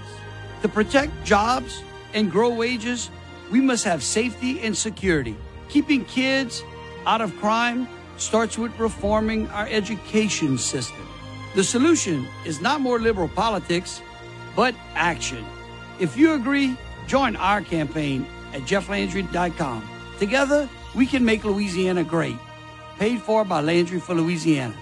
To 0.62 0.68
protect 0.68 1.24
jobs 1.24 1.82
and 2.14 2.30
grow 2.30 2.54
wages, 2.54 3.10
we 3.50 3.60
must 3.60 3.82
have 3.84 4.04
safety 4.04 4.60
and 4.60 4.76
security. 4.76 5.36
Keeping 5.68 6.04
kids 6.04 6.62
out 7.06 7.20
of 7.20 7.34
crime 7.36 7.88
starts 8.18 8.58
with 8.58 8.78
reforming 8.78 9.48
our 9.48 9.66
education 9.68 10.58
system. 10.58 11.06
The 11.54 11.64
solution 11.64 12.26
is 12.44 12.60
not 12.60 12.80
more 12.80 12.98
liberal 12.98 13.28
politics, 13.28 14.02
but 14.54 14.74
action. 14.94 15.44
If 15.98 16.16
you 16.16 16.34
agree, 16.34 16.76
join 17.06 17.36
our 17.36 17.62
campaign 17.62 18.26
at 18.52 18.62
jefflandry.com. 18.62 19.88
Together, 20.18 20.68
we 20.94 21.06
can 21.06 21.24
make 21.24 21.44
Louisiana 21.44 22.04
great. 22.04 22.36
Paid 22.98 23.22
for 23.22 23.44
by 23.44 23.60
Landry 23.60 24.00
for 24.00 24.14
Louisiana. 24.14 24.74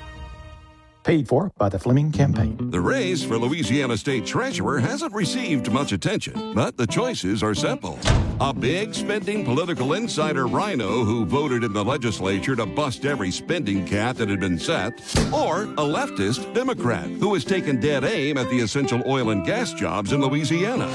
Paid 1.04 1.28
for 1.28 1.52
by 1.58 1.68
the 1.68 1.78
Fleming 1.78 2.10
Campaign. 2.10 2.70
The 2.70 2.80
race 2.80 3.22
for 3.22 3.36
Louisiana 3.36 3.98
State 3.98 4.24
Treasurer 4.24 4.80
hasn't 4.80 5.12
received 5.12 5.70
much 5.70 5.92
attention, 5.92 6.54
but 6.54 6.78
the 6.78 6.86
choices 6.86 7.42
are 7.42 7.54
simple. 7.54 7.98
A 8.40 8.54
big 8.54 8.94
spending 8.94 9.44
political 9.44 9.92
insider 9.92 10.46
rhino 10.46 11.04
who 11.04 11.26
voted 11.26 11.62
in 11.62 11.74
the 11.74 11.84
legislature 11.84 12.56
to 12.56 12.64
bust 12.64 13.04
every 13.04 13.30
spending 13.30 13.86
cap 13.86 14.16
that 14.16 14.30
had 14.30 14.40
been 14.40 14.58
set, 14.58 14.94
or 15.30 15.64
a 15.64 15.84
leftist 15.84 16.52
Democrat 16.54 17.06
who 17.06 17.34
has 17.34 17.44
taken 17.44 17.78
dead 17.78 18.04
aim 18.04 18.38
at 18.38 18.48
the 18.48 18.60
essential 18.60 19.02
oil 19.06 19.28
and 19.28 19.44
gas 19.44 19.74
jobs 19.74 20.12
in 20.12 20.22
Louisiana. 20.22 20.90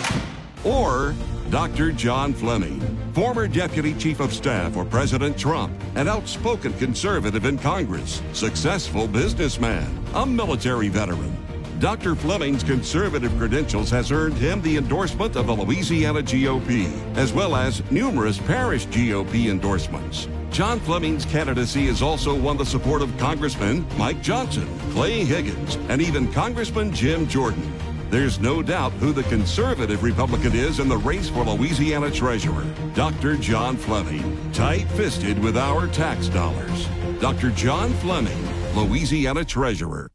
Or 0.63 1.13
Dr. 1.51 1.91
John 1.91 2.33
Fleming, 2.33 2.79
former 3.19 3.49
Deputy 3.49 3.93
Chief 3.95 4.21
of 4.21 4.33
Staff 4.33 4.71
for 4.71 4.85
President 4.85 5.37
Trump, 5.37 5.73
an 5.95 6.07
outspoken 6.07 6.71
conservative 6.75 7.43
in 7.43 7.57
Congress, 7.57 8.21
successful 8.31 9.09
businessman, 9.09 10.01
a 10.13 10.25
military 10.25 10.87
veteran. 10.87 11.35
Dr. 11.79 12.15
Fleming's 12.15 12.63
conservative 12.63 13.37
credentials 13.37 13.89
has 13.89 14.09
earned 14.09 14.35
him 14.35 14.61
the 14.61 14.77
endorsement 14.77 15.35
of 15.35 15.47
the 15.47 15.53
Louisiana 15.53 16.21
GOP, 16.21 16.89
as 17.17 17.33
well 17.33 17.57
as 17.57 17.83
numerous 17.91 18.37
parish 18.37 18.87
GOP 18.87 19.49
endorsements. 19.51 20.29
John 20.49 20.79
Fleming's 20.79 21.25
candidacy 21.25 21.87
has 21.87 22.01
also 22.01 22.33
won 22.33 22.55
the 22.55 22.65
support 22.65 23.01
of 23.01 23.17
Congressman 23.17 23.85
Mike 23.97 24.21
Johnson, 24.21 24.69
Clay 24.91 25.25
Higgins, 25.25 25.75
and 25.89 26.01
even 26.01 26.31
Congressman 26.31 26.93
Jim 26.93 27.27
Jordan. 27.27 27.69
There's 28.09 28.39
no 28.39 28.63
doubt 28.63 28.91
who 28.93 29.13
the 29.13 29.21
conservative 29.23 30.01
Republican 30.01 30.55
is 30.55 30.79
in 30.79 30.89
the 30.89 30.97
race 30.97 31.29
for 31.29 31.43
Louisiana 31.43 32.09
Treasurer. 32.09 32.65
Dr. 32.95 33.35
John 33.35 33.77
Fleming, 33.77 34.51
tight 34.51 34.87
fisted 34.93 35.37
with 35.37 35.55
our 35.55 35.87
tax 35.89 36.27
dollars. 36.27 36.87
Dr. 37.19 37.51
John 37.51 37.91
Fleming, 37.95 38.35
Louisiana 38.73 39.45
Treasurer. 39.45 40.09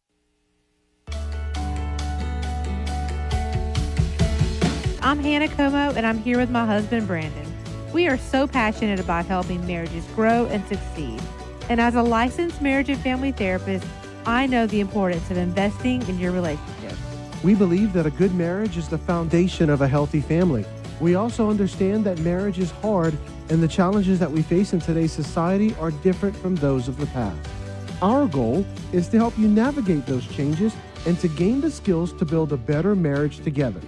I'm 5.00 5.20
Hannah 5.20 5.46
Como, 5.46 5.92
and 5.94 6.04
I'm 6.04 6.18
here 6.18 6.38
with 6.38 6.50
my 6.50 6.66
husband, 6.66 7.06
Brandon. 7.06 7.46
We 7.92 8.08
are 8.08 8.18
so 8.18 8.48
passionate 8.48 8.98
about 8.98 9.26
helping 9.26 9.64
marriages 9.68 10.04
grow 10.16 10.46
and 10.46 10.66
succeed. 10.66 11.22
And 11.68 11.80
as 11.80 11.94
a 11.94 12.02
licensed 12.02 12.60
marriage 12.60 12.88
and 12.88 13.00
family 13.00 13.30
therapist, 13.30 13.86
I 14.26 14.46
know 14.46 14.66
the 14.66 14.80
importance 14.80 15.30
of 15.30 15.36
investing 15.36 16.02
in 16.08 16.18
your 16.18 16.32
relationship. 16.32 16.73
We 17.44 17.54
believe 17.54 17.92
that 17.92 18.06
a 18.06 18.10
good 18.10 18.34
marriage 18.34 18.78
is 18.78 18.88
the 18.88 18.96
foundation 18.96 19.68
of 19.68 19.82
a 19.82 19.86
healthy 19.86 20.22
family. 20.22 20.64
We 20.98 21.14
also 21.14 21.50
understand 21.50 22.02
that 22.04 22.18
marriage 22.20 22.58
is 22.58 22.70
hard 22.70 23.18
and 23.50 23.62
the 23.62 23.68
challenges 23.68 24.18
that 24.20 24.30
we 24.30 24.40
face 24.40 24.72
in 24.72 24.80
today's 24.80 25.12
society 25.12 25.74
are 25.78 25.90
different 25.90 26.34
from 26.34 26.54
those 26.54 26.88
of 26.88 26.96
the 26.96 27.04
past. 27.08 27.38
Our 28.00 28.26
goal 28.28 28.64
is 28.94 29.08
to 29.08 29.18
help 29.18 29.36
you 29.36 29.46
navigate 29.46 30.06
those 30.06 30.26
changes 30.28 30.74
and 31.06 31.18
to 31.20 31.28
gain 31.28 31.60
the 31.60 31.70
skills 31.70 32.14
to 32.14 32.24
build 32.24 32.50
a 32.54 32.56
better 32.56 32.96
marriage 32.96 33.40
together. 33.40 33.80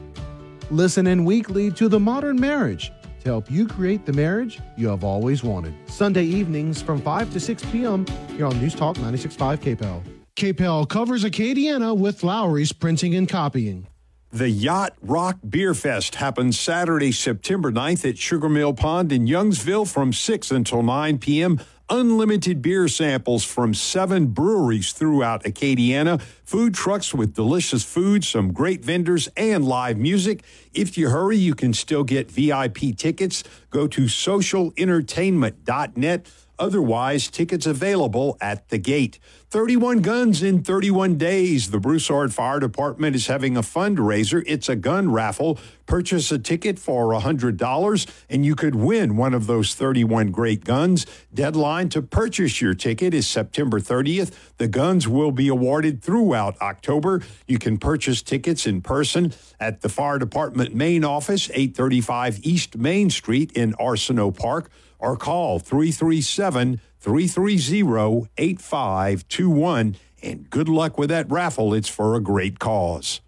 Listen 0.70 1.06
in 1.06 1.24
weekly 1.24 1.70
to 1.72 1.88
The 1.88 1.98
Modern 1.98 2.38
Marriage 2.38 2.92
to 3.20 3.28
help 3.30 3.50
you 3.50 3.66
create 3.66 4.04
the 4.04 4.12
marriage 4.12 4.60
you 4.76 4.88
have 4.88 5.02
always 5.02 5.42
wanted. 5.42 5.72
Sunday 5.86 6.24
evenings 6.24 6.82
from 6.82 7.00
5 7.00 7.32
to 7.32 7.40
6 7.40 7.64
p.m. 7.72 8.04
here 8.36 8.44
on 8.44 8.60
News 8.60 8.74
Talk 8.74 8.96
96.5 8.98 9.76
KPEL. 9.76 10.15
KPEL 10.36 10.88
covers 10.90 11.24
Acadiana 11.24 11.96
with 11.96 12.22
Lowry's 12.22 12.70
Printing 12.70 13.14
and 13.14 13.26
Copying. 13.26 13.86
The 14.30 14.50
Yacht 14.50 14.92
Rock 15.00 15.38
Beer 15.48 15.72
Fest 15.72 16.16
happens 16.16 16.60
Saturday, 16.60 17.10
September 17.10 17.72
9th 17.72 18.06
at 18.06 18.18
Sugar 18.18 18.50
Mill 18.50 18.74
Pond 18.74 19.12
in 19.12 19.26
Youngsville 19.26 19.90
from 19.90 20.12
6 20.12 20.50
until 20.50 20.82
9 20.82 21.16
p.m. 21.18 21.58
Unlimited 21.88 22.60
beer 22.60 22.86
samples 22.86 23.44
from 23.44 23.72
seven 23.72 24.26
breweries 24.26 24.92
throughout 24.92 25.42
Acadiana, 25.44 26.20
food 26.44 26.74
trucks 26.74 27.14
with 27.14 27.32
delicious 27.32 27.82
food, 27.82 28.22
some 28.22 28.52
great 28.52 28.84
vendors, 28.84 29.30
and 29.38 29.64
live 29.64 29.96
music. 29.96 30.44
If 30.74 30.98
you 30.98 31.08
hurry, 31.08 31.38
you 31.38 31.54
can 31.54 31.72
still 31.72 32.04
get 32.04 32.30
VIP 32.30 32.94
tickets. 32.96 33.42
Go 33.70 33.86
to 33.86 34.02
socialentertainment.net. 34.02 36.26
Otherwise, 36.58 37.28
tickets 37.28 37.66
available 37.66 38.38
at 38.40 38.70
the 38.70 38.78
gate. 38.78 39.18
31 39.56 40.02
guns 40.02 40.42
in 40.42 40.62
31 40.62 41.16
days. 41.16 41.70
The 41.70 41.80
Broussard 41.80 42.34
Fire 42.34 42.60
Department 42.60 43.16
is 43.16 43.26
having 43.26 43.56
a 43.56 43.62
fundraiser. 43.62 44.44
It's 44.46 44.68
a 44.68 44.76
gun 44.76 45.10
raffle. 45.10 45.58
Purchase 45.86 46.30
a 46.30 46.38
ticket 46.38 46.78
for 46.78 47.14
$100 47.14 48.06
and 48.28 48.44
you 48.44 48.54
could 48.54 48.74
win 48.74 49.16
one 49.16 49.32
of 49.32 49.46
those 49.46 49.74
31 49.74 50.30
great 50.30 50.62
guns. 50.62 51.06
Deadline 51.32 51.88
to 51.88 52.02
purchase 52.02 52.60
your 52.60 52.74
ticket 52.74 53.14
is 53.14 53.26
September 53.26 53.80
30th. 53.80 54.34
The 54.58 54.68
guns 54.68 55.08
will 55.08 55.32
be 55.32 55.48
awarded 55.48 56.02
throughout 56.02 56.60
October. 56.60 57.22
You 57.46 57.58
can 57.58 57.78
purchase 57.78 58.20
tickets 58.20 58.66
in 58.66 58.82
person 58.82 59.32
at 59.58 59.80
the 59.80 59.88
Fire 59.88 60.18
Department 60.18 60.74
main 60.74 61.02
office, 61.02 61.48
835 61.48 62.40
East 62.42 62.76
Main 62.76 63.08
Street 63.08 63.52
in 63.52 63.72
Arsenault 63.80 64.36
Park 64.36 64.70
or 64.98 65.16
call 65.16 65.58
337 65.58 66.80
330 67.06 68.28
8521. 68.36 69.96
And 70.24 70.50
good 70.50 70.68
luck 70.68 70.98
with 70.98 71.10
that 71.10 71.30
raffle. 71.30 71.72
It's 71.72 71.88
for 71.88 72.16
a 72.16 72.20
great 72.20 72.58
cause. 72.58 73.20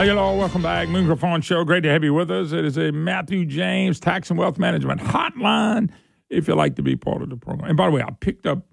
Hey, 0.00 0.08
hello, 0.08 0.34
welcome 0.34 0.62
back. 0.62 0.88
Moon 0.88 1.04
Griffon 1.04 1.42
Show. 1.42 1.62
Great 1.62 1.82
to 1.82 1.90
have 1.90 2.02
you 2.02 2.14
with 2.14 2.30
us. 2.30 2.52
It 2.52 2.64
is 2.64 2.78
a 2.78 2.90
Matthew 2.90 3.44
James 3.44 4.00
Tax 4.00 4.30
and 4.30 4.38
Wealth 4.38 4.58
Management 4.58 4.98
hotline 4.98 5.90
if 6.30 6.48
you'd 6.48 6.54
like 6.54 6.76
to 6.76 6.82
be 6.82 6.96
part 6.96 7.20
of 7.20 7.28
the 7.28 7.36
program. 7.36 7.68
And 7.68 7.76
by 7.76 7.84
the 7.84 7.90
way, 7.90 8.00
I 8.00 8.10
picked 8.12 8.46
up 8.46 8.64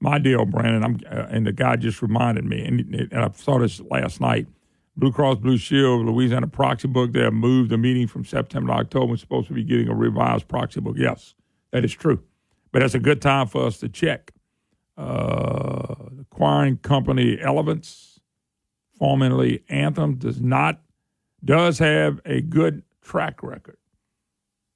my 0.00 0.18
deal, 0.18 0.44
Brandon, 0.44 0.84
I'm, 0.84 1.00
uh, 1.10 1.24
and 1.30 1.46
the 1.46 1.52
guy 1.52 1.76
just 1.76 2.02
reminded 2.02 2.44
me, 2.44 2.62
and, 2.66 2.80
and 2.94 3.14
I 3.14 3.30
saw 3.30 3.58
this 3.58 3.80
last 3.80 4.20
night. 4.20 4.46
Blue 4.94 5.10
Cross 5.10 5.38
Blue 5.38 5.56
Shield, 5.56 6.04
Louisiana 6.04 6.48
proxy 6.48 6.88
book, 6.88 7.12
they 7.12 7.22
have 7.22 7.32
moved 7.32 7.70
the 7.70 7.78
meeting 7.78 8.06
from 8.06 8.26
September 8.26 8.70
to 8.70 8.80
October. 8.80 9.06
We're 9.12 9.16
supposed 9.16 9.48
to 9.48 9.54
be 9.54 9.64
getting 9.64 9.88
a 9.88 9.94
revised 9.94 10.48
proxy 10.48 10.80
book. 10.80 10.96
Yes, 10.98 11.34
that 11.70 11.86
is 11.86 11.94
true. 11.94 12.22
But 12.72 12.80
that's 12.80 12.94
a 12.94 13.00
good 13.00 13.22
time 13.22 13.46
for 13.46 13.64
us 13.64 13.78
to 13.78 13.88
check. 13.88 14.32
Uh, 14.98 15.94
acquiring 16.20 16.76
company 16.76 17.38
Elevance 17.38 18.13
formerly 18.98 19.62
Anthem, 19.68 20.16
does 20.16 20.40
not 20.40 20.80
does 21.44 21.78
have 21.78 22.20
a 22.24 22.40
good 22.40 22.82
track 23.02 23.42
record. 23.42 23.76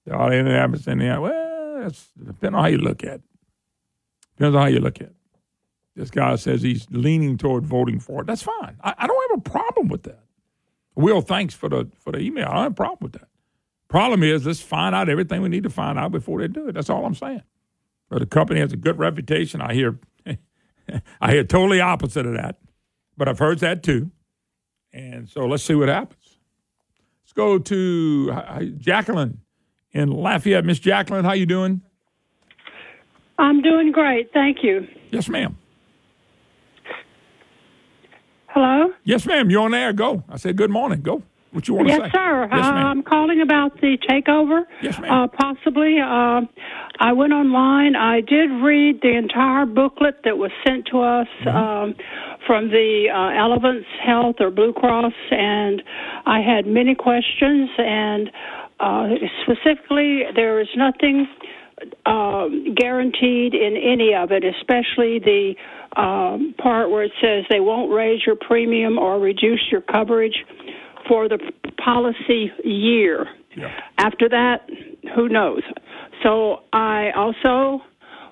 The 0.05 0.79
saying, 0.83 0.99
well, 0.99 1.81
that's 1.83 2.09
depending 2.19 2.55
on 2.55 2.63
how 2.63 2.69
you 2.69 2.79
look 2.79 3.05
at 3.05 3.17
it. 3.17 3.23
Depends 4.37 4.57
on 4.57 4.63
how 4.63 4.69
you 4.69 4.81
look 4.81 5.01
at 5.01 5.09
it. 5.09 5.17
This 5.97 6.11
guy 6.11 6.37
says 6.37 6.63
he's 6.63 6.87
leaning 6.91 7.37
toward 7.37 7.67
voting 7.67 7.99
for 7.99 8.23
it. 8.23 8.27
That's 8.27 8.43
fine. 8.43 8.77
I, 8.83 8.95
I 8.97 9.07
don't 9.07 9.31
have 9.31 9.39
a 9.41 9.51
problem 9.51 9.89
with 9.89 10.05
that. 10.05 10.21
Will, 10.95 11.21
thanks 11.21 11.55
for 11.55 11.69
the 11.69 11.91
for 11.99 12.13
the 12.13 12.21
email. 12.21 12.47
I 12.49 12.55
don't 12.55 12.63
have 12.63 12.73
a 12.73 12.75
problem 12.75 12.99
with 13.01 13.13
that. 13.13 13.29
Problem 13.89 14.23
is, 14.23 14.47
let's 14.47 14.61
find 14.61 14.95
out 14.95 15.09
everything 15.09 15.43
we 15.43 15.49
need 15.49 15.63
to 15.63 15.71
find 15.71 15.99
out 15.99 16.13
before 16.13 16.41
they 16.41 16.49
do 16.49 16.69
it. 16.69 16.73
That's 16.73 16.91
all 16.91 17.05
I'm 17.07 17.15
saying. 17.15 17.43
But 18.11 18.21
the 18.21 18.27
company 18.27 18.61
has 18.61 18.73
a 18.73 18.77
good 18.77 18.99
reputation. 18.99 19.61
I 19.61 19.75
hear, 19.75 19.99
I 21.21 21.31
hear 21.31 21.45
totally 21.45 21.81
opposite 21.81 22.27
of 22.27 22.35
that 22.35 22.59
but 23.19 23.29
I've 23.29 23.39
heard 23.39 23.59
that 23.59 23.83
too. 23.83 24.11
And 24.93 25.29
so 25.29 25.45
let's 25.45 25.63
see 25.63 25.75
what 25.75 25.89
happens. 25.89 26.39
Let's 27.23 27.33
go 27.35 27.59
to 27.59 28.73
Jacqueline 28.79 29.43
in 29.93 30.11
Lafayette. 30.11 30.65
Miss 30.65 30.79
Jacqueline, 30.79 31.27
how 31.27 31.33
you 31.33 31.45
doing? 31.45 31.83
I'm 33.39 33.61
doing 33.61 33.93
great, 33.93 34.33
thank 34.33 34.63
you. 34.63 34.89
Yes, 35.11 35.29
ma'am. 35.29 35.59
Hello? 38.47 38.93
Yes, 39.05 39.27
ma'am. 39.27 39.51
You're 39.51 39.63
on 39.63 39.75
air. 39.75 39.93
Go. 39.93 40.25
I 40.29 40.37
said 40.37 40.57
good 40.57 40.71
morning. 40.71 41.03
Go. 41.03 41.23
What 41.53 41.67
you 41.67 41.75
want 41.75 41.89
yes, 41.89 42.01
say? 42.03 42.11
Sir. 42.13 42.49
Yes, 42.53 42.65
uh, 42.65 42.69
I'm 42.69 43.03
calling 43.03 43.41
about 43.41 43.81
the 43.81 43.97
takeover. 44.09 44.65
Yes, 44.83 44.99
ma'am. 44.99 45.11
Uh, 45.11 45.29
possibly. 45.29 45.99
Uh, 45.99 46.43
I 47.01 47.13
went 47.13 47.33
online. 47.33 47.97
I 47.97 48.21
did 48.21 48.51
read 48.63 49.01
the 49.03 49.17
entire 49.17 49.65
booklet 49.65 50.17
that 50.25 50.37
was 50.37 50.51
sent 50.67 50.87
to 50.87 51.01
us 51.01 51.27
Mm-hmm. 51.41 51.57
um, 51.57 51.95
from 52.47 52.69
the 52.69 53.07
uh, 53.13 53.41
Elevance 53.41 53.85
Health 54.05 54.37
or 54.41 54.51
Blue 54.51 54.73
Cross, 54.73 55.13
and 55.31 55.83
I 56.27 56.41
had 56.41 56.67
many 56.67 56.95
questions. 56.95 57.69
And 57.77 58.31
uh, 58.81 59.09
specifically, 59.43 60.23
there 60.35 60.61
is 60.61 60.69
nothing 60.77 61.27
uh, 62.07 62.49
guaranteed 62.75 63.55
in 63.55 63.77
any 63.77 64.15
of 64.15 64.33
it, 64.33 64.45
especially 64.45 65.19
the 65.19 65.55
um, 65.97 66.55
part 66.59 66.91
where 66.91 67.05
it 67.05 67.13
says 67.21 67.45
they 67.51 67.61
won't 67.61 67.93
raise 67.93 68.21
your 68.27 68.37
premium 68.37 68.99
or 68.99 69.19
reduce 69.19 69.63
your 69.71 69.81
coverage 69.81 70.45
for 71.09 71.29
the 71.29 71.39
policy 71.83 72.53
year. 72.65 73.27
After 73.99 74.29
that, 74.29 74.69
who 75.17 75.29
knows? 75.29 75.63
So 76.23 76.61
I 76.73 77.11
also 77.17 77.83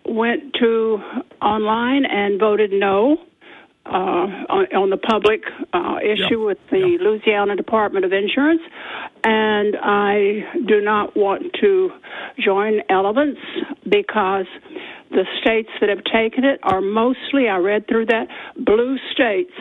went 0.09 0.55
to 0.61 0.99
online 1.43 2.05
and 2.05 2.39
voted 2.39 2.71
no 2.73 3.17
uh, 3.87 3.89
on, 3.89 4.67
on 4.77 4.91
the 4.91 4.97
public 4.97 5.43
uh, 5.73 5.97
issue 6.03 6.45
with 6.45 6.59
the 6.71 6.99
Louisiana 7.01 7.55
Department 7.57 8.05
of 8.05 8.13
Insurance, 8.13 8.61
and 9.25 9.77
I 9.81 10.41
do 10.67 10.81
not 10.81 11.17
want 11.17 11.53
to 11.61 11.91
join 12.45 12.81
Elevance 12.91 13.39
because 13.85 14.47
the 15.11 15.25
states 15.41 15.71
that 15.81 15.89
have 15.89 16.03
taken 16.13 16.45
it 16.45 16.59
are 16.65 16.81
mostly, 16.81 17.49
I 17.49 17.59
read 17.59 17.87
through 17.87 18.07
that, 18.07 18.27
blue 18.57 18.97
states 19.13 19.53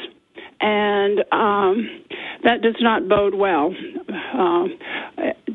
and 0.62 1.20
um, 1.32 1.90
that 2.44 2.62
does 2.62 2.76
not 2.80 3.08
bode 3.08 3.36
well 3.36 3.74
um, 4.34 4.78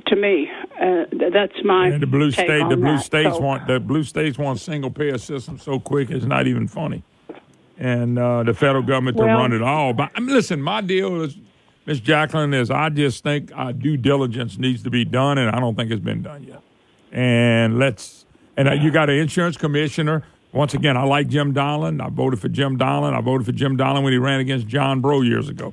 to 0.06 0.16
me. 0.16 0.48
Uh, 0.80 1.04
th- 1.10 1.32
that's 1.32 1.64
my 1.64 1.88
And 1.88 2.02
the 2.02 2.06
blue 2.06 2.30
state, 2.30 2.68
the 2.68 2.76
blue 2.76 2.96
that. 2.96 3.04
states 3.04 3.36
So- 3.36 3.40
want 3.40 3.66
the 3.66 3.80
blue 3.80 4.02
states 4.04 4.38
want 4.38 4.60
single 4.60 4.90
payer 4.90 5.18
system 5.18 5.58
so 5.58 5.78
quick 5.80 6.10
it's 6.10 6.24
not 6.24 6.46
even 6.46 6.68
funny, 6.68 7.02
and 7.78 8.18
uh, 8.18 8.42
the 8.42 8.54
federal 8.54 8.82
government 8.82 9.16
to 9.18 9.24
Well- 9.24 9.38
run 9.38 9.52
it 9.52 9.62
all. 9.62 9.92
But 9.92 10.10
I 10.14 10.20
mean, 10.20 10.34
listen, 10.34 10.60
my 10.62 10.80
deal 10.80 11.22
is, 11.22 11.36
Miss 11.86 12.00
Jacqueline, 12.00 12.54
is 12.54 12.70
I 12.70 12.88
just 12.90 13.22
think 13.22 13.50
our 13.54 13.72
due 13.72 13.96
diligence 13.96 14.58
needs 14.58 14.82
to 14.84 14.90
be 14.90 15.04
done, 15.04 15.38
and 15.38 15.50
I 15.54 15.60
don't 15.60 15.74
think 15.76 15.90
it's 15.90 16.04
been 16.04 16.22
done 16.22 16.44
yet. 16.44 16.62
And 17.12 17.78
let's 17.78 18.26
and 18.56 18.68
uh, 18.68 18.72
you 18.72 18.90
got 18.90 19.10
an 19.10 19.16
insurance 19.16 19.56
commissioner. 19.56 20.22
Once 20.52 20.74
again, 20.74 20.96
I 20.96 21.04
like 21.04 21.28
Jim 21.28 21.54
Donelon. 21.54 22.04
I 22.04 22.08
voted 22.08 22.40
for 22.40 22.48
Jim 22.48 22.76
Donelon. 22.76 23.14
I 23.14 23.20
voted 23.20 23.46
for 23.46 23.52
Jim 23.52 23.76
Donelon 23.76 24.02
when 24.02 24.12
he 24.12 24.18
ran 24.18 24.40
against 24.40 24.66
John 24.66 25.00
Bro 25.00 25.22
years 25.22 25.48
ago. 25.48 25.72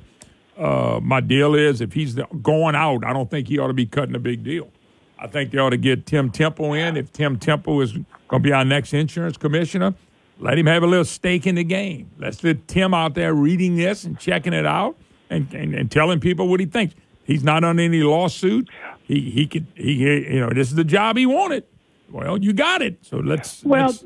Uh, 0.56 1.00
my 1.02 1.20
deal 1.20 1.54
is 1.54 1.80
if 1.80 1.92
he's 1.92 2.14
going 2.42 2.74
out, 2.74 3.04
I 3.04 3.12
don't 3.12 3.30
think 3.30 3.48
he 3.48 3.58
ought 3.58 3.68
to 3.68 3.72
be 3.72 3.86
cutting 3.86 4.14
a 4.14 4.20
big 4.20 4.44
deal. 4.44 4.70
I 5.18 5.26
think 5.26 5.50
they 5.50 5.58
ought 5.58 5.70
to 5.70 5.76
get 5.76 6.06
Tim 6.06 6.30
Temple 6.30 6.74
in. 6.74 6.96
If 6.96 7.12
Tim 7.12 7.38
Temple 7.38 7.80
is 7.80 7.92
going 7.92 8.06
to 8.30 8.38
be 8.40 8.52
our 8.52 8.64
next 8.64 8.94
insurance 8.94 9.36
commissioner, 9.36 9.94
let 10.38 10.58
him 10.58 10.66
have 10.66 10.84
a 10.84 10.86
little 10.86 11.04
stake 11.04 11.46
in 11.46 11.56
the 11.56 11.64
game. 11.64 12.10
Let's 12.18 12.42
let 12.44 12.68
Tim 12.68 12.94
out 12.94 13.14
there 13.14 13.34
reading 13.34 13.76
this 13.76 14.04
and 14.04 14.18
checking 14.18 14.52
it 14.52 14.66
out 14.66 14.96
and, 15.30 15.52
and, 15.52 15.74
and 15.74 15.90
telling 15.90 16.20
people 16.20 16.48
what 16.48 16.60
he 16.60 16.66
thinks. 16.66 16.94
He's 17.24 17.42
not 17.42 17.64
on 17.64 17.78
any 17.78 18.02
lawsuit. 18.02 18.70
He 19.02 19.30
he 19.30 19.46
could 19.46 19.66
he 19.74 19.94
you 19.94 20.40
know 20.40 20.50
this 20.50 20.68
is 20.68 20.76
the 20.76 20.84
job 20.84 21.16
he 21.16 21.26
wanted. 21.26 21.64
Well, 22.10 22.38
you 22.38 22.52
got 22.52 22.80
it. 22.80 23.04
So 23.04 23.18
let's 23.18 23.62
Well, 23.64 23.86
let's, 23.86 24.04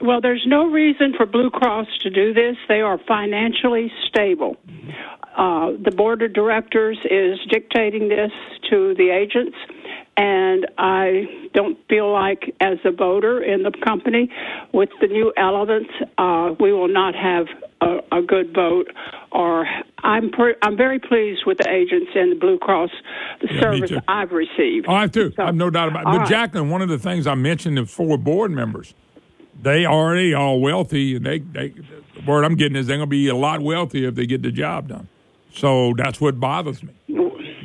well, 0.00 0.20
there's 0.20 0.44
no 0.46 0.70
reason 0.70 1.14
for 1.16 1.26
Blue 1.26 1.50
Cross 1.50 1.86
to 2.02 2.10
do 2.10 2.32
this. 2.34 2.56
They 2.68 2.80
are 2.80 2.98
financially 3.06 3.92
stable. 4.08 4.56
Uh, 5.36 5.72
the 5.84 5.92
board 5.92 6.22
of 6.22 6.32
directors 6.32 6.98
is 7.10 7.38
dictating 7.50 8.08
this 8.08 8.32
to 8.70 8.94
the 8.94 9.10
agents, 9.10 9.56
and 10.16 10.66
I 10.78 11.26
don't 11.54 11.78
feel 11.88 12.12
like, 12.12 12.54
as 12.60 12.78
a 12.84 12.90
voter 12.90 13.40
in 13.42 13.62
the 13.62 13.70
company, 13.84 14.30
with 14.72 14.88
the 15.00 15.06
new 15.06 15.32
Elevance, 15.38 15.88
uh, 16.18 16.54
we 16.58 16.72
will 16.72 16.88
not 16.88 17.14
have 17.14 17.46
a, 17.80 18.18
a 18.18 18.22
good 18.22 18.52
vote. 18.52 18.88
Or 19.30 19.64
I'm 20.02 20.30
pre- 20.30 20.56
I'm 20.62 20.76
very 20.76 20.98
pleased 20.98 21.42
with 21.46 21.58
the 21.58 21.70
agents 21.70 22.10
and 22.16 22.32
the 22.32 22.36
Blue 22.36 22.58
Cross, 22.58 22.90
the 23.40 23.54
Yeah, 23.54 23.60
service. 23.60 23.92
I've 24.08 24.32
received. 24.32 24.86
Oh, 24.88 24.94
I 24.94 25.02
have 25.02 25.12
too. 25.12 25.32
I 25.38 25.46
have 25.46 25.54
no 25.54 25.70
doubt 25.70 25.88
about 25.88 26.00
it. 26.00 26.06
But 26.06 26.18
right. 26.18 26.28
Jacqueline, 26.28 26.70
one 26.70 26.82
of 26.82 26.88
the 26.88 26.98
things 26.98 27.28
I 27.28 27.34
mentioned 27.36 27.76
the 27.76 27.86
four 27.86 28.18
board 28.18 28.50
members, 28.50 28.94
they 29.60 29.86
already 29.86 30.34
all 30.34 30.60
wealthy, 30.60 31.16
and 31.16 31.26
they, 31.26 31.38
they 31.40 31.68
the 32.14 32.22
word 32.26 32.44
I'm 32.44 32.54
getting 32.56 32.76
is 32.76 32.86
they're 32.86 32.96
going 32.96 33.08
to 33.08 33.10
be 33.10 33.28
a 33.28 33.36
lot 33.36 33.60
wealthier 33.60 34.08
if 34.08 34.14
they 34.14 34.26
get 34.26 34.42
the 34.42 34.52
job 34.52 34.88
done. 34.88 35.08
So 35.52 35.94
that's 35.96 36.20
what 36.20 36.38
bothers 36.38 36.82
me. 36.82 36.92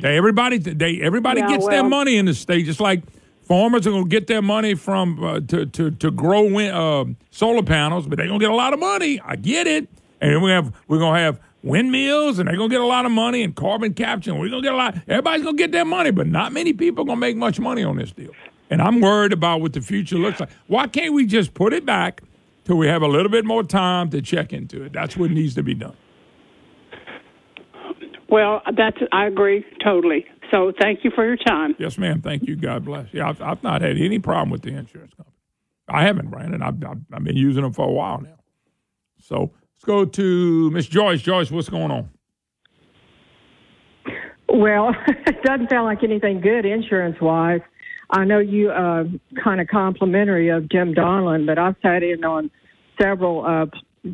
They, 0.00 0.16
everybody, 0.16 0.58
they 0.58 1.00
everybody 1.00 1.40
Yeah, 1.40 1.48
gets 1.48 1.68
their 1.68 1.84
money 1.84 2.16
in 2.16 2.26
the 2.26 2.34
state, 2.34 2.66
just 2.66 2.80
like 2.80 3.02
farmers 3.46 3.86
are 3.86 3.90
going 3.90 4.04
to 4.04 4.08
get 4.08 4.26
their 4.26 4.42
money 4.42 4.74
from 4.74 5.22
uh, 5.22 5.40
to 5.48 5.66
to 5.66 5.90
to 5.92 6.10
grow 6.10 6.58
uh, 6.58 7.04
solar 7.30 7.62
panels, 7.62 8.06
but 8.06 8.18
they're 8.18 8.26
going 8.26 8.40
to 8.40 8.44
get 8.44 8.52
a 8.52 8.56
lot 8.56 8.72
of 8.72 8.80
money. 8.80 9.20
I 9.24 9.36
get 9.36 9.66
it, 9.66 9.88
and 10.20 10.42
we 10.42 10.50
have 10.50 10.74
we're 10.88 10.98
going 10.98 11.14
to 11.14 11.20
have 11.20 11.40
windmills, 11.62 12.38
and 12.38 12.48
they're 12.48 12.56
going 12.56 12.68
to 12.70 12.74
get 12.74 12.82
a 12.82 12.86
lot 12.86 13.06
of 13.06 13.12
money, 13.12 13.42
and 13.42 13.54
carbon 13.54 13.94
capture, 13.94 14.32
and 14.32 14.40
we're 14.40 14.50
going 14.50 14.62
to 14.62 14.66
get 14.66 14.74
a 14.74 14.76
lot. 14.76 14.96
Everybody's 15.08 15.42
going 15.44 15.56
to 15.56 15.62
get 15.62 15.72
their 15.72 15.84
money, 15.84 16.10
but 16.10 16.26
not 16.26 16.52
many 16.52 16.72
people 16.72 17.04
are 17.04 17.06
going 17.06 17.16
to 17.16 17.20
make 17.20 17.36
much 17.36 17.60
money 17.60 17.84
on 17.84 17.96
this 17.96 18.12
deal. 18.12 18.32
And 18.74 18.82
I'm 18.82 19.00
worried 19.00 19.32
about 19.32 19.60
what 19.60 19.72
the 19.72 19.80
future 19.80 20.16
looks 20.16 20.40
like. 20.40 20.50
Why 20.66 20.88
can't 20.88 21.14
we 21.14 21.26
just 21.26 21.54
put 21.54 21.72
it 21.72 21.86
back 21.86 22.22
till 22.64 22.76
we 22.76 22.88
have 22.88 23.02
a 23.02 23.06
little 23.06 23.30
bit 23.30 23.44
more 23.44 23.62
time 23.62 24.10
to 24.10 24.20
check 24.20 24.52
into 24.52 24.82
it? 24.82 24.92
That's 24.92 25.16
what 25.16 25.30
needs 25.30 25.54
to 25.54 25.62
be 25.62 25.74
done. 25.74 25.96
Well, 28.28 28.62
that's 28.76 28.96
I 29.12 29.26
agree 29.26 29.64
totally. 29.84 30.26
So 30.50 30.72
thank 30.80 31.04
you 31.04 31.12
for 31.14 31.24
your 31.24 31.36
time. 31.36 31.76
Yes, 31.78 31.98
ma'am. 31.98 32.20
Thank 32.20 32.48
you. 32.48 32.56
God 32.56 32.84
bless. 32.84 33.06
Yeah, 33.14 33.28
I've, 33.28 33.40
I've 33.40 33.62
not 33.62 33.80
had 33.80 33.96
any 33.96 34.18
problem 34.18 34.50
with 34.50 34.62
the 34.62 34.70
insurance 34.70 35.14
company. 35.14 35.36
I 35.88 36.02
haven't, 36.02 36.28
Brandon. 36.28 36.60
I've, 36.60 36.82
I've, 36.82 36.98
I've 37.12 37.22
been 37.22 37.36
using 37.36 37.62
them 37.62 37.72
for 37.72 37.86
a 37.86 37.92
while 37.92 38.22
now. 38.22 38.40
So 39.20 39.52
let's 39.76 39.84
go 39.84 40.04
to 40.04 40.70
Miss 40.72 40.88
Joyce. 40.88 41.22
Joyce, 41.22 41.52
what's 41.52 41.68
going 41.68 41.92
on? 41.92 42.10
Well, 44.48 44.96
it 45.06 45.42
doesn't 45.44 45.70
sound 45.70 45.84
like 45.84 46.02
anything 46.02 46.40
good 46.40 46.64
insurance 46.64 47.20
wise. 47.20 47.60
I 48.10 48.24
know 48.24 48.38
you 48.38 48.70
uh, 48.70 49.04
kind 49.42 49.60
of 49.60 49.68
complimentary 49.68 50.48
of 50.50 50.68
Jim 50.68 50.94
Donelon, 50.94 51.46
but 51.46 51.58
I've 51.58 51.76
sat 51.82 52.02
in 52.02 52.24
on 52.24 52.50
several 53.00 53.44
uh, 53.44 53.66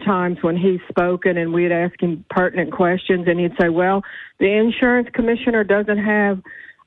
times 0.05 0.39
when 0.43 0.57
he's 0.57 0.81
spoken 0.89 1.37
and 1.37 1.53
we'd 1.53 1.73
ask 1.73 2.01
him 2.01 2.25
pertinent 2.31 2.73
questions 2.73 3.27
and 3.27 3.41
he'd 3.41 3.53
say, 3.61 3.69
well, 3.69 4.03
the 4.39 4.51
insurance 4.51 5.09
commissioner 5.13 5.65
doesn't 5.65 5.99
have 5.99 6.41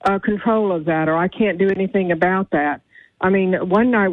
uh, 0.05 0.19
control 0.19 0.71
of 0.71 0.85
that 0.85 1.09
or 1.09 1.17
I 1.17 1.27
can't 1.27 1.57
do 1.57 1.69
anything 1.69 2.11
about 2.11 2.51
that. 2.51 2.81
I 3.21 3.29
mean, 3.29 3.53
one 3.69 3.91
night 3.91 4.11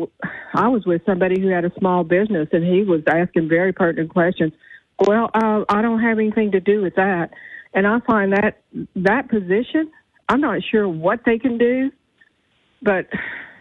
I 0.54 0.68
was 0.68 0.84
with 0.86 1.02
somebody 1.04 1.40
who 1.40 1.48
had 1.48 1.64
a 1.64 1.72
small 1.78 2.04
business 2.04 2.48
and 2.52 2.64
he 2.64 2.82
was 2.82 3.02
asking 3.08 3.48
very 3.48 3.72
pertinent 3.72 4.10
questions. 4.10 4.52
Well, 4.98 5.30
uh, 5.34 5.64
I 5.68 5.82
don't 5.82 6.00
have 6.00 6.18
anything 6.18 6.52
to 6.52 6.60
do 6.60 6.82
with 6.82 6.96
that. 6.96 7.30
And 7.72 7.86
I 7.86 8.00
find 8.00 8.32
that 8.32 8.60
that 8.96 9.28
position, 9.28 9.90
I'm 10.28 10.40
not 10.40 10.60
sure 10.70 10.88
what 10.88 11.20
they 11.24 11.38
can 11.38 11.58
do, 11.58 11.90
but 12.82 13.06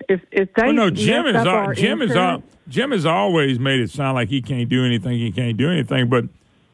if 0.07 0.22
if 0.32 0.53
they 0.53 0.67
Oh 0.67 0.72
no, 0.72 0.89
Jim 0.89 1.26
is 1.26 1.36
up 1.36 1.47
al- 1.47 1.55
our 1.55 1.74
Jim 1.74 2.01
is 2.01 2.11
al- 2.11 2.36
insurance- 2.36 2.55
Jim 2.67 2.91
has 2.91 3.05
always 3.05 3.59
made 3.59 3.80
it 3.80 3.89
sound 3.89 4.15
like 4.15 4.30
he 4.30 4.41
can't 4.41 4.70
do 4.70 4.86
anything. 4.86 5.17
He 5.17 5.32
can't 5.32 5.57
do 5.57 5.70
anything. 5.72 6.07
But 6.07 6.26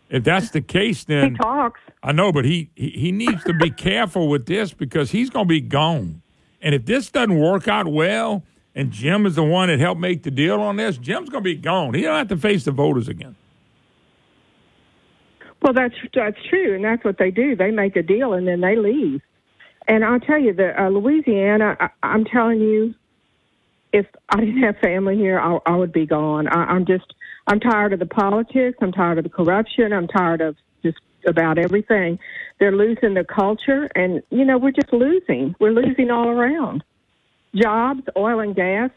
if 0.10 0.24
that's 0.24 0.50
the 0.50 0.62
case, 0.62 1.06
then 1.06 1.32
he 1.32 1.38
talks. 1.38 1.80
I 2.04 2.12
know, 2.12 2.32
but 2.32 2.46
he, 2.46 2.70
he 2.76 2.90
he 2.90 3.12
needs 3.12 3.44
to 3.46 3.54
be 3.54 3.70
careful 3.90 4.28
with 4.28 4.46
this 4.46 4.74
because 4.74 5.12
he's 5.12 5.30
going 5.30 5.46
to 5.46 5.50
be 5.50 5.62
gone. 5.62 6.22
And 6.62 6.76
if 6.76 6.86
this 6.86 7.10
doesn't 7.10 7.40
work 7.40 7.68
out 7.68 7.88
well, 7.88 8.44
and 8.76 8.92
Jim 8.92 9.26
is 9.26 9.36
the 9.36 9.44
one 9.44 9.70
that 9.70 9.80
helped 9.80 10.02
make 10.02 10.24
the 10.24 10.32
deal 10.32 10.60
on 10.60 10.76
this, 10.76 10.98
Jim's 10.98 11.30
going 11.30 11.44
to 11.44 11.50
be 11.50 11.56
gone. 11.56 11.94
He 11.94 12.02
don't 12.02 12.18
have 12.18 12.28
to 12.30 12.38
face 12.38 12.66
the 12.66 12.72
voters 12.72 13.08
again. 13.08 13.36
Well, 15.62 15.74
that's 15.74 15.96
that's 16.14 16.38
true, 16.50 16.76
and 16.76 16.84
that's 16.84 17.04
what 17.04 17.18
they 17.18 17.32
do. 17.32 17.56
They 17.56 17.72
make 17.72 17.96
a 17.96 18.04
deal 18.04 18.34
and 18.34 18.48
then 18.48 18.62
they 18.62 18.76
leave. 18.76 19.22
And 19.88 20.04
I'll 20.04 20.20
tell 20.20 20.40
you 20.40 20.54
that 20.54 20.80
uh, 20.80 20.90
Louisiana, 20.90 21.78
I, 21.80 21.90
I'm 22.04 22.26
telling 22.26 22.60
you, 22.60 22.96
if 23.94 24.06
I 24.30 24.40
didn't 24.40 24.62
have 24.64 24.78
family 24.80 25.16
here, 25.16 25.40
I, 25.40 25.58
I 25.66 25.76
would 25.76 25.94
be 25.94 26.06
gone. 26.06 26.48
I, 26.48 26.66
I'm 26.66 26.86
just, 26.86 27.14
I'm 27.48 27.60
tired 27.60 27.94
of 27.94 28.00
the 28.00 28.06
politics. 28.06 28.78
I'm 28.82 28.92
tired 28.92 29.18
of 29.18 29.24
the 29.24 29.30
corruption. 29.30 29.94
I'm 29.94 30.08
tired 30.08 30.42
of 30.42 30.56
just 30.84 30.98
about 31.28 31.58
everything. 31.58 32.20
They're 32.60 32.76
losing 32.76 33.14
the 33.14 33.24
culture, 33.24 33.90
and 33.96 34.22
you 34.32 34.44
know, 34.46 34.58
we're 34.58 34.72
just 34.72 34.92
losing. 34.92 35.56
We're 35.60 35.72
losing 35.72 36.10
all 36.10 36.28
around. 36.28 36.84
Jobs, 37.56 38.02
oil 38.18 38.40
and 38.40 38.56
gas. 38.56 38.90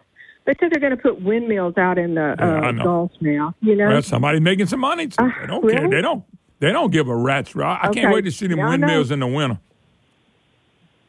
They 0.46 0.54
said 0.58 0.70
they're 0.72 0.80
going 0.80 0.96
to 0.96 1.02
put 1.02 1.20
windmills 1.22 1.76
out 1.76 1.98
in 1.98 2.14
the 2.14 2.34
Yeah, 2.38 2.68
uh, 2.68 2.70
know. 2.72 2.84
Gulf 2.84 3.12
now. 3.20 3.54
You 3.60 3.76
know, 3.76 3.88
Well, 3.88 4.02
somebody 4.02 4.40
making 4.40 4.66
some 4.66 4.80
money. 4.80 5.06
They 5.06 5.46
don't 5.46 5.60
care. 5.68 5.82
really? 5.82 5.96
They 5.96 6.02
don't. 6.02 6.24
They 6.60 6.72
don't 6.72 6.90
give 6.90 7.08
a 7.08 7.14
rat's. 7.14 7.54
I, 7.54 7.78
I 7.82 7.88
can't 7.90 8.12
wait 8.12 8.24
to 8.24 8.32
see 8.32 8.46
them 8.46 8.58
Yeah, 8.58 8.70
windmills 8.70 9.10
in 9.10 9.20
the 9.20 9.26
winter. 9.26 9.60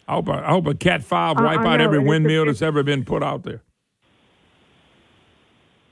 I 0.10 0.14
hope, 0.14 0.30
I 0.30 0.50
hope 0.50 0.66
a 0.66 0.74
Cat 0.74 1.04
Five 1.04 1.40
wipe 1.40 1.60
I 1.60 1.76
out 1.76 1.82
every 1.82 2.00
windmill 2.00 2.46
that's 2.46 2.64
ever 2.64 2.82
been 2.82 3.06
put 3.06 3.22
out 3.22 3.44
there. 3.44 3.62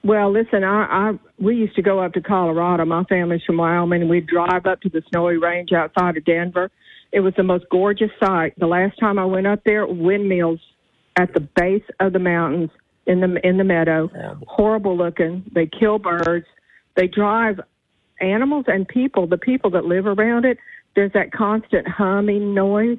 Well, 0.03 0.31
listen, 0.31 0.63
I, 0.63 1.09
I 1.09 1.19
we 1.37 1.55
used 1.55 1.75
to 1.75 1.83
go 1.83 1.99
up 1.99 2.13
to 2.13 2.21
Colorado. 2.21 2.83
My 2.85 3.03
family's 3.03 3.43
from 3.43 3.57
Wyoming, 3.57 4.01
and 4.01 4.09
we'd 4.09 4.25
drive 4.25 4.65
up 4.65 4.81
to 4.81 4.89
the 4.89 5.03
snowy 5.11 5.37
range 5.37 5.71
outside 5.71 6.17
of 6.17 6.25
Denver. 6.25 6.71
It 7.11 7.19
was 7.19 7.35
the 7.37 7.43
most 7.43 7.65
gorgeous 7.69 8.09
sight. 8.19 8.53
The 8.57 8.65
last 8.65 8.99
time 8.99 9.19
I 9.19 9.25
went 9.25 9.45
up 9.45 9.61
there, 9.65 9.85
windmills 9.85 10.61
at 11.15 11.35
the 11.35 11.41
base 11.41 11.85
of 11.99 12.13
the 12.13 12.19
mountains 12.19 12.71
in 13.05 13.19
the 13.19 13.39
in 13.47 13.57
the 13.57 13.63
meadow, 13.63 14.09
horrible 14.47 14.97
looking. 14.97 15.43
They 15.53 15.67
kill 15.67 15.99
birds. 15.99 16.47
They 16.95 17.07
drive 17.07 17.59
animals 18.19 18.65
and 18.67 18.87
people. 18.87 19.27
The 19.27 19.37
people 19.37 19.69
that 19.71 19.85
live 19.85 20.07
around 20.07 20.45
it, 20.45 20.57
there's 20.95 21.13
that 21.13 21.31
constant 21.31 21.87
humming 21.87 22.55
noise. 22.55 22.97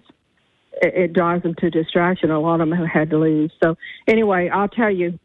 It, 0.81 0.95
it 0.95 1.13
drives 1.13 1.43
them 1.43 1.55
to 1.57 1.71
distraction. 1.71 2.31
A 2.31 2.41
lot 2.41 2.61
of 2.61 2.69
them 2.69 2.73
have 2.79 2.89
had 2.89 3.11
to 3.11 3.19
leave. 3.19 3.51
So 3.63 3.77
anyway, 4.07 4.49
I'll 4.49 4.69
tell 4.69 4.91
you, 4.91 5.19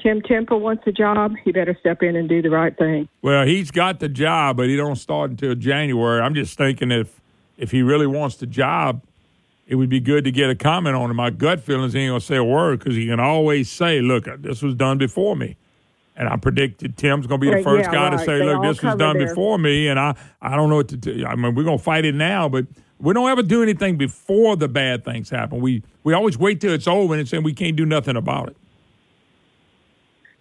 Tim 0.00 0.20
Temple 0.20 0.60
wants 0.60 0.82
a 0.86 0.92
job. 0.92 1.34
He 1.44 1.52
better 1.52 1.76
step 1.80 2.02
in 2.02 2.14
and 2.14 2.28
do 2.28 2.42
the 2.42 2.50
right 2.50 2.76
thing. 2.76 3.08
Well, 3.22 3.46
he's 3.46 3.70
got 3.70 4.00
the 4.00 4.08
job, 4.08 4.58
but 4.58 4.68
he 4.68 4.76
don't 4.76 4.96
start 4.96 5.30
until 5.30 5.54
January. 5.54 6.20
I'm 6.20 6.34
just 6.34 6.58
thinking 6.58 6.90
if 6.90 7.20
if 7.56 7.70
he 7.70 7.82
really 7.82 8.06
wants 8.06 8.36
the 8.36 8.46
job, 8.46 9.00
it 9.66 9.76
would 9.76 9.88
be 9.88 10.00
good 10.00 10.24
to 10.24 10.30
get 10.30 10.50
a 10.50 10.54
comment 10.54 10.96
on 10.96 11.10
it. 11.10 11.14
My 11.14 11.30
gut 11.30 11.60
feelings 11.60 11.94
he 11.94 12.00
ain't 12.00 12.10
gonna 12.10 12.20
say 12.20 12.36
a 12.36 12.44
word 12.44 12.80
because 12.80 12.96
he 12.96 13.06
can 13.06 13.20
always 13.20 13.70
say, 13.70 14.00
"Look, 14.00 14.26
this 14.42 14.60
was 14.60 14.74
done 14.74 14.98
before 14.98 15.36
me," 15.36 15.56
and 16.16 16.28
I 16.28 16.36
predicted 16.36 16.98
Tim's 16.98 17.26
gonna 17.26 17.38
be 17.38 17.50
the 17.50 17.60
uh, 17.60 17.62
first 17.62 17.88
yeah, 17.90 18.10
guy 18.10 18.10
to 18.10 18.18
say, 18.18 18.42
"Look, 18.42 18.56
all 18.58 18.62
this 18.62 18.82
was 18.82 18.96
done 18.96 19.16
their- 19.16 19.28
before 19.28 19.58
me," 19.58 19.88
and 19.88 19.98
I 19.98 20.14
I 20.42 20.56
don't 20.56 20.68
know 20.68 20.76
what 20.76 20.88
to 20.88 20.96
do. 20.96 21.24
I 21.26 21.34
mean, 21.34 21.54
we're 21.54 21.64
gonna 21.64 21.78
fight 21.78 22.04
it 22.04 22.14
now, 22.14 22.48
but 22.48 22.66
we 23.04 23.12
don't 23.12 23.28
ever 23.28 23.42
do 23.42 23.62
anything 23.62 23.96
before 23.96 24.56
the 24.56 24.66
bad 24.66 25.04
things 25.04 25.28
happen. 25.28 25.60
We 25.60 25.82
we 26.02 26.14
always 26.14 26.38
wait 26.38 26.60
till 26.60 26.72
it's 26.72 26.88
over 26.88 27.14
and 27.14 27.28
say 27.28 27.38
we 27.38 27.52
can't 27.52 27.76
do 27.76 27.84
nothing 27.84 28.16
about 28.16 28.48
it. 28.48 28.56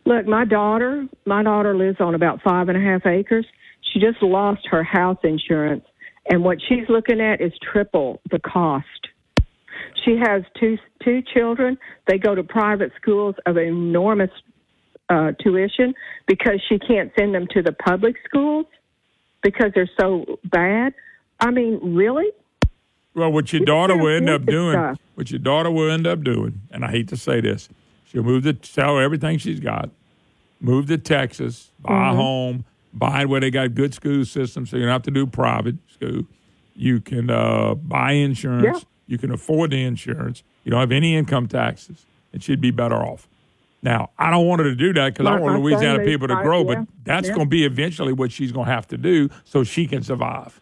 Look, 0.05 0.25
my 0.25 0.45
daughter, 0.45 1.07
my 1.25 1.43
daughter 1.43 1.75
lives 1.75 1.97
on 1.99 2.15
about 2.15 2.41
five 2.41 2.69
and 2.69 2.77
a 2.77 2.81
half 2.81 3.05
acres. 3.05 3.45
She 3.91 3.99
just 3.99 4.21
lost 4.23 4.61
her 4.71 4.83
house 4.83 5.17
insurance, 5.23 5.85
and 6.29 6.43
what 6.43 6.57
she's 6.67 6.87
looking 6.87 7.19
at 7.19 7.41
is 7.41 7.51
triple 7.71 8.21
the 8.31 8.39
cost. 8.39 8.87
She 10.05 10.17
has 10.23 10.43
two 10.59 10.77
two 11.03 11.21
children. 11.33 11.77
They 12.07 12.17
go 12.17 12.33
to 12.33 12.43
private 12.43 12.91
schools 13.01 13.35
of 13.45 13.57
enormous 13.57 14.31
uh, 15.09 15.33
tuition 15.43 15.93
because 16.27 16.61
she 16.69 16.79
can't 16.79 17.11
send 17.19 17.35
them 17.35 17.47
to 17.51 17.61
the 17.61 17.73
public 17.73 18.15
schools 18.25 18.67
because 19.41 19.71
they're 19.75 19.89
so 19.99 20.39
bad. 20.45 20.93
I 21.39 21.51
mean, 21.51 21.95
really? 21.95 22.27
Well, 23.15 23.31
what 23.31 23.53
your 23.53 23.61
You 23.61 23.65
daughter 23.65 23.95
will 23.95 24.15
end 24.15 24.29
up 24.29 24.45
doing, 24.45 24.73
stuff. 24.73 24.99
what 25.15 25.29
your 25.31 25.39
daughter 25.39 25.69
will 25.69 25.89
end 25.91 26.07
up 26.07 26.23
doing, 26.23 26.61
and 26.71 26.83
I 26.83 26.89
hate 26.89 27.07
to 27.09 27.17
say 27.17 27.41
this, 27.41 27.69
she'll 28.05 28.23
move 28.23 28.43
to 28.43 28.57
sell 28.67 28.99
everything 28.99 29.37
she's 29.37 29.59
got, 29.59 29.89
move 30.59 30.87
to 30.87 30.97
Texas, 30.97 31.69
buy 31.79 32.09
a 32.09 32.13
Mhm. 32.13 32.15
home, 32.15 32.65
buy 32.93 33.25
where 33.25 33.39
they 33.39 33.51
got 33.51 33.75
good 33.75 33.93
school 33.93 34.25
systems, 34.25 34.69
so 34.71 34.77
you 34.77 34.83
don't 34.83 34.91
have 34.91 35.03
to 35.03 35.11
do 35.11 35.27
private 35.27 35.75
school. 35.91 36.23
You 36.75 37.01
can 37.01 37.29
uh, 37.29 37.75
buy 37.75 38.13
insurance. 38.13 38.79
Yeah. 38.79 38.83
You 39.05 39.17
can 39.19 39.31
afford 39.31 39.71
the 39.71 39.83
insurance. 39.83 40.43
You 40.63 40.71
don't 40.71 40.79
have 40.79 40.91
any 40.91 41.15
income 41.15 41.47
taxes, 41.47 42.05
and 42.31 42.41
she'd 42.41 42.61
be 42.61 42.71
better 42.71 42.95
off. 42.95 43.27
Now, 43.83 44.11
I 44.17 44.31
don't 44.31 44.47
want 44.47 44.61
her 44.61 44.69
to 44.69 44.75
do 44.75 44.93
that 44.93 45.13
because 45.13 45.27
I 45.27 45.37
want 45.37 45.61
Louisiana 45.61 46.03
people 46.05 46.27
to 46.29 46.35
grow, 46.41 46.63
but 46.63 46.87
that's 47.03 47.27
yeah. 47.27 47.35
going 47.35 47.47
to 47.47 47.49
be 47.49 47.65
eventually 47.65 48.13
what 48.13 48.31
she's 48.31 48.51
going 48.53 48.65
to 48.67 48.71
have 48.71 48.87
to 48.87 48.97
do 48.97 49.29
so 49.43 49.63
she 49.65 49.85
can 49.87 50.01
survive. 50.03 50.59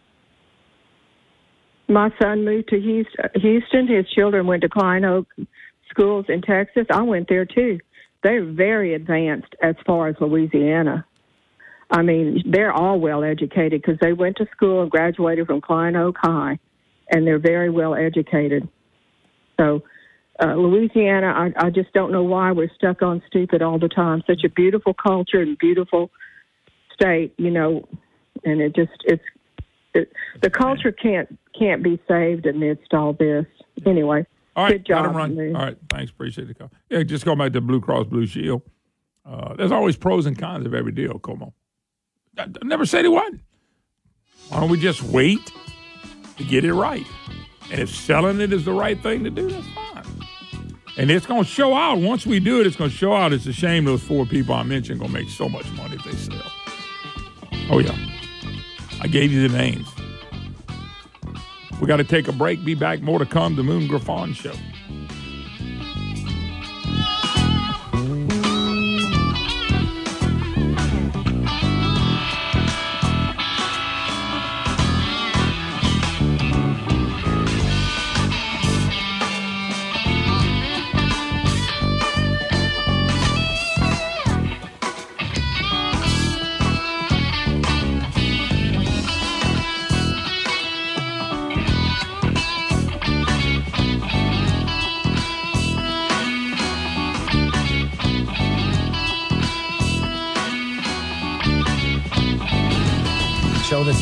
My 1.92 2.10
son 2.20 2.46
moved 2.46 2.68
to 2.68 2.80
Houston. 2.80 3.86
His 3.86 4.08
children 4.14 4.46
went 4.46 4.62
to 4.62 4.68
Klein 4.70 5.04
Oak 5.04 5.28
schools 5.90 6.24
in 6.30 6.40
Texas. 6.40 6.86
I 6.90 7.02
went 7.02 7.28
there 7.28 7.44
too. 7.44 7.80
They're 8.22 8.50
very 8.50 8.94
advanced 8.94 9.54
as 9.62 9.74
far 9.84 10.08
as 10.08 10.16
Louisiana. 10.18 11.04
I 11.90 12.00
mean, 12.00 12.42
they're 12.50 12.72
all 12.72 12.98
well 12.98 13.22
educated 13.22 13.82
because 13.82 13.98
they 14.00 14.14
went 14.14 14.38
to 14.38 14.46
school 14.56 14.80
and 14.80 14.90
graduated 14.90 15.46
from 15.46 15.60
Klein 15.60 15.94
Oak 15.94 16.16
High, 16.18 16.58
and 17.10 17.26
they're 17.26 17.38
very 17.38 17.68
well 17.68 17.94
educated. 17.94 18.66
So, 19.60 19.82
uh, 20.42 20.54
Louisiana, 20.54 21.26
I, 21.26 21.66
I 21.66 21.68
just 21.68 21.92
don't 21.92 22.10
know 22.10 22.22
why 22.22 22.52
we're 22.52 22.70
stuck 22.74 23.02
on 23.02 23.22
stupid 23.26 23.60
all 23.60 23.78
the 23.78 23.90
time. 23.90 24.22
Such 24.26 24.44
a 24.44 24.48
beautiful 24.48 24.94
culture 24.94 25.42
and 25.42 25.58
beautiful 25.58 26.10
state, 26.94 27.34
you 27.36 27.50
know, 27.50 27.86
and 28.44 28.62
it 28.62 28.74
just 28.74 28.92
it's 29.04 29.22
it, 29.92 30.10
the 30.40 30.48
culture 30.48 30.90
can't 30.90 31.38
can't 31.58 31.82
be 31.82 32.00
saved 32.08 32.46
amidst 32.46 32.92
all 32.94 33.12
this. 33.12 33.46
Anyway, 33.86 34.26
All 34.56 34.64
right, 34.64 34.72
good 34.72 34.86
job. 34.86 35.14
run. 35.14 35.38
All 35.56 35.62
right, 35.62 35.76
thanks. 35.88 36.10
Appreciate 36.10 36.48
the 36.48 36.54
call. 36.54 36.70
Yeah, 36.90 37.02
just 37.02 37.24
go 37.24 37.34
back 37.36 37.52
to 37.52 37.60
Blue 37.60 37.80
Cross 37.80 38.06
Blue 38.06 38.26
Shield. 38.26 38.62
Uh, 39.24 39.54
there's 39.54 39.72
always 39.72 39.96
pros 39.96 40.26
and 40.26 40.38
cons 40.38 40.66
of 40.66 40.74
every 40.74 40.92
deal. 40.92 41.18
Come 41.18 41.42
on, 41.42 41.52
I, 42.38 42.42
I 42.44 42.64
never 42.64 42.84
said 42.86 43.04
it 43.04 43.08
wasn't. 43.10 43.40
Why 44.48 44.60
don't 44.60 44.70
we 44.70 44.78
just 44.80 45.02
wait 45.02 45.52
to 46.36 46.44
get 46.44 46.64
it 46.64 46.74
right? 46.74 47.06
And 47.70 47.80
if 47.80 47.94
selling 47.94 48.40
it 48.40 48.52
is 48.52 48.64
the 48.64 48.72
right 48.72 49.00
thing 49.02 49.24
to 49.24 49.30
do, 49.30 49.48
that's 49.48 49.66
fine. 49.68 50.04
And 50.98 51.10
it's 51.10 51.24
going 51.24 51.42
to 51.44 51.48
show 51.48 51.74
out 51.74 52.00
once 52.00 52.26
we 52.26 52.38
do 52.38 52.60
it. 52.60 52.66
It's 52.66 52.76
going 52.76 52.90
to 52.90 52.96
show 52.96 53.14
out. 53.14 53.32
It's 53.32 53.46
a 53.46 53.52
shame 53.52 53.84
those 53.86 54.02
four 54.02 54.26
people 54.26 54.54
I 54.54 54.62
mentioned 54.62 55.00
going 55.00 55.10
to 55.12 55.18
make 55.18 55.30
so 55.30 55.48
much 55.48 55.70
money 55.72 55.94
if 55.96 56.04
they 56.04 56.12
sell. 56.12 56.52
Oh 57.70 57.78
yeah, 57.78 57.96
I 59.00 59.06
gave 59.06 59.32
you 59.32 59.48
the 59.48 59.56
names. 59.56 59.88
We 61.82 61.88
got 61.88 61.96
to 61.96 62.04
take 62.04 62.28
a 62.28 62.32
break. 62.32 62.64
Be 62.64 62.76
back. 62.76 63.02
More 63.02 63.18
to 63.18 63.26
come. 63.26 63.56
The 63.56 63.64
Moon 63.64 63.88
Griffon 63.88 64.34
Show. 64.34 64.52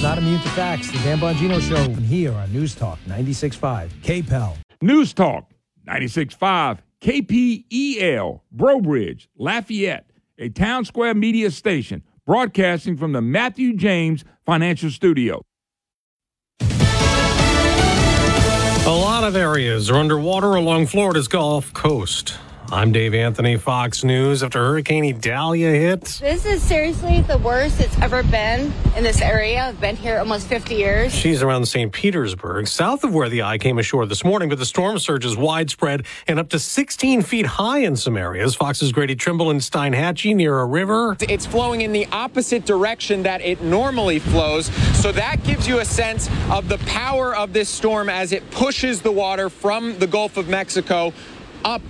Show 0.00 0.06
not 0.06 0.18
immune 0.18 0.40
to 0.40 0.48
facts. 0.50 0.90
The 0.90 0.98
Dan 0.98 1.18
Bongino 1.18 1.60
Show 1.60 1.92
here 2.02 2.32
on 2.32 2.52
News 2.52 2.74
Talk 2.74 2.98
96.5 3.06 3.90
KPEL. 4.02 4.56
News 4.80 5.12
Talk 5.12 5.50
96.5 5.86 6.78
KPEL, 7.02 8.40
Breaux 8.50 8.80
Bridge, 8.80 9.28
Lafayette, 9.36 10.10
a 10.38 10.48
town 10.48 10.84
square 10.84 11.14
media 11.14 11.50
station 11.50 12.02
broadcasting 12.26 12.96
from 12.96 13.12
the 13.12 13.20
Matthew 13.20 13.76
James 13.76 14.24
Financial 14.46 14.90
Studio. 14.90 15.42
A 16.60 16.64
lot 18.88 19.24
of 19.24 19.36
areas 19.36 19.90
are 19.90 19.96
underwater 19.96 20.54
along 20.54 20.86
Florida's 20.86 21.28
Gulf 21.28 21.72
Coast. 21.74 22.38
I'm 22.72 22.92
Dave 22.92 23.14
Anthony, 23.14 23.56
Fox 23.56 24.04
News. 24.04 24.44
After 24.44 24.60
Hurricane 24.60 25.04
Idalia 25.04 25.70
hit, 25.70 26.02
This 26.20 26.46
is 26.46 26.62
seriously 26.62 27.20
the 27.22 27.38
worst 27.38 27.80
it's 27.80 27.98
ever 27.98 28.22
been 28.22 28.72
in 28.96 29.02
this 29.02 29.20
area. 29.20 29.64
I've 29.64 29.80
been 29.80 29.96
here 29.96 30.18
almost 30.18 30.46
50 30.46 30.76
years. 30.76 31.12
she's 31.12 31.42
around 31.42 31.66
St. 31.66 31.90
Petersburg, 31.92 32.68
south 32.68 33.02
of 33.02 33.12
where 33.12 33.28
the 33.28 33.42
eye 33.42 33.58
came 33.58 33.80
ashore 33.80 34.06
this 34.06 34.24
morning, 34.24 34.48
but 34.48 34.60
the 34.60 34.64
storm 34.66 35.00
surge 35.00 35.24
is 35.24 35.36
widespread 35.36 36.06
and 36.28 36.38
up 36.38 36.48
to 36.50 36.60
16 36.60 37.22
feet 37.22 37.44
high 37.44 37.78
in 37.78 37.96
some 37.96 38.16
areas. 38.16 38.54
Fox's 38.54 38.92
Grady 38.92 39.16
Trimble 39.16 39.50
and 39.50 39.60
Steinhatchee 39.60 40.36
near 40.36 40.60
a 40.60 40.64
river. 40.64 41.16
It's 41.22 41.46
flowing 41.46 41.80
in 41.80 41.90
the 41.90 42.06
opposite 42.12 42.66
direction 42.66 43.24
that 43.24 43.40
it 43.40 43.60
normally 43.62 44.20
flows. 44.20 44.66
So 44.96 45.10
that 45.10 45.42
gives 45.42 45.66
you 45.66 45.80
a 45.80 45.84
sense 45.84 46.30
of 46.48 46.68
the 46.68 46.78
power 46.86 47.34
of 47.34 47.52
this 47.52 47.68
storm 47.68 48.08
as 48.08 48.30
it 48.32 48.48
pushes 48.52 49.02
the 49.02 49.10
water 49.10 49.50
from 49.50 49.98
the 49.98 50.06
Gulf 50.06 50.36
of 50.36 50.48
Mexico 50.48 51.12
up 51.64 51.82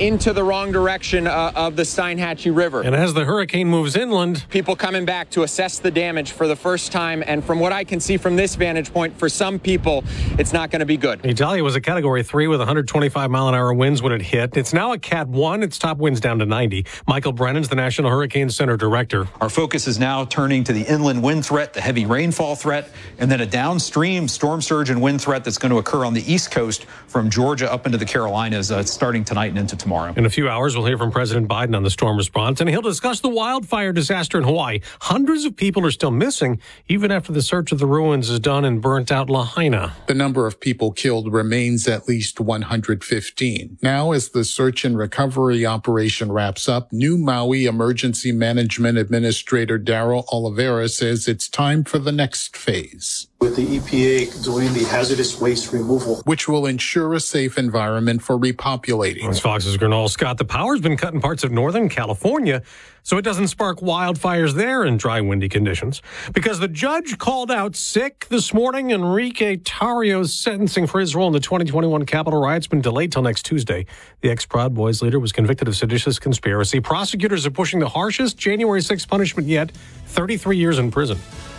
into 0.00 0.32
the 0.32 0.42
wrong 0.44 0.70
direction 0.70 1.26
uh, 1.26 1.52
of 1.54 1.76
the 1.76 1.82
Steinhatchee 1.82 2.54
River. 2.54 2.82
And 2.82 2.94
as 2.94 3.14
the 3.14 3.24
hurricane 3.24 3.68
moves 3.68 3.96
inland, 3.96 4.46
people 4.48 4.76
coming 4.76 5.04
back 5.04 5.30
to 5.30 5.42
assess 5.42 5.78
the 5.78 5.90
damage 5.90 6.32
for 6.32 6.46
the 6.46 6.54
first 6.56 6.92
time. 6.92 7.24
And 7.26 7.44
from 7.44 7.58
what 7.58 7.72
I 7.72 7.84
can 7.84 7.98
see 7.98 8.16
from 8.16 8.36
this 8.36 8.54
vantage 8.54 8.92
point, 8.92 9.16
for 9.18 9.28
some 9.28 9.58
people, 9.58 10.04
it's 10.38 10.52
not 10.52 10.70
going 10.70 10.80
to 10.80 10.86
be 10.86 10.96
good. 10.96 11.24
Idalia 11.26 11.64
was 11.64 11.74
a 11.74 11.80
category 11.80 12.22
three 12.22 12.46
with 12.46 12.60
125 12.60 13.30
mile 13.30 13.48
an 13.48 13.54
hour 13.54 13.74
winds 13.74 14.00
when 14.00 14.12
it 14.12 14.22
hit. 14.22 14.56
It's 14.56 14.72
now 14.72 14.92
a 14.92 14.98
cat 14.98 15.28
one. 15.28 15.62
Its 15.62 15.78
top 15.78 15.98
winds 15.98 16.20
down 16.20 16.38
to 16.38 16.46
90. 16.46 16.86
Michael 17.06 17.32
Brennan's 17.32 17.68
the 17.68 17.76
National 17.76 18.10
Hurricane 18.10 18.50
Center 18.50 18.76
director. 18.76 19.26
Our 19.40 19.48
focus 19.48 19.86
is 19.86 19.98
now 19.98 20.24
turning 20.24 20.64
to 20.64 20.72
the 20.72 20.82
inland 20.82 21.22
wind 21.22 21.44
threat, 21.44 21.74
the 21.74 21.80
heavy 21.80 22.06
rainfall 22.06 22.54
threat, 22.54 22.90
and 23.18 23.30
then 23.30 23.40
a 23.40 23.46
downstream 23.46 24.28
storm 24.28 24.62
surge 24.62 24.90
and 24.90 25.02
wind 25.02 25.20
threat 25.20 25.44
that's 25.44 25.58
going 25.58 25.72
to 25.72 25.78
occur 25.78 26.04
on 26.04 26.14
the 26.14 26.32
east 26.32 26.50
coast 26.50 26.84
from 27.08 27.30
Georgia 27.30 27.70
up 27.72 27.86
into 27.86 27.98
the 27.98 28.06
Carolinas 28.06 28.70
uh, 28.70 28.82
starting 28.84 29.24
tonight 29.24 29.48
and 29.48 29.58
into 29.58 29.76
tomorrow. 29.76 29.87
In 30.16 30.26
a 30.26 30.30
few 30.30 30.48
hours, 30.48 30.76
we'll 30.76 30.86
hear 30.86 30.98
from 30.98 31.10
President 31.10 31.48
Biden 31.48 31.74
on 31.74 31.82
the 31.82 31.90
storm 31.90 32.16
response, 32.16 32.60
and 32.60 32.68
he'll 32.68 32.82
discuss 32.82 33.20
the 33.20 33.28
wildfire 33.28 33.92
disaster 33.92 34.36
in 34.38 34.44
Hawaii. 34.44 34.80
Hundreds 35.00 35.44
of 35.44 35.56
people 35.56 35.84
are 35.86 35.90
still 35.90 36.10
missing, 36.10 36.60
even 36.88 37.10
after 37.10 37.32
the 37.32 37.40
search 37.42 37.72
of 37.72 37.78
the 37.78 37.86
ruins 37.86 38.28
is 38.28 38.38
done 38.38 38.64
in 38.64 38.80
burnt 38.80 39.10
out 39.10 39.30
Lahaina. 39.30 39.94
The 40.06 40.14
number 40.14 40.46
of 40.46 40.60
people 40.60 40.92
killed 40.92 41.32
remains 41.32 41.88
at 41.88 42.06
least 42.06 42.38
115. 42.38 43.78
Now, 43.82 44.12
as 44.12 44.28
the 44.30 44.44
search 44.44 44.84
and 44.84 44.98
recovery 44.98 45.64
operation 45.64 46.30
wraps 46.32 46.68
up, 46.68 46.92
new 46.92 47.16
Maui 47.16 47.64
Emergency 47.64 48.32
Management 48.32 48.98
Administrator 48.98 49.78
Daryl 49.78 50.24
Oliveira 50.32 50.88
says 50.88 51.26
it's 51.28 51.48
time 51.48 51.82
for 51.84 51.98
the 51.98 52.12
next 52.12 52.56
phase. 52.56 53.26
with 53.40 53.54
the 53.56 53.78
EPA 53.78 54.44
doing 54.44 54.72
the 54.74 54.84
hazardous 54.84 55.40
waste 55.40 55.72
removal. 55.72 56.20
Which 56.24 56.48
will 56.48 56.66
ensure 56.66 57.14
a 57.14 57.20
safe 57.20 57.56
environment 57.56 58.20
for 58.20 58.36
repopulating. 58.36 59.28
As 59.28 59.38
Fox's 59.40 59.76
Gernal 59.78 60.08
Scott, 60.08 60.36
the 60.36 60.44
power's 60.44 60.80
been 60.80 60.96
cut 60.96 61.14
in 61.14 61.20
parts 61.20 61.44
of 61.44 61.52
Northern 61.52 61.88
California, 61.88 62.62
so 63.02 63.16
it 63.16 63.22
doesn't 63.22 63.48
spark 63.48 63.78
wildfires 63.78 64.54
there 64.54 64.84
in 64.84 64.96
dry, 64.96 65.20
windy 65.20 65.48
conditions. 65.48 66.02
Because 66.34 66.58
the 66.58 66.68
judge 66.68 67.16
called 67.18 67.50
out 67.50 67.76
sick 67.76 68.26
this 68.28 68.52
morning, 68.52 68.90
Enrique 68.90 69.56
Tarrio's 69.56 70.34
sentencing 70.34 70.86
for 70.86 71.00
his 71.00 71.14
role 71.14 71.28
in 71.28 71.32
the 71.32 71.40
2021 71.40 72.04
Capitol 72.06 72.40
riots 72.40 72.66
been 72.66 72.80
delayed 72.80 73.12
till 73.12 73.22
next 73.22 73.44
Tuesday. 73.44 73.86
The 74.20 74.30
ex-Proud 74.30 74.74
Boys 74.74 75.00
leader 75.00 75.20
was 75.20 75.32
convicted 75.32 75.68
of 75.68 75.76
seditious 75.76 76.18
conspiracy. 76.18 76.80
Prosecutors 76.80 77.46
are 77.46 77.50
pushing 77.50 77.78
the 77.78 77.88
harshest 77.88 78.36
January 78.36 78.80
6th 78.80 79.06
punishment 79.08 79.46
yet, 79.46 79.70
33 80.06 80.56
years 80.56 80.78
in 80.78 80.90
prison. 80.90 81.18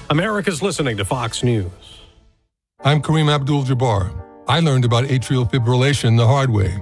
America's 0.09 0.61
listening 0.61 0.97
to 0.97 1.05
Fox 1.05 1.43
News. 1.43 1.71
I'm 2.81 3.01
Kareem 3.01 3.33
Abdul 3.33 3.63
Jabbar. 3.63 4.13
I 4.47 4.59
learned 4.59 4.83
about 4.83 5.05
atrial 5.05 5.49
fibrillation 5.49 6.17
the 6.17 6.27
hard 6.27 6.49
way. 6.49 6.81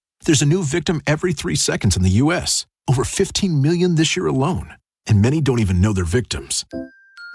There's 0.23 0.43
a 0.43 0.45
new 0.45 0.63
victim 0.63 1.01
every 1.07 1.33
three 1.33 1.55
seconds 1.55 1.97
in 1.97 2.03
the 2.03 2.21
U.S., 2.23 2.67
over 2.89 3.03
15 3.03 3.59
million 3.59 3.95
this 3.95 4.15
year 4.15 4.27
alone, 4.27 4.75
and 5.07 5.19
many 5.21 5.41
don't 5.41 5.59
even 5.59 5.81
know 5.81 5.93
they're 5.93 6.05
victims. 6.05 6.63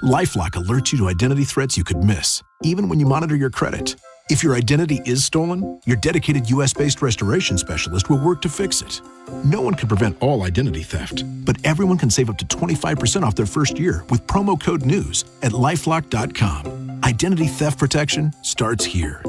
Lifelock 0.04 0.52
alerts 0.52 0.92
you 0.92 0.98
to 0.98 1.08
identity 1.08 1.42
threats 1.44 1.76
you 1.76 1.82
could 1.82 2.04
miss, 2.04 2.42
even 2.62 2.88
when 2.88 3.00
you 3.00 3.06
monitor 3.06 3.34
your 3.34 3.50
credit. 3.50 3.96
If 4.30 4.44
your 4.44 4.54
identity 4.54 5.00
is 5.04 5.24
stolen, 5.24 5.80
your 5.84 5.96
dedicated 5.96 6.48
US 6.50 6.72
based 6.72 7.02
restoration 7.02 7.58
specialist 7.58 8.08
will 8.08 8.18
work 8.18 8.40
to 8.42 8.48
fix 8.48 8.82
it. 8.82 9.00
No 9.42 9.60
one 9.62 9.74
can 9.74 9.88
prevent 9.88 10.16
all 10.20 10.44
identity 10.44 10.82
theft, 10.82 11.24
but 11.44 11.56
everyone 11.64 11.98
can 11.98 12.10
save 12.10 12.30
up 12.30 12.38
to 12.38 12.46
25% 12.46 13.22
off 13.22 13.34
their 13.34 13.46
first 13.46 13.80
year 13.80 14.04
with 14.10 14.26
promo 14.28 14.60
code 14.60 14.82
NEWS 14.82 15.24
at 15.42 15.52
lifelock.com. 15.52 17.00
Identity 17.02 17.46
theft 17.46 17.78
protection 17.78 18.32
starts 18.42 18.84
here. 18.84 19.22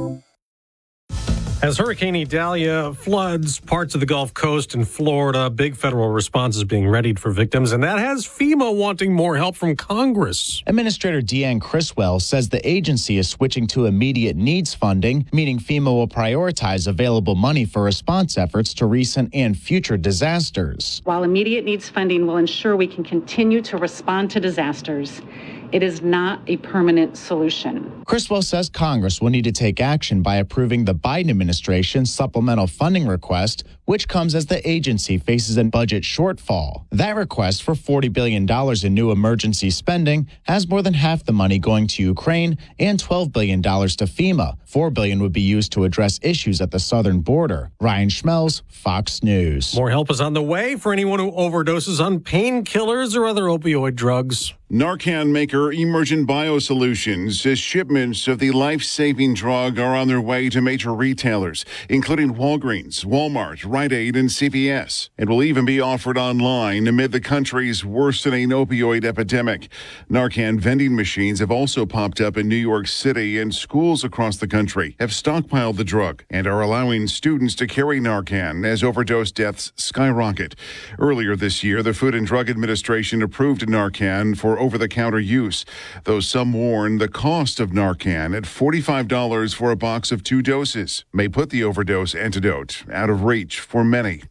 As 1.59 1.79
Hurricane 1.79 2.15
Idalia 2.15 2.93
floods 2.93 3.59
parts 3.59 3.95
of 3.95 3.99
the 3.99 4.05
Gulf 4.05 4.31
Coast 4.31 4.75
in 4.75 4.85
Florida, 4.85 5.49
big 5.49 5.75
federal 5.75 6.09
response 6.09 6.55
is 6.55 6.63
being 6.63 6.87
readied 6.87 7.19
for 7.19 7.31
victims, 7.31 7.71
and 7.71 7.83
that 7.83 7.97
has 7.97 8.27
FEMA 8.27 8.75
wanting 8.75 9.11
more 9.11 9.37
help 9.37 9.55
from 9.55 9.75
Congress. 9.75 10.61
Administrator 10.67 11.19
Deanne 11.19 11.59
Criswell 11.59 12.19
says 12.19 12.49
the 12.49 12.65
agency 12.69 13.17
is 13.17 13.27
switching 13.27 13.65
to 13.67 13.85
immediate 13.85 14.35
needs 14.35 14.75
funding, 14.75 15.27
meaning 15.33 15.57
FEMA 15.57 15.85
will 15.87 16.07
prioritize 16.07 16.87
available 16.87 17.33
money 17.33 17.65
for 17.65 17.81
response 17.81 18.37
efforts 18.37 18.75
to 18.75 18.85
recent 18.85 19.33
and 19.33 19.57
future 19.57 19.97
disasters. 19.97 21.01
While 21.05 21.23
immediate 21.23 21.65
needs 21.65 21.89
funding 21.89 22.27
will 22.27 22.37
ensure 22.37 22.75
we 22.75 22.85
can 22.85 23.03
continue 23.03 23.63
to 23.63 23.77
respond 23.77 24.29
to 24.29 24.39
disasters, 24.39 25.23
it 25.71 25.83
is 25.83 26.01
not 26.01 26.41
a 26.47 26.57
permanent 26.57 27.17
solution. 27.17 28.03
Criswell 28.05 28.41
says 28.41 28.69
Congress 28.69 29.21
will 29.21 29.29
need 29.29 29.43
to 29.43 29.51
take 29.51 29.81
action 29.81 30.21
by 30.21 30.37
approving 30.37 30.85
the 30.85 30.95
Biden 30.95 31.29
administration's 31.29 32.13
supplemental 32.13 32.67
funding 32.67 33.05
request, 33.05 33.63
which 33.85 34.07
comes 34.07 34.33
as 34.33 34.45
the 34.45 34.67
agency 34.69 35.17
faces 35.17 35.57
a 35.57 35.63
budget 35.65 36.03
shortfall. 36.03 36.85
That 36.91 37.15
request 37.15 37.63
for 37.63 37.73
$40 37.73 38.11
billion 38.11 38.47
in 38.85 38.93
new 38.93 39.11
emergency 39.11 39.69
spending 39.69 40.27
has 40.43 40.67
more 40.67 40.81
than 40.81 40.93
half 40.93 41.25
the 41.25 41.33
money 41.33 41.59
going 41.59 41.87
to 41.87 42.03
Ukraine 42.03 42.57
and 42.79 42.97
$12 42.97 43.31
billion 43.31 43.61
to 43.61 43.69
FEMA. 43.69 44.57
4 44.65 44.89
billion 44.89 45.21
would 45.21 45.33
be 45.33 45.41
used 45.41 45.71
to 45.73 45.83
address 45.83 46.19
issues 46.21 46.61
at 46.61 46.71
the 46.71 46.79
southern 46.79 47.21
border. 47.21 47.71
Ryan 47.81 48.09
Schmelz, 48.09 48.61
Fox 48.67 49.21
News. 49.23 49.75
More 49.75 49.89
help 49.89 50.09
is 50.09 50.21
on 50.21 50.33
the 50.33 50.41
way 50.41 50.75
for 50.75 50.93
anyone 50.93 51.19
who 51.19 51.31
overdoses 51.31 52.03
on 52.03 52.19
painkillers 52.19 53.15
or 53.15 53.25
other 53.25 53.43
opioid 53.43 53.95
drugs. 53.95 54.53
Narcan 54.69 55.31
maker 55.31 55.71
Emergent 55.71 56.27
Biosolutions 56.27 57.39
says 57.39 57.57
shipments 57.57 58.27
of 58.27 58.39
the 58.39 58.51
life 58.51 58.83
saving 58.83 59.33
drug 59.33 59.79
are 59.79 59.95
on 59.95 60.09
their 60.09 60.19
way 60.19 60.49
to 60.49 60.59
major 60.59 60.93
retailers, 60.93 61.63
including 61.87 62.35
Walgreens, 62.35 63.05
Walmart, 63.05 63.63
Rite 63.65 63.93
Aid, 63.93 64.17
and 64.17 64.27
CVS. 64.27 65.07
It 65.17 65.29
will 65.29 65.41
even 65.41 65.63
be 65.63 65.79
offered 65.79 66.17
online 66.17 66.85
amid 66.85 67.13
the 67.13 67.21
country's 67.21 67.85
worsening 67.85 68.49
opioid 68.49 69.05
epidemic. 69.05 69.69
Narcan 70.11 70.59
vending 70.59 70.97
machines 70.97 71.39
have 71.39 71.49
also 71.49 71.85
popped 71.85 72.19
up 72.19 72.35
in 72.35 72.49
New 72.49 72.57
York 72.57 72.87
City, 72.87 73.39
and 73.39 73.55
schools 73.55 74.03
across 74.03 74.35
the 74.35 74.49
country 74.49 74.97
have 74.99 75.11
stockpiled 75.11 75.77
the 75.77 75.85
drug 75.85 76.25
and 76.29 76.45
are 76.45 76.59
allowing 76.59 77.07
students 77.07 77.55
to 77.55 77.67
carry 77.67 78.01
Narcan 78.01 78.67
as 78.67 78.83
overdose 78.83 79.31
deaths 79.31 79.71
skyrocket. 79.77 80.55
Earlier 80.99 81.37
this 81.37 81.63
year, 81.63 81.81
the 81.81 81.93
Food 81.93 82.13
and 82.13 82.27
Drug 82.27 82.49
Administration 82.49 83.21
approved 83.21 83.61
Narcan 83.61 84.37
for 84.37 84.56
over 84.59 84.77
the 84.77 84.87
counter 84.87 85.19
use, 85.19 85.65
though 86.03 86.19
some 86.19 86.53
warn 86.53 86.97
the 86.97 87.07
cost 87.07 87.59
of 87.59 87.71
Narcan 87.71 88.35
at 88.35 88.43
$45 88.43 89.55
for 89.55 89.71
a 89.71 89.75
box 89.75 90.11
of 90.11 90.23
two 90.23 90.41
doses 90.41 91.05
may 91.13 91.27
put 91.27 91.49
the 91.49 91.63
overdose 91.63 92.15
antidote 92.15 92.83
out 92.91 93.09
of 93.09 93.23
reach 93.23 93.59
for 93.59 93.83
many. 93.83 94.23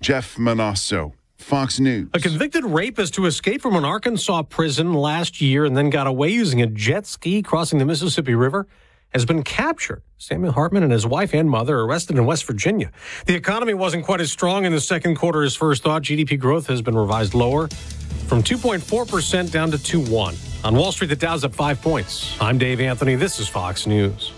Jeff 0.00 0.36
Monosso. 0.36 1.12
Fox 1.42 1.80
News. 1.80 2.08
A 2.14 2.20
convicted 2.20 2.64
rapist 2.64 3.16
who 3.16 3.26
escaped 3.26 3.62
from 3.62 3.74
an 3.74 3.84
Arkansas 3.84 4.42
prison 4.44 4.94
last 4.94 5.40
year 5.40 5.64
and 5.64 5.76
then 5.76 5.90
got 5.90 6.06
away 6.06 6.28
using 6.28 6.62
a 6.62 6.66
jet 6.66 7.04
ski 7.04 7.42
crossing 7.42 7.80
the 7.80 7.84
Mississippi 7.84 8.34
River 8.34 8.68
has 9.12 9.24
been 9.24 9.42
captured. 9.42 10.02
Samuel 10.16 10.52
Hartman 10.52 10.82
and 10.82 10.92
his 10.92 11.06
wife 11.06 11.34
and 11.34 11.50
mother 11.50 11.80
arrested 11.80 12.16
in 12.16 12.24
West 12.24 12.44
Virginia. 12.44 12.90
The 13.26 13.34
economy 13.34 13.74
wasn't 13.74 14.04
quite 14.04 14.20
as 14.20 14.32
strong 14.32 14.64
in 14.64 14.72
the 14.72 14.80
second 14.80 15.16
quarter 15.16 15.42
as 15.42 15.54
first 15.54 15.82
thought. 15.82 16.02
GDP 16.02 16.38
growth 16.38 16.66
has 16.68 16.80
been 16.80 16.96
revised 16.96 17.34
lower 17.34 17.68
from 18.32 18.42
2.4% 18.42 19.50
down 19.50 19.70
to 19.70 19.76
2.1. 19.76 20.64
On 20.64 20.74
Wall 20.74 20.90
Street, 20.90 21.08
the 21.08 21.16
Dow's 21.16 21.44
up 21.44 21.54
five 21.54 21.82
points. 21.82 22.34
I'm 22.40 22.56
Dave 22.56 22.80
Anthony. 22.80 23.14
This 23.14 23.38
is 23.38 23.46
Fox 23.46 23.86
News. 23.86 24.32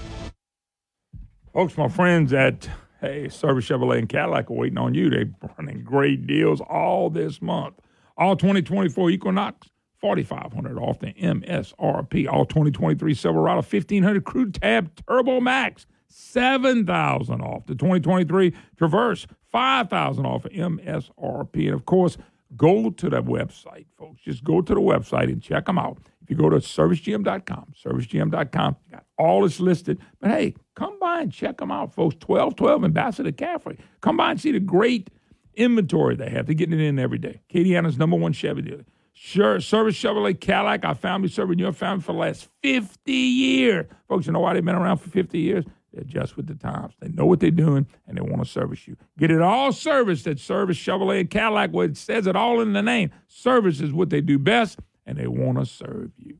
Folks, 1.52 1.78
my 1.78 1.86
friends 1.86 2.32
at 2.32 2.68
Hey 3.00 3.28
Service 3.28 3.68
Chevrolet 3.68 3.98
and 3.98 4.08
Cadillac 4.08 4.50
are 4.50 4.54
waiting 4.54 4.78
on 4.78 4.94
you. 4.94 5.10
They're 5.10 5.30
running 5.56 5.84
great 5.84 6.26
deals 6.26 6.60
all 6.60 7.08
this 7.08 7.40
month. 7.40 7.76
All 8.16 8.34
2024 8.34 9.10
Equinox, 9.10 9.68
4500 10.00 10.76
off 10.76 10.98
the 10.98 11.12
MSRP. 11.12 12.26
All 12.28 12.46
2023 12.46 13.14
Silverado, 13.14 13.58
1500 13.58 14.24
Crew 14.24 14.50
Cab 14.50 14.90
Turbo 15.06 15.40
Max, 15.40 15.86
7000 16.08 17.40
off. 17.40 17.64
The 17.66 17.76
2023 17.76 18.54
Traverse, 18.76 19.28
5000 19.52 20.26
off 20.26 20.46
of 20.46 20.50
MSRP. 20.50 21.66
And 21.66 21.74
of 21.74 21.86
course, 21.86 22.18
go 22.56 22.90
to 22.90 23.10
the 23.10 23.22
website, 23.22 23.86
folks. 23.98 24.22
Just 24.22 24.44
go 24.44 24.60
to 24.60 24.74
the 24.74 24.80
website 24.80 25.24
and 25.24 25.42
check 25.42 25.66
them 25.66 25.78
out. 25.78 25.98
If 26.22 26.30
you 26.30 26.36
go 26.36 26.48
to 26.48 26.56
servicegm.com, 26.56 27.74
servicegm.com, 27.84 28.76
got 28.90 29.04
all 29.18 29.42
this 29.42 29.60
listed. 29.60 29.98
But 30.20 30.30
hey, 30.30 30.54
come 30.74 30.98
by 30.98 31.20
and 31.20 31.32
check 31.32 31.58
them 31.58 31.70
out, 31.70 31.94
folks. 31.94 32.14
1212 32.26 32.84
Ambassador 32.84 33.32
Caffery. 33.32 33.78
Come 34.00 34.16
by 34.16 34.30
and 34.30 34.40
see 34.40 34.52
the 34.52 34.60
great 34.60 35.10
inventory 35.54 36.16
they 36.16 36.30
have. 36.30 36.46
They're 36.46 36.54
getting 36.54 36.80
it 36.80 36.84
in 36.84 36.98
every 36.98 37.18
day. 37.18 37.40
Acadiana's 37.50 37.98
number 37.98 38.16
one 38.16 38.32
Chevy 38.32 38.62
dealer. 38.62 38.84
Sure, 39.12 39.60
Service 39.60 39.96
Chevrolet 39.96 40.38
Cadillac, 40.40 40.84
our 40.84 40.94
family 40.94 41.28
serving 41.28 41.60
your 41.60 41.72
family 41.72 42.02
for 42.02 42.12
the 42.12 42.18
last 42.18 42.48
50 42.62 43.12
years. 43.12 43.86
Folks, 44.08 44.26
you 44.26 44.32
know 44.32 44.40
why 44.40 44.54
they've 44.54 44.64
been 44.64 44.74
around 44.74 44.96
for 44.96 45.08
50 45.08 45.38
years? 45.38 45.64
They 45.94 46.00
adjust 46.00 46.36
with 46.36 46.46
the 46.46 46.54
times. 46.54 46.94
They 47.00 47.08
know 47.08 47.24
what 47.24 47.40
they're 47.40 47.50
doing, 47.50 47.86
and 48.06 48.16
they 48.16 48.20
want 48.20 48.42
to 48.42 48.48
service 48.48 48.88
you. 48.88 48.96
Get 49.18 49.30
it 49.30 49.40
all 49.40 49.72
serviced 49.72 50.26
at 50.26 50.38
Service 50.40 50.76
Chevrolet 50.76 51.20
and 51.20 51.30
Cadillac, 51.30 51.70
where 51.70 51.86
it 51.86 51.96
says 51.96 52.26
it 52.26 52.34
all 52.34 52.60
in 52.60 52.72
the 52.72 52.82
name. 52.82 53.10
Service 53.28 53.80
is 53.80 53.92
what 53.92 54.10
they 54.10 54.20
do 54.20 54.38
best, 54.38 54.80
and 55.06 55.18
they 55.18 55.28
want 55.28 55.58
to 55.58 55.66
serve 55.66 56.10
you. 56.18 56.38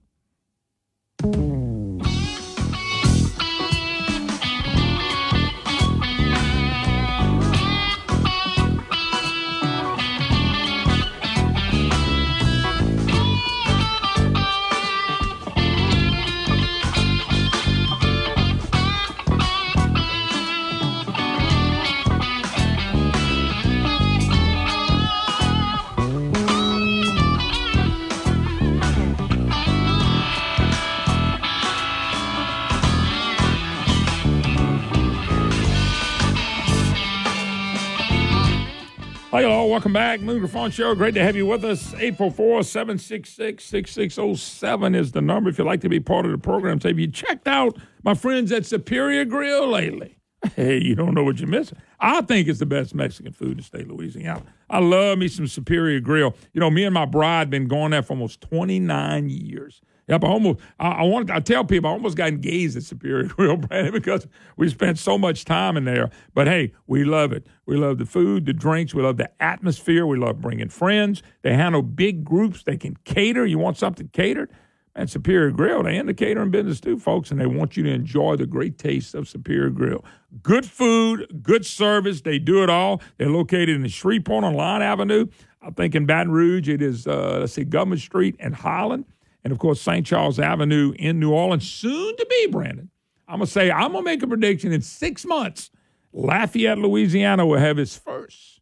Welcome 39.75 39.93
back. 39.93 40.21
Moon 40.21 40.39
Griffon 40.39 40.71
Show. 40.71 40.95
Great 40.95 41.15
to 41.15 41.23
have 41.25 41.35
you 41.35 41.47
with 41.47 41.65
us. 41.65 41.93
844-766-6607 41.95 44.95
is 44.95 45.11
the 45.11 45.21
number 45.21 45.51
if 45.51 45.59
you'd 45.59 45.65
like 45.65 45.81
to 45.81 45.89
be 45.89 45.99
part 45.99 46.25
of 46.25 46.31
the 46.31 46.39
program. 46.39 46.81
So 46.81 46.91
have 46.91 46.99
you 47.01 47.09
checked 47.09 47.49
out 47.49 47.77
my 48.05 48.15
friends 48.15 48.53
at 48.53 48.65
Superior 48.67 49.25
Grill 49.25 49.67
lately? 49.67 50.17
Hey, 50.55 50.81
you 50.81 50.95
don't 50.95 51.15
know 51.15 51.25
what 51.25 51.41
you're 51.41 51.49
missing. 51.49 51.79
I 51.99 52.21
think 52.21 52.47
it's 52.47 52.61
the 52.61 52.67
best 52.67 52.95
Mexican 52.95 53.33
food 53.33 53.59
in 53.59 53.65
state 53.65 53.89
Louisiana. 53.89 54.45
I 54.71 54.79
love 54.79 55.19
me 55.19 55.27
some 55.27 55.49
Superior 55.49 55.99
Grill. 55.99 56.37
You 56.53 56.61
know, 56.61 56.71
me 56.71 56.85
and 56.85 56.95
my 56.95 57.07
bride 57.07 57.51
been 57.51 57.67
going 57.67 57.91
there 57.91 58.03
for 58.03 58.13
almost 58.13 58.41
29 58.43 59.29
years. 59.29 59.81
Yep, 60.09 60.25
I 60.25 60.27
almost. 60.27 60.61
I, 60.79 60.89
I 60.89 61.03
want. 61.03 61.29
To 61.29 61.35
I 61.35 61.41
tell 61.41 61.65
people 61.65 61.89
I 61.89 61.93
almost 61.93 62.17
got 62.17 62.29
engaged 62.29 62.77
at 62.77 62.83
Superior 62.83 63.25
Grill, 63.29 63.57
Brandon, 63.57 63.93
because 63.93 64.27
we 64.57 64.69
spent 64.69 64.99
so 64.99 65.17
much 65.17 65.45
time 65.45 65.77
in 65.77 65.85
there. 65.85 66.11
But 66.35 66.47
hey, 66.47 66.73
we 66.87 67.05
love 67.05 67.33
it. 67.33 67.47
We 67.67 67.77
love 67.77 67.99
the 67.99 68.07
food, 68.07 68.47
the 68.47 68.53
drinks. 68.53 68.95
We 68.95 69.03
love 69.03 69.17
the 69.17 69.31
atmosphere. 69.43 70.07
We 70.07 70.19
love 70.19 70.41
bringing 70.41 70.69
friends. 70.69 71.23
They 71.43 71.55
handle 71.55 71.83
big 71.83 72.25
groups. 72.25 72.63
They 72.63 72.77
can 72.77 72.97
cater. 73.05 73.47
You 73.47 73.59
want 73.59 73.79
something 73.79 74.09
catered? 74.09 74.51
And 74.97 75.11
Superior 75.11 75.51
Grill, 75.51 75.83
they 75.83 75.97
in 75.97 76.07
the 76.07 76.15
catering 76.15 76.53
business 76.53 76.81
too, 76.81 77.01
folks, 77.01 77.33
and 77.33 77.41
they 77.41 77.47
want 77.47 77.77
you 77.77 77.83
to 77.83 77.91
enjoy 77.91 78.37
the 78.37 78.47
great 78.47 78.79
taste 78.79 79.17
of 79.17 79.29
Superior 79.29 79.71
Grill. 79.71 80.05
Good 80.41 80.65
food, 80.65 81.41
good 81.43 81.67
service. 81.67 82.21
They 82.21 82.39
do 82.39 82.63
it 82.63 82.71
all. 82.71 83.03
They're 83.19 83.29
located 83.29 83.71
in 83.71 83.89
Shreveport 83.89 84.45
on 84.45 84.55
Line 84.55 84.83
Avenue. 84.83 85.27
I 85.63 85.71
think 85.71 85.97
in 85.97 86.07
Baton 86.07 86.31
Rouge, 86.31 86.69
it 86.69 86.81
is, 86.81 87.09
uh, 87.09 87.39
let's 87.41 87.55
see, 87.55 87.65
Government 87.65 88.03
Street 88.03 88.37
and 88.39 88.55
Highland. 88.55 89.07
And 89.45 89.53
of 89.53 89.59
course, 89.59 89.81
St. 89.81 90.07
Charles 90.07 90.41
Avenue 90.41 90.95
in 90.99 91.21
New 91.21 91.33
Orleans, 91.33 91.71
soon 91.71 92.17
to 92.17 92.27
be, 92.29 92.49
Brandon. 92.51 92.91
I'm 93.29 93.41
to 93.41 93.47
say, 93.47 93.71
I'm 93.71 93.93
to 93.93 94.03
make 94.03 94.23
a 94.23 94.27
prediction 94.27 94.73
in 94.73 94.83
six 94.83 95.25
months, 95.25 95.71
Lafayette, 96.13 96.79
Louisiana 96.79 97.45
will 97.45 97.59
have 97.59 97.79
its 97.79 97.97
first 97.97 98.61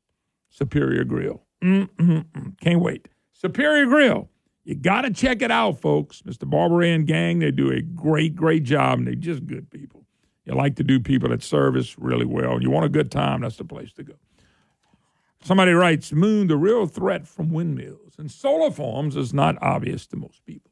Superior 0.50 1.04
Grill. 1.04 1.44
Mm-mm-mm. 1.62 2.58
Can't 2.60 2.80
wait. 2.80 3.08
Superior 3.32 3.86
Grill. 3.86 4.28
You 4.64 4.74
got 4.74 5.02
to 5.02 5.10
check 5.10 5.42
it 5.42 5.50
out, 5.50 5.80
folks. 5.80 6.22
Mr. 6.22 6.48
Barber 6.48 6.82
and 6.82 7.06
gang, 7.06 7.40
they 7.40 7.50
do 7.50 7.70
a 7.70 7.80
great, 7.80 8.34
great 8.34 8.62
job, 8.62 8.98
and 8.98 9.06
they're 9.06 9.14
just 9.14 9.46
good 9.46 9.70
people. 9.70 10.04
You 10.44 10.54
like 10.54 10.76
to 10.76 10.84
do 10.84 10.98
people 10.98 11.28
that 11.28 11.42
service 11.42 11.98
really 11.98 12.26
well. 12.26 12.60
You 12.60 12.70
want 12.70 12.86
a 12.86 12.88
good 12.88 13.10
time, 13.10 13.42
that's 13.42 13.56
the 13.56 13.64
place 13.64 13.92
to 13.94 14.02
go. 14.02 14.14
Somebody 15.44 15.72
writes, 15.72 16.12
Moon, 16.12 16.46
the 16.46 16.56
real 16.56 16.86
threat 16.86 17.26
from 17.26 17.50
windmills 17.50 18.14
and 18.18 18.30
solar 18.30 18.70
farms 18.70 19.16
is 19.16 19.34
not 19.34 19.56
obvious 19.60 20.06
to 20.08 20.16
most 20.16 20.44
people. 20.46 20.71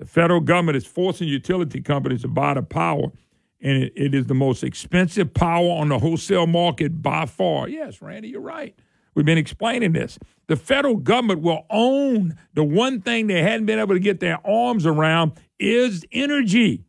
The 0.00 0.06
federal 0.06 0.40
government 0.40 0.78
is 0.78 0.86
forcing 0.86 1.28
utility 1.28 1.82
companies 1.82 2.22
to 2.22 2.28
buy 2.28 2.54
the 2.54 2.62
power, 2.62 3.12
and 3.60 3.82
it, 3.82 3.92
it 3.94 4.14
is 4.14 4.24
the 4.26 4.34
most 4.34 4.64
expensive 4.64 5.34
power 5.34 5.72
on 5.72 5.90
the 5.90 5.98
wholesale 5.98 6.46
market 6.46 7.02
by 7.02 7.26
far. 7.26 7.68
Yes, 7.68 8.00
Randy, 8.00 8.30
you're 8.30 8.40
right. 8.40 8.74
We've 9.14 9.26
been 9.26 9.36
explaining 9.36 9.92
this. 9.92 10.18
The 10.46 10.56
federal 10.56 10.96
government 10.96 11.42
will 11.42 11.66
own 11.68 12.34
the 12.54 12.64
one 12.64 13.02
thing 13.02 13.26
they 13.26 13.42
hadn't 13.42 13.66
been 13.66 13.78
able 13.78 13.94
to 13.94 14.00
get 14.00 14.20
their 14.20 14.38
arms 14.46 14.86
around 14.86 15.32
is 15.58 16.06
energy. 16.12 16.82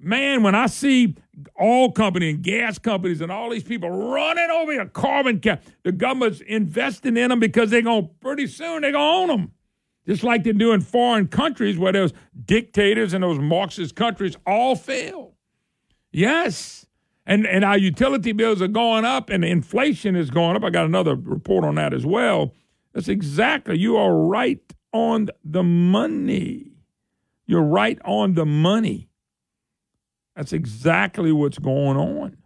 Man, 0.00 0.42
when 0.42 0.56
I 0.56 0.66
see 0.66 1.14
oil 1.62 1.92
company 1.92 2.30
and 2.30 2.42
gas 2.42 2.76
companies 2.76 3.20
and 3.20 3.30
all 3.30 3.50
these 3.50 3.62
people 3.62 3.88
running 3.88 4.50
over 4.50 4.72
your 4.72 4.86
carbon 4.86 5.38
cap, 5.38 5.62
the 5.84 5.92
government's 5.92 6.40
investing 6.40 7.16
in 7.16 7.28
them 7.28 7.38
because 7.38 7.70
they're 7.70 7.82
going 7.82 8.08
to 8.08 8.14
pretty 8.14 8.48
soon 8.48 8.82
they're 8.82 8.90
going 8.90 9.28
to 9.28 9.32
own 9.32 9.38
them. 9.38 9.52
Just 10.06 10.22
like 10.22 10.44
they 10.44 10.52
do 10.52 10.72
in 10.72 10.80
foreign 10.80 11.26
countries 11.26 11.78
where 11.78 11.92
those 11.92 12.12
dictators 12.44 13.12
and 13.12 13.24
those 13.24 13.40
Marxist 13.40 13.96
countries 13.96 14.36
all 14.46 14.76
fail. 14.76 15.34
Yes. 16.12 16.86
And, 17.26 17.44
and 17.44 17.64
our 17.64 17.76
utility 17.76 18.30
bills 18.30 18.62
are 18.62 18.68
going 18.68 19.04
up 19.04 19.30
and 19.30 19.44
inflation 19.44 20.14
is 20.14 20.30
going 20.30 20.54
up. 20.54 20.62
I 20.62 20.70
got 20.70 20.84
another 20.86 21.16
report 21.16 21.64
on 21.64 21.74
that 21.74 21.92
as 21.92 22.06
well. 22.06 22.54
That's 22.94 23.08
exactly, 23.08 23.78
you 23.78 23.96
are 23.96 24.14
right 24.16 24.60
on 24.92 25.28
the 25.44 25.64
money. 25.64 26.72
You're 27.46 27.62
right 27.62 27.98
on 28.04 28.34
the 28.34 28.46
money. 28.46 29.10
That's 30.36 30.52
exactly 30.52 31.32
what's 31.32 31.58
going 31.58 31.96
on. 31.96 32.36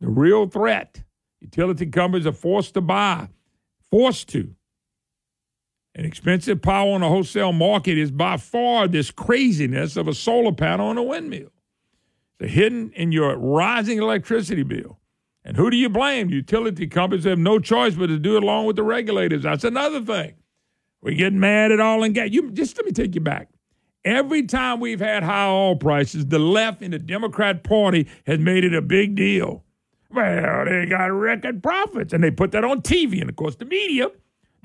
The 0.00 0.08
real 0.08 0.48
threat 0.48 1.04
utility 1.40 1.86
companies 1.86 2.26
are 2.26 2.32
forced 2.32 2.74
to 2.74 2.80
buy, 2.80 3.28
forced 3.90 4.28
to. 4.30 4.55
And 5.96 6.04
expensive 6.04 6.60
power 6.60 6.92
on 6.92 7.00
the 7.00 7.08
wholesale 7.08 7.54
market 7.54 7.96
is 7.96 8.10
by 8.10 8.36
far 8.36 8.86
this 8.86 9.10
craziness 9.10 9.96
of 9.96 10.06
a 10.06 10.12
solar 10.14 10.52
panel 10.52 10.88
on 10.88 10.98
a 10.98 11.02
windmill. 11.02 11.48
It's 12.38 12.52
hidden 12.52 12.92
in 12.92 13.12
your 13.12 13.34
rising 13.38 13.96
electricity 13.96 14.62
bill. 14.62 14.98
And 15.42 15.56
who 15.56 15.70
do 15.70 15.76
you 15.78 15.88
blame? 15.88 16.28
Utility 16.28 16.86
companies 16.86 17.24
have 17.24 17.38
no 17.38 17.58
choice 17.58 17.94
but 17.94 18.08
to 18.08 18.18
do 18.18 18.36
it 18.36 18.42
along 18.42 18.66
with 18.66 18.76
the 18.76 18.82
regulators. 18.82 19.44
That's 19.44 19.64
another 19.64 20.02
thing. 20.02 20.34
We 21.00 21.14
get 21.14 21.32
mad 21.32 21.72
at 21.72 21.80
all 21.80 22.02
and 22.02 22.14
get 22.14 22.30
you. 22.30 22.50
Just 22.50 22.76
let 22.76 22.84
me 22.84 22.92
take 22.92 23.14
you 23.14 23.22
back. 23.22 23.48
Every 24.04 24.42
time 24.42 24.80
we've 24.80 25.00
had 25.00 25.22
high 25.22 25.48
oil 25.48 25.76
prices, 25.76 26.26
the 26.26 26.38
left 26.38 26.82
in 26.82 26.90
the 26.90 26.98
Democrat 26.98 27.64
Party 27.64 28.06
has 28.26 28.38
made 28.38 28.64
it 28.64 28.74
a 28.74 28.82
big 28.82 29.14
deal. 29.14 29.64
Well, 30.10 30.66
they 30.66 30.84
got 30.84 31.06
record 31.06 31.62
profits, 31.62 32.12
and 32.12 32.22
they 32.22 32.30
put 32.30 32.52
that 32.52 32.64
on 32.64 32.82
TV. 32.82 33.20
And 33.20 33.30
of 33.30 33.36
course, 33.36 33.56
the 33.56 33.64
media, 33.64 34.08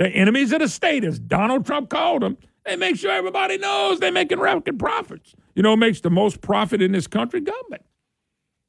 the 0.02 0.10
enemies 0.10 0.52
of 0.52 0.60
the 0.60 0.68
state, 0.68 1.04
as 1.04 1.20
Donald 1.20 1.66
Trump 1.66 1.90
called 1.90 2.24
them, 2.24 2.38
they 2.66 2.76
make 2.76 2.96
sure 2.98 3.12
everybody 3.12 3.58
knows 3.58 4.00
they're 4.00 4.12
making 4.12 4.40
record 4.40 4.80
profits. 4.80 5.36
You 5.56 5.64
know, 5.64 5.76
makes 5.76 6.02
the 6.02 6.10
most 6.10 6.42
profit 6.42 6.82
in 6.82 6.92
this 6.92 7.08
country? 7.08 7.42
Government. 7.42 7.84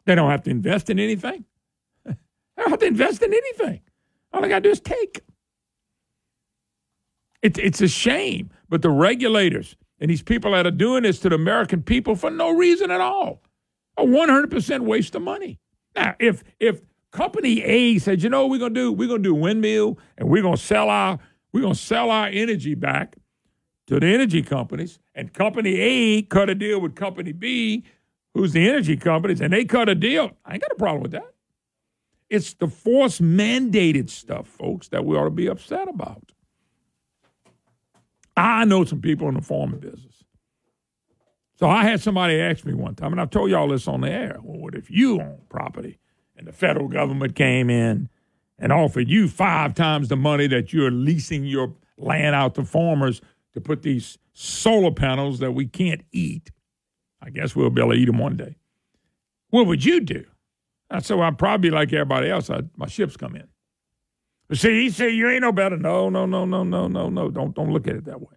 They 0.04 0.14
don't 0.14 0.30
have 0.30 0.42
to 0.42 0.50
invest 0.50 0.90
in 0.90 0.98
anything. 0.98 1.44
They 2.54 2.64
don't 2.64 2.70
have 2.70 2.80
to 2.80 2.86
invest 2.86 3.22
in 3.22 3.32
anything. 3.32 3.80
All 4.30 4.42
they 4.42 4.48
got 4.48 4.56
to 4.56 4.60
do 4.60 4.70
is 4.70 4.80
take. 4.80 5.22
It's 7.40 7.58
it's 7.58 7.80
a 7.80 7.88
shame, 7.88 8.50
but 8.68 8.82
the 8.82 8.90
regulators 8.90 9.74
and 9.98 10.10
these 10.10 10.22
people 10.22 10.52
that 10.52 10.66
are 10.66 10.70
doing 10.70 11.04
this 11.04 11.18
to 11.20 11.30
the 11.30 11.34
American 11.34 11.82
people 11.82 12.14
for 12.14 12.30
no 12.30 12.50
reason 12.50 12.90
at 12.90 13.00
all, 13.00 13.42
a 13.96 14.04
100% 14.04 14.80
waste 14.80 15.14
of 15.14 15.22
money. 15.22 15.58
Now, 15.96 16.14
if 16.20 16.44
if 16.60 16.82
company 17.12 17.62
A 17.62 17.98
said, 17.98 18.22
you 18.22 18.28
know, 18.28 18.46
we're 18.46 18.58
gonna 18.58 18.74
do 18.74 18.92
we're 18.92 19.08
gonna 19.08 19.22
do 19.22 19.34
windmill 19.34 19.98
and 20.18 20.28
we're 20.28 20.42
gonna 20.42 20.56
sell 20.56 20.90
our 20.90 21.18
we're 21.52 21.62
gonna 21.62 21.74
sell 21.74 22.10
our 22.10 22.26
energy 22.26 22.74
back 22.74 23.16
to 23.86 24.00
the 24.00 24.06
energy 24.06 24.42
companies, 24.42 24.98
and 25.14 25.32
company 25.32 25.78
A 25.78 26.22
cut 26.22 26.48
a 26.48 26.54
deal 26.54 26.80
with 26.80 26.94
company 26.94 27.32
B, 27.32 27.84
who's 28.34 28.52
the 28.52 28.68
energy 28.68 28.96
companies, 28.96 29.40
and 29.40 29.52
they 29.52 29.64
cut 29.64 29.88
a 29.88 29.94
deal. 29.94 30.30
I 30.44 30.54
ain't 30.54 30.62
got 30.62 30.72
a 30.72 30.76
problem 30.76 31.02
with 31.02 31.12
that. 31.12 31.34
It's 32.30 32.54
the 32.54 32.68
force 32.68 33.20
mandated 33.20 34.08
stuff, 34.08 34.48
folks, 34.48 34.88
that 34.88 35.04
we 35.04 35.16
ought 35.16 35.24
to 35.24 35.30
be 35.30 35.48
upset 35.48 35.88
about. 35.88 36.32
I 38.34 38.64
know 38.64 38.84
some 38.84 39.02
people 39.02 39.28
in 39.28 39.34
the 39.34 39.42
farming 39.42 39.80
business. 39.80 40.24
So 41.56 41.68
I 41.68 41.84
had 41.84 42.00
somebody 42.00 42.40
ask 42.40 42.64
me 42.64 42.72
one 42.72 42.94
time, 42.94 43.12
and 43.12 43.20
I've 43.20 43.30
told 43.30 43.50
y'all 43.50 43.68
this 43.68 43.86
on 43.86 44.00
the 44.00 44.10
air. 44.10 44.38
Well, 44.42 44.58
what 44.58 44.74
if 44.74 44.90
you 44.90 45.20
own 45.20 45.42
property 45.50 45.98
and 46.42 46.48
the 46.48 46.52
federal 46.52 46.88
government 46.88 47.36
came 47.36 47.70
in 47.70 48.08
and 48.58 48.72
offered 48.72 49.08
you 49.08 49.28
five 49.28 49.74
times 49.74 50.08
the 50.08 50.16
money 50.16 50.48
that 50.48 50.72
you're 50.72 50.90
leasing 50.90 51.44
your 51.44 51.72
land 51.96 52.34
out 52.34 52.56
to 52.56 52.64
farmers 52.64 53.20
to 53.52 53.60
put 53.60 53.82
these 53.82 54.18
solar 54.32 54.90
panels 54.90 55.38
that 55.38 55.52
we 55.52 55.66
can't 55.66 56.02
eat. 56.10 56.50
I 57.20 57.30
guess 57.30 57.54
we'll 57.54 57.70
be 57.70 57.80
able 57.80 57.92
to 57.92 57.98
eat 57.98 58.06
them 58.06 58.18
one 58.18 58.36
day. 58.36 58.56
What 59.50 59.68
would 59.68 59.84
you 59.84 60.00
do? 60.00 60.24
I 60.90 60.98
said, 60.98 61.16
well, 61.16 61.28
I'd 61.28 61.38
probably 61.38 61.70
like 61.70 61.92
everybody 61.92 62.28
else. 62.28 62.50
I'd, 62.50 62.76
my 62.76 62.88
ships 62.88 63.16
come 63.16 63.36
in. 63.36 63.46
But 64.48 64.58
see, 64.58 64.82
he 64.82 64.90
said, 64.90 65.12
you 65.12 65.30
ain't 65.30 65.42
no 65.42 65.52
better. 65.52 65.76
No, 65.76 66.08
no, 66.08 66.26
no, 66.26 66.44
no, 66.44 66.64
no, 66.64 66.88
no, 66.88 67.08
no. 67.08 67.30
Don't, 67.30 67.54
don't 67.54 67.72
look 67.72 67.86
at 67.86 67.94
it 67.94 68.04
that 68.06 68.20
way. 68.20 68.34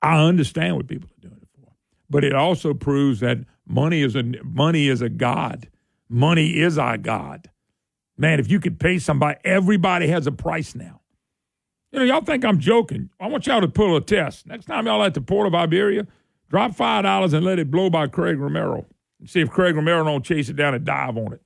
I 0.00 0.22
understand 0.22 0.76
what 0.76 0.86
people 0.86 1.08
are 1.08 1.28
doing 1.28 1.40
it 1.42 1.48
for. 1.58 1.72
But 2.08 2.22
it 2.22 2.34
also 2.34 2.74
proves 2.74 3.18
that 3.20 3.38
money 3.66 4.02
is 4.02 4.14
a, 4.14 4.22
money 4.44 4.86
is 4.86 5.02
a 5.02 5.08
God. 5.08 5.68
Money 6.12 6.60
is 6.60 6.76
our 6.76 6.98
God. 6.98 7.50
Man, 8.18 8.38
if 8.38 8.50
you 8.50 8.60
could 8.60 8.78
pay 8.78 8.98
somebody, 8.98 9.38
everybody 9.44 10.08
has 10.08 10.26
a 10.26 10.32
price 10.32 10.74
now. 10.74 11.00
You 11.90 12.00
know, 12.00 12.04
y'all 12.04 12.24
think 12.24 12.44
I'm 12.44 12.58
joking. 12.58 13.10
I 13.18 13.28
want 13.28 13.46
y'all 13.46 13.62
to 13.62 13.68
pull 13.68 13.96
a 13.96 14.00
test. 14.00 14.46
Next 14.46 14.66
time 14.66 14.86
y'all 14.86 15.02
at 15.02 15.14
the 15.14 15.22
port 15.22 15.46
of 15.46 15.54
Iberia, 15.54 16.06
drop 16.50 16.74
five 16.74 17.04
dollars 17.04 17.32
and 17.32 17.44
let 17.44 17.58
it 17.58 17.70
blow 17.70 17.88
by 17.88 18.06
Craig 18.06 18.38
Romero. 18.38 18.86
And 19.20 19.28
see 19.28 19.40
if 19.40 19.50
Craig 19.50 19.74
Romero 19.74 20.04
don't 20.04 20.24
chase 20.24 20.48
it 20.50 20.56
down 20.56 20.74
and 20.74 20.84
dive 20.84 21.16
on 21.16 21.32
it. 21.32 21.42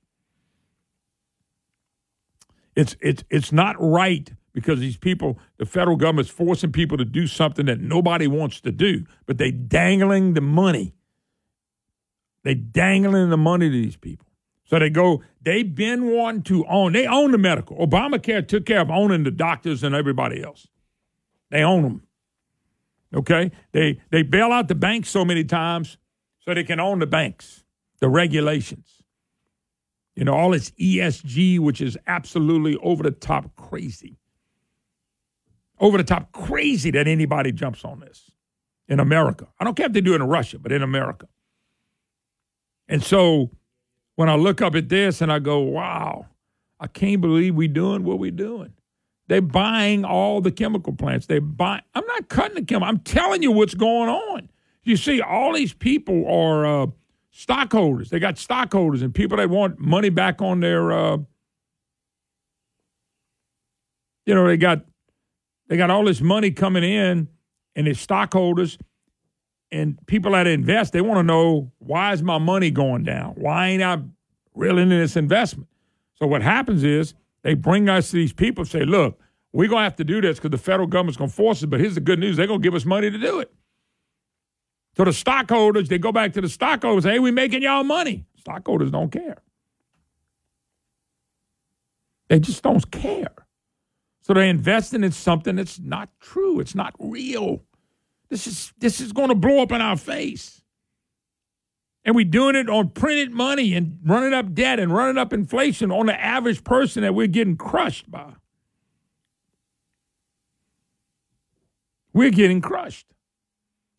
It's 2.75 2.97
it's 3.01 3.25
it's 3.31 3.53
not 3.53 3.77
right 3.79 4.31
because 4.53 4.81
these 4.81 4.97
people, 4.97 5.39
the 5.59 5.67
federal 5.67 5.97
government's 5.97 6.31
forcing 6.31 6.73
people 6.73 6.97
to 6.99 7.05
do 7.05 7.27
something 7.27 7.67
that 7.67 7.81
nobody 7.81 8.27
wants 8.27 8.61
to 8.63 8.73
do, 8.73 9.05
but 9.27 9.39
they 9.39 9.51
dangling 9.51 10.35
the 10.35 10.41
money. 10.41 10.95
They 12.43 12.55
dangling 12.55 13.31
the 13.31 13.37
money 13.37 13.69
to 13.69 13.73
these 13.73 13.97
people. 13.97 14.26
So 14.67 14.81
they 14.81 14.91
go, 14.91 15.23
they've 15.43 15.75
been 15.75 16.11
wanting 16.11 16.43
to 16.43 16.67
own, 16.67 16.93
they 16.93 17.07
own 17.07 17.31
the 17.31 17.39
medical. 17.39 17.77
Obamacare 17.79 18.47
took 18.47 18.67
care 18.67 18.81
of 18.81 18.91
owning 18.91 19.23
the 19.23 19.31
doctors 19.31 19.83
and 19.83 19.95
everybody 19.95 20.43
else. 20.43 20.67
They 21.51 21.63
own 21.63 21.83
them. 21.83 22.03
Okay? 23.15 23.53
They 23.73 24.01
they 24.11 24.23
bail 24.23 24.51
out 24.51 24.67
the 24.69 24.75
banks 24.75 25.09
so 25.09 25.25
many 25.25 25.45
times 25.45 25.97
so 26.41 26.53
they 26.53 26.65
can 26.65 26.81
own 26.81 26.99
the 26.99 27.07
banks, 27.07 27.65
the 28.01 28.09
regulations. 28.09 29.03
You 30.17 30.25
know, 30.25 30.35
all 30.35 30.51
this 30.51 30.71
ESG, 30.73 31.61
which 31.61 31.81
is 31.81 31.97
absolutely 32.07 32.77
over 32.83 33.03
the 33.03 33.11
top 33.13 33.55
crazy. 33.55 34.19
Over 35.79 35.99
the 35.99 36.05
top 36.05 36.33
crazy 36.33 36.91
that 36.91 37.07
anybody 37.07 37.53
jumps 37.53 37.85
on 37.85 38.01
this 38.01 38.31
in 38.89 38.99
America. 38.99 39.47
I 39.61 39.65
don't 39.65 39.77
care 39.77 39.87
if 39.87 39.93
they 39.93 40.01
do 40.01 40.15
it 40.15 40.17
in 40.17 40.27
Russia, 40.27 40.59
but 40.59 40.73
in 40.73 40.83
America. 40.83 41.29
And 42.89 43.03
so 43.03 43.51
when 44.17 44.29
I 44.29 44.35
look 44.35 44.61
up 44.61 44.75
at 44.75 44.89
this 44.89 45.21
and 45.21 45.31
I 45.31 45.39
go, 45.39 45.61
wow, 45.61 46.27
I 46.81 46.89
can't 46.89 47.21
believe 47.21 47.55
we're 47.55 47.69
doing 47.69 48.03
what 48.05 48.19
we're 48.19 48.31
doing. 48.31 48.73
They're 49.29 49.43
buying 49.43 50.05
all 50.05 50.41
the 50.41 50.53
chemical 50.53 50.93
plants. 50.93 51.27
They 51.27 51.39
buy. 51.39 51.83
I'm 51.95 52.07
not 52.07 52.29
cutting 52.29 52.57
the 52.57 52.63
chemical. 52.63 52.89
I'm 52.89 53.01
telling 53.01 53.43
you 53.43 53.53
what's 53.53 53.75
going 53.75 54.09
on. 54.09 54.49
You 54.85 54.97
see, 54.97 55.21
all 55.21 55.53
these 55.53 55.73
people 55.73 56.27
are 56.29 56.67
uh, 56.67 56.87
stockholders. 57.31 58.11
They 58.11 58.21
got 58.21 58.39
stockholders 58.39 59.03
and 59.03 59.15
people 59.15 59.39
that 59.39 59.51
want 59.51 59.79
money 59.81 60.11
back 60.11 60.41
on 60.41 60.61
their. 60.61 60.93
Uh, 60.93 61.19
you 64.27 64.35
know, 64.35 64.47
they 64.47 64.57
got 64.57 64.85
they 65.69 65.77
got 65.77 65.91
all 65.91 66.05
this 66.05 66.21
money 66.21 66.53
coming 66.53 66.85
in, 66.85 67.29
and 67.75 67.89
its 67.89 68.01
stockholders 68.01 68.79
and 69.73 69.99
people 70.07 70.33
that 70.33 70.47
invest, 70.47 70.93
they 70.93 71.01
want 71.01 71.19
to 71.19 71.23
know 71.23 71.71
why 71.79 72.13
is 72.13 72.23
my 72.23 72.39
money 72.39 72.71
going 72.71 73.05
down? 73.05 73.35
Why 73.37 73.69
ain't 73.69 73.83
I 73.83 73.99
really 74.55 74.83
in 74.83 74.89
this 74.89 75.17
investment? 75.17 75.69
So 76.15 76.27
what 76.27 76.43
happens 76.43 76.85
is 76.85 77.15
they 77.43 77.55
bring 77.55 77.89
us 77.89 78.11
these 78.11 78.33
people 78.33 78.63
and 78.63 78.71
say, 78.71 78.85
look, 78.85 79.21
we're 79.53 79.69
going 79.69 79.81
to 79.81 79.85
have 79.85 79.97
to 79.97 80.05
do 80.05 80.21
this 80.21 80.39
because 80.39 80.51
the 80.51 80.59
federal 80.59 80.87
government's 80.87 81.17
going 81.17 81.31
to 81.31 81.37
force 81.37 81.63
it. 81.63 81.69
But 81.69 81.81
here's 81.81 81.95
the 81.95 82.01
good 82.01 82.19
news 82.19 82.37
they're 82.37 82.47
going 82.47 82.61
to 82.61 82.65
give 82.67 82.75
us 82.75 82.85
money 82.85 83.11
to 83.11 83.19
do 83.19 83.41
it. 83.41 83.53
So 84.97 85.05
the 85.05 85.13
stockholders, 85.13 85.89
they 85.89 85.99
go 85.99 86.13
back 86.13 86.33
to 86.35 86.41
the 86.41 86.49
stockholders, 86.49 87.05
hey, 87.05 87.19
we 87.19 87.31
making 87.31 87.63
y'all 87.63 87.85
money. 87.85 88.25
Stockholders 88.39 88.91
don't 88.91 89.11
care. 89.11 89.39
They 92.29 92.41
just 92.41 92.63
don't 92.63 92.91
care. 92.91 93.35
So 94.23 94.35
they're 94.35 94.45
investing 94.45 95.05
in 95.05 95.13
something 95.13 95.57
that's 95.57 95.79
not 95.79 96.09
true. 96.21 96.61
It's 96.61 96.75
not 96.75 96.95
real. 96.99 97.63
This 98.29 98.47
is 98.47 98.73
this 98.79 99.01
is 99.01 99.13
going 99.13 99.29
to 99.29 99.35
blow 99.35 99.63
up 99.63 99.73
in 99.73 99.81
our 99.81 99.97
face. 99.97 100.63
And 102.05 102.15
we're 102.15 102.25
doing 102.25 102.55
it 102.55 102.69
on 102.69 102.91
printed 102.91 103.33
money 103.33 103.75
and 103.75 103.99
running 104.05 104.33
up 104.33 104.55
debt 104.55 104.79
and 104.79 104.95
running 104.95 105.19
up 105.19 105.33
inflation 105.33 105.91
on 105.91 106.07
the 106.07 106.21
average 106.21 106.63
person 106.63 107.03
that 107.03 107.15
we're 107.15 107.27
getting 107.27 107.57
crushed 107.57 108.09
by. 108.11 108.35
We're 112.13 112.31
getting 112.31 112.61
crushed. 112.61 113.07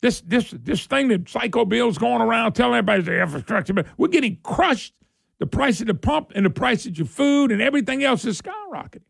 This 0.00 0.20
this 0.22 0.50
this 0.50 0.86
thing 0.86 1.08
that 1.08 1.28
Psycho 1.28 1.64
Bill's 1.64 1.98
going 1.98 2.22
around 2.22 2.52
telling 2.52 2.78
everybody 2.78 3.02
the 3.02 3.20
infrastructure, 3.20 3.74
but 3.74 3.86
we're 3.96 4.08
getting 4.08 4.38
crushed. 4.42 4.94
The 5.38 5.46
price 5.46 5.80
of 5.80 5.86
the 5.86 5.94
pump 5.94 6.32
and 6.34 6.44
the 6.44 6.50
price 6.50 6.84
of 6.86 6.98
your 6.98 7.06
food 7.06 7.52
and 7.52 7.62
everything 7.62 8.02
else 8.02 8.24
is 8.24 8.40
skyrocketing. 8.40 9.02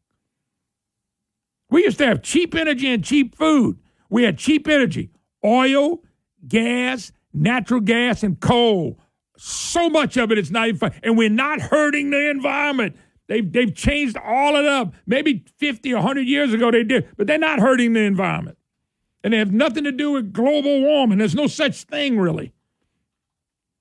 We 1.70 1.84
used 1.84 1.98
to 1.98 2.06
have 2.06 2.22
cheap 2.22 2.54
energy 2.54 2.88
and 2.88 3.02
cheap 3.04 3.34
food. 3.34 3.78
We 4.08 4.22
had 4.24 4.38
cheap 4.38 4.68
energy, 4.68 5.10
oil, 5.44 6.02
gas, 6.46 7.12
natural 7.32 7.80
gas, 7.80 8.22
and 8.22 8.38
coal. 8.40 8.98
So 9.36 9.88
much 9.88 10.16
of 10.16 10.32
it 10.32 10.38
is 10.38 10.50
not 10.50 10.68
even 10.68 10.78
fun. 10.78 10.92
And 11.02 11.16
we're 11.16 11.28
not 11.28 11.60
hurting 11.60 12.10
the 12.10 12.30
environment. 12.30 12.96
They've, 13.28 13.50
they've 13.50 13.74
changed 13.74 14.16
all 14.16 14.56
it 14.56 14.64
up. 14.64 14.94
Maybe 15.06 15.44
50 15.58 15.92
or 15.92 15.96
100 15.96 16.22
years 16.22 16.52
ago 16.52 16.70
they 16.70 16.82
did, 16.82 17.08
but 17.16 17.26
they're 17.26 17.38
not 17.38 17.60
hurting 17.60 17.92
the 17.92 18.00
environment. 18.00 18.56
And 19.22 19.32
they 19.32 19.38
have 19.38 19.52
nothing 19.52 19.84
to 19.84 19.92
do 19.92 20.12
with 20.12 20.32
global 20.32 20.80
warming. 20.80 21.18
There's 21.18 21.34
no 21.34 21.46
such 21.46 21.82
thing, 21.82 22.18
really. 22.18 22.52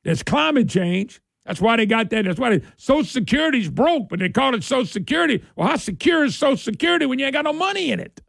There's 0.04 0.24
climate 0.24 0.70
change. 0.70 1.22
That's 1.46 1.62
why 1.62 1.78
they 1.78 1.86
got 1.86 2.10
that. 2.10 2.26
That's 2.26 2.40
why 2.40 2.58
they, 2.58 2.66
Social 2.76 3.06
Security's 3.06 3.70
broke, 3.70 4.10
but 4.10 4.20
they 4.20 4.30
call 4.30 4.54
it 4.54 4.64
Social 4.64 4.86
Security. 4.86 5.44
Well, 5.56 5.70
how 5.70 5.78
secure 5.78 6.26
is 6.26 6.36
Social 6.36 6.58
Security 6.58 7.06
when 7.06 7.20
you 7.20 7.26
ain't 7.26 7.34
got 7.34 7.46
no 7.46 7.54
money 7.54 7.92
in 7.92 8.02
it? 8.02 8.22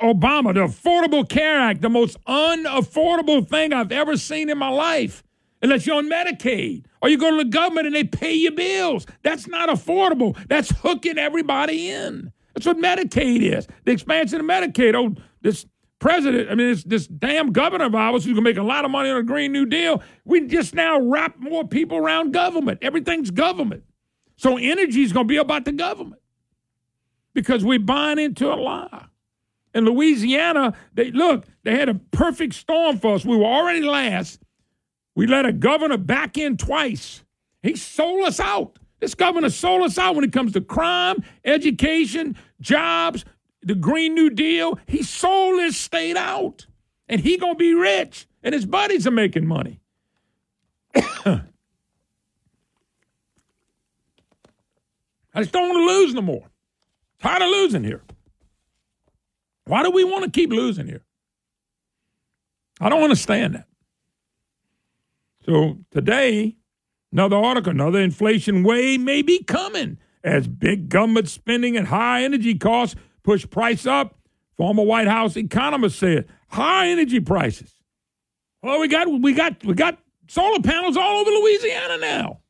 Obama, 0.00 0.54
the 0.54 0.60
Affordable 0.60 1.28
Care 1.28 1.60
Act, 1.60 1.82
the 1.82 1.88
most 1.88 2.22
unaffordable 2.24 3.48
thing 3.48 3.72
I've 3.72 3.92
ever 3.92 4.16
seen 4.16 4.50
in 4.50 4.58
my 4.58 4.68
life. 4.68 5.22
Unless 5.62 5.86
you're 5.86 5.96
on 5.96 6.10
Medicaid 6.10 6.84
or 7.00 7.08
you 7.08 7.16
go 7.16 7.30
to 7.30 7.38
the 7.38 7.48
government 7.48 7.86
and 7.86 7.96
they 7.96 8.04
pay 8.04 8.34
your 8.34 8.52
bills. 8.52 9.06
That's 9.22 9.48
not 9.48 9.68
affordable. 9.68 10.36
That's 10.48 10.70
hooking 10.70 11.18
everybody 11.18 11.90
in. 11.90 12.30
That's 12.54 12.66
what 12.66 12.76
Medicaid 12.76 13.40
is. 13.40 13.66
The 13.84 13.92
expansion 13.92 14.40
of 14.40 14.46
Medicaid. 14.46 14.94
Oh, 14.94 15.20
this 15.40 15.66
president, 15.98 16.50
I 16.50 16.54
mean, 16.54 16.68
this, 16.68 16.84
this 16.84 17.06
damn 17.06 17.52
governor 17.52 17.86
of 17.86 17.94
ours 17.94 18.24
who's 18.24 18.34
going 18.34 18.44
to 18.44 18.50
make 18.50 18.58
a 18.58 18.62
lot 18.62 18.84
of 18.84 18.90
money 18.90 19.08
on 19.08 19.16
a 19.16 19.22
Green 19.22 19.50
New 19.50 19.64
Deal, 19.64 20.02
we 20.24 20.46
just 20.46 20.74
now 20.74 21.00
wrap 21.00 21.38
more 21.38 21.66
people 21.66 21.96
around 21.96 22.32
government. 22.32 22.78
Everything's 22.82 23.30
government. 23.30 23.82
So 24.36 24.58
energy 24.58 25.02
is 25.02 25.12
going 25.12 25.26
to 25.26 25.28
be 25.28 25.38
about 25.38 25.64
the 25.64 25.72
government 25.72 26.20
because 27.32 27.64
we're 27.64 27.78
buying 27.78 28.18
into 28.18 28.52
a 28.52 28.56
lie 28.56 29.06
in 29.76 29.84
Louisiana, 29.84 30.74
they 30.94 31.10
look, 31.10 31.44
they 31.62 31.76
had 31.76 31.90
a 31.90 31.94
perfect 31.94 32.54
storm 32.54 32.98
for 32.98 33.14
us. 33.14 33.26
We 33.26 33.36
were 33.36 33.44
already 33.44 33.82
last. 33.82 34.40
We 35.14 35.26
let 35.26 35.44
a 35.44 35.52
governor 35.52 35.98
back 35.98 36.38
in 36.38 36.56
twice. 36.56 37.22
He 37.62 37.76
sold 37.76 38.26
us 38.26 38.40
out. 38.40 38.78
This 39.00 39.14
governor 39.14 39.50
sold 39.50 39.82
us 39.82 39.98
out 39.98 40.14
when 40.14 40.24
it 40.24 40.32
comes 40.32 40.52
to 40.54 40.62
crime, 40.62 41.22
education, 41.44 42.38
jobs, 42.58 43.26
the 43.62 43.74
Green 43.74 44.14
New 44.14 44.30
Deal. 44.30 44.78
He 44.86 45.02
sold 45.02 45.58
this 45.58 45.76
state 45.76 46.16
out. 46.16 46.66
And 47.08 47.20
he 47.20 47.36
gonna 47.36 47.54
be 47.54 47.74
rich. 47.74 48.26
And 48.42 48.54
his 48.54 48.64
buddies 48.64 49.06
are 49.06 49.10
making 49.12 49.46
money. 49.46 49.80
I 50.94 51.42
just 55.36 55.52
don't 55.52 55.68
want 55.68 55.78
to 55.78 55.86
lose 55.86 56.14
no 56.14 56.22
more. 56.22 56.48
Tired 57.20 57.42
of 57.42 57.48
losing 57.48 57.84
here. 57.84 58.02
Why 59.66 59.82
do 59.82 59.90
we 59.90 60.04
want 60.04 60.24
to 60.24 60.30
keep 60.30 60.50
losing 60.50 60.86
here? 60.86 61.02
I 62.80 62.88
don't 62.88 63.02
understand 63.02 63.54
that. 63.54 63.66
So 65.44 65.78
today, 65.90 66.56
another 67.12 67.36
article, 67.36 67.70
another 67.70 68.00
inflation 68.00 68.62
wave 68.62 69.00
may 69.00 69.22
be 69.22 69.42
coming 69.44 69.98
as 70.24 70.46
big 70.48 70.88
government 70.88 71.28
spending 71.28 71.76
and 71.76 71.86
high 71.86 72.22
energy 72.24 72.54
costs 72.54 72.96
push 73.22 73.48
price 73.48 73.86
up. 73.86 74.18
Former 74.56 74.82
White 74.82 75.08
House 75.08 75.36
economist 75.36 75.98
said 75.98 76.26
high 76.48 76.88
energy 76.88 77.20
prices. 77.20 77.74
Well, 78.62 78.80
we 78.80 78.88
got 78.88 79.06
we 79.08 79.32
got 79.34 79.62
we 79.64 79.74
got 79.74 79.98
solar 80.28 80.60
panels 80.60 80.96
all 80.96 81.18
over 81.18 81.30
Louisiana 81.30 81.98
now. 81.98 82.40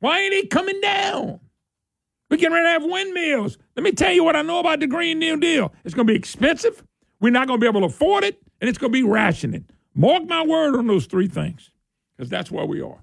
Why 0.00 0.20
ain't 0.20 0.34
it 0.34 0.50
coming 0.50 0.80
down? 0.80 1.40
We're 2.32 2.38
getting 2.38 2.54
ready 2.54 2.64
to 2.64 2.70
have 2.70 2.84
windmills. 2.84 3.58
Let 3.76 3.82
me 3.82 3.92
tell 3.92 4.10
you 4.10 4.24
what 4.24 4.36
I 4.36 4.40
know 4.40 4.58
about 4.58 4.80
the 4.80 4.86
Green 4.86 5.18
New 5.18 5.38
Deal. 5.38 5.70
It's 5.84 5.92
going 5.92 6.06
to 6.06 6.12
be 6.14 6.18
expensive. 6.18 6.82
We're 7.20 7.28
not 7.28 7.46
going 7.46 7.60
to 7.60 7.62
be 7.62 7.68
able 7.68 7.82
to 7.82 7.94
afford 7.94 8.24
it, 8.24 8.40
and 8.58 8.70
it's 8.70 8.78
going 8.78 8.90
to 8.90 8.98
be 8.98 9.02
rationing. 9.02 9.66
Mark 9.94 10.26
my 10.26 10.42
word 10.42 10.74
on 10.74 10.86
those 10.86 11.04
three 11.04 11.28
things, 11.28 11.72
because 12.16 12.30
that's 12.30 12.50
where 12.50 12.64
we 12.64 12.80
are. 12.80 13.02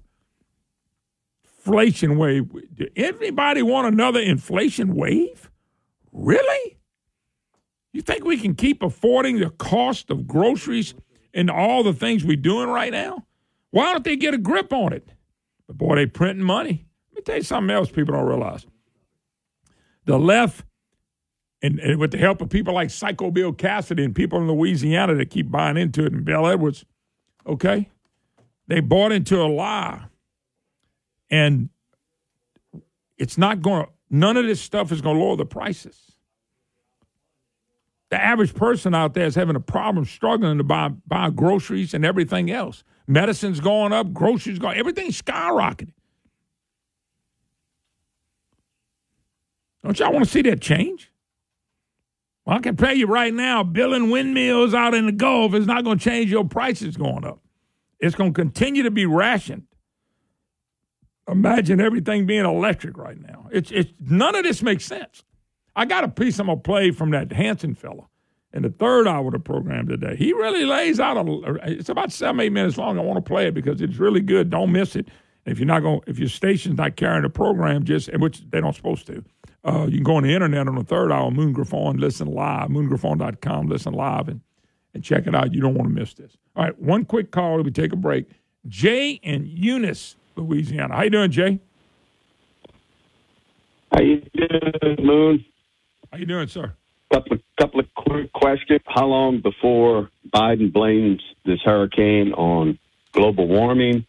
Inflation 1.44 2.18
wave. 2.18 2.50
Do 2.74 2.88
anybody 2.96 3.62
want 3.62 3.86
another 3.86 4.18
inflation 4.18 4.96
wave? 4.96 5.48
Really? 6.10 6.78
You 7.92 8.02
think 8.02 8.24
we 8.24 8.36
can 8.36 8.56
keep 8.56 8.82
affording 8.82 9.38
the 9.38 9.50
cost 9.50 10.10
of 10.10 10.26
groceries 10.26 10.92
and 11.32 11.48
all 11.48 11.84
the 11.84 11.92
things 11.92 12.24
we're 12.24 12.34
doing 12.34 12.68
right 12.68 12.90
now? 12.90 13.26
Why 13.70 13.92
don't 13.92 14.02
they 14.02 14.16
get 14.16 14.34
a 14.34 14.38
grip 14.38 14.72
on 14.72 14.92
it? 14.92 15.08
But 15.68 15.78
boy, 15.78 15.94
they 15.94 16.06
printing 16.06 16.44
money. 16.44 16.88
Let 17.12 17.16
me 17.16 17.22
tell 17.22 17.36
you 17.36 17.42
something 17.44 17.70
else 17.70 17.92
people 17.92 18.14
don't 18.14 18.26
realize 18.26 18.66
the 20.04 20.18
left, 20.18 20.64
and, 21.62 21.78
and, 21.78 21.98
with 21.98 22.12
the 22.12 22.18
help 22.18 22.40
of 22.40 22.48
people 22.48 22.74
like 22.74 22.90
Psycho 22.90 23.30
Bill 23.30 23.52
Cassidy 23.52 24.04
and 24.04 24.14
people 24.14 24.38
in 24.40 24.48
Louisiana 24.48 25.14
that 25.14 25.30
keep 25.30 25.50
buying 25.50 25.76
into 25.76 26.04
it, 26.04 26.12
and 26.12 26.24
Bel 26.24 26.46
Edwards, 26.46 26.84
okay, 27.46 27.88
they 28.66 28.80
bought 28.80 29.12
into 29.12 29.40
a 29.40 29.46
lie, 29.46 30.04
and 31.30 31.68
it's 33.18 33.36
not 33.36 33.62
going. 33.62 33.86
None 34.08 34.36
of 34.36 34.46
this 34.46 34.60
stuff 34.60 34.90
is 34.90 35.00
going 35.00 35.16
to 35.16 35.22
lower 35.22 35.36
the 35.36 35.46
prices. 35.46 35.96
The 38.10 38.20
average 38.20 38.54
person 38.54 38.92
out 38.92 39.14
there 39.14 39.26
is 39.26 39.36
having 39.36 39.54
a 39.54 39.60
problem 39.60 40.04
struggling 40.04 40.58
to 40.58 40.64
buy 40.64 40.88
buy 41.06 41.30
groceries 41.30 41.94
and 41.94 42.04
everything 42.04 42.50
else. 42.50 42.82
Medicine's 43.06 43.60
going 43.60 43.92
up, 43.92 44.12
groceries 44.12 44.58
going, 44.58 44.76
everything's 44.76 45.20
skyrocketing. 45.20 45.92
Don't 49.84 49.98
y'all 49.98 50.12
want 50.12 50.24
to 50.24 50.30
see 50.30 50.42
that 50.42 50.60
change? 50.60 51.10
Well, 52.44 52.56
I 52.56 52.60
can 52.60 52.76
tell 52.76 52.94
you 52.94 53.06
right 53.06 53.32
now, 53.32 53.62
building 53.62 54.10
windmills 54.10 54.74
out 54.74 54.94
in 54.94 55.06
the 55.06 55.12
Gulf 55.12 55.54
is 55.54 55.66
not 55.66 55.84
going 55.84 55.98
to 55.98 56.04
change 56.04 56.30
your 56.30 56.44
prices 56.44 56.96
going 56.96 57.24
up. 57.24 57.40
It's 57.98 58.14
going 58.14 58.32
to 58.32 58.40
continue 58.40 58.82
to 58.82 58.90
be 58.90 59.06
rationed. 59.06 59.64
Imagine 61.28 61.80
everything 61.80 62.26
being 62.26 62.44
electric 62.44 62.96
right 62.96 63.20
now. 63.20 63.48
It's, 63.52 63.70
it's 63.70 63.92
none 64.00 64.34
of 64.34 64.42
this 64.42 64.62
makes 64.62 64.84
sense. 64.84 65.22
I 65.76 65.84
got 65.84 66.04
a 66.04 66.08
piece 66.08 66.38
I'm 66.38 66.46
gonna 66.46 66.58
play 66.60 66.90
from 66.90 67.10
that 67.12 67.32
Hanson 67.32 67.74
fella 67.74 68.08
in 68.52 68.62
the 68.62 68.70
third 68.70 69.06
hour 69.06 69.26
of 69.26 69.32
the 69.32 69.38
program 69.38 69.86
today. 69.88 70.16
He 70.16 70.32
really 70.32 70.64
lays 70.64 70.98
out 70.98 71.16
a. 71.16 71.54
It's 71.64 71.88
about 71.88 72.12
seven 72.12 72.40
eight 72.40 72.52
minutes 72.52 72.76
long. 72.76 72.98
I 72.98 73.02
want 73.02 73.24
to 73.24 73.28
play 73.28 73.46
it 73.46 73.54
because 73.54 73.80
it's 73.80 73.96
really 73.96 74.20
good. 74.20 74.50
Don't 74.50 74.72
miss 74.72 74.96
it. 74.96 75.08
If 75.46 75.58
you're 75.58 75.66
not 75.66 75.80
going, 75.80 76.00
if 76.06 76.18
your 76.18 76.28
station's 76.28 76.76
not 76.76 76.96
carrying 76.96 77.22
the 77.22 77.30
program, 77.30 77.84
just 77.84 78.12
which 78.18 78.42
they 78.50 78.60
don't 78.60 78.74
supposed 78.74 79.06
to, 79.06 79.24
uh, 79.64 79.86
you 79.86 79.96
can 79.96 80.04
go 80.04 80.16
on 80.16 80.22
the 80.22 80.32
internet 80.32 80.66
on 80.68 80.74
the 80.74 80.84
third 80.84 81.12
hour, 81.12 81.30
Moon 81.30 81.52
Griffon, 81.52 81.98
listen 81.98 82.28
live, 82.28 82.68
moongriffon.com, 82.70 83.68
listen 83.68 83.92
live, 83.92 84.28
and, 84.28 84.40
and 84.94 85.04
check 85.04 85.26
it 85.26 85.34
out. 85.34 85.52
You 85.52 85.60
don't 85.60 85.74
want 85.74 85.88
to 85.88 85.94
miss 85.94 86.14
this. 86.14 86.36
All 86.56 86.64
right, 86.64 86.78
one 86.80 87.04
quick 87.04 87.30
call. 87.30 87.62
We 87.62 87.70
take 87.70 87.92
a 87.92 87.96
break. 87.96 88.26
Jay 88.68 89.20
and 89.22 89.46
Eunice, 89.46 90.16
Louisiana. 90.36 90.96
How 90.96 91.02
you 91.02 91.10
doing, 91.10 91.30
Jay? 91.30 91.60
How 93.92 94.00
you 94.00 94.22
doing, 94.34 94.96
Moon? 95.00 95.44
How 96.10 96.18
you 96.18 96.26
doing, 96.26 96.48
sir? 96.48 96.72
Couple 97.12 97.34
of 97.34 97.42
couple 97.58 97.80
of 97.80 97.86
quick 97.94 98.32
questions. 98.32 98.80
How 98.86 99.06
long 99.06 99.40
before 99.40 100.08
Biden 100.32 100.72
blames 100.72 101.20
this 101.44 101.60
hurricane 101.64 102.32
on 102.32 102.78
global 103.12 103.48
warming, 103.48 104.06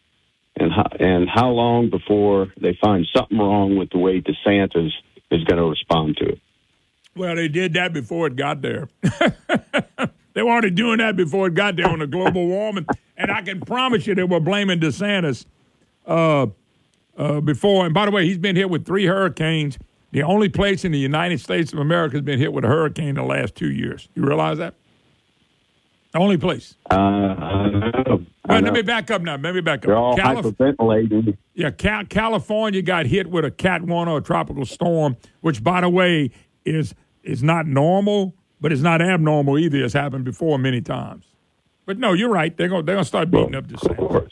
and 0.56 0.72
how, 0.72 0.86
and 1.00 1.28
how 1.28 1.50
long 1.50 1.90
before 1.90 2.52
they 2.60 2.78
find 2.80 3.06
something 3.14 3.38
wrong 3.38 3.76
with 3.76 3.90
the 3.90 3.98
way 3.98 4.20
DeSantis 4.20 4.90
is 5.32 5.44
going 5.44 5.58
to 5.58 5.68
respond 5.68 6.16
to 6.18 6.28
it. 6.30 6.40
Well, 7.16 7.34
they 7.34 7.48
did 7.48 7.74
that 7.74 7.92
before 7.92 8.26
it 8.26 8.36
got 8.36 8.62
there. 8.62 8.88
They 10.34 10.42
were 10.42 10.50
already 10.50 10.70
doing 10.70 10.98
that 10.98 11.16
before 11.16 11.46
it 11.48 11.54
got 11.54 11.76
there 11.76 11.88
on 11.88 11.98
the 11.98 12.06
global 12.06 12.46
warming. 12.46 12.86
And 13.16 13.30
I 13.30 13.42
can 13.42 13.60
promise 13.60 14.06
you 14.06 14.14
they 14.14 14.24
were 14.24 14.40
blaming 14.40 14.80
DeSantis 14.80 15.44
uh, 16.06 16.46
uh, 17.16 17.40
before. 17.40 17.84
And 17.84 17.94
by 17.94 18.06
the 18.06 18.10
way, 18.10 18.26
he's 18.26 18.38
been 18.38 18.56
hit 18.56 18.70
with 18.70 18.86
three 18.86 19.06
hurricanes. 19.06 19.78
The 20.10 20.22
only 20.22 20.48
place 20.48 20.84
in 20.84 20.92
the 20.92 20.98
United 20.98 21.40
States 21.40 21.72
of 21.72 21.78
America 21.78 22.16
has 22.16 22.22
been 22.22 22.38
hit 22.38 22.52
with 22.52 22.64
a 22.64 22.68
hurricane 22.68 23.08
in 23.08 23.14
the 23.16 23.22
last 23.22 23.54
two 23.54 23.70
years. 23.70 24.08
You 24.14 24.24
realize 24.24 24.58
that? 24.58 24.74
The 26.12 26.18
only 26.18 26.36
place. 26.36 26.74
Uh, 26.90 26.94
I 26.94 27.68
know. 27.70 28.26
Well, 28.48 28.60
let 28.60 28.72
me 28.74 28.82
back 28.82 29.10
up 29.10 29.22
now. 29.22 29.36
Let 29.36 29.54
me 29.54 29.60
back 29.62 29.78
up. 29.78 29.82
They're 29.86 29.96
all 29.96 30.14
Calif- 30.16 30.44
hyperventilating. 30.58 31.36
yeah, 31.54 31.70
Cal- 31.70 32.04
California 32.04 32.82
got 32.82 33.06
hit 33.06 33.28
with 33.30 33.44
a 33.46 33.50
Cat 33.50 33.82
1 33.82 34.08
or 34.08 34.18
a 34.18 34.20
tropical 34.22 34.66
storm, 34.66 35.16
which, 35.40 35.64
by 35.64 35.80
the 35.80 35.88
way, 35.88 36.30
is 36.64 36.94
is 37.22 37.42
not 37.42 37.66
normal, 37.66 38.34
but 38.60 38.72
it's 38.72 38.82
not 38.82 39.00
abnormal 39.00 39.58
either. 39.58 39.82
It's 39.82 39.94
happened 39.94 40.24
before 40.24 40.58
many 40.58 40.80
times. 40.80 41.24
But 41.86 41.98
no, 41.98 42.12
you're 42.12 42.28
right. 42.28 42.54
They're 42.56 42.68
going 42.68 42.82
to 42.82 42.86
they're 42.86 42.96
gonna 42.96 43.04
start 43.04 43.30
beating 43.30 43.54
up 43.54 43.68
the 43.68 43.78
same. 43.78 44.28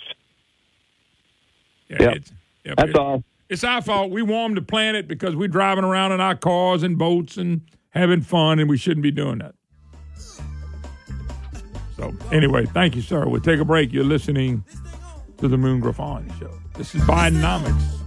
Yeah, 1.88 2.02
Yep. 2.02 2.16
it's, 2.16 2.32
yep, 2.64 2.76
That's 2.76 2.90
it- 2.90 2.96
all. 2.96 3.24
It's 3.48 3.64
our 3.64 3.82
fault. 3.82 4.10
We 4.12 4.22
warmed 4.22 4.56
the 4.56 4.62
planet 4.62 5.08
because 5.08 5.34
we're 5.34 5.48
driving 5.48 5.82
around 5.82 6.12
in 6.12 6.20
our 6.20 6.36
cars 6.36 6.84
and 6.84 6.96
boats 6.96 7.36
and 7.36 7.62
having 7.90 8.20
fun, 8.20 8.60
and 8.60 8.68
we 8.70 8.76
shouldn't 8.76 9.02
be 9.02 9.10
doing 9.10 9.38
that. 9.38 9.54
So, 12.00 12.14
anyway, 12.32 12.64
thank 12.64 12.96
you, 12.96 13.02
sir. 13.02 13.28
We'll 13.28 13.42
take 13.42 13.60
a 13.60 13.64
break. 13.64 13.92
You're 13.92 14.04
listening 14.04 14.64
to 15.36 15.48
the 15.48 15.58
Moon 15.58 15.80
Griffon 15.80 16.32
Show. 16.38 16.50
This 16.74 16.94
is 16.94 17.02
Bidenomics. 17.02 17.98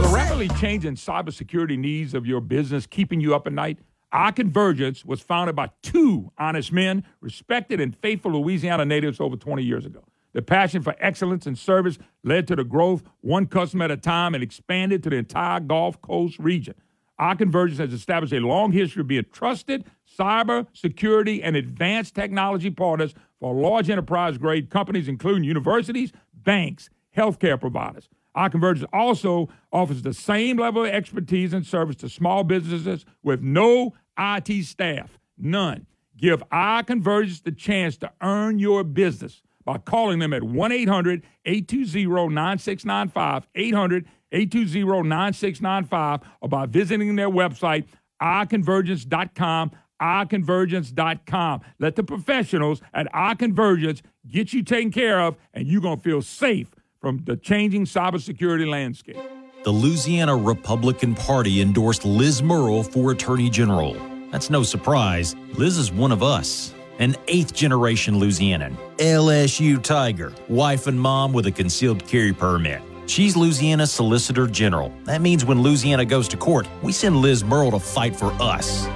The 0.00 0.10
rapidly 0.14 0.48
changing 0.48 0.94
cybersecurity 0.94 1.78
needs 1.78 2.14
of 2.14 2.24
your 2.24 2.40
business 2.40 2.86
keeping 2.86 3.20
you 3.20 3.34
up 3.34 3.46
at 3.46 3.52
night. 3.52 3.80
Our 4.12 4.32
Convergence 4.32 5.04
was 5.04 5.20
founded 5.20 5.54
by 5.54 5.68
two 5.82 6.32
honest 6.38 6.72
men, 6.72 7.04
respected 7.20 7.82
and 7.82 7.94
faithful 7.94 8.32
Louisiana 8.32 8.86
natives 8.86 9.20
over 9.20 9.36
20 9.36 9.62
years 9.62 9.84
ago. 9.84 10.02
The 10.32 10.40
passion 10.40 10.80
for 10.80 10.96
excellence 11.00 11.46
and 11.46 11.58
service 11.58 11.98
led 12.24 12.48
to 12.48 12.56
the 12.56 12.64
growth 12.64 13.02
one 13.20 13.44
customer 13.44 13.84
at 13.84 13.90
a 13.90 13.98
time 13.98 14.34
and 14.34 14.42
expanded 14.42 15.02
to 15.02 15.10
the 15.10 15.16
entire 15.16 15.60
Gulf 15.60 16.00
Coast 16.00 16.38
region. 16.38 16.76
Our 17.18 17.36
Convergence 17.36 17.78
has 17.78 17.92
established 17.92 18.32
a 18.32 18.40
long 18.40 18.72
history 18.72 19.02
of 19.02 19.06
being 19.06 19.26
trusted 19.30 19.84
cyber 20.20 20.66
security 20.74 21.42
and 21.42 21.56
advanced 21.56 22.14
technology 22.14 22.70
partners 22.70 23.14
for 23.40 23.54
large 23.54 23.88
enterprise 23.88 24.36
grade 24.36 24.68
companies, 24.68 25.08
including 25.08 25.44
universities, 25.44 26.12
banks, 26.34 26.90
healthcare 27.16 27.58
providers. 27.58 28.08
Our 28.34 28.50
Convergence 28.50 28.86
also 28.92 29.48
offers 29.72 30.02
the 30.02 30.14
same 30.14 30.58
level 30.58 30.84
of 30.84 30.90
expertise 30.90 31.52
and 31.52 31.66
service 31.66 31.96
to 31.96 32.08
small 32.08 32.44
businesses 32.44 33.04
with 33.22 33.40
no 33.40 33.94
IT 34.18 34.64
staff, 34.66 35.18
none. 35.38 35.86
Give 36.16 36.42
our 36.52 36.82
Convergence 36.82 37.40
the 37.40 37.52
chance 37.52 37.96
to 37.98 38.12
earn 38.20 38.58
your 38.58 38.84
business 38.84 39.42
by 39.64 39.78
calling 39.78 40.18
them 40.18 40.32
at 40.32 40.42
1 40.42 40.72
800 40.72 41.24
820 41.44 42.34
9695, 42.34 43.46
800 43.54 44.06
820 44.32 45.08
9695, 45.08 46.20
or 46.40 46.48
by 46.48 46.66
visiting 46.66 47.16
their 47.16 47.30
website, 47.30 47.86
ourconvergence.com, 48.22 49.72
ourconvergence.com. 50.00 51.60
Let 51.78 51.96
the 51.96 52.02
professionals 52.02 52.80
at 52.94 53.06
Our 53.14 53.34
Convergence 53.34 54.02
get 54.28 54.52
you 54.52 54.62
taken 54.62 54.90
care 54.90 55.20
of, 55.20 55.36
and 55.54 55.66
you're 55.66 55.80
going 55.80 55.96
to 55.96 56.02
feel 56.02 56.22
safe 56.22 56.68
from 57.00 57.22
the 57.24 57.36
changing 57.36 57.84
cybersecurity 57.84 58.68
landscape. 58.68 59.16
The 59.62 59.70
Louisiana 59.70 60.36
Republican 60.36 61.14
Party 61.14 61.60
endorsed 61.60 62.04
Liz 62.04 62.42
Murrill 62.42 62.82
for 62.82 63.12
Attorney 63.12 63.50
General. 63.50 63.94
That's 64.30 64.48
no 64.48 64.62
surprise. 64.62 65.36
Liz 65.54 65.76
is 65.76 65.92
one 65.92 66.12
of 66.12 66.22
us, 66.22 66.72
an 66.98 67.16
eighth 67.28 67.52
generation 67.52 68.14
Louisianan, 68.14 68.76
LSU 68.98 69.82
Tiger, 69.82 70.32
wife 70.48 70.86
and 70.86 70.98
mom 70.98 71.32
with 71.32 71.46
a 71.46 71.50
concealed 71.50 72.06
carry 72.06 72.32
permit. 72.32 72.80
She's 73.06 73.36
Louisiana's 73.36 73.90
Solicitor 73.90 74.46
General. 74.46 74.92
That 75.04 75.20
means 75.20 75.44
when 75.44 75.62
Louisiana 75.62 76.04
goes 76.04 76.28
to 76.28 76.36
court, 76.36 76.68
we 76.80 76.92
send 76.92 77.16
Liz 77.16 77.42
Murrill 77.42 77.72
to 77.72 77.80
fight 77.80 78.14
for 78.14 78.32
us. 78.40 78.86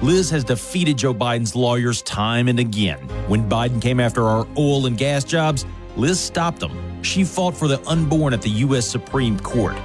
Liz 0.00 0.30
has 0.30 0.44
defeated 0.44 0.96
Joe 0.96 1.12
Biden's 1.12 1.56
lawyers 1.56 2.02
time 2.02 2.46
and 2.46 2.60
again. 2.60 3.00
When 3.26 3.48
Biden 3.48 3.82
came 3.82 3.98
after 3.98 4.22
our 4.22 4.46
oil 4.56 4.86
and 4.86 4.96
gas 4.96 5.24
jobs, 5.24 5.66
Liz 5.96 6.20
stopped 6.20 6.60
them. 6.60 7.02
She 7.02 7.24
fought 7.24 7.56
for 7.56 7.66
the 7.66 7.84
unborn 7.84 8.32
at 8.32 8.40
the 8.40 8.50
U.S. 8.50 8.86
Supreme 8.86 9.40
Court. 9.40 9.76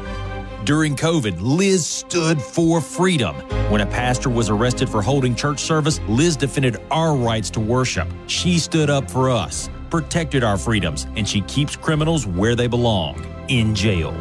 During 0.65 0.95
COVID, 0.95 1.37
Liz 1.41 1.87
stood 1.87 2.39
for 2.39 2.79
freedom. 2.79 3.35
When 3.71 3.81
a 3.81 3.87
pastor 3.87 4.29
was 4.29 4.51
arrested 4.51 4.87
for 4.87 5.01
holding 5.01 5.33
church 5.33 5.59
service, 5.59 5.99
Liz 6.07 6.35
defended 6.35 6.77
our 6.91 7.15
rights 7.15 7.49
to 7.49 7.59
worship. 7.59 8.07
She 8.27 8.59
stood 8.59 8.91
up 8.91 9.09
for 9.09 9.31
us, 9.31 9.67
protected 9.89 10.43
our 10.43 10.59
freedoms, 10.59 11.07
and 11.15 11.27
she 11.27 11.41
keeps 11.41 11.75
criminals 11.75 12.27
where 12.27 12.55
they 12.55 12.67
belong 12.67 13.25
in 13.47 13.73
jail. 13.73 14.15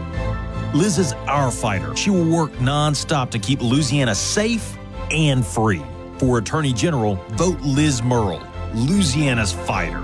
Liz 0.73 0.99
is 0.99 1.13
our 1.29 1.51
fighter. 1.51 1.95
She 1.95 2.09
will 2.09 2.29
work 2.35 2.51
nonstop 2.53 3.29
to 3.33 3.39
keep 3.39 3.61
Louisiana 3.61 4.15
safe 4.15 4.79
and 5.13 5.47
free. 5.47 5.83
For 6.19 6.39
Attorney 6.39 6.73
General, 6.73 7.17
vote 7.33 7.61
Liz 7.61 8.01
Murrill, 8.01 8.43
Louisiana's 8.75 9.53
fighter. 9.53 10.01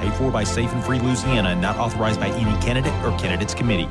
Paid 0.00 0.14
for 0.14 0.30
by 0.30 0.44
Safe 0.44 0.72
and 0.72 0.84
Free 0.84 1.00
Louisiana 1.00 1.50
and 1.50 1.60
not 1.60 1.76
authorized 1.76 2.20
by 2.20 2.28
any 2.28 2.60
candidate 2.62 2.94
or 3.04 3.16
candidates 3.18 3.54
committee. 3.54 3.88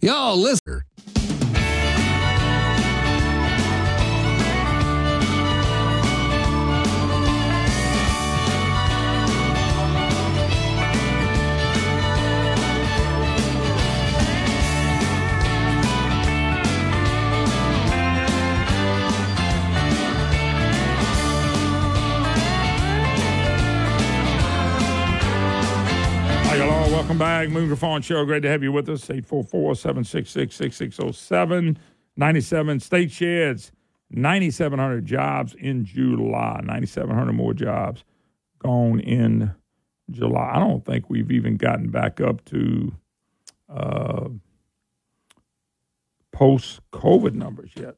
Y'all 0.00 0.36
listen. 0.36 0.82
Back. 27.24 27.48
Moon 27.48 27.68
Griffon 27.68 28.02
Show. 28.02 28.22
Great 28.26 28.42
to 28.42 28.50
have 28.50 28.62
you 28.62 28.70
with 28.70 28.86
us. 28.86 29.08
844 29.08 29.76
766 29.76 30.54
6607. 30.54 31.78
97 32.18 32.80
state 32.80 33.10
sheds, 33.10 33.72
9,700 34.10 35.06
jobs 35.06 35.54
in 35.54 35.86
July. 35.86 36.60
9,700 36.62 37.32
more 37.32 37.54
jobs 37.54 38.04
gone 38.58 39.00
in 39.00 39.54
July. 40.10 40.52
I 40.54 40.58
don't 40.58 40.84
think 40.84 41.08
we've 41.08 41.32
even 41.32 41.56
gotten 41.56 41.88
back 41.88 42.20
up 42.20 42.44
to 42.46 42.92
uh, 43.70 44.28
post 46.30 46.80
COVID 46.92 47.32
numbers 47.32 47.70
yet. 47.74 47.96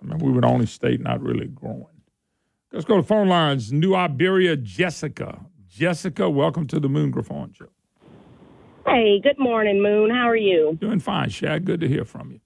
I 0.00 0.06
mean, 0.06 0.18
we 0.18 0.32
were 0.32 0.40
the 0.40 0.46
only 0.46 0.66
state 0.66 1.02
not 1.02 1.20
really 1.20 1.46
growing. 1.46 2.00
Let's 2.72 2.86
go 2.86 2.96
to 2.96 3.02
phone 3.02 3.28
lines. 3.28 3.70
New 3.70 3.94
Iberia, 3.94 4.56
Jessica. 4.56 5.44
Jessica, 5.68 6.30
welcome 6.30 6.66
to 6.68 6.80
the 6.80 6.88
Moon 6.88 7.10
Griffon 7.10 7.52
Show. 7.52 7.68
Hey, 8.86 9.20
good 9.20 9.38
morning, 9.38 9.82
Moon. 9.82 10.10
How 10.10 10.28
are 10.28 10.36
you? 10.36 10.76
Doing 10.80 11.00
fine, 11.00 11.28
Shad. 11.30 11.64
Good 11.64 11.80
to 11.80 11.88
hear 11.88 12.04
from 12.04 12.32
you. 12.32 12.40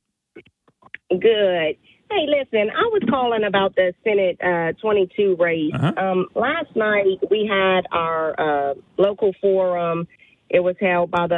Good. 1.10 1.76
Hey, 2.10 2.26
listen, 2.28 2.70
I 2.70 2.82
was 2.82 3.02
calling 3.10 3.44
about 3.44 3.74
the 3.74 3.92
Senate 4.04 4.38
uh, 4.42 4.72
22 4.80 5.36
race. 5.38 5.72
Uh-huh. 5.74 5.92
Um, 5.96 6.26
last 6.34 6.74
night 6.76 7.18
we 7.30 7.48
had 7.50 7.86
our 7.90 8.70
uh, 8.70 8.74
local 8.96 9.32
forum. 9.40 10.06
It 10.48 10.60
was 10.60 10.76
held 10.80 11.10
by 11.10 11.26
the 11.26 11.34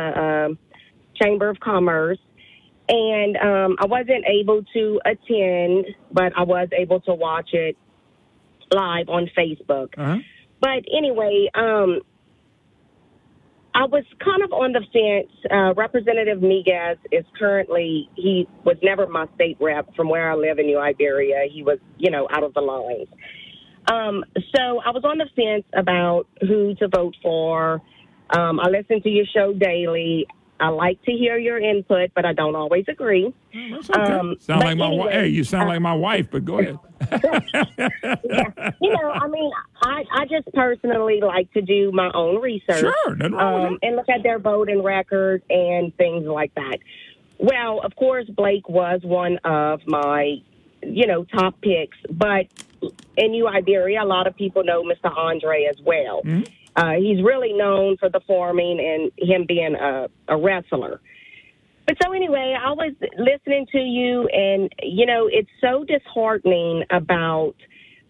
uh, 0.51 1.23
Chamber 1.23 1.49
of 1.49 1.59
Commerce. 1.61 2.19
And 2.89 3.37
um, 3.37 3.77
I 3.81 3.87
wasn't 3.87 4.25
able 4.27 4.63
to 4.75 5.01
attend, 5.05 5.87
but 6.13 6.33
I 6.37 6.43
was 6.43 6.69
able 6.73 7.01
to 7.03 7.15
watch 7.15 7.51
it 7.53 7.77
live 8.73 9.09
on 9.09 9.31
Facebook. 9.37 9.89
Uh-huh. 9.97 10.19
But 10.61 10.85
anyway, 10.95 11.49
um, 11.55 12.01
I 13.79 13.85
was 13.85 14.03
kind 14.25 14.43
of 14.43 14.53
on 14.53 14.73
the 14.73 14.81
fence. 14.93 15.31
Uh, 15.49 15.73
Representative 15.75 16.39
Miguez 16.39 16.97
is 17.13 17.25
currently, 17.39 18.11
he 18.17 18.49
was 18.65 18.75
never 18.83 19.07
my 19.07 19.27
state 19.37 19.57
rep 19.61 19.95
from 19.95 20.09
where 20.09 20.29
I 20.29 20.35
live 20.35 20.59
in 20.59 20.67
New 20.67 20.81
Iberia. 20.81 21.47
He 21.49 21.63
was, 21.63 21.79
you 21.97 22.11
know, 22.11 22.27
out 22.29 22.43
of 22.43 22.55
the 22.55 22.61
lines. 22.61 23.07
Um, 23.89 24.25
so 24.57 24.81
I 24.85 24.91
was 24.91 25.05
on 25.05 25.19
the 25.19 25.27
fence 25.37 25.65
about 25.73 26.27
who 26.41 26.75
to 26.75 26.89
vote 26.89 27.15
for. 27.23 27.81
Um, 28.37 28.59
I 28.59 28.69
listen 28.69 29.01
to 29.01 29.09
your 29.09 29.27
show 29.33 29.53
daily. 29.53 30.27
I 30.61 30.69
like 30.69 31.03
to 31.03 31.13
hear 31.13 31.39
your 31.39 31.59
input, 31.59 32.11
but 32.15 32.25
I 32.25 32.33
don't 32.33 32.57
always 32.57 32.85
agree. 32.89 33.33
Um, 33.55 34.37
Sound 34.41 34.61
like 34.63 34.77
my 34.77 34.87
anyway, 34.87 35.13
Hey, 35.13 35.29
you 35.29 35.45
sound 35.45 35.65
uh, 35.65 35.73
like 35.73 35.81
my 35.81 35.95
wife, 35.95 36.31
but 36.31 36.45
go 36.45 36.59
ahead. 36.59 36.79
you 38.81 38.93
know, 38.93 39.11
I 39.11 39.29
mean, 39.29 39.51
I, 39.83 40.05
I 40.13 40.25
just 40.27 40.53
personally 40.53 41.21
like 41.23 41.53
to 41.53 41.63
do 41.63 41.93
my 41.93 42.11
own 42.13 42.41
research. 42.41 42.81
Sure, 42.81 43.15
nothing 43.15 43.35
wrong 43.35 43.67
um, 43.67 43.79
and 43.83 43.97
look 43.97 44.09
at 44.09 44.23
their 44.23 44.39
voting 44.39 44.83
record 44.83 45.43
and 45.49 45.97
things 45.97 46.27
like 46.27 46.55
that. 46.57 46.79
Well, 47.39 47.81
of 47.81 47.95
course, 47.95 48.29
Blake 48.29 48.69
was 48.69 49.01
one 49.05 49.39
of 49.45 49.81
my 49.87 50.43
you 50.83 51.07
know, 51.07 51.25
top 51.25 51.61
picks. 51.61 51.97
But 52.11 52.47
in 53.17 53.33
New 53.33 53.49
Iberia, 53.49 54.03
a 54.03 54.05
lot 54.05 54.27
of 54.27 54.37
people 54.37 54.65
know 54.65 54.83
Mr. 54.83 55.15
Andre 55.17 55.65
as 55.65 55.77
well. 55.85 56.23
Uh, 56.79 56.93
he's 56.93 57.21
really 57.25 57.53
known 57.53 57.97
for 57.97 58.09
the 58.09 58.21
farming 58.27 58.79
and 58.79 59.29
him 59.29 59.45
being 59.49 59.75
a, 59.75 60.07
a 60.29 60.37
wrestler. 60.37 61.01
But 61.89 61.97
so 62.01 62.13
anyway, 62.13 62.55
I 62.57 62.71
was 62.71 62.93
listening 63.19 63.67
to 63.73 63.79
you, 63.79 64.29
and 64.29 64.73
you 64.83 65.05
know, 65.05 65.29
it's 65.31 65.51
so 65.61 65.85
disheartening 65.85 66.85
about 66.91 67.55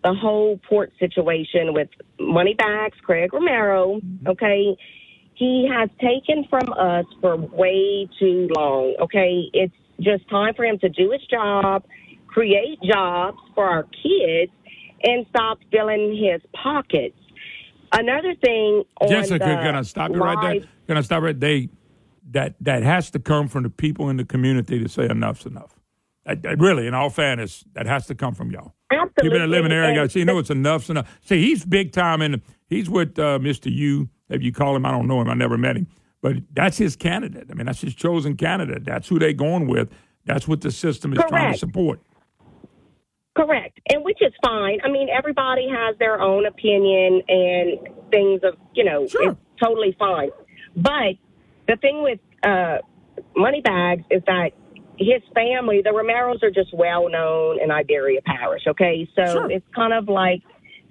the 0.04 0.12
whole 0.12 0.60
port 0.68 0.92
situation 0.98 1.72
with 1.72 1.88
Moneybags, 2.20 2.98
Craig 3.02 3.32
Romero. 3.32 4.00
Okay, 4.26 4.76
he 5.34 5.68
has 5.72 5.88
taken 6.00 6.44
from 6.50 6.70
us 6.72 7.06
for 7.22 7.36
way 7.36 8.06
too 8.18 8.48
long. 8.54 8.96
Okay, 9.00 9.48
it's 9.54 9.74
just 10.00 10.28
time 10.28 10.52
for 10.54 10.66
him 10.66 10.78
to 10.80 10.90
do 10.90 11.12
his 11.12 11.22
job, 11.30 11.84
create 12.26 12.78
jobs 12.82 13.38
for 13.54 13.64
our 13.64 13.84
kids, 13.84 14.52
and 15.04 15.24
stop 15.30 15.58
filling 15.70 16.16
his 16.16 16.42
pockets. 16.52 17.17
Another 17.93 18.35
thing, 18.43 18.85
Jessica, 19.09 19.44
can 19.44 19.74
I 19.74 19.82
stop 19.82 20.10
you 20.10 20.16
right 20.19 20.60
there? 20.60 20.69
Can 20.86 20.97
I 20.97 21.01
stop 21.02 21.23
right 21.23 21.39
there? 21.39 21.62
That 22.31 22.55
that 22.60 22.82
has 22.82 23.10
to 23.12 23.19
come 23.19 23.48
from 23.48 23.62
the 23.62 23.70
people 23.70 24.10
in 24.10 24.19
the 24.19 24.24
community 24.24 24.78
to 24.82 24.89
say 24.89 25.06
enough's 25.09 25.47
enough. 25.47 25.74
That- 26.27 26.43
that 26.43 26.59
really, 26.60 26.86
in 26.86 26.93
all 26.93 27.09
fairness, 27.09 27.65
that 27.73 27.86
has 27.86 28.06
to 28.09 28.15
come 28.15 28.35
from 28.35 28.51
y'all. 28.51 28.74
Absolutely. 28.93 29.39
That 29.39 29.48
live 29.48 29.65
in 29.65 29.70
the 29.70 29.77
area 29.77 30.06
to 30.06 30.19
you 30.19 30.24
know, 30.27 30.39
it's 30.39 30.51
enough's 30.51 30.90
enough. 30.90 31.19
See, 31.24 31.40
he's 31.40 31.65
big 31.65 31.93
time, 31.93 32.20
and 32.20 32.43
he's 32.66 32.90
with 32.90 33.19
uh, 33.19 33.39
Mr. 33.39 33.73
U. 33.74 34.09
If 34.28 34.43
you 34.43 34.52
call 34.52 34.77
him, 34.77 34.85
I 34.85 34.90
don't 34.90 35.06
know 35.06 35.20
him. 35.23 35.31
I 35.31 35.35
never 35.35 35.56
met 35.56 35.77
him, 35.77 35.86
but 36.20 36.36
that's 36.52 36.77
his 36.77 36.97
candidate. 36.97 37.47
I 37.51 37.55
mean, 37.55 37.65
that's 37.65 37.81
his 37.81 37.94
chosen 37.94 38.36
candidate. 38.36 38.85
That's 38.85 39.09
who 39.09 39.19
they're 39.19 39.32
going 39.32 39.66
with. 39.69 39.90
That's 40.27 40.47
what 40.47 40.60
the 40.60 40.70
system 40.70 41.15
is 41.15 41.20
trying 41.28 41.52
to 41.55 41.59
support. 41.59 42.01
Correct, 43.39 43.78
and 43.89 44.05
which 44.05 44.19
is 44.20 44.32
fine. 44.44 44.81
I 44.82 44.90
mean, 44.90 45.09
everybody 45.16 45.69
has 45.70 45.97
their 45.98 46.20
own 46.20 46.44
opinion 46.44 47.23
and 47.28 47.78
things 48.10 48.40
of 48.43 48.55
you 48.74 48.82
know, 48.82 49.05
it's 49.05 49.39
totally 49.62 49.94
fine. 49.97 50.31
But 50.74 51.15
the 51.69 51.77
thing 51.77 52.02
with 52.02 52.19
uh, 52.43 52.78
Moneybags 53.36 54.05
is 54.10 54.23
that 54.27 54.51
his 54.98 55.23
family, 55.35 55.82
the 55.85 55.90
Romeros, 55.90 56.43
are 56.43 56.51
just 56.51 56.74
well 56.74 57.09
known 57.09 57.62
in 57.62 57.70
Iberia 57.70 58.23
Parish. 58.23 58.62
Okay, 58.66 59.09
so 59.15 59.47
it's 59.47 59.66
kind 59.73 59.93
of 59.93 60.09
like 60.09 60.43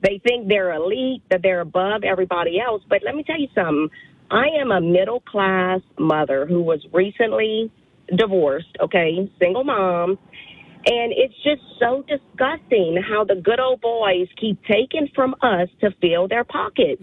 they 0.01 0.21
think 0.25 0.47
they're 0.47 0.71
elite, 0.71 1.23
that 1.29 1.41
they're 1.43 1.59
above 1.59 2.05
everybody 2.05 2.61
else. 2.61 2.81
But 2.87 3.01
let 3.03 3.13
me 3.13 3.23
tell 3.23 3.39
you 3.39 3.49
something. 3.53 3.89
I 4.31 4.45
am 4.61 4.71
a 4.71 4.79
middle 4.79 5.19
class 5.19 5.81
mother 5.99 6.45
who 6.45 6.61
was 6.61 6.79
recently 6.93 7.69
divorced. 8.15 8.77
Okay, 8.81 9.29
single 9.37 9.65
mom. 9.65 10.17
And 10.89 11.11
it's 11.11 11.33
just 11.43 11.61
so 11.81 12.01
disgusting 12.07 12.97
how 13.09 13.25
the 13.25 13.35
good 13.35 13.59
old 13.59 13.81
boys 13.81 14.27
keep 14.39 14.57
taking 14.63 15.09
from 15.13 15.35
us 15.41 15.67
to 15.81 15.91
fill 15.99 16.29
their 16.29 16.45
pockets. 16.45 17.01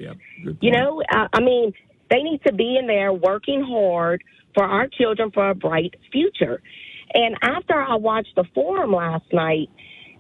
you 0.62 0.70
know, 0.70 1.02
I, 1.11 1.27
I 1.35 1.40
mean, 1.40 1.70
they 2.11 2.23
need 2.23 2.40
to 2.47 2.55
be 2.55 2.78
in 2.81 2.86
there 2.86 3.12
working 3.12 3.62
hard 3.62 4.24
for 4.55 4.65
our 4.65 4.89
children 4.89 5.31
for 5.32 5.51
a 5.51 5.55
bright 5.55 5.97
future. 6.11 6.62
And 7.12 7.36
after 7.43 7.74
I 7.74 7.97
watched 7.97 8.35
the 8.36 8.44
forum 8.55 8.93
last 8.94 9.31
night 9.35 9.69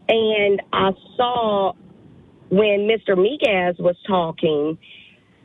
and 0.08 0.60
I 0.70 0.90
saw 1.16 1.72
when 2.50 2.86
Mr. 2.86 3.16
Miguez 3.16 3.80
was 3.80 3.96
talking, 4.06 4.76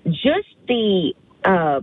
just 0.05 0.49
the 0.67 1.13
uh, 1.45 1.79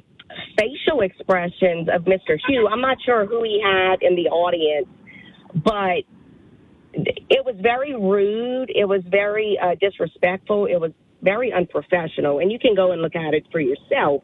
facial 0.59 1.01
expressions 1.01 1.89
of 1.91 2.03
Mr. 2.03 2.37
Hugh, 2.47 2.69
I'm 2.71 2.83
not 2.83 2.99
sure 3.07 3.25
who 3.25 3.43
he 3.43 3.63
had 3.65 4.03
in 4.03 4.17
the 4.17 4.29
audience, 4.29 4.87
but 5.55 6.05
it 6.97 7.45
was 7.45 7.57
very 7.61 7.95
rude. 7.95 8.71
It 8.75 8.87
was 8.87 9.03
very 9.07 9.59
uh, 9.63 9.75
disrespectful. 9.81 10.67
It 10.67 10.81
was 10.81 10.93
very 11.23 11.53
unprofessional. 11.53 12.39
And 12.39 12.51
you 12.51 12.59
can 12.59 12.75
go 12.75 12.93
and 12.93 13.03
look 13.03 13.17
at 13.17 13.35
it 13.35 13.47
for 13.53 13.61
yourself. 13.61 14.23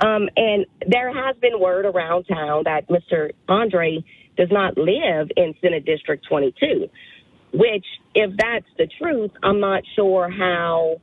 Um, 0.00 0.28
and 0.36 0.66
there 0.86 1.12
has 1.12 1.36
been 1.36 1.58
word 1.60 1.84
around 1.84 2.24
town 2.24 2.62
that 2.64 2.88
Mr. 2.88 3.32
Andre 3.48 4.04
does 4.36 4.48
not 4.50 4.78
live 4.78 5.28
in 5.36 5.54
Senate 5.60 5.84
District 5.84 6.24
22, 6.28 6.88
which, 7.52 7.84
if 8.14 8.36
that's 8.36 8.66
the 8.76 8.86
truth, 9.00 9.32
I'm 9.42 9.58
not 9.58 9.82
sure 9.96 10.30
how 10.30 11.00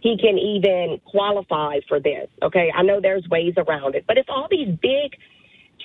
he 0.00 0.16
can 0.16 0.38
even 0.38 1.00
qualify 1.04 1.80
for 1.86 2.00
this. 2.00 2.28
Okay, 2.42 2.72
I 2.74 2.82
know 2.82 3.00
there's 3.02 3.26
ways 3.28 3.52
around 3.58 3.94
it, 3.94 4.04
but 4.06 4.16
if 4.16 4.24
all 4.30 4.48
these 4.50 4.68
big 4.68 5.12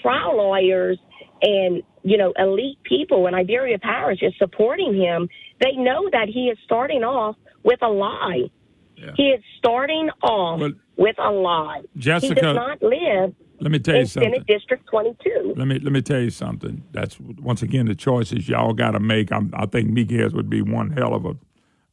trial 0.02 0.38
lawyers 0.38 0.98
and 1.46 1.84
you 2.04 2.18
know 2.18 2.34
elite 2.38 2.82
people 2.84 3.28
in 3.28 3.34
Iberia 3.34 3.80
Parish 3.80 4.20
is 4.22 4.34
supporting 4.38 4.96
him, 4.96 5.30
they 5.62 5.74
know 5.74 6.10
that 6.12 6.28
he 6.28 6.48
is 6.48 6.58
starting 6.66 7.04
off 7.04 7.36
with 7.64 7.82
a 7.82 7.90
lie. 7.90 8.50
He 9.16 9.24
is 9.24 9.44
starting 9.58 10.10
off 10.24 10.62
with 10.98 11.16
a 11.20 11.30
lie. 11.30 11.82
he 11.94 12.00
Jessica, 12.00 12.42
does 12.42 12.56
not 12.56 12.82
live 12.82 13.36
Let 13.60 13.72
me 13.72 13.80
tell 13.80 13.96
you 13.96 14.02
in 14.02 14.08
something. 14.08 14.32
Senate 14.32 14.48
District 14.48 14.88
22. 14.88 15.54
Let 15.56 15.68
me 15.68 15.80
let 15.80 15.92
me 15.92 16.02
tell 16.02 16.20
you 16.20 16.30
something. 16.30 16.84
That's 16.92 17.20
once 17.20 17.62
again 17.62 17.86
the 17.86 17.96
choices 17.96 18.48
y'all 18.48 18.74
got 18.74 18.92
to 18.92 19.00
make. 19.00 19.32
I'm, 19.32 19.52
I 19.54 19.66
think 19.66 19.90
Miguez 19.90 20.34
would 20.34 20.50
be 20.50 20.62
one 20.62 20.92
hell 20.92 21.14
of 21.14 21.26
a, 21.26 21.36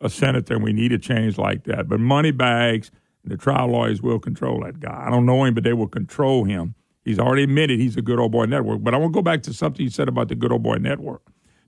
a 0.01 0.09
senator, 0.09 0.55
and 0.55 0.65
we 0.65 0.73
need 0.73 0.93
a 0.93 0.99
change 0.99 1.39
like 1.39 1.65
that. 1.65 1.89
But 1.89 2.01
money 2.01 2.31
bags, 2.31 2.91
the 3.25 3.37
trial 3.37 3.69
lawyers 3.69 4.01
will 4.01 4.19
control 4.19 4.63
that 4.65 4.81
guy. 4.81 5.05
I 5.07 5.11
don't 5.11 5.27
know 5.27 5.45
him, 5.45 5.55
but 5.55 5.65
they 5.65 5.73
will 5.73 5.89
control 5.89 6.45
him. 6.45 6.75
He's 7.05 7.19
already 7.19 7.45
admitted 7.45 7.81
he's 7.81 7.97
a 7.97 8.03
good 8.03 8.19
old 8.19 8.33
boy 8.33 8.47
network. 8.47 8.83
But 8.83 8.95
I 8.95 8.97
want 8.97 9.13
to 9.13 9.19
go 9.19 9.23
back 9.23 9.43
to 9.45 9.53
something 9.53 9.83
you 9.83 9.91
said 9.91 10.09
about 10.09 10.29
the 10.29 10.35
good 10.35 10.53
old 10.53 10.63
boy 10.63 10.77
network. 10.77 11.23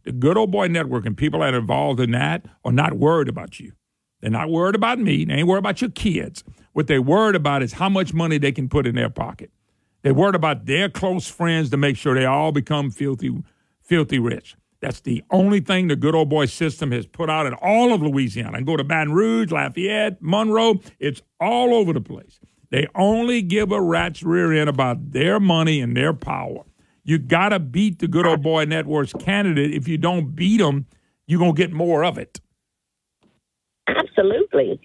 The 0.05 0.13
good 0.13 0.37
old 0.37 0.51
boy 0.51 0.69
network 0.69 1.07
and 1.07 1.17
people 1.17 1.41
that 1.41 1.55
are 1.55 1.59
involved 1.59 1.99
in 1.99 2.13
that 2.13 2.47
are 2.65 2.73
not 2.73 2.95
worried 2.95 3.29
about 3.29 3.59
you. 3.59 3.73
They're 4.21 4.31
not 4.31 4.51
worried 4.51 4.75
about 4.75 4.99
me. 4.99 5.25
They 5.25 5.35
ain't 5.35 5.49
worried 5.49 5.59
about 5.59 5.81
your 5.81 5.91
kids. 5.91 6.45
What 6.73 6.87
they're 6.87 7.03
worried 7.03 7.37
about 7.37 7.63
is 7.63 7.75
how 7.75 7.89
much 7.89 8.15
money 8.15 8.39
they 8.39 8.53
can 8.53 8.69
put 8.69 8.87
in 8.87 8.95
their 8.95 9.11
pocket. 9.11 9.51
They're 10.03 10.15
worried 10.15 10.35
about 10.35 10.67
their 10.67 10.89
close 10.89 11.27
friends 11.27 11.71
to 11.71 11.77
make 11.77 11.97
sure 11.97 12.15
they 12.15 12.27
all 12.27 12.53
become 12.53 12.91
filthy, 12.91 13.35
filthy 13.83 14.19
rich. 14.19 14.57
That's 14.81 15.01
the 15.01 15.25
only 15.31 15.61
thing 15.61 15.89
the 15.89 15.97
good 15.97 16.15
old 16.15 16.29
boy 16.29 16.47
system 16.47 16.93
has 16.93 17.07
put 17.07 17.31
out 17.31 17.47
in 17.47 17.55
all 17.55 17.95
of 17.95 18.03
Louisiana. 18.03 18.59
And 18.59 18.67
go 18.67 18.77
to 18.77 18.85
Baton 18.85 19.15
Rouge, 19.15 19.51
Lafayette, 19.51 20.21
Monroe. 20.21 20.81
It's 20.99 21.23
all 21.41 21.73
over 21.73 21.95
the 21.95 22.03
place. 22.03 22.39
They 22.75 22.89
only 22.97 23.41
give 23.41 23.71
a 23.71 23.81
rat's 23.81 24.25
rear 24.25 24.53
end 24.53 24.69
about 24.69 25.13
their 25.13 25.39
money 25.39 25.81
and 25.81 25.97
their 25.97 26.13
power. 26.13 26.65
You 27.05 27.19
got 27.19 27.51
to 27.51 27.61
beat 27.61 28.01
the 28.01 28.09
good 28.09 28.27
old 28.27 28.43
boy 28.43 28.65
network's 28.65 29.13
candidate. 29.13 29.73
If 29.73 29.87
you 29.87 29.97
don't 29.97 30.35
beat 30.35 30.57
them, 30.57 30.87
you're 31.29 31.39
going 31.39 31.55
to 31.55 31.57
get 31.57 31.73
more 31.73 32.05
of 32.05 32.19
it. 32.19 32.41
Absolutely. 33.87 34.81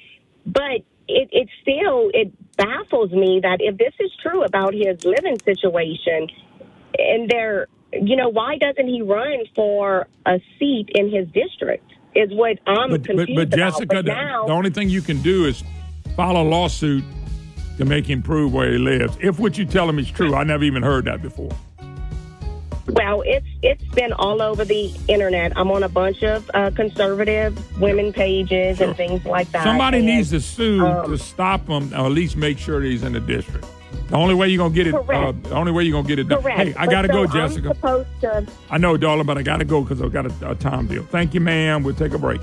But 0.45 0.85
it, 1.07 1.29
it 1.31 1.49
still 1.63 2.11
it 2.13 2.31
baffles 2.57 3.11
me 3.11 3.39
that 3.41 3.57
if 3.59 3.79
this 3.79 3.93
is 3.99 4.11
true 4.21 4.43
about 4.43 4.75
his 4.75 5.03
living 5.03 5.39
situation 5.43 6.27
and 6.95 7.27
there 7.27 7.65
you 7.91 8.15
know, 8.15 8.29
why 8.29 8.59
doesn't 8.59 8.87
he 8.87 9.01
run 9.01 9.45
for 9.55 10.05
a 10.27 10.39
seat 10.59 10.89
in 10.93 11.11
his 11.11 11.27
district? 11.29 11.91
Is 12.13 12.29
what 12.33 12.59
I'm 12.67 12.91
But, 12.91 13.01
but, 13.01 13.07
confused 13.07 13.35
but 13.35 13.47
about. 13.47 13.57
Jessica, 13.57 13.95
But 13.95 14.05
the, 14.05 14.43
the 14.45 14.53
only 14.53 14.69
thing 14.69 14.89
you 14.89 15.01
can 15.01 15.23
do 15.23 15.45
is 15.45 15.63
file 16.15 16.37
a 16.37 16.43
lawsuit 16.43 17.03
to 17.79 17.85
make 17.85 18.05
him 18.05 18.21
prove 18.21 18.53
where 18.53 18.71
he 18.71 18.77
lives. 18.77 19.17
If 19.21 19.39
what 19.39 19.57
you 19.57 19.65
tell 19.65 19.89
him 19.89 19.97
is 19.97 20.11
true, 20.11 20.35
I 20.35 20.43
never 20.43 20.63
even 20.65 20.83
heard 20.83 21.05
that 21.05 21.21
before. 21.21 21.49
well, 22.89 23.21
it's 23.25 23.47
it's 23.63 23.83
been 23.95 24.11
all 24.13 24.41
over 24.41 24.65
the 24.65 24.91
internet. 25.07 25.53
I'm 25.57 25.71
on 25.71 25.83
a 25.83 25.89
bunch 25.89 26.21
of 26.21 26.49
uh, 26.53 26.71
conservative 26.71 27.53
women 27.79 28.11
pages 28.11 28.81
and 28.81 28.95
things 28.97 29.23
like 29.25 29.49
that. 29.51 29.63
Somebody 29.63 29.97
and, 29.97 30.05
needs 30.07 30.29
to 30.31 30.41
sue 30.41 30.85
um, 30.85 31.09
to 31.09 31.17
stop 31.17 31.67
him, 31.67 31.93
or 31.93 32.05
at 32.07 32.11
least 32.11 32.35
make 32.35 32.57
sure 32.57 32.81
he's 32.81 33.03
in 33.03 33.13
the 33.13 33.19
district. 33.21 33.65
The 34.09 34.15
only 34.15 34.33
way 34.35 34.49
you're 34.49 34.57
gonna 34.57 34.73
get 34.73 34.87
it. 34.87 34.93
Uh, 34.95 35.31
the 35.31 35.51
only 35.55 35.71
way 35.71 35.83
you're 35.83 35.93
gonna 35.93 36.07
get 36.07 36.19
it 36.19 36.27
done. 36.27 36.41
Correct. 36.41 36.59
Hey, 36.59 36.73
I 36.75 36.85
But 36.85 36.91
gotta 36.91 37.07
so 37.07 37.13
go, 37.13 37.23
I'm 37.23 37.31
Jessica. 37.31 37.67
supposed 37.75 38.09
to. 38.21 38.47
I 38.69 38.77
know, 38.77 38.97
darling, 38.97 39.25
but 39.25 39.37
I 39.37 39.43
gotta 39.43 39.65
go 39.65 39.81
because 39.83 40.01
I've 40.01 40.11
got 40.11 40.25
a, 40.25 40.49
a 40.51 40.55
time 40.55 40.87
deal. 40.87 41.03
Thank 41.03 41.33
you, 41.33 41.39
ma'am. 41.39 41.83
We'll 41.83 41.95
take 41.95 42.11
a 42.13 42.19
break. 42.19 42.41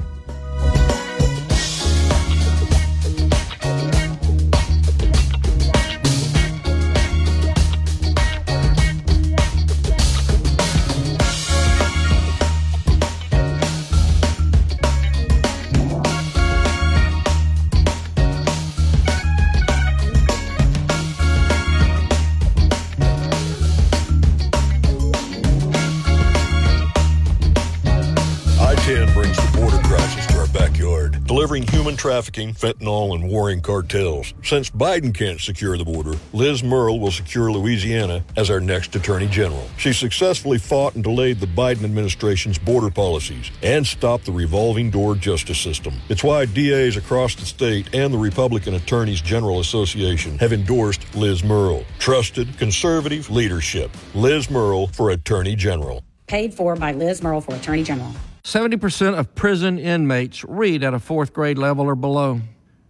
Trafficking, 32.17 32.55
fentanyl, 32.55 33.15
and 33.15 33.29
warring 33.29 33.61
cartels. 33.61 34.33
Since 34.43 34.71
Biden 34.71 35.15
can't 35.15 35.39
secure 35.39 35.77
the 35.77 35.85
border, 35.85 36.15
Liz 36.33 36.63
Murrill 36.63 36.99
will 36.99 37.11
secure 37.11 37.53
Louisiana 37.53 38.25
as 38.39 38.49
our 38.49 38.59
next 38.59 38.97
Attorney 38.97 39.27
General. 39.27 39.69
She 39.77 39.93
successfully 39.93 40.57
fought 40.57 40.95
and 40.95 41.05
delayed 41.05 41.41
the 41.41 41.47
Biden 41.47 41.85
administration's 41.85 42.59
border 42.59 42.91
policies 42.91 43.51
and 43.63 43.87
stopped 43.87 44.25
the 44.25 44.33
revolving 44.33 44.91
door 44.91 45.15
justice 45.15 45.59
system. 45.59 45.93
It's 46.09 46.25
why 46.25 46.47
DAs 46.47 46.97
across 46.97 47.35
the 47.35 47.45
state 47.45 47.95
and 47.95 48.15
the 48.15 48.19
Republican 48.19 48.73
Attorneys 48.73 49.21
General 49.21 49.61
Association 49.61 50.39
have 50.39 50.55
endorsed 50.55 51.15
Liz 51.15 51.43
Murrill. 51.43 51.85
Trusted, 51.99 52.57
conservative 52.57 53.29
leadership. 53.29 53.91
Liz 54.15 54.49
Murrill 54.49 54.87
for 54.95 55.11
Attorney 55.11 55.55
General. 55.55 56.03
Paid 56.29 56.55
for 56.55 56.77
by 56.77 56.93
Liz 56.93 57.21
Murrill 57.21 57.43
for 57.43 57.55
Attorney 57.55 57.83
General. 57.83 58.15
70% 58.47 59.19
of 59.19 59.35
prison 59.35 59.77
inmates 59.77 60.45
read 60.45 60.85
at 60.85 60.95
a 60.95 61.01
fourth 61.01 61.33
grade 61.33 61.59
level 61.59 61.87
or 61.87 61.97
below. 61.97 62.41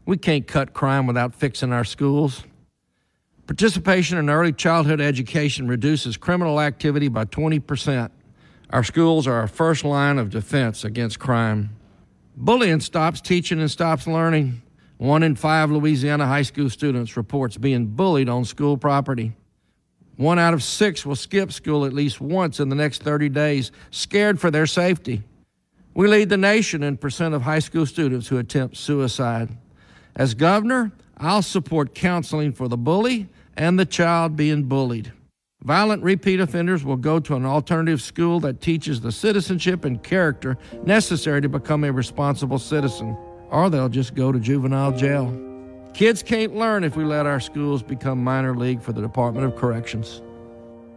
We 0.04 0.18
can't 0.18 0.46
cut 0.46 0.74
crime 0.74 1.06
without 1.06 1.34
fixing 1.34 1.72
our 1.72 1.82
schools. 1.82 2.44
Participation 3.46 4.18
in 4.18 4.28
early 4.28 4.52
childhood 4.52 5.00
education 5.00 5.66
reduces 5.66 6.18
criminal 6.18 6.60
activity 6.60 7.08
by 7.08 7.24
20%. 7.24 8.10
Our 8.68 8.84
schools 8.84 9.26
are 9.26 9.32
our 9.32 9.48
first 9.48 9.82
line 9.82 10.18
of 10.18 10.28
defense 10.28 10.84
against 10.84 11.18
crime. 11.18 11.74
Bullying 12.36 12.80
stops 12.80 13.22
teaching 13.22 13.58
and 13.58 13.70
stops 13.70 14.06
learning. 14.06 14.60
One 14.98 15.22
in 15.22 15.36
five 15.36 15.70
Louisiana 15.70 16.26
high 16.26 16.42
school 16.42 16.68
students 16.68 17.16
reports 17.16 17.56
being 17.56 17.86
bullied 17.86 18.28
on 18.28 18.44
school 18.44 18.76
property. 18.76 19.32
One 20.16 20.38
out 20.38 20.52
of 20.52 20.62
six 20.62 21.06
will 21.06 21.16
skip 21.16 21.50
school 21.50 21.86
at 21.86 21.94
least 21.94 22.20
once 22.20 22.60
in 22.60 22.68
the 22.68 22.76
next 22.76 23.02
30 23.02 23.30
days, 23.30 23.72
scared 23.90 24.38
for 24.38 24.50
their 24.50 24.66
safety. 24.66 25.22
We 25.96 26.08
lead 26.08 26.28
the 26.28 26.36
nation 26.36 26.82
in 26.82 26.98
percent 26.98 27.34
of 27.34 27.40
high 27.40 27.60
school 27.60 27.86
students 27.86 28.28
who 28.28 28.36
attempt 28.36 28.76
suicide. 28.76 29.48
As 30.14 30.34
governor, 30.34 30.92
I'll 31.16 31.40
support 31.40 31.94
counseling 31.94 32.52
for 32.52 32.68
the 32.68 32.76
bully 32.76 33.30
and 33.56 33.78
the 33.78 33.86
child 33.86 34.36
being 34.36 34.64
bullied. 34.64 35.10
Violent 35.62 36.02
repeat 36.02 36.38
offenders 36.38 36.84
will 36.84 36.98
go 36.98 37.18
to 37.20 37.34
an 37.34 37.46
alternative 37.46 38.02
school 38.02 38.40
that 38.40 38.60
teaches 38.60 39.00
the 39.00 39.10
citizenship 39.10 39.86
and 39.86 40.02
character 40.02 40.58
necessary 40.84 41.40
to 41.40 41.48
become 41.48 41.82
a 41.82 41.90
responsible 41.90 42.58
citizen, 42.58 43.16
or 43.48 43.70
they'll 43.70 43.88
just 43.88 44.14
go 44.14 44.30
to 44.30 44.38
juvenile 44.38 44.92
jail. 44.92 45.34
Kids 45.94 46.22
can't 46.22 46.54
learn 46.54 46.84
if 46.84 46.94
we 46.94 47.04
let 47.04 47.24
our 47.24 47.40
schools 47.40 47.82
become 47.82 48.22
minor 48.22 48.54
league 48.54 48.82
for 48.82 48.92
the 48.92 49.00
Department 49.00 49.46
of 49.46 49.56
Corrections. 49.56 50.20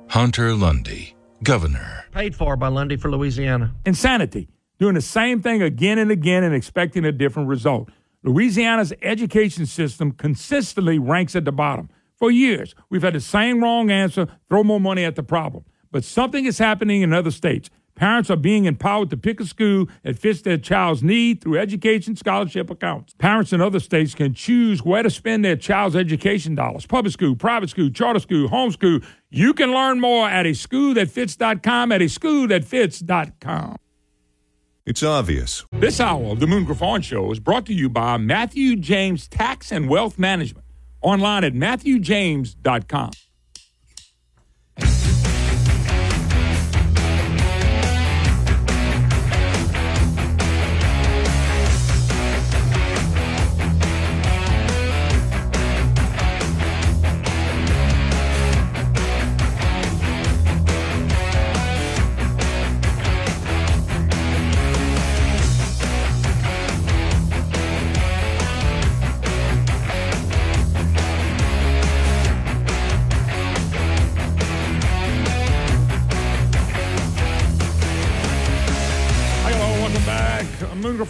Hunter 0.10 0.54
Lundy, 0.56 1.16
Governor. 1.42 2.04
Paid 2.12 2.36
for 2.36 2.58
by 2.58 2.68
Lundy 2.68 2.98
for 2.98 3.10
Louisiana. 3.10 3.74
Insanity 3.86 4.50
doing 4.80 4.96
the 4.96 5.02
same 5.02 5.42
thing 5.42 5.62
again 5.62 6.00
and 6.00 6.10
again 6.10 6.44
and 6.44 6.56
expecting 6.56 7.06
a 7.06 7.12
different 7.12 7.50
result. 7.50 7.90
Louisiana's 8.24 8.94
education 9.02 9.66
system 9.66 10.12
consistently 10.12 10.98
ranks 10.98 11.36
at 11.36 11.46
the 11.46 11.52
bottom. 11.52 11.90
For 12.18 12.32
years, 12.32 12.76
we've 12.90 13.04
had 13.04 13.14
the 13.14 13.22
same 13.22 13.62
wrong 13.62 13.92
answer 13.92 14.28
throw 14.50 14.64
more 14.64 14.80
money 14.80 15.06
at 15.06 15.16
the 15.16 15.24
problem. 15.24 15.64
But 15.92 16.04
something 16.04 16.46
is 16.46 16.58
happening 16.58 17.02
in 17.02 17.14
other 17.14 17.32
states. 17.32 17.70
Parents 17.96 18.30
are 18.30 18.38
being 18.38 18.66
empowered 18.66 19.10
to 19.10 19.18
pick 19.18 19.42
a 19.42 19.46
school 19.46 19.88
that 20.04 20.18
fits 20.18 20.42
their 20.42 20.58
child's 20.58 21.04
need 21.04 21.42
through 21.42 21.58
education 21.58 22.16
scholarship 22.16 22.70
accounts. 22.70 23.14
Parents 23.18 23.52
in 23.52 23.60
other 23.60 23.80
states 23.80 24.16
can 24.16 24.34
choose 24.34 24.84
where 24.84 25.04
to 25.04 25.10
spend 25.10 25.44
their 25.44 25.58
child's 25.58 25.98
education 25.98 26.56
dollars 26.56 26.86
public 26.86 27.12
school, 27.12 27.36
private 27.36 27.70
school, 27.70 27.90
charter 27.90 28.20
school, 28.20 28.48
homeschool. 28.48 29.04
You 29.30 29.54
can 29.54 29.74
learn 29.74 30.00
more 30.00 30.30
at 30.30 30.46
a 30.46 30.54
school 30.54 30.94
that 30.94 31.10
fits.com 31.10 31.92
at 31.92 32.02
a 32.02 32.08
school 32.08 32.48
that 32.48 32.64
fits.com. 32.64 33.76
It's 34.90 35.04
obvious. 35.04 35.64
This 35.74 36.00
hour 36.00 36.32
of 36.32 36.40
the 36.40 36.48
Moon 36.48 36.64
Griffon 36.64 37.04
Show 37.04 37.32
is 37.32 37.40
brought 37.40 37.68
to 37.68 37.74
you 37.76 37.90
by 37.90 38.18
Matthew 38.18 38.76
James 38.76 39.28
Tax 39.28 39.72
and 39.72 39.88
Wealth 39.88 40.18
Management. 40.18 40.66
Online 41.04 41.44
at 41.44 41.54
matthewjames.com. 41.54 43.12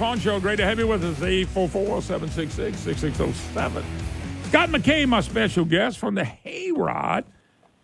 Griffon 0.09 0.23
Show. 0.23 0.39
Great 0.39 0.55
to 0.55 0.65
have 0.65 0.79
you 0.79 0.87
with 0.87 1.03
us. 1.03 1.19
844-766-6607. 1.19 3.83
Scott 4.45 4.69
McKay, 4.69 5.07
my 5.07 5.21
special 5.21 5.65
guest 5.65 5.99
from 5.99 6.15
the 6.15 6.23
Hayride, 6.23 7.25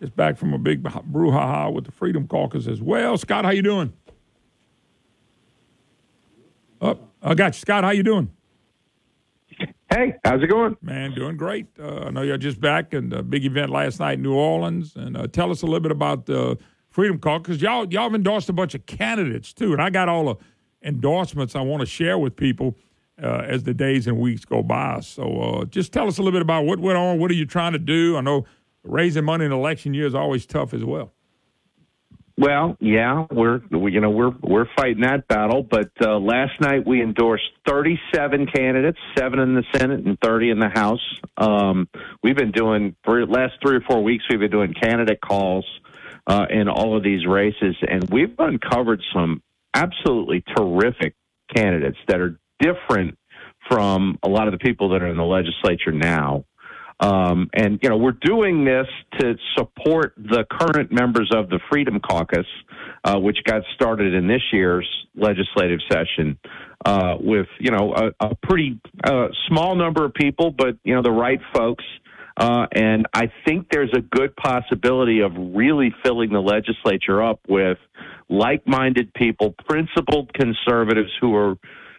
is 0.00 0.10
back 0.10 0.36
from 0.36 0.52
a 0.52 0.58
big 0.58 0.82
brouhaha 0.82 1.72
with 1.72 1.84
the 1.84 1.92
Freedom 1.92 2.26
Caucus 2.26 2.66
as 2.66 2.82
well. 2.82 3.16
Scott, 3.16 3.44
how 3.44 3.52
you 3.52 3.62
doing? 3.62 3.92
Oh, 6.80 6.98
I 7.22 7.34
got 7.34 7.54
you. 7.54 7.60
Scott, 7.60 7.84
how 7.84 7.90
you 7.90 8.02
doing? 8.02 8.32
Hey, 9.88 10.14
how's 10.24 10.42
it 10.42 10.48
going? 10.48 10.76
Man, 10.82 11.14
doing 11.14 11.36
great. 11.36 11.66
Uh, 11.78 12.06
I 12.06 12.10
know 12.10 12.22
you're 12.22 12.38
just 12.38 12.60
back 12.60 12.92
and 12.92 13.12
a 13.12 13.22
big 13.22 13.44
event 13.44 13.70
last 13.70 14.00
night 14.00 14.14
in 14.14 14.22
New 14.22 14.34
Orleans. 14.34 14.96
And 14.96 15.16
uh, 15.16 15.28
tell 15.28 15.52
us 15.52 15.62
a 15.62 15.66
little 15.66 15.78
bit 15.78 15.92
about 15.92 16.26
the 16.26 16.58
Freedom 16.90 17.20
Caucus. 17.20 17.46
Because 17.46 17.62
y'all, 17.62 17.86
y'all 17.92 18.02
have 18.04 18.16
endorsed 18.16 18.48
a 18.48 18.52
bunch 18.52 18.74
of 18.74 18.84
candidates, 18.86 19.52
too. 19.52 19.72
And 19.72 19.80
I 19.80 19.90
got 19.90 20.08
all 20.08 20.24
the– 20.24 20.34
endorsements 20.86 21.54
I 21.54 21.60
want 21.60 21.80
to 21.80 21.86
share 21.86 22.18
with 22.18 22.36
people 22.36 22.76
uh, 23.22 23.42
as 23.46 23.64
the 23.64 23.74
days 23.74 24.06
and 24.06 24.18
weeks 24.18 24.44
go 24.44 24.62
by. 24.62 25.00
So 25.00 25.40
uh, 25.40 25.64
just 25.66 25.92
tell 25.92 26.06
us 26.06 26.18
a 26.18 26.22
little 26.22 26.32
bit 26.32 26.42
about 26.42 26.64
what 26.64 26.78
went 26.78 26.96
on. 26.96 27.18
What 27.18 27.30
are 27.30 27.34
you 27.34 27.46
trying 27.46 27.72
to 27.72 27.78
do? 27.78 28.16
I 28.16 28.20
know 28.20 28.46
raising 28.84 29.24
money 29.24 29.44
in 29.44 29.52
election 29.52 29.94
year 29.94 30.06
is 30.06 30.14
always 30.14 30.46
tough 30.46 30.72
as 30.72 30.84
well. 30.84 31.12
Well, 32.38 32.76
yeah, 32.80 33.24
we're 33.30 33.62
you 33.70 34.02
know 34.02 34.10
we're 34.10 34.34
we're 34.42 34.68
fighting 34.76 35.00
that 35.00 35.26
battle. 35.26 35.62
But 35.62 35.90
uh, 36.02 36.18
last 36.18 36.60
night 36.60 36.86
we 36.86 37.02
endorsed 37.02 37.48
37 37.66 38.48
candidates, 38.54 38.98
seven 39.16 39.38
in 39.38 39.54
the 39.54 39.64
Senate 39.74 40.04
and 40.04 40.18
30 40.20 40.50
in 40.50 40.58
the 40.58 40.68
House. 40.68 41.00
Um, 41.38 41.88
we've 42.22 42.36
been 42.36 42.52
doing 42.52 42.94
for 43.04 43.24
last 43.24 43.54
three 43.62 43.76
or 43.76 43.80
four 43.80 44.04
weeks. 44.04 44.24
We've 44.28 44.38
been 44.38 44.50
doing 44.50 44.74
candidate 44.74 45.22
calls 45.22 45.64
uh, 46.26 46.44
in 46.50 46.68
all 46.68 46.94
of 46.94 47.02
these 47.02 47.26
races, 47.26 47.74
and 47.88 48.06
we've 48.10 48.34
uncovered 48.38 49.02
some 49.14 49.42
absolutely 49.76 50.42
terrific 50.56 51.14
candidates 51.54 51.98
that 52.08 52.20
are 52.20 52.38
different 52.58 53.18
from 53.68 54.18
a 54.22 54.28
lot 54.28 54.48
of 54.48 54.52
the 54.52 54.58
people 54.58 54.90
that 54.90 55.02
are 55.02 55.08
in 55.08 55.16
the 55.16 55.24
legislature 55.24 55.92
now. 55.92 56.44
Um, 56.98 57.50
and, 57.52 57.78
you 57.82 57.90
know, 57.90 57.98
we're 57.98 58.12
doing 58.12 58.64
this 58.64 58.86
to 59.18 59.34
support 59.56 60.14
the 60.16 60.46
current 60.50 60.90
members 60.90 61.30
of 61.34 61.50
the 61.50 61.60
Freedom 61.70 62.00
Caucus, 62.00 62.46
uh, 63.04 63.18
which 63.18 63.36
got 63.44 63.62
started 63.74 64.14
in 64.14 64.26
this 64.26 64.40
year's 64.50 64.88
legislative 65.14 65.80
session 65.92 66.38
uh, 66.86 67.16
with, 67.20 67.48
you 67.60 67.70
know, 67.70 67.94
a, 67.94 68.26
a 68.28 68.34
pretty 68.42 68.80
uh, 69.04 69.28
small 69.48 69.76
number 69.76 70.06
of 70.06 70.14
people, 70.14 70.50
but, 70.50 70.76
you 70.84 70.94
know, 70.94 71.02
the 71.02 71.10
right 71.10 71.40
folks. 71.54 71.84
Uh, 72.38 72.66
and 72.72 73.06
I 73.12 73.30
think 73.46 73.68
there's 73.70 73.92
a 73.94 74.00
good 74.00 74.34
possibility 74.36 75.20
of 75.20 75.32
really 75.36 75.94
filling 76.02 76.30
the 76.30 76.40
legislature 76.40 77.22
up 77.22 77.40
with 77.46 77.78
like-minded 78.28 79.12
people, 79.14 79.54
principled 79.68 80.32
conservatives 80.34 81.10
who 81.20 81.34
are, 81.34 81.56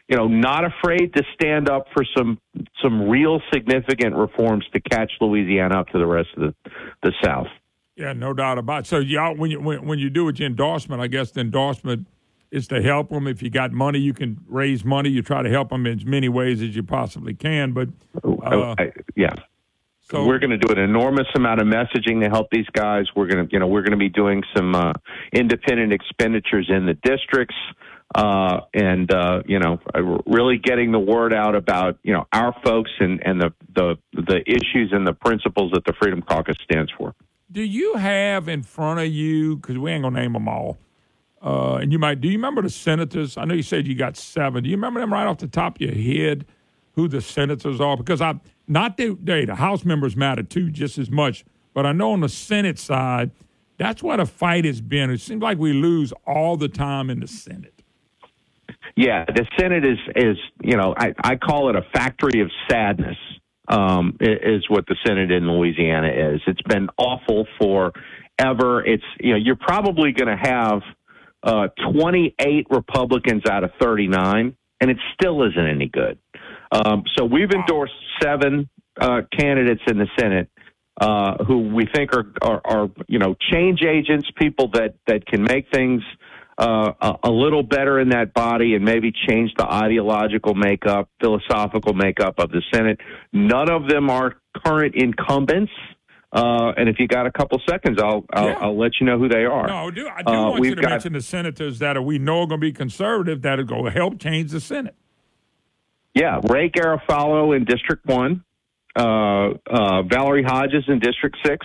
you 0.07 0.17
know, 0.17 0.27
not 0.27 0.63
afraid 0.65 1.13
to 1.13 1.23
stand 1.33 1.69
up 1.69 1.87
for 1.93 2.03
some 2.15 2.39
some 2.81 3.09
real 3.09 3.41
significant 3.53 4.15
reforms 4.15 4.65
to 4.73 4.79
catch 4.79 5.11
Louisiana 5.21 5.81
up 5.81 5.87
to 5.89 5.99
the 5.99 6.07
rest 6.07 6.29
of 6.37 6.41
the 6.43 6.71
the 7.03 7.13
South. 7.23 7.47
Yeah, 7.95 8.13
no 8.13 8.33
doubt 8.33 8.57
about 8.57 8.81
it. 8.81 8.87
So 8.87 8.99
y'all, 8.99 9.35
when 9.35 9.51
you 9.51 9.59
when, 9.59 9.85
when 9.85 9.99
you 9.99 10.09
do 10.09 10.23
your 10.23 10.47
endorsement, 10.47 11.01
I 11.01 11.07
guess 11.07 11.31
the 11.31 11.41
endorsement 11.41 12.07
is 12.51 12.67
to 12.67 12.81
help 12.81 13.09
them. 13.09 13.27
If 13.27 13.41
you 13.41 13.49
got 13.49 13.71
money, 13.71 13.99
you 13.99 14.13
can 14.13 14.39
raise 14.47 14.85
money. 14.85 15.09
You 15.09 15.21
try 15.21 15.41
to 15.41 15.49
help 15.49 15.69
them 15.69 15.85
in 15.85 15.99
as 15.99 16.05
many 16.05 16.29
ways 16.29 16.61
as 16.61 16.75
you 16.75 16.83
possibly 16.83 17.33
can. 17.33 17.73
But 17.73 17.89
oh, 18.23 18.37
uh, 18.37 18.75
I, 18.77 18.91
yeah. 19.15 19.33
So 20.09 20.25
we're 20.25 20.39
going 20.39 20.51
to 20.51 20.57
do 20.57 20.71
an 20.71 20.79
enormous 20.79 21.27
amount 21.35 21.61
of 21.61 21.67
messaging 21.67 22.23
to 22.23 22.29
help 22.29 22.49
these 22.49 22.65
guys. 22.71 23.05
We're 23.13 23.27
going 23.27 23.45
to, 23.45 23.51
you 23.51 23.59
know, 23.59 23.67
we're 23.67 23.81
going 23.81 23.91
to 23.91 23.97
be 23.97 24.07
doing 24.07 24.41
some 24.55 24.73
uh, 24.73 24.93
independent 25.33 25.91
expenditures 25.91 26.69
in 26.69 26.85
the 26.85 26.93
districts, 26.93 27.55
uh, 28.15 28.61
and 28.73 29.11
uh, 29.13 29.43
you 29.45 29.59
know, 29.59 29.79
really 30.25 30.59
getting 30.59 30.93
the 30.93 30.99
word 30.99 31.33
out 31.33 31.55
about 31.55 31.99
you 32.03 32.13
know 32.13 32.25
our 32.31 32.55
folks 32.63 32.91
and 32.99 33.21
and 33.25 33.41
the 33.41 33.53
the 33.75 33.97
the 34.13 34.41
issues 34.47 34.91
and 34.93 35.05
the 35.05 35.13
principles 35.13 35.71
that 35.73 35.83
the 35.85 35.93
Freedom 36.01 36.21
Caucus 36.21 36.55
stands 36.63 36.91
for. 36.97 37.13
Do 37.51 37.61
you 37.61 37.95
have 37.95 38.47
in 38.47 38.63
front 38.63 39.01
of 39.01 39.07
you? 39.07 39.57
Because 39.57 39.77
we 39.77 39.91
ain't 39.91 40.03
gonna 40.03 40.21
name 40.21 40.33
them 40.33 40.47
all. 40.47 40.77
Uh, 41.41 41.75
and 41.75 41.91
you 41.91 41.99
might 41.99 42.21
do 42.21 42.29
you 42.29 42.37
remember 42.37 42.61
the 42.61 42.69
senators? 42.69 43.37
I 43.37 43.43
know 43.43 43.55
you 43.55 43.63
said 43.63 43.85
you 43.85 43.95
got 43.95 44.15
seven. 44.15 44.63
Do 44.63 44.69
you 44.69 44.77
remember 44.77 45.01
them 45.01 45.11
right 45.11 45.27
off 45.27 45.39
the 45.39 45.47
top 45.47 45.75
of 45.75 45.81
your 45.81 45.93
head? 45.93 46.45
Who 46.93 47.09
the 47.09 47.21
senators 47.21 47.79
are? 47.81 47.95
Because 47.97 48.21
I 48.21 48.39
not 48.67 48.97
they, 48.97 49.09
they 49.09 49.45
the 49.45 49.55
House 49.55 49.85
members 49.85 50.15
matter 50.15 50.43
too 50.43 50.69
just 50.69 50.97
as 50.97 51.09
much, 51.09 51.45
but 51.73 51.85
I 51.85 51.91
know 51.91 52.11
on 52.11 52.21
the 52.21 52.29
Senate 52.29 52.79
side, 52.79 53.31
that's 53.77 54.01
what 54.01 54.19
a 54.19 54.25
fight 54.25 54.65
has 54.65 54.81
been. 54.81 55.09
It 55.09 55.21
seems 55.21 55.41
like 55.41 55.57
we 55.57 55.73
lose 55.73 56.13
all 56.25 56.57
the 56.57 56.67
time 56.67 57.09
in 57.09 57.19
the 57.19 57.27
Senate. 57.27 57.81
Yeah, 58.95 59.25
the 59.25 59.45
Senate 59.59 59.85
is 59.85 59.99
is 60.15 60.37
you 60.61 60.75
know 60.75 60.93
I, 60.97 61.13
I 61.23 61.35
call 61.35 61.69
it 61.69 61.75
a 61.75 61.83
factory 61.93 62.41
of 62.41 62.49
sadness. 62.69 63.17
Um, 63.69 64.15
is 64.21 64.63
what 64.69 64.85
the 64.87 64.95
Senate 65.05 65.29
in 65.29 65.45
Louisiana 65.45 66.07
is. 66.07 66.39
It's 66.47 66.61
been 66.61 66.87
awful 66.97 67.45
for 67.59 67.91
ever. 68.39 68.85
It's 68.85 69.03
you 69.19 69.31
know 69.31 69.37
you're 69.37 69.57
probably 69.57 70.13
going 70.13 70.29
to 70.29 70.49
have 70.49 70.81
uh, 71.43 71.67
28 71.93 72.67
Republicans 72.69 73.43
out 73.49 73.63
of 73.63 73.71
39, 73.81 74.55
and 74.79 74.89
it 74.89 74.97
still 75.13 75.43
isn't 75.43 75.67
any 75.67 75.87
good. 75.87 76.17
Um, 76.71 77.03
so 77.17 77.25
we've 77.25 77.51
endorsed 77.51 77.93
seven 78.21 78.69
uh, 78.99 79.21
candidates 79.37 79.81
in 79.87 79.97
the 79.97 80.07
Senate 80.17 80.49
uh, 80.99 81.43
who 81.43 81.73
we 81.73 81.87
think 81.93 82.11
are, 82.13 82.25
are, 82.41 82.61
are, 82.65 82.89
you 83.07 83.19
know 83.19 83.35
change 83.51 83.81
agents, 83.83 84.27
people 84.37 84.69
that 84.73 84.95
that 85.05 85.25
can 85.25 85.43
make 85.43 85.67
things 85.71 86.01
uh, 86.57 86.91
a, 86.99 87.13
a, 87.25 87.31
little 87.31 87.61
better 87.61 87.99
in 87.99 88.09
that 88.09 88.33
body 88.33 88.73
and 88.73 88.83
maybe 88.83 89.11
change 89.27 89.51
the 89.57 89.65
ideological 89.65 90.55
makeup, 90.55 91.07
philosophical 91.21 91.93
makeup 91.93 92.39
of 92.39 92.49
the 92.49 92.63
Senate. 92.73 92.99
None 93.31 93.69
of 93.69 93.87
them 93.87 94.09
are 94.09 94.37
current 94.65 94.95
incumbents. 94.95 95.71
Uh, 96.33 96.73
and 96.75 96.89
if 96.89 96.97
you 96.99 97.07
got 97.07 97.27
a 97.27 97.31
couple 97.31 97.61
seconds, 97.69 97.99
I'll 98.01 98.25
I'll, 98.33 98.45
yeah. 98.47 98.57
I'll, 98.59 98.77
let 98.77 98.93
you 98.99 99.05
know 99.05 99.19
who 99.19 99.29
they 99.29 99.45
are. 99.45 99.67
No, 99.67 99.87
I 99.87 99.91
do, 99.91 100.07
I 100.07 100.23
do 100.23 100.31
uh, 100.31 100.49
want 100.49 100.65
you 100.65 100.75
to 100.75 100.81
got, 100.81 100.89
mention 100.89 101.13
the 101.13 101.21
senators 101.21 101.79
that 101.79 101.95
are, 101.95 102.01
we 102.01 102.17
know 102.17 102.41
are 102.41 102.47
going 102.47 102.59
to 102.59 102.67
be 102.67 102.73
conservative 102.73 103.43
that 103.43 103.59
are 103.59 103.63
going 103.63 103.85
to 103.85 103.91
help 103.91 104.19
change 104.19 104.51
the 104.51 104.59
Senate. 104.59 104.95
Yeah, 106.17 106.39
Ray 106.49 106.71
Garofalo 106.71 107.55
in 107.55 107.65
District 107.65 108.03
One, 108.07 108.43
uh, 108.97 109.49
uh, 109.69 110.01
Valerie 110.01 110.43
Hodges 110.43 110.83
in 110.87 110.97
District 110.97 111.37
Six, 111.45 111.63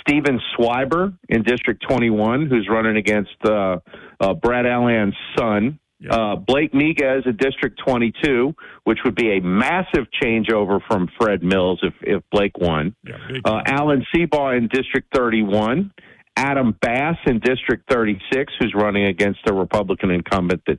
Stephen 0.00 0.40
Swiber 0.58 1.16
in 1.28 1.44
District 1.44 1.80
21, 1.88 2.48
who's 2.48 2.68
running 2.68 2.96
against 2.96 3.30
uh, 3.44 3.76
uh, 4.20 4.34
Brad 4.34 4.66
Allen's 4.66 5.14
son. 5.38 5.78
Uh, 6.10 6.34
Blake 6.34 6.72
Miguez 6.72 7.26
in 7.26 7.36
District 7.36 7.78
22, 7.86 8.54
which 8.84 8.98
would 9.04 9.14
be 9.14 9.36
a 9.36 9.40
massive 9.42 10.06
changeover 10.20 10.80
from 10.88 11.08
Fred 11.20 11.42
Mills 11.42 11.78
if, 11.82 11.92
if 12.00 12.22
Blake 12.32 12.56
won. 12.56 12.96
Yeah, 13.04 13.18
uh, 13.44 13.60
Alan 13.66 14.04
Seabaugh 14.12 14.56
in 14.56 14.68
District 14.68 15.06
31. 15.14 15.92
Adam 16.40 16.74
Bass 16.80 17.18
in 17.26 17.38
District 17.40 17.84
36, 17.90 18.52
who's 18.58 18.72
running 18.74 19.04
against 19.04 19.40
a 19.46 19.52
Republican 19.52 20.10
incumbent 20.10 20.62
that 20.66 20.78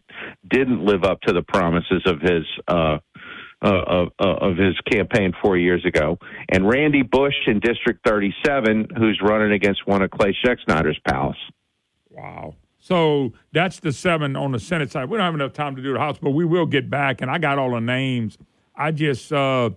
didn't 0.49 0.83
live 0.83 1.03
up 1.03 1.21
to 1.21 1.33
the 1.33 1.43
promises 1.43 2.01
of 2.07 2.19
his 2.19 2.43
uh, 2.67 2.97
uh, 3.63 3.83
of, 3.85 4.07
uh, 4.19 4.27
of 4.27 4.57
his 4.57 4.75
campaign 4.91 5.33
four 5.39 5.55
years 5.55 5.85
ago, 5.85 6.17
and 6.49 6.67
Randy 6.67 7.03
Bush 7.03 7.35
in 7.45 7.59
District 7.59 7.99
37, 8.03 8.87
who's 8.97 9.21
running 9.21 9.51
against 9.51 9.85
one 9.85 10.01
of 10.01 10.09
Clay 10.09 10.35
Schexnayder's 10.43 10.97
pals. 11.07 11.35
Wow. 12.09 12.55
So 12.79 13.33
that's 13.51 13.79
the 13.79 13.91
seven 13.91 14.35
on 14.35 14.53
the 14.53 14.59
Senate 14.59 14.91
side. 14.91 15.11
We 15.11 15.17
don't 15.17 15.25
have 15.25 15.35
enough 15.35 15.53
time 15.53 15.75
to 15.75 15.83
do 15.83 15.93
the 15.93 15.99
House, 15.99 16.17
but 16.19 16.31
we 16.31 16.43
will 16.43 16.65
get 16.65 16.89
back. 16.89 17.21
And 17.21 17.29
I 17.29 17.37
got 17.37 17.59
all 17.59 17.69
the 17.69 17.79
names. 17.79 18.39
I 18.75 18.91
just, 18.91 19.31
uh, 19.31 19.69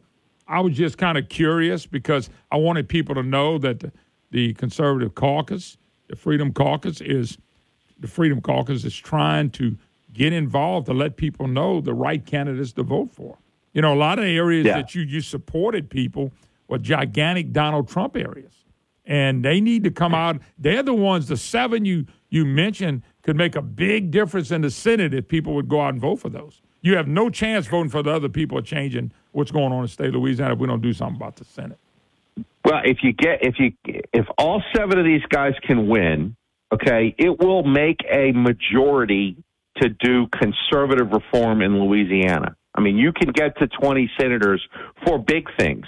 I 0.48 0.60
was 0.60 0.74
just 0.74 0.96
kind 0.96 1.18
of 1.18 1.28
curious 1.28 1.84
because 1.84 2.30
I 2.50 2.56
wanted 2.56 2.88
people 2.88 3.14
to 3.16 3.22
know 3.22 3.58
that 3.58 3.92
the 4.34 4.52
Conservative 4.54 5.14
Caucus, 5.14 5.76
the 6.08 6.16
Freedom 6.16 6.52
Caucus, 6.52 7.00
is 7.00 7.38
the 8.00 8.08
Freedom 8.08 8.40
Caucus 8.40 8.84
is 8.84 8.96
trying 8.96 9.48
to 9.50 9.78
get 10.12 10.32
involved 10.32 10.86
to 10.86 10.92
let 10.92 11.16
people 11.16 11.46
know 11.46 11.80
the 11.80 11.94
right 11.94 12.26
candidates 12.26 12.72
to 12.72 12.82
vote 12.82 13.12
for. 13.12 13.38
You 13.74 13.82
know, 13.82 13.94
a 13.94 13.96
lot 13.96 14.18
of 14.18 14.24
areas 14.24 14.66
yeah. 14.66 14.74
that 14.74 14.92
you 14.92 15.02
you 15.02 15.20
supported 15.20 15.88
people 15.88 16.32
were 16.66 16.78
gigantic 16.78 17.52
Donald 17.52 17.88
Trump 17.88 18.16
areas, 18.16 18.64
and 19.06 19.44
they 19.44 19.60
need 19.60 19.84
to 19.84 19.92
come 19.92 20.16
out. 20.16 20.40
They're 20.58 20.82
the 20.82 20.94
ones. 20.94 21.28
The 21.28 21.36
seven 21.36 21.84
you 21.84 22.04
you 22.28 22.44
mentioned 22.44 23.02
could 23.22 23.36
make 23.36 23.54
a 23.54 23.62
big 23.62 24.10
difference 24.10 24.50
in 24.50 24.62
the 24.62 24.70
Senate 24.70 25.14
if 25.14 25.28
people 25.28 25.54
would 25.54 25.68
go 25.68 25.80
out 25.80 25.92
and 25.92 26.00
vote 26.00 26.16
for 26.16 26.28
those. 26.28 26.60
You 26.80 26.96
have 26.96 27.06
no 27.06 27.30
chance 27.30 27.68
voting 27.68 27.88
for 27.88 28.02
the 28.02 28.10
other 28.10 28.28
people 28.28 28.60
changing 28.62 29.12
what's 29.30 29.52
going 29.52 29.72
on 29.72 29.78
in 29.78 29.82
the 29.82 29.88
state 29.88 30.08
of 30.08 30.14
Louisiana 30.16 30.54
if 30.54 30.58
we 30.58 30.66
don't 30.66 30.82
do 30.82 30.92
something 30.92 31.14
about 31.14 31.36
the 31.36 31.44
Senate. 31.44 31.78
Well, 32.64 32.80
if 32.84 32.98
you 33.02 33.12
get 33.12 33.40
if 33.42 33.56
you 33.58 33.72
if 34.12 34.26
all 34.38 34.62
seven 34.74 34.98
of 34.98 35.04
these 35.04 35.24
guys 35.28 35.52
can 35.66 35.88
win, 35.88 36.36
okay, 36.72 37.14
it 37.18 37.38
will 37.38 37.62
make 37.62 38.00
a 38.10 38.32
majority 38.32 39.36
to 39.82 39.88
do 39.88 40.26
conservative 40.28 41.10
reform 41.10 41.60
in 41.60 41.78
Louisiana. 41.80 42.56
I 42.74 42.80
mean, 42.80 42.96
you 42.96 43.12
can 43.12 43.32
get 43.32 43.58
to 43.58 43.68
20 43.68 44.10
senators 44.18 44.62
for 45.04 45.18
big 45.18 45.48
things 45.58 45.86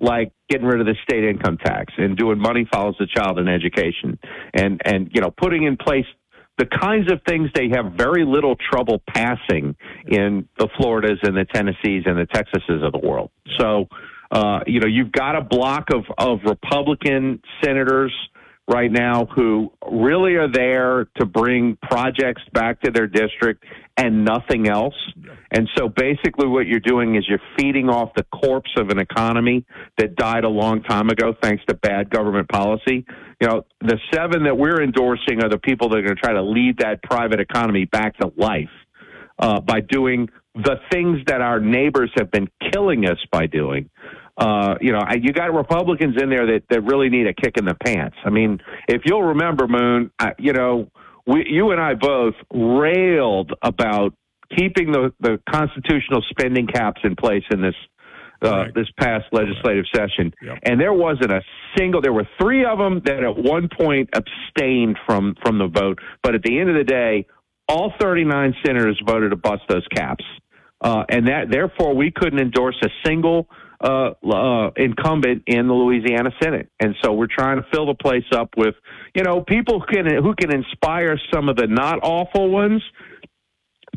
like 0.00 0.32
getting 0.48 0.66
rid 0.66 0.80
of 0.80 0.86
the 0.86 0.94
state 1.02 1.24
income 1.24 1.58
tax 1.58 1.92
and 1.96 2.16
doing 2.16 2.38
money 2.38 2.68
follows 2.72 2.94
the 3.00 3.06
child 3.06 3.38
in 3.38 3.48
education 3.48 4.16
and 4.54 4.80
and 4.84 5.10
you 5.12 5.20
know 5.20 5.30
putting 5.30 5.64
in 5.64 5.76
place 5.76 6.04
the 6.58 6.66
kinds 6.66 7.10
of 7.10 7.20
things 7.26 7.48
they 7.54 7.68
have 7.72 7.92
very 7.92 8.24
little 8.24 8.56
trouble 8.56 9.00
passing 9.08 9.76
in 10.06 10.48
the 10.58 10.68
Floridas 10.76 11.18
and 11.22 11.36
the 11.36 11.44
Tennessees 11.44 12.02
and 12.04 12.18
the 12.18 12.26
Texases 12.26 12.84
of 12.84 12.92
the 12.92 12.98
world. 12.98 13.30
So, 13.58 13.86
uh, 14.30 14.60
you 14.66 14.80
know, 14.80 14.86
you've 14.86 15.12
got 15.12 15.36
a 15.36 15.40
block 15.40 15.86
of, 15.92 16.04
of 16.18 16.40
Republican 16.44 17.40
senators 17.62 18.12
right 18.68 18.92
now 18.92 19.24
who 19.34 19.72
really 19.90 20.34
are 20.34 20.50
there 20.50 21.08
to 21.16 21.24
bring 21.24 21.78
projects 21.80 22.42
back 22.52 22.80
to 22.82 22.90
their 22.90 23.06
district 23.06 23.64
and 23.96 24.24
nothing 24.26 24.68
else. 24.68 24.94
And 25.50 25.68
so 25.76 25.88
basically 25.88 26.46
what 26.46 26.66
you're 26.66 26.78
doing 26.78 27.16
is 27.16 27.24
you're 27.26 27.40
feeding 27.58 27.88
off 27.88 28.10
the 28.14 28.24
corpse 28.24 28.70
of 28.76 28.90
an 28.90 28.98
economy 28.98 29.64
that 29.96 30.16
died 30.16 30.44
a 30.44 30.48
long 30.48 30.82
time 30.82 31.08
ago 31.08 31.34
thanks 31.42 31.64
to 31.68 31.74
bad 31.74 32.10
government 32.10 32.48
policy. 32.50 33.06
You 33.40 33.48
know, 33.48 33.66
the 33.80 33.98
seven 34.12 34.44
that 34.44 34.58
we're 34.58 34.82
endorsing 34.82 35.42
are 35.42 35.48
the 35.48 35.58
people 35.58 35.88
that 35.88 35.98
are 35.98 36.02
going 36.02 36.16
to 36.16 36.20
try 36.20 36.34
to 36.34 36.42
lead 36.42 36.78
that 36.78 37.02
private 37.02 37.40
economy 37.40 37.86
back 37.86 38.18
to 38.18 38.30
life 38.36 38.68
uh, 39.38 39.60
by 39.60 39.80
doing 39.80 40.28
the 40.62 40.76
things 40.90 41.18
that 41.26 41.40
our 41.40 41.60
neighbors 41.60 42.10
have 42.18 42.30
been 42.30 42.48
killing 42.72 43.06
us 43.06 43.18
by 43.32 43.46
doing 43.46 43.88
uh, 44.38 44.76
you 44.80 44.92
know, 44.92 45.00
you 45.20 45.32
got 45.32 45.52
Republicans 45.52 46.14
in 46.22 46.30
there 46.30 46.46
that, 46.46 46.62
that 46.70 46.82
really 46.82 47.08
need 47.08 47.26
a 47.26 47.34
kick 47.34 47.56
in 47.56 47.64
the 47.64 47.74
pants. 47.74 48.16
I 48.24 48.30
mean, 48.30 48.60
if 48.86 49.02
you'll 49.04 49.24
remember, 49.24 49.66
Moon, 49.66 50.12
I, 50.18 50.32
you 50.38 50.52
know, 50.52 50.88
we, 51.26 51.44
you 51.48 51.72
and 51.72 51.80
I 51.80 51.94
both 51.94 52.34
railed 52.54 53.52
about 53.62 54.14
keeping 54.56 54.92
the, 54.92 55.12
the 55.18 55.40
constitutional 55.50 56.22
spending 56.30 56.68
caps 56.68 57.00
in 57.02 57.16
place 57.16 57.42
in 57.50 57.60
this 57.60 57.74
uh, 58.40 58.50
right. 58.50 58.74
this 58.74 58.86
past 59.00 59.24
legislative 59.32 59.84
right. 59.92 60.08
session, 60.08 60.32
yep. 60.40 60.58
and 60.62 60.80
there 60.80 60.92
wasn't 60.92 61.32
a 61.32 61.40
single. 61.76 62.00
There 62.00 62.12
were 62.12 62.28
three 62.40 62.64
of 62.64 62.78
them 62.78 63.02
that 63.04 63.24
at 63.24 63.36
one 63.36 63.68
point 63.68 64.10
abstained 64.14 64.96
from 65.04 65.34
from 65.44 65.58
the 65.58 65.66
vote, 65.66 65.98
but 66.22 66.36
at 66.36 66.42
the 66.44 66.60
end 66.60 66.70
of 66.70 66.76
the 66.76 66.84
day, 66.84 67.26
all 67.68 67.92
39 68.00 68.54
senators 68.64 69.02
voted 69.04 69.32
to 69.32 69.36
bust 69.36 69.62
those 69.68 69.84
caps, 69.88 70.24
uh, 70.80 71.04
and 71.08 71.26
that 71.28 71.50
therefore 71.50 71.94
we 71.94 72.10
couldn't 72.10 72.38
endorse 72.38 72.76
a 72.82 72.88
single 73.04 73.48
uh, 73.80 74.10
uh, 74.28 74.70
incumbent 74.76 75.44
in 75.46 75.68
the 75.68 75.74
Louisiana 75.74 76.30
Senate, 76.42 76.68
and 76.80 76.96
so 77.02 77.12
we're 77.12 77.28
trying 77.28 77.58
to 77.58 77.66
fill 77.72 77.86
the 77.86 77.94
place 77.94 78.24
up 78.32 78.50
with 78.56 78.74
you 79.14 79.22
know 79.22 79.42
people 79.42 79.80
who 79.80 79.86
can 79.86 80.06
who 80.22 80.34
can 80.34 80.52
inspire 80.52 81.18
some 81.32 81.48
of 81.48 81.56
the 81.56 81.66
not 81.66 82.00
awful 82.02 82.50
ones 82.50 82.82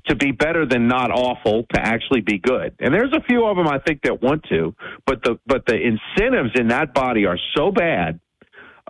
to 0.07 0.15
be 0.15 0.31
better 0.31 0.65
than 0.65 0.87
not 0.87 1.11
awful 1.11 1.63
to 1.73 1.79
actually 1.79 2.21
be 2.21 2.39
good. 2.39 2.75
And 2.79 2.93
there's 2.93 3.13
a 3.13 3.21
few 3.21 3.45
of 3.45 3.57
them 3.57 3.67
I 3.67 3.79
think 3.79 4.01
that 4.03 4.21
want 4.21 4.43
to, 4.49 4.75
but 5.05 5.23
the 5.23 5.39
but 5.45 5.65
the 5.65 5.75
incentives 5.75 6.51
in 6.55 6.69
that 6.69 6.93
body 6.93 7.25
are 7.25 7.39
so 7.55 7.71
bad 7.71 8.19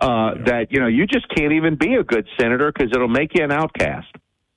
uh, 0.00 0.32
yeah. 0.36 0.42
that 0.46 0.66
you 0.70 0.80
know 0.80 0.86
you 0.86 1.06
just 1.06 1.26
can't 1.34 1.52
even 1.52 1.76
be 1.76 1.94
a 1.94 2.04
good 2.04 2.26
senator 2.38 2.72
because 2.72 2.90
it'll 2.94 3.08
make 3.08 3.30
you 3.36 3.44
an 3.44 3.52
outcast. 3.52 4.08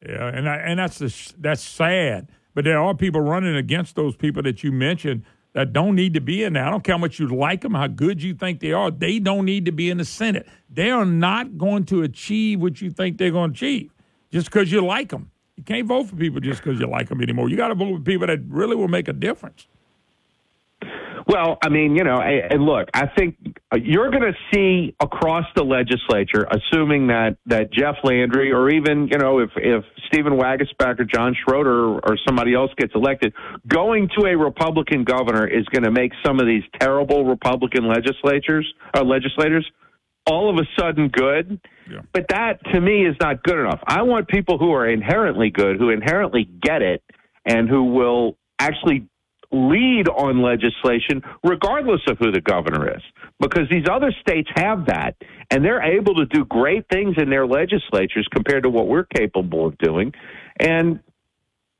Yeah, 0.07 0.27
and 0.27 0.47
I, 0.47 0.57
and 0.57 0.79
that's 0.79 0.99
the, 0.99 1.33
that's 1.39 1.61
sad. 1.61 2.29
But 2.55 2.63
there 2.63 2.79
are 2.79 2.95
people 2.95 3.21
running 3.21 3.55
against 3.55 3.95
those 3.95 4.15
people 4.15 4.41
that 4.43 4.63
you 4.63 4.71
mentioned 4.71 5.23
that 5.53 5.73
don't 5.73 5.95
need 5.95 6.13
to 6.15 6.21
be 6.21 6.43
in 6.43 6.53
there. 6.53 6.65
I 6.65 6.71
don't 6.71 6.83
care 6.83 6.95
how 6.95 6.99
much 6.99 7.19
you 7.19 7.27
like 7.27 7.61
them, 7.61 7.75
how 7.75 7.87
good 7.87 8.23
you 8.23 8.33
think 8.33 8.59
they 8.59 8.71
are. 8.71 8.89
They 8.89 9.19
don't 9.19 9.45
need 9.45 9.65
to 9.65 9.71
be 9.71 9.89
in 9.89 9.97
the 9.97 10.05
Senate. 10.05 10.47
They 10.69 10.89
are 10.89 11.05
not 11.05 11.57
going 11.57 11.85
to 11.85 12.01
achieve 12.01 12.61
what 12.61 12.81
you 12.81 12.89
think 12.89 13.17
they're 13.17 13.31
going 13.31 13.53
to 13.53 13.55
achieve 13.55 13.91
just 14.31 14.47
because 14.47 14.71
you 14.71 14.83
like 14.83 15.09
them. 15.09 15.31
You 15.55 15.63
can't 15.63 15.87
vote 15.87 16.07
for 16.07 16.15
people 16.15 16.41
just 16.41 16.63
because 16.63 16.79
you 16.79 16.87
like 16.87 17.07
them 17.07 17.21
anymore. 17.21 17.49
You 17.49 17.55
got 17.55 17.69
to 17.69 17.75
vote 17.75 17.97
for 17.97 18.01
people 18.01 18.27
that 18.27 18.39
really 18.47 18.75
will 18.75 18.89
make 18.89 19.07
a 19.07 19.13
difference. 19.13 19.67
Well, 21.27 21.57
I 21.63 21.69
mean, 21.69 21.95
you 21.95 22.03
know, 22.03 22.21
and 22.21 22.63
look, 22.63 22.87
I 22.93 23.07
think 23.07 23.35
you're 23.73 24.11
going 24.11 24.31
to 24.31 24.35
see 24.53 24.95
across 25.01 25.45
the 25.55 25.63
legislature, 25.63 26.45
assuming 26.49 27.07
that 27.07 27.37
that 27.47 27.73
Jeff 27.73 27.95
Landry 28.03 28.51
or 28.51 28.69
even 28.69 29.07
you 29.11 29.17
know 29.17 29.39
if 29.39 29.49
if 29.55 29.83
Stephen 30.07 30.33
Waguespack 30.33 30.99
or 30.99 31.05
John 31.05 31.35
Schroeder 31.35 31.95
or 31.95 32.17
somebody 32.27 32.53
else 32.53 32.71
gets 32.77 32.93
elected, 32.93 33.33
going 33.67 34.09
to 34.19 34.27
a 34.27 34.37
Republican 34.37 35.03
governor 35.03 35.47
is 35.47 35.65
going 35.65 35.83
to 35.83 35.91
make 35.91 36.11
some 36.23 36.39
of 36.39 36.45
these 36.45 36.63
terrible 36.79 37.25
Republican 37.25 37.87
legislatures 37.87 38.71
or 38.93 39.01
uh, 39.01 39.03
legislators 39.03 39.65
all 40.27 40.49
of 40.49 40.57
a 40.57 40.67
sudden 40.79 41.07
good. 41.09 41.59
But 42.13 42.27
that 42.29 42.63
to 42.73 42.81
me 42.81 43.05
is 43.05 43.15
not 43.19 43.43
good 43.43 43.59
enough. 43.59 43.79
I 43.87 44.03
want 44.03 44.27
people 44.27 44.57
who 44.57 44.73
are 44.73 44.87
inherently 44.87 45.49
good, 45.49 45.77
who 45.77 45.89
inherently 45.89 46.43
get 46.61 46.81
it, 46.81 47.03
and 47.45 47.69
who 47.69 47.93
will 47.93 48.37
actually 48.59 49.07
lead 49.55 50.09
on 50.09 50.41
legislation 50.41 51.23
regardless 51.43 52.01
of 52.07 52.17
who 52.19 52.31
the 52.31 52.41
governor 52.41 52.93
is. 52.93 53.01
Because 53.39 53.63
these 53.69 53.85
other 53.89 54.13
states 54.21 54.49
have 54.55 54.85
that, 54.87 55.15
and 55.51 55.63
they're 55.63 55.81
able 55.81 56.15
to 56.15 56.25
do 56.25 56.45
great 56.45 56.85
things 56.91 57.15
in 57.17 57.29
their 57.29 57.47
legislatures 57.47 58.27
compared 58.33 58.63
to 58.63 58.69
what 58.69 58.87
we're 58.87 59.05
capable 59.05 59.65
of 59.65 59.77
doing. 59.77 60.13
And, 60.59 60.99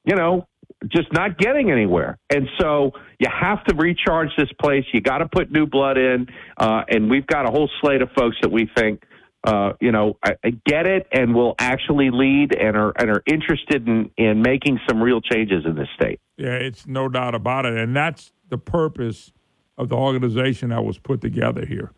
you 0.05 0.15
know, 0.15 0.47
just 0.89 1.11
not 1.13 1.37
getting 1.37 1.71
anywhere. 1.71 2.17
And 2.29 2.47
so 2.59 2.91
you 3.19 3.27
have 3.29 3.63
to 3.65 3.75
recharge 3.75 4.29
this 4.37 4.49
place. 4.61 4.83
You 4.93 5.01
got 5.01 5.19
to 5.19 5.27
put 5.27 5.51
new 5.51 5.65
blood 5.65 5.97
in. 5.97 6.27
Uh, 6.57 6.83
and 6.89 7.09
we've 7.09 7.27
got 7.27 7.47
a 7.47 7.51
whole 7.51 7.69
slate 7.81 8.01
of 8.01 8.09
folks 8.11 8.37
that 8.41 8.51
we 8.51 8.69
think 8.75 9.03
uh, 9.45 9.73
you 9.79 9.91
know, 9.91 10.17
I, 10.23 10.35
I 10.43 10.49
get 10.65 10.87
it 10.87 11.07
and 11.11 11.35
will 11.35 11.55
actually 11.59 12.09
lead 12.11 12.55
and 12.55 12.75
are 12.75 12.91
and 12.97 13.09
are 13.09 13.23
interested 13.25 13.87
in 13.87 14.09
in 14.17 14.41
making 14.41 14.79
some 14.87 15.01
real 15.01 15.21
changes 15.21 15.65
in 15.65 15.75
this 15.75 15.87
state. 15.95 16.19
Yeah, 16.37 16.55
it's 16.55 16.87
no 16.87 17.07
doubt 17.07 17.35
about 17.35 17.65
it, 17.65 17.77
and 17.77 17.95
that's 17.95 18.33
the 18.49 18.57
purpose 18.57 19.31
of 19.77 19.89
the 19.89 19.95
organization 19.95 20.69
that 20.69 20.83
was 20.83 20.97
put 20.97 21.21
together 21.21 21.65
here, 21.65 21.91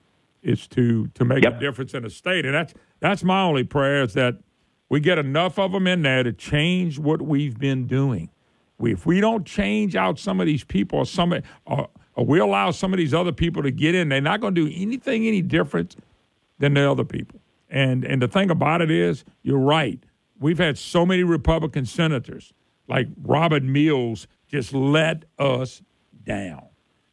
is 0.44 0.68
to 0.70 1.08
to 1.14 1.26
make 1.26 1.44
Yep. 1.44 1.58
a 1.58 1.60
difference 1.60 1.94
in 1.94 2.04
the 2.04 2.10
state, 2.10 2.46
and 2.46 2.54
that's 2.54 2.74
that's 3.00 3.24
my 3.24 3.42
only 3.42 3.64
prayer 3.64 4.04
is 4.04 4.14
that 4.14 4.36
we 4.90 5.00
get 5.00 5.18
enough 5.18 5.58
of 5.60 5.72
them 5.72 5.88
in 5.88 6.02
there 6.02 6.24
to 6.24 6.34
change 6.34 6.98
what 7.00 7.22
we've 7.22 7.58
been 7.60 7.88
doing. 7.88 8.30
We, 8.78 8.94
if 8.94 9.06
we 9.06 9.20
don't 9.20 9.46
change 9.46 9.96
out 9.96 10.20
some 10.20 10.40
of 10.40 10.46
these 10.46 10.64
people, 10.64 11.00
or 11.00 11.06
some, 11.06 11.34
or, 11.66 11.90
or 12.16 12.26
we 12.26 12.40
allow 12.40 12.72
some 12.72 12.94
of 12.94 12.98
these 12.98 13.14
other 13.14 13.32
people 13.32 13.64
to 13.64 13.72
get 13.72 13.96
in, 13.96 14.10
they're 14.10 14.22
not 14.22 14.40
going 14.40 14.56
to 14.56 14.66
do 14.70 14.74
anything 14.76 15.28
any 15.28 15.42
different 15.42 15.96
than 16.60 16.74
the 16.74 16.90
other 16.90 17.04
people. 17.04 17.40
And 17.70 18.06
and 18.06 18.22
the 18.22 18.28
thing 18.28 18.50
about 18.50 18.82
it 18.82 18.92
is, 18.92 19.26
you're 19.44 19.58
right. 19.58 20.04
We've 20.40 20.58
had 20.58 20.78
so 20.78 21.06
many 21.06 21.24
Republican 21.24 21.86
senators, 21.86 22.54
like 22.88 23.08
Robert 23.22 23.64
Mills, 23.64 24.28
just 24.48 24.74
let 24.74 25.26
us 25.38 25.82
down. 26.24 26.68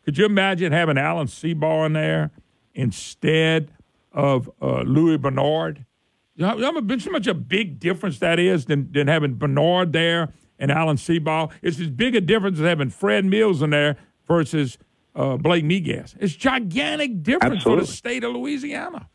Could 0.04 0.18
you 0.18 0.26
imagine 0.26 0.72
having 0.72 0.98
Alan 0.98 1.26
Seabaugh 1.26 1.86
in 1.86 1.94
there 1.94 2.30
instead 2.74 3.72
of 4.12 4.50
uh, 4.60 4.82
Louie 4.82 5.16
Bernard? 5.16 5.86
You 6.36 6.42
know 6.42 6.58
how 6.58 6.98
so 6.98 7.10
much 7.10 7.26
a 7.26 7.34
big 7.34 7.78
difference 7.78 8.18
that 8.18 8.38
is 8.38 8.66
than, 8.66 8.90
than 8.92 9.06
having 9.06 9.36
Bernard 9.36 9.92
there 9.92 10.32
and 10.58 10.70
Alan 10.70 10.96
Seabaugh. 10.96 11.52
It's 11.62 11.80
as 11.80 11.90
big 11.90 12.14
a 12.14 12.20
difference 12.20 12.58
as 12.58 12.64
having 12.64 12.90
Fred 12.90 13.24
Mills 13.24 13.62
in 13.62 13.70
there 13.70 13.96
versus 14.26 14.76
uh, 15.14 15.36
Blake 15.36 15.64
Miguez. 15.64 16.16
It's 16.18 16.34
gigantic 16.34 17.22
difference 17.22 17.62
for 17.62 17.76
the 17.76 17.86
state 17.86 18.24
of 18.24 18.34
Louisiana. 18.34 19.08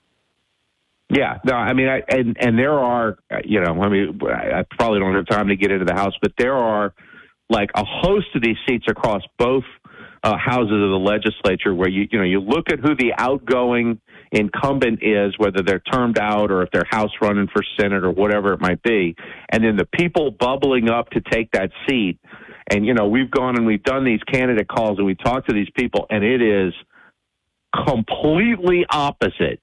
Yeah, 1.10 1.40
no, 1.44 1.54
I 1.54 1.74
mean, 1.74 1.88
I, 1.88 2.04
and 2.08 2.38
and 2.40 2.58
there 2.58 2.78
are, 2.78 3.18
you 3.44 3.62
know, 3.62 3.82
I 3.82 3.90
mean, 3.90 4.20
I 4.24 4.64
probably 4.78 5.00
don't 5.00 5.16
have 5.16 5.26
time 5.26 5.48
to 5.48 5.56
get 5.56 5.72
into 5.72 5.86
the 5.86 5.96
House, 5.96 6.14
but 6.22 6.34
there 6.38 6.56
are 6.56 6.94
like 7.50 7.72
a 7.74 7.84
host 7.84 8.28
of 8.36 8.44
these 8.44 8.58
seats 8.68 8.86
across 8.88 9.24
both 9.40 9.64
uh, 10.24 10.38
houses 10.38 10.72
of 10.72 10.90
the 10.92 11.02
legislature 11.02 11.74
where 11.74 11.90
you, 11.90 12.08
you 12.12 12.20
know, 12.20 12.26
you 12.26 12.40
look 12.40 12.72
at 12.72 12.80
who 12.80 12.96
the 12.96 13.14
outgoing 13.18 14.00
incumbent 14.32 15.00
is, 15.02 15.34
whether 15.40 15.64
they're 15.64 15.80
termed 15.80 16.20
out 16.20 16.52
or 16.52 16.62
if 16.62 16.70
they're 16.72 16.86
House 16.88 17.12
running 17.22 17.48
for 17.48 17.64
Senate 17.80 18.04
or 18.04 18.12
whatever 18.12 18.54
it 18.54 18.62
might 18.62 18.84
be, 18.84 19.16
and 19.52 19.64
then 19.64 19.78
the 19.78 19.88
people 19.88 20.30
bubbling 20.30 20.90
up 20.90 21.10
to 21.12 21.22
take 21.22 21.50
that 21.54 21.72
seat. 21.88 22.20
And 22.72 22.86
you 22.86 22.94
know, 22.94 23.08
we've 23.08 23.32
gone 23.32 23.58
and 23.58 23.66
we've 23.66 23.82
done 23.82 24.06
these 24.06 24.22
candidate 24.32 24.68
calls 24.68 25.00
and 25.00 25.08
we 25.08 25.16
talk 25.16 25.48
to 25.48 25.54
these 25.54 25.70
people, 25.76 26.06
and 26.12 26.24
it 26.24 26.42
is 26.44 26.74
completely 27.88 28.86
opposite 28.92 29.60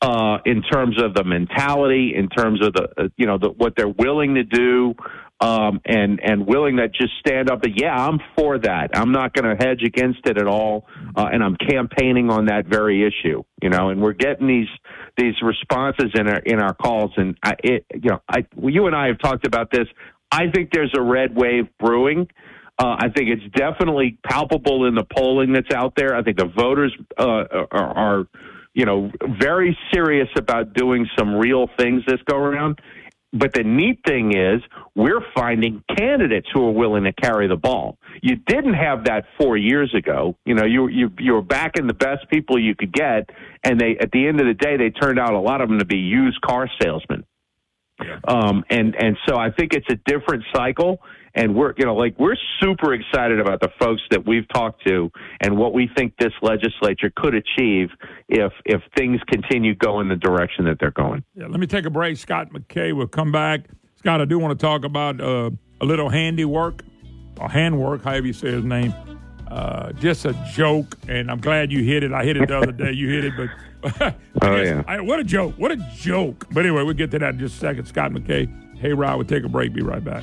uh, 0.00 0.38
in 0.44 0.62
terms 0.62 1.02
of 1.02 1.14
the 1.14 1.24
mentality, 1.24 2.14
in 2.14 2.28
terms 2.28 2.64
of 2.64 2.72
the 2.72 2.88
uh, 2.96 3.08
you 3.16 3.26
know 3.26 3.38
the, 3.38 3.48
what 3.48 3.74
they're 3.76 3.88
willing 3.88 4.36
to 4.36 4.44
do, 4.44 4.94
um, 5.40 5.80
and 5.84 6.20
and 6.22 6.46
willing 6.46 6.76
to 6.76 6.88
just 6.88 7.12
stand 7.18 7.50
up. 7.50 7.64
And 7.64 7.74
yeah, 7.78 7.94
I'm 7.94 8.20
for 8.36 8.58
that. 8.58 8.90
I'm 8.94 9.10
not 9.10 9.32
going 9.32 9.56
to 9.56 9.64
hedge 9.64 9.82
against 9.84 10.20
it 10.26 10.38
at 10.38 10.46
all, 10.46 10.86
uh, 11.16 11.28
and 11.32 11.42
I'm 11.42 11.56
campaigning 11.56 12.30
on 12.30 12.46
that 12.46 12.66
very 12.66 13.04
issue. 13.04 13.42
You 13.60 13.70
know, 13.70 13.90
and 13.90 14.00
we're 14.00 14.12
getting 14.12 14.46
these 14.46 14.68
these 15.16 15.34
responses 15.42 16.12
in 16.14 16.28
our 16.28 16.38
in 16.38 16.60
our 16.60 16.74
calls, 16.74 17.10
and 17.16 17.36
I, 17.42 17.54
it, 17.64 17.86
you 17.92 18.10
know, 18.10 18.22
I 18.28 18.46
well, 18.54 18.72
you 18.72 18.86
and 18.86 18.94
I 18.94 19.08
have 19.08 19.18
talked 19.18 19.46
about 19.46 19.72
this. 19.72 19.88
I 20.30 20.50
think 20.54 20.70
there's 20.72 20.92
a 20.96 21.02
red 21.02 21.34
wave 21.34 21.66
brewing. 21.80 22.28
Uh, 22.78 22.94
I 22.96 23.08
think 23.08 23.28
it's 23.30 23.56
definitely 23.56 24.18
palpable 24.24 24.86
in 24.86 24.94
the 24.94 25.04
polling 25.04 25.52
that's 25.52 25.74
out 25.74 25.94
there. 25.96 26.14
I 26.14 26.22
think 26.22 26.38
the 26.38 26.46
voters 26.46 26.96
uh, 27.18 27.24
are, 27.24 27.68
are, 27.72 28.26
you 28.78 28.84
know, 28.84 29.10
very 29.40 29.76
serious 29.92 30.28
about 30.36 30.72
doing 30.72 31.04
some 31.18 31.34
real 31.34 31.68
things 31.76 32.04
this 32.06 32.20
go 32.30 32.36
around. 32.36 32.78
But 33.32 33.52
the 33.52 33.64
neat 33.64 33.98
thing 34.06 34.36
is, 34.36 34.62
we're 34.94 35.20
finding 35.34 35.82
candidates 35.98 36.46
who 36.54 36.64
are 36.68 36.70
willing 36.70 37.02
to 37.02 37.12
carry 37.12 37.48
the 37.48 37.56
ball. 37.56 37.98
You 38.22 38.36
didn't 38.36 38.74
have 38.74 39.04
that 39.06 39.24
four 39.36 39.56
years 39.56 39.92
ago. 39.96 40.36
You 40.46 40.54
know, 40.54 40.64
you 40.64 40.86
you 40.86 41.10
you 41.18 41.32
were 41.32 41.42
backing 41.42 41.88
the 41.88 41.92
best 41.92 42.30
people 42.30 42.56
you 42.56 42.76
could 42.76 42.92
get, 42.92 43.28
and 43.64 43.80
they 43.80 43.98
at 44.00 44.12
the 44.12 44.28
end 44.28 44.40
of 44.40 44.46
the 44.46 44.54
day, 44.54 44.76
they 44.76 44.90
turned 44.90 45.18
out 45.18 45.34
a 45.34 45.40
lot 45.40 45.60
of 45.60 45.68
them 45.68 45.80
to 45.80 45.84
be 45.84 45.98
used 45.98 46.40
car 46.40 46.70
salesmen. 46.80 47.24
Um, 48.28 48.64
and 48.70 48.94
and 48.94 49.16
so 49.28 49.36
I 49.36 49.50
think 49.50 49.74
it's 49.74 49.88
a 49.90 49.96
different 50.06 50.44
cycle, 50.54 51.00
and 51.34 51.54
we're 51.54 51.74
you 51.76 51.84
know 51.84 51.94
like 51.94 52.18
we're 52.18 52.36
super 52.60 52.94
excited 52.94 53.40
about 53.40 53.60
the 53.60 53.70
folks 53.80 54.02
that 54.10 54.26
we've 54.26 54.46
talked 54.52 54.86
to 54.86 55.10
and 55.40 55.56
what 55.56 55.72
we 55.74 55.90
think 55.96 56.14
this 56.18 56.32
legislature 56.42 57.12
could 57.16 57.34
achieve 57.34 57.90
if 58.28 58.52
if 58.64 58.80
things 58.96 59.20
continue 59.28 59.74
going 59.74 60.08
the 60.08 60.16
direction 60.16 60.64
that 60.64 60.78
they're 60.80 60.90
going. 60.90 61.24
Yeah, 61.34 61.46
let 61.46 61.60
me 61.60 61.66
take 61.66 61.84
a 61.84 61.90
break. 61.90 62.16
Scott 62.16 62.50
McKay 62.52 62.92
will 62.92 63.08
come 63.08 63.32
back. 63.32 63.62
Scott, 63.96 64.20
I 64.20 64.24
do 64.24 64.38
want 64.38 64.58
to 64.58 64.64
talk 64.64 64.84
about 64.84 65.20
uh, 65.20 65.50
a 65.80 65.84
little 65.84 66.08
handiwork 66.08 66.84
or 67.40 67.48
handwork, 67.48 68.04
however 68.04 68.26
you 68.26 68.32
say 68.32 68.52
his 68.52 68.64
name. 68.64 68.94
Uh, 69.48 69.92
just 69.92 70.26
a 70.26 70.34
joke, 70.52 70.94
and 71.08 71.30
I'm 71.30 71.40
glad 71.40 71.72
you 71.72 71.82
hit 71.82 72.04
it. 72.04 72.12
I 72.12 72.22
hit 72.22 72.36
it 72.36 72.48
the 72.48 72.58
other 72.58 72.72
day. 72.72 72.92
You 72.92 73.08
hit 73.08 73.24
it, 73.24 73.32
but 73.36 73.48
Oh 74.42 74.56
yeah. 74.56 74.82
I, 74.86 75.00
what 75.00 75.20
a 75.20 75.24
joke! 75.24 75.54
What 75.56 75.70
a 75.70 75.76
joke! 75.96 76.46
But 76.50 76.66
anyway, 76.66 76.82
we'll 76.82 76.94
get 76.94 77.10
to 77.12 77.18
that 77.20 77.34
in 77.34 77.38
just 77.38 77.56
a 77.56 77.58
second. 77.58 77.86
Scott 77.86 78.12
McKay. 78.12 78.78
Hey, 78.78 78.92
Rod, 78.92 79.16
we'll 79.16 79.26
take 79.26 79.44
a 79.44 79.48
break. 79.48 79.72
Be 79.72 79.82
right 79.82 80.04
back. 80.04 80.22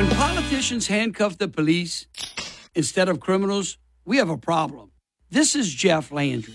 When 0.00 0.08
politicians 0.16 0.86
handcuff 0.86 1.36
the 1.36 1.46
police 1.46 2.06
instead 2.74 3.10
of 3.10 3.20
criminals, 3.20 3.76
we 4.06 4.16
have 4.16 4.30
a 4.30 4.38
problem. 4.38 4.92
This 5.28 5.54
is 5.54 5.74
Jeff 5.74 6.10
Landry. 6.10 6.54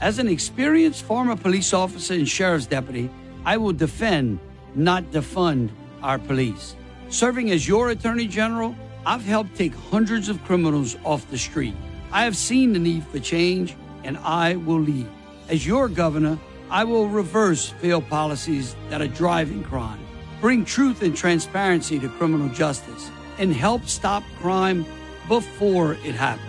As 0.00 0.18
an 0.18 0.28
experienced 0.28 1.02
former 1.02 1.36
police 1.36 1.74
officer 1.74 2.14
and 2.14 2.26
sheriff's 2.26 2.64
deputy, 2.64 3.10
I 3.44 3.58
will 3.58 3.74
defend, 3.74 4.38
not 4.74 5.10
defund, 5.10 5.72
our 6.02 6.18
police. 6.18 6.74
Serving 7.10 7.50
as 7.50 7.68
your 7.68 7.90
attorney 7.90 8.26
general, 8.26 8.74
I've 9.04 9.26
helped 9.26 9.54
take 9.56 9.74
hundreds 9.74 10.30
of 10.30 10.42
criminals 10.44 10.96
off 11.04 11.30
the 11.30 11.36
street. 11.36 11.74
I 12.12 12.24
have 12.24 12.34
seen 12.34 12.72
the 12.72 12.78
need 12.78 13.04
for 13.08 13.18
change, 13.18 13.76
and 14.04 14.16
I 14.24 14.56
will 14.56 14.80
lead. 14.80 15.06
As 15.50 15.66
your 15.66 15.90
governor, 15.90 16.38
I 16.70 16.84
will 16.84 17.10
reverse 17.10 17.68
failed 17.68 18.08
policies 18.08 18.74
that 18.88 19.02
are 19.02 19.06
driving 19.06 19.64
crime, 19.64 20.00
bring 20.40 20.64
truth 20.64 21.02
and 21.02 21.16
transparency 21.16 21.98
to 21.98 22.08
criminal 22.08 22.48
justice, 22.50 23.10
and 23.38 23.52
help 23.52 23.86
stop 23.86 24.22
crime 24.40 24.84
before 25.28 25.94
it 25.94 26.14
happens. 26.14 26.46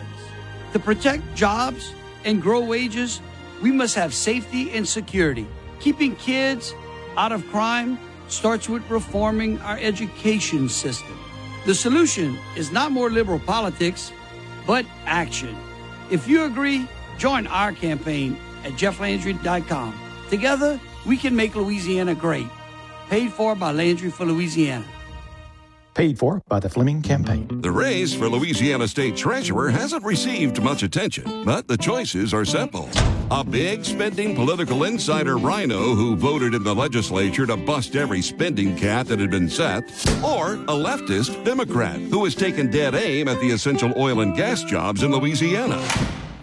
To 0.73 0.79
protect 0.79 1.23
jobs 1.35 1.93
and 2.25 2.41
grow 2.41 2.63
wages, 2.63 3.21
we 3.61 3.71
must 3.71 3.95
have 3.95 4.13
safety 4.13 4.71
and 4.71 4.87
security. 4.87 5.47
Keeping 5.79 6.15
kids 6.15 6.73
out 7.15 7.31
of 7.31 7.45
crime 7.47 7.97
starts 8.27 8.69
with 8.69 8.87
reforming 8.89 9.59
our 9.61 9.77
education 9.79 10.69
system. 10.69 11.17
The 11.65 11.75
solution 11.75 12.37
is 12.55 12.71
not 12.71 12.91
more 12.91 13.09
liberal 13.09 13.39
politics, 13.39 14.11
but 14.65 14.85
action. 15.05 15.55
If 16.11 16.27
you 16.27 16.43
agree, 16.43 16.87
join 17.17 17.47
our 17.47 17.71
campaign 17.71 18.37
at 18.63 18.73
jefflandry.com. 18.73 19.99
Together, 20.29 20.79
we 21.05 21.17
can 21.17 21.35
make 21.35 21.55
Louisiana 21.55 22.15
great. 22.15 22.47
Paid 23.09 23.31
for 23.31 23.55
by 23.55 23.71
Landry 23.71 24.11
for 24.11 24.25
Louisiana. 24.25 24.85
Paid 25.93 26.19
for 26.19 26.41
by 26.49 26.59
the 26.59 26.69
Fleming 26.69 27.01
Campaign. 27.01 27.61
The 27.61 27.71
race 27.71 28.13
for 28.13 28.27
Louisiana 28.27 28.85
State 28.85 29.15
Treasurer 29.15 29.69
hasn't 29.69 30.03
received 30.03 30.61
much 30.61 30.83
attention, 30.83 31.45
but 31.45 31.69
the 31.69 31.77
choices 31.77 32.33
are 32.33 32.43
simple. 32.43 32.89
A 33.31 33.45
big 33.45 33.85
spending 33.85 34.35
political 34.35 34.83
insider 34.83 35.37
rhino 35.37 35.95
who 35.95 36.17
voted 36.17 36.53
in 36.53 36.63
the 36.63 36.75
legislature 36.75 37.45
to 37.45 37.55
bust 37.55 37.95
every 37.95 38.21
spending 38.21 38.75
cap 38.75 39.07
that 39.07 39.19
had 39.19 39.31
been 39.31 39.49
set, 39.49 39.83
or 40.21 40.55
a 40.55 40.75
leftist 40.75 41.43
Democrat 41.45 41.99
who 41.99 42.25
has 42.25 42.35
taken 42.35 42.69
dead 42.69 42.93
aim 42.93 43.29
at 43.29 43.39
the 43.39 43.51
essential 43.51 43.93
oil 43.97 44.19
and 44.19 44.35
gas 44.35 44.63
jobs 44.65 45.01
in 45.01 45.11
Louisiana. 45.11 45.81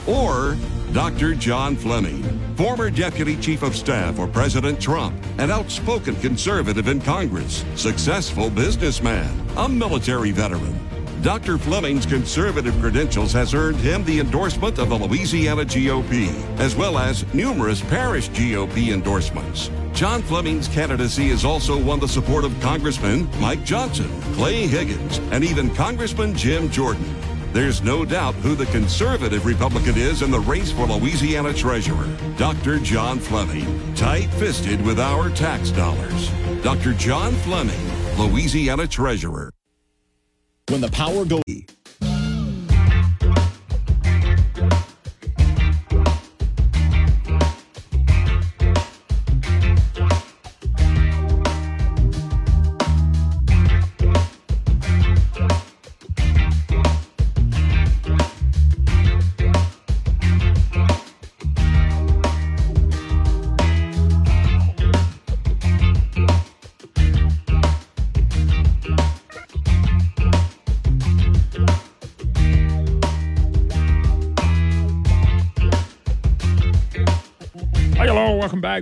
Or 0.06 0.56
Dr. 0.92 1.34
John 1.34 1.76
Fleming, 1.76 2.22
former 2.56 2.90
Deputy 2.90 3.36
Chief 3.36 3.62
of 3.62 3.74
Staff 3.74 4.16
for 4.16 4.28
President 4.28 4.80
Trump, 4.80 5.16
an 5.38 5.50
outspoken 5.50 6.14
conservative 6.16 6.88
in 6.88 7.00
Congress, 7.00 7.64
successful 7.74 8.50
businessman, 8.50 9.46
a 9.56 9.68
military 9.68 10.30
veteran. 10.30 10.78
Dr. 11.22 11.56
Fleming's 11.56 12.04
conservative 12.04 12.78
credentials 12.80 13.32
has 13.32 13.54
earned 13.54 13.78
him 13.78 14.04
the 14.04 14.20
endorsement 14.20 14.78
of 14.78 14.90
the 14.90 14.94
Louisiana 14.94 15.64
GOP, 15.64 16.28
as 16.58 16.76
well 16.76 16.98
as 16.98 17.24
numerous 17.32 17.80
parish 17.80 18.28
GOP 18.28 18.92
endorsements. 18.92 19.70
John 19.94 20.20
Fleming's 20.20 20.68
candidacy 20.68 21.30
has 21.30 21.46
also 21.46 21.82
won 21.82 21.98
the 21.98 22.06
support 22.08 22.44
of 22.44 22.52
Congressman 22.60 23.26
Mike 23.40 23.64
Johnson, 23.64 24.10
Clay 24.34 24.66
Higgins, 24.66 25.16
and 25.30 25.42
even 25.42 25.74
Congressman 25.74 26.36
Jim 26.36 26.68
Jordan. 26.68 27.16
There's 27.54 27.82
no 27.82 28.04
doubt 28.04 28.34
who 28.34 28.56
the 28.56 28.66
conservative 28.66 29.46
Republican 29.46 29.96
is 29.96 30.22
in 30.22 30.32
the 30.32 30.40
race 30.40 30.72
for 30.72 30.88
Louisiana 30.88 31.54
Treasurer. 31.54 32.08
Dr. 32.36 32.80
John 32.80 33.20
Fleming, 33.20 33.94
tight 33.94 34.26
fisted 34.26 34.84
with 34.84 34.98
our 34.98 35.30
tax 35.30 35.70
dollars. 35.70 36.30
Dr. 36.64 36.94
John 36.94 37.32
Fleming, 37.32 37.78
Louisiana 38.18 38.88
Treasurer. 38.88 39.52
When 40.68 40.80
the 40.80 40.90
power 40.90 41.24
goes. 41.24 41.44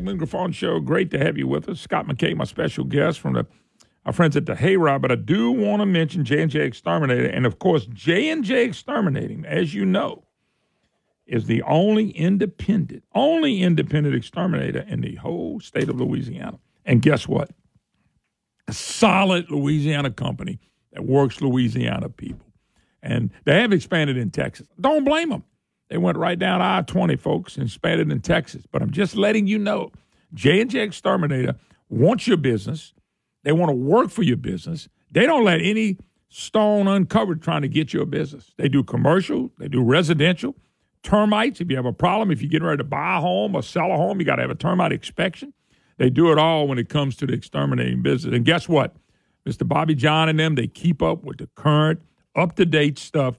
Moon 0.01 0.17
Griffon 0.17 0.53
Show. 0.53 0.81
Great 0.81 1.11
to 1.11 1.19
have 1.19 1.37
you 1.37 1.47
with 1.47 1.69
us. 1.69 1.81
Scott 1.81 2.07
McKay, 2.07 2.35
my 2.35 2.45
special 2.45 2.85
guest 2.85 3.21
from 3.21 3.35
the 3.35 3.47
our 4.05 4.13
friends 4.13 4.37
at 4.37 4.47
the 4.47 4.55
Hayride. 4.55 5.03
But 5.03 5.13
I 5.13 5.17
do 5.17 5.51
want 5.51 5.81
to 5.81 5.87
mention 5.87 6.25
J 6.25 6.43
and 6.43 6.51
J 6.51 6.61
Exterminator, 6.61 7.27
and 7.27 7.47
of 7.47 7.59
course, 7.59 7.87
J 7.87 8.31
and 8.31 8.45
J 8.45 8.65
Exterminating, 8.65 9.45
as 9.45 9.75
you 9.75 9.85
know, 9.85 10.25
is 11.27 11.47
the 11.47 11.63
only 11.63 12.11
independent, 12.11 13.05
only 13.15 13.63
independent 13.63 14.15
exterminator 14.15 14.85
in 14.89 15.01
the 15.01 15.15
whole 15.17 15.61
state 15.61 15.89
of 15.89 16.01
Louisiana. 16.01 16.59
And 16.85 17.01
guess 17.01 17.29
what? 17.29 17.51
A 18.69 18.73
solid 18.73 19.51
Louisiana 19.51 20.11
company 20.11 20.59
that 20.93 21.05
works 21.05 21.41
Louisiana 21.41 22.09
people, 22.09 22.53
and 23.03 23.31
they 23.45 23.61
have 23.61 23.73
expanded 23.73 24.17
in 24.17 24.31
Texas. 24.31 24.67
Don't 24.81 25.05
blame 25.05 25.31
them. 25.31 25.45
They 25.93 25.99
went 25.99 26.17
right 26.17 26.39
down 26.39 26.63
I 26.63 26.81
20, 26.81 27.17
folks, 27.17 27.57
and 27.57 27.67
expanded 27.67 28.11
in 28.11 28.23
Texas. 28.23 28.65
But 28.73 28.81
I'm 28.81 28.91
just 28.91 29.15
letting 29.15 29.47
you 29.47 29.59
know 29.59 29.93
J&J 30.33 30.81
Exterminator 30.81 31.55
wants 31.91 32.27
your 32.27 32.39
business. 32.39 32.95
They 33.45 33.53
want 33.53 33.69
to 33.69 33.77
work 33.77 34.09
for 34.09 34.23
your 34.23 34.39
business. 34.39 34.89
They 35.11 35.27
don't 35.27 35.45
let 35.45 35.61
any 35.61 35.99
stone 36.31 36.89
uncovered 36.89 37.43
trying 37.43 37.61
to 37.61 37.69
get 37.69 37.93
your 37.93 38.07
business. 38.07 38.55
They 38.57 38.71
do 38.71 38.83
commercial, 38.83 39.53
they 39.59 39.69
do 39.69 39.83
residential, 39.83 40.57
termites. 41.03 41.61
If 41.61 41.69
you 41.69 41.77
have 41.77 41.85
a 41.85 41.93
problem, 41.93 42.31
if 42.31 42.41
you're 42.41 42.49
getting 42.49 42.69
ready 42.69 42.79
to 42.79 42.85
buy 42.85 43.19
a 43.19 43.21
home 43.21 43.55
or 43.55 43.63
sell 43.63 43.93
a 43.93 43.97
home, 43.99 44.19
you 44.19 44.25
got 44.25 44.37
to 44.37 44.43
have 44.43 44.51
a 44.51 44.55
termite 44.55 44.93
inspection. 44.93 45.53
They 45.99 46.09
do 46.09 46.33
it 46.33 46.39
all 46.39 46.69
when 46.69 46.79
it 46.79 46.89
comes 46.89 47.17
to 47.17 47.27
the 47.27 47.35
exterminating 47.35 48.01
business. 48.01 48.35
And 48.35 48.47
guess 48.47 48.67
what? 48.67 48.97
Mr. 49.47 49.69
Bobby 49.69 49.95
John 49.95 50.31
and 50.31 50.41
them, 50.41 50.55
they 50.55 50.69
keep 50.69 51.03
up 51.03 51.23
with 51.23 51.37
the 51.37 51.51
current, 51.55 52.01
up 52.35 52.57
to 52.57 52.65
date 52.65 52.99
stuff 52.99 53.37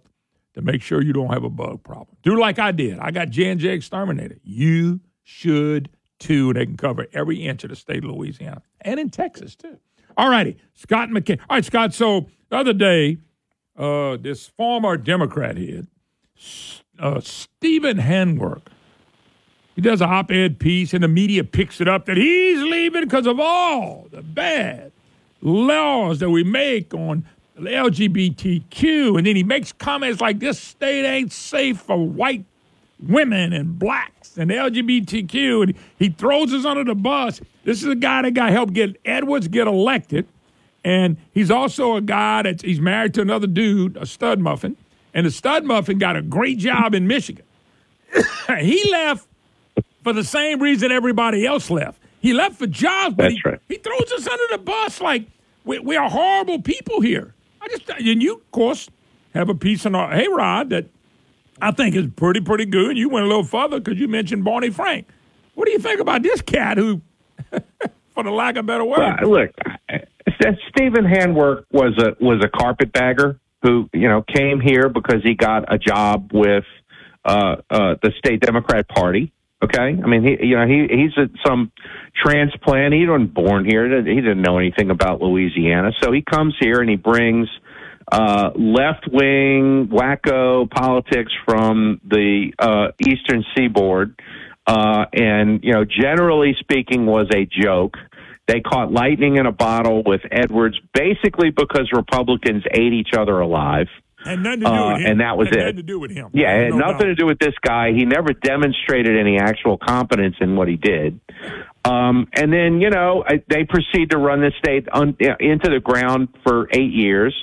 to 0.54 0.62
make 0.62 0.82
sure 0.82 1.02
you 1.02 1.14
don't 1.14 1.32
have 1.32 1.44
a 1.44 1.50
bug 1.50 1.84
problem. 1.84 2.16
Do 2.22 2.40
like 2.40 2.60
I 2.60 2.72
did. 2.72 3.00
I 3.00 3.12
got 3.12 3.30
J&J 3.30 3.68
Exterminator. 3.70 4.38
You 4.44 5.00
should 5.24 5.90
too. 6.20 6.54
They 6.54 6.66
can 6.66 6.78
cover 6.78 7.08
every 7.14 7.38
inch 7.46 7.64
of 7.64 7.70
the 7.70 7.76
state 7.76 8.04
of 8.04 8.12
Louisiana 8.12 8.62
and 8.82 9.00
in 9.00 9.10
Texas 9.10 9.56
too. 9.56 9.78
All 10.16 10.30
righty, 10.30 10.58
Scott 10.74 11.10
McKay. 11.10 11.40
All 11.50 11.58
right, 11.58 11.66
Scott. 11.66 11.94
So 11.94 12.28
the 12.50 12.58
other 12.58 12.74
day, 12.74 13.18
uh, 13.78 14.18
this 14.18 14.48
former 14.48 14.96
Democrat 14.96 15.58
head, 15.58 15.88
uh, 17.00 17.20
Stephen 17.20 17.98
Handwerk, 17.98 18.68
he 19.76 19.82
does 19.82 20.02
a 20.02 20.06
op-ed 20.06 20.60
piece, 20.60 20.94
and 20.94 21.04
the 21.04 21.08
media 21.08 21.44
picks 21.44 21.82
it 21.82 21.88
up 21.88 22.06
that 22.06 22.18
he's 22.18 22.62
leaving 22.62 23.04
because 23.04 23.26
of 23.26 23.40
all 23.40 24.08
the 24.12 24.22
bad 24.22 24.92
laws 25.42 26.20
that 26.20 26.30
we 26.30 26.44
make 26.44 26.94
on 26.94 27.26
LGBTQ, 27.60 29.18
and 29.18 29.28
then 29.28 29.36
he 29.36 29.44
makes 29.44 29.72
comments 29.72 30.22
like 30.22 30.40
this 30.40 30.60
state 30.60 31.06
ain't 31.06 31.32
safe 31.32 31.80
for 31.80 31.98
white 31.98 32.46
women 33.08 33.54
and 33.54 33.78
blacks 33.78 34.38
and 34.38 34.50
LGBTQ, 34.50 35.64
and 35.64 35.74
he 35.98 36.10
throws 36.10 36.54
us 36.54 36.66
under 36.66 36.84
the 36.84 36.96
bus. 36.96 37.42
This 37.64 37.82
is 37.84 37.90
a 37.90 37.96
guy 37.96 38.24
that 38.24 38.32
got 38.32 38.52
helped 38.52 38.74
get 38.74 38.98
Edwards 39.06 39.48
get 39.48 39.68
elected, 39.68 40.28
and 40.84 41.18
he's 41.34 41.52
also 41.52 41.96
a 41.96 42.02
guy 42.02 42.42
that's 42.42 42.64
he's 42.64 42.80
married 42.80 43.14
to 43.16 43.22
another 43.22 43.48
dude, 43.48 43.98
a 43.98 44.06
stud 44.06 44.40
muffin, 44.40 44.76
and 45.14 45.26
the 45.26 45.32
stud 45.32 45.64
muffin 45.64 45.98
got 46.00 46.16
a 46.16 46.22
great 46.22 46.58
job 46.58 46.96
in 46.96 47.08
Michigan. 47.08 47.46
he 48.60 48.90
left 48.92 49.28
for 50.04 50.14
the 50.14 50.24
same 50.24 50.62
reason 50.62 50.92
everybody 50.92 51.46
else 51.46 51.70
left. 51.70 52.00
He 52.20 52.34
left 52.34 52.58
for 52.58 52.68
jobs, 52.68 53.16
but 53.16 53.32
he, 53.32 53.42
right. 53.44 53.60
he 53.68 53.76
throws 53.76 54.12
us 54.14 54.28
under 54.28 54.44
the 54.52 54.58
bus 54.58 55.02
like 55.02 55.26
we, 55.66 55.80
we 55.80 55.96
are 55.96 56.10
horrible 56.10 56.62
people 56.62 57.02
here. 57.02 57.33
I 57.64 57.68
just 57.70 57.90
and 57.90 58.22
you, 58.22 58.36
of 58.36 58.52
course, 58.52 58.90
have 59.34 59.50
a 59.50 59.56
piece 59.56 59.86
on 59.86 59.96
our 59.96 60.12
Hayride 60.12 60.70
that 60.70 60.86
I 61.62 61.72
think 61.72 61.96
is 61.96 62.08
pretty 62.16 62.42
pretty 62.42 62.66
good. 62.66 62.98
You 62.98 63.10
went 63.10 63.26
a 63.26 63.28
little 63.30 63.44
further 63.44 63.80
because 63.80 64.00
you 64.00 64.08
mentioned 64.08 64.44
Barney 64.44 64.70
Frank. 64.70 65.08
What 65.56 65.66
do 65.66 65.72
you 65.72 65.80
think 65.80 66.02
about 66.02 66.24
this 66.24 66.42
cat 66.42 66.78
who, 66.78 67.02
for 68.14 68.24
the 68.24 68.32
lack 68.32 68.58
of 68.58 68.66
better 68.66 68.84
word, 68.84 69.18
Well, 69.22 69.32
look, 69.32 69.52
Stephen 70.70 71.06
Handwerk 71.06 71.66
was 71.72 71.98
a 71.98 72.22
was 72.24 72.44
a 72.44 72.50
carpetbagger 72.50 73.40
who 73.62 73.90
you 73.94 74.10
know 74.10 74.24
came 74.24 74.60
here 74.60 74.90
because 74.90 75.24
he 75.24 75.36
got 75.36 75.74
a 75.74 75.78
job 75.78 76.32
with 76.34 76.66
uh, 77.24 77.58
uh, 77.70 77.96
the 78.02 78.12
state 78.18 78.42
Democrat 78.42 78.88
Party. 78.90 79.32
Okay, 79.64 79.98
I 80.04 80.08
mean 80.08 80.24
he 80.24 80.46
you 80.46 80.58
know 80.58 80.68
he 80.68 80.88
he's 80.90 81.18
a, 81.18 81.30
some 81.48 81.72
transplant. 82.22 82.94
He 82.94 83.08
wasn't 83.08 83.34
born 83.34 83.66
here. 83.66 83.86
He 84.04 84.16
didn't 84.16 84.42
know 84.42 84.58
anything 84.58 84.90
about 84.90 85.22
Louisiana, 85.22 85.92
so 86.02 86.12
he 86.12 86.22
comes 86.22 86.54
here 86.60 86.82
and 86.82 86.90
he 86.90 86.98
brings 86.98 87.48
uh, 88.12 88.50
left 88.56 89.08
wing 89.12 89.88
wacko 89.92 90.70
politics 90.70 91.32
from 91.46 92.02
the 92.06 92.52
uh, 92.60 92.88
Eastern 93.00 93.46
Seaboard, 93.56 94.20
uh, 94.68 95.06
and 95.14 95.64
you 95.64 95.74
know, 95.74 95.86
generally 95.86 96.56
speaking, 96.60 97.06
was 97.06 97.28
a 97.34 97.46
joke. 97.46 97.96
They 98.48 98.60
caught 98.60 98.92
lightning 98.92 99.38
in 99.38 99.46
a 99.46 99.54
bottle 99.54 100.04
with 100.06 100.22
Edwards, 100.30 100.78
basically 100.94 101.50
because 101.50 101.90
Republicans 101.94 102.64
ate 102.72 102.92
each 102.92 103.14
other 103.18 103.40
alive. 103.40 103.88
Had 104.26 104.40
nothing 104.40 104.60
to 104.62 104.66
do 104.66 104.72
Uh, 104.72 104.94
with 104.94 105.02
him. 105.02 105.12
and 105.12 105.20
that 105.22 105.38
was 105.38 105.48
it. 105.50 105.58
Nothing 105.60 105.76
to 105.78 105.84
do 105.84 106.00
with 106.00 106.12
him. 106.12 106.30
Yeah, 106.34 106.56
it 106.56 106.64
had 106.66 106.70
No 106.72 106.78
nothing 106.78 106.98
doubt. 107.00 107.06
to 107.06 107.16
do 107.16 107.26
with 107.26 107.40
this 107.40 107.54
guy. 107.62 107.92
He 107.92 108.06
never 108.06 108.34
demonstrated 108.34 109.18
any 109.18 109.38
actual 109.40 109.78
competence 109.78 110.36
in 110.42 110.56
what 110.56 110.68
he 110.68 110.76
did. 110.78 111.20
Um, 111.86 112.28
and 112.34 112.52
then, 112.54 112.80
you 112.82 112.90
know, 112.90 113.24
I- 113.28 113.42
they 113.50 113.66
proceed 113.66 114.12
to 114.12 114.18
run 114.18 114.40
the 114.42 114.52
state 114.58 114.88
un, 114.92 115.16
into 115.40 115.70
the 115.70 115.80
ground 115.82 116.30
for 116.46 116.68
eight 116.72 116.92
years 116.94 117.36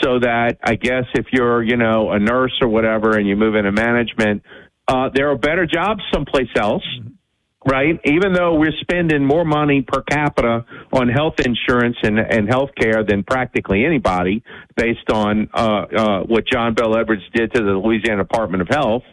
so 0.00 0.18
that 0.20 0.58
I 0.64 0.76
guess 0.76 1.04
if 1.14 1.26
you're, 1.32 1.62
you 1.62 1.76
know, 1.76 2.10
a 2.12 2.18
nurse 2.18 2.58
or 2.62 2.68
whatever 2.68 3.16
and 3.18 3.26
you 3.28 3.36
move 3.36 3.54
into 3.54 3.70
management, 3.72 4.42
uh, 4.88 5.10
there 5.14 5.30
are 5.30 5.36
better 5.36 5.66
jobs 5.66 6.02
someplace 6.12 6.48
else. 6.56 6.84
Right, 7.64 8.00
even 8.04 8.32
though 8.32 8.56
we're 8.56 8.76
spending 8.80 9.24
more 9.24 9.44
money 9.44 9.82
per 9.82 10.02
capita 10.02 10.64
on 10.92 11.08
health 11.08 11.34
insurance 11.38 11.96
and, 12.02 12.18
and 12.18 12.48
health 12.48 12.70
care 12.76 13.04
than 13.04 13.22
practically 13.22 13.84
anybody, 13.84 14.42
based 14.76 15.08
on 15.12 15.48
uh, 15.54 15.84
uh, 15.96 16.22
what 16.24 16.44
John 16.44 16.74
Bel 16.74 16.98
Edwards 16.98 17.22
did 17.32 17.52
to 17.54 17.62
the 17.62 17.70
Louisiana 17.70 18.24
Department 18.24 18.62
of 18.62 18.68
Health, 18.68 19.04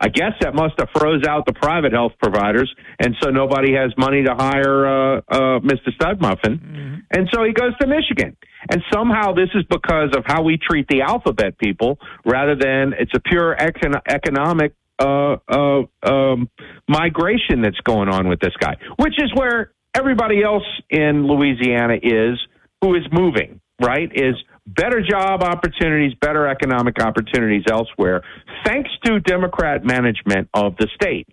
I 0.00 0.08
guess 0.08 0.32
that 0.40 0.54
must 0.54 0.74
have 0.78 0.88
froze 0.96 1.24
out 1.26 1.46
the 1.46 1.52
private 1.54 1.92
health 1.92 2.12
providers, 2.22 2.72
and 3.00 3.16
so 3.20 3.30
nobody 3.30 3.74
has 3.74 3.92
money 3.96 4.22
to 4.24 4.34
hire 4.34 4.86
uh, 4.86 5.20
uh, 5.28 5.60
Mr. 5.60 5.88
Studmuffin, 5.98 7.02
and 7.10 7.28
so 7.32 7.44
he 7.44 7.52
goes 7.52 7.76
to 7.80 7.86
Michigan. 7.86 8.36
And 8.70 8.82
somehow 8.92 9.32
this 9.32 9.48
is 9.54 9.64
because 9.70 10.10
of 10.16 10.24
how 10.26 10.42
we 10.42 10.58
treat 10.58 10.86
the 10.88 11.02
alphabet 11.02 11.58
people, 11.58 11.98
rather 12.24 12.54
than 12.56 12.94
it's 12.98 13.12
a 13.14 13.20
pure 13.20 13.56
econ- 13.58 14.00
economic 14.08 14.74
uh, 14.98 15.36
uh, 15.48 15.82
um, 16.02 16.48
migration 16.88 17.62
that's 17.62 17.80
going 17.84 18.08
on 18.08 18.28
with 18.28 18.40
this 18.40 18.54
guy, 18.60 18.76
which 18.98 19.14
is 19.18 19.32
where 19.34 19.72
everybody 19.94 20.42
else 20.42 20.64
in 20.90 21.26
Louisiana 21.26 21.96
is 22.02 22.38
who 22.82 22.94
is 22.94 23.02
moving, 23.12 23.60
right? 23.80 24.10
Is 24.14 24.34
better 24.66 25.02
job 25.08 25.42
opportunities, 25.42 26.12
better 26.20 26.46
economic 26.48 27.00
opportunities 27.02 27.64
elsewhere, 27.70 28.22
thanks 28.64 28.90
to 29.04 29.20
Democrat 29.20 29.84
management 29.84 30.48
of 30.54 30.76
the 30.78 30.88
state, 30.94 31.28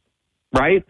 right? 0.53 0.83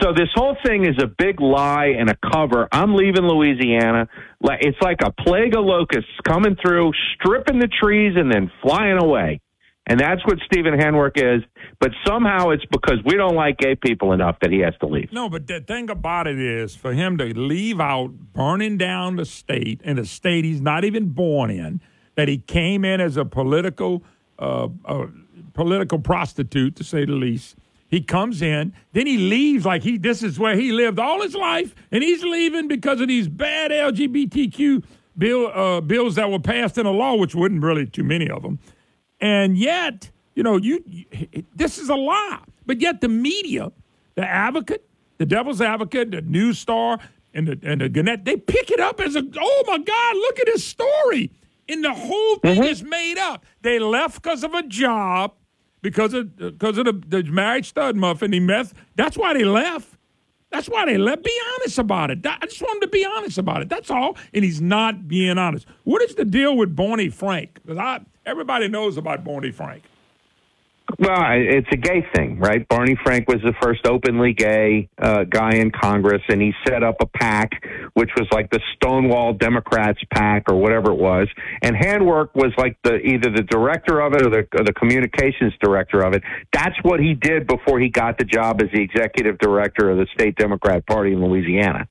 So 0.00 0.12
this 0.12 0.28
whole 0.34 0.56
thing 0.64 0.84
is 0.84 0.96
a 1.02 1.06
big 1.06 1.40
lie 1.40 1.94
and 1.98 2.08
a 2.08 2.16
cover. 2.32 2.66
I'm 2.72 2.94
leaving 2.94 3.24
Louisiana. 3.24 4.08
It's 4.42 4.78
like 4.80 5.00
a 5.04 5.12
plague 5.12 5.54
of 5.54 5.64
locusts 5.64 6.10
coming 6.26 6.56
through, 6.60 6.92
stripping 7.14 7.58
the 7.58 7.68
trees 7.68 8.14
and 8.16 8.32
then 8.32 8.50
flying 8.62 8.98
away. 8.98 9.40
And 9.86 9.98
that's 9.98 10.24
what 10.24 10.38
Stephen 10.46 10.78
Handwerk 10.78 11.12
is. 11.16 11.42
But 11.80 11.90
somehow 12.06 12.50
it's 12.50 12.64
because 12.66 12.98
we 13.04 13.16
don't 13.16 13.34
like 13.34 13.58
gay 13.58 13.74
people 13.74 14.12
enough 14.12 14.36
that 14.40 14.52
he 14.52 14.60
has 14.60 14.74
to 14.80 14.86
leave. 14.86 15.12
No, 15.12 15.28
but 15.28 15.46
the 15.46 15.60
thing 15.60 15.90
about 15.90 16.26
it 16.26 16.38
is 16.38 16.76
for 16.76 16.92
him 16.92 17.18
to 17.18 17.24
leave 17.38 17.80
out 17.80 18.12
burning 18.32 18.78
down 18.78 19.16
the 19.16 19.24
state 19.24 19.80
in 19.82 19.98
a 19.98 20.04
state 20.04 20.44
he's 20.44 20.60
not 20.60 20.84
even 20.84 21.08
born 21.08 21.50
in, 21.50 21.80
that 22.14 22.28
he 22.28 22.38
came 22.38 22.84
in 22.84 23.00
as 23.00 23.16
a 23.16 23.24
political 23.24 24.04
uh, 24.38 24.68
uh, 24.84 25.06
political 25.54 25.98
prostitute 25.98 26.76
to 26.76 26.84
say 26.84 27.04
the 27.04 27.12
least. 27.12 27.56
He 27.88 28.00
comes 28.00 28.40
in, 28.40 28.72
then 28.92 29.06
he 29.06 29.18
leaves 29.18 29.66
like 29.66 29.82
he 29.82 29.98
this 29.98 30.22
is 30.22 30.38
where 30.38 30.56
he 30.56 30.72
lived 30.72 30.98
all 30.98 31.20
his 31.20 31.34
life, 31.34 31.74
and 31.90 32.02
he's 32.02 32.22
leaving 32.22 32.68
because 32.68 33.00
of 33.00 33.08
these 33.08 33.28
bad 33.28 33.70
LGBTQ 33.70 34.84
bill 35.18 35.48
uh, 35.48 35.80
bills 35.80 36.14
that 36.14 36.30
were 36.30 36.38
passed 36.38 36.78
in 36.78 36.86
a 36.86 36.90
law, 36.90 37.16
which 37.16 37.34
wasn't 37.34 37.62
really 37.62 37.86
too 37.86 38.04
many 38.04 38.30
of 38.30 38.42
them. 38.42 38.58
And 39.22 39.56
yet, 39.56 40.10
you 40.34 40.42
know, 40.42 40.56
you, 40.56 40.82
you 40.84 41.06
this 41.54 41.78
is 41.78 41.88
a 41.88 41.94
lie. 41.94 42.42
But 42.66 42.80
yet 42.80 43.00
the 43.00 43.08
media, 43.08 43.72
the 44.16 44.26
advocate, 44.26 44.84
the 45.18 45.24
devil's 45.26 45.60
advocate, 45.60 46.10
the 46.10 46.20
news 46.22 46.58
star, 46.58 46.98
and 47.32 47.46
the 47.46 47.58
and 47.62 47.80
the 47.80 47.88
Gannett, 47.88 48.24
they 48.24 48.36
pick 48.36 48.70
it 48.70 48.80
up 48.80 49.00
as 49.00 49.14
a 49.14 49.22
oh 49.38 49.64
my 49.68 49.78
God, 49.78 50.16
look 50.16 50.40
at 50.40 50.48
his 50.48 50.64
story. 50.64 51.30
And 51.68 51.84
the 51.84 51.94
whole 51.94 52.36
thing 52.36 52.56
mm-hmm. 52.56 52.64
is 52.64 52.82
made 52.82 53.18
up. 53.18 53.46
They 53.62 53.78
left 53.78 54.20
because 54.20 54.42
of 54.42 54.52
a 54.52 54.64
job, 54.64 55.32
because 55.80 56.12
of 56.12 56.36
because 56.36 56.76
of 56.76 56.86
the, 56.86 57.22
the 57.22 57.22
married 57.30 57.64
stud 57.64 57.96
muffin. 57.96 58.32
He 58.32 58.40
meth. 58.40 58.74
That's 58.96 59.16
why 59.16 59.34
they 59.34 59.44
left. 59.44 59.96
That's 60.52 60.68
why 60.68 60.84
they 60.84 60.98
let 60.98 61.24
Be 61.24 61.32
honest 61.54 61.78
about 61.78 62.10
it. 62.10 62.26
I 62.26 62.38
just 62.44 62.60
want 62.60 62.74
him 62.74 62.80
to 62.82 62.86
be 62.88 63.04
honest 63.04 63.38
about 63.38 63.62
it. 63.62 63.68
That's 63.68 63.90
all. 63.90 64.16
And 64.34 64.44
he's 64.44 64.60
not 64.60 65.08
being 65.08 65.38
honest. 65.38 65.66
What 65.84 66.02
is 66.02 66.14
the 66.14 66.24
deal 66.24 66.56
with 66.56 66.76
Barney 66.76 67.08
Frank? 67.08 67.54
Because 67.62 67.78
I 67.78 68.00
everybody 68.26 68.68
knows 68.68 68.96
about 68.96 69.24
Barney 69.24 69.50
Frank. 69.50 69.82
Well, 70.98 71.24
it's 71.30 71.68
a 71.72 71.76
gay 71.76 72.04
thing, 72.14 72.38
right? 72.38 72.66
Barney 72.68 72.96
Frank 73.02 73.28
was 73.28 73.40
the 73.42 73.54
first 73.60 73.86
openly 73.86 74.34
gay 74.34 74.88
uh, 75.00 75.24
guy 75.24 75.54
in 75.54 75.70
Congress, 75.70 76.22
and 76.28 76.40
he 76.40 76.52
set 76.66 76.82
up 76.82 76.96
a 77.00 77.06
pack, 77.06 77.50
which 77.94 78.10
was 78.16 78.28
like 78.30 78.50
the 78.50 78.60
Stonewall 78.76 79.32
Democrats 79.32 80.00
pack 80.12 80.44
or 80.48 80.56
whatever 80.56 80.92
it 80.92 80.98
was. 80.98 81.28
And 81.62 81.74
Handwerk 81.74 82.34
was 82.34 82.52
like 82.58 82.76
the 82.84 82.96
either 82.96 83.30
the 83.30 83.42
director 83.42 84.00
of 84.00 84.12
it 84.14 84.26
or 84.26 84.30
the, 84.30 84.46
or 84.58 84.64
the 84.64 84.74
communications 84.74 85.54
director 85.60 86.02
of 86.02 86.14
it. 86.14 86.22
That's 86.52 86.76
what 86.82 87.00
he 87.00 87.14
did 87.14 87.46
before 87.46 87.80
he 87.80 87.88
got 87.88 88.18
the 88.18 88.24
job 88.24 88.60
as 88.62 88.68
the 88.72 88.82
executive 88.82 89.38
director 89.38 89.90
of 89.90 89.98
the 89.98 90.06
state 90.12 90.36
Democrat 90.36 90.86
Party 90.86 91.12
in 91.12 91.24
Louisiana. 91.24 91.88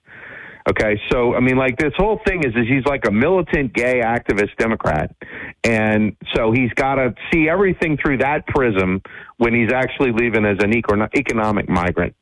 Okay, 0.70 1.00
so 1.12 1.34
I 1.34 1.40
mean, 1.40 1.58
like 1.58 1.78
this 1.78 1.94
whole 1.98 2.20
thing 2.26 2.44
is, 2.44 2.54
is 2.56 2.68
he's 2.68 2.86
like 2.86 3.08
a 3.08 3.12
militant 3.12 3.74
gay 3.74 4.02
activist 4.02 4.56
Democrat, 4.58 5.16
and 5.64 6.16
so 6.36 6.52
he's 6.52 6.72
got 6.74 6.96
to 6.96 7.16
see 7.34 7.50
everything 7.50 7.98
through 7.98 8.20
that 8.20 8.46
prism 8.48 9.02
when 9.38 9.54
he's 9.54 9.72
actually 9.74 10.12
leaving 10.12 10.46
as 10.46 10.58
an 10.62 10.72
economic 10.76 11.68
migrant. 11.68 12.16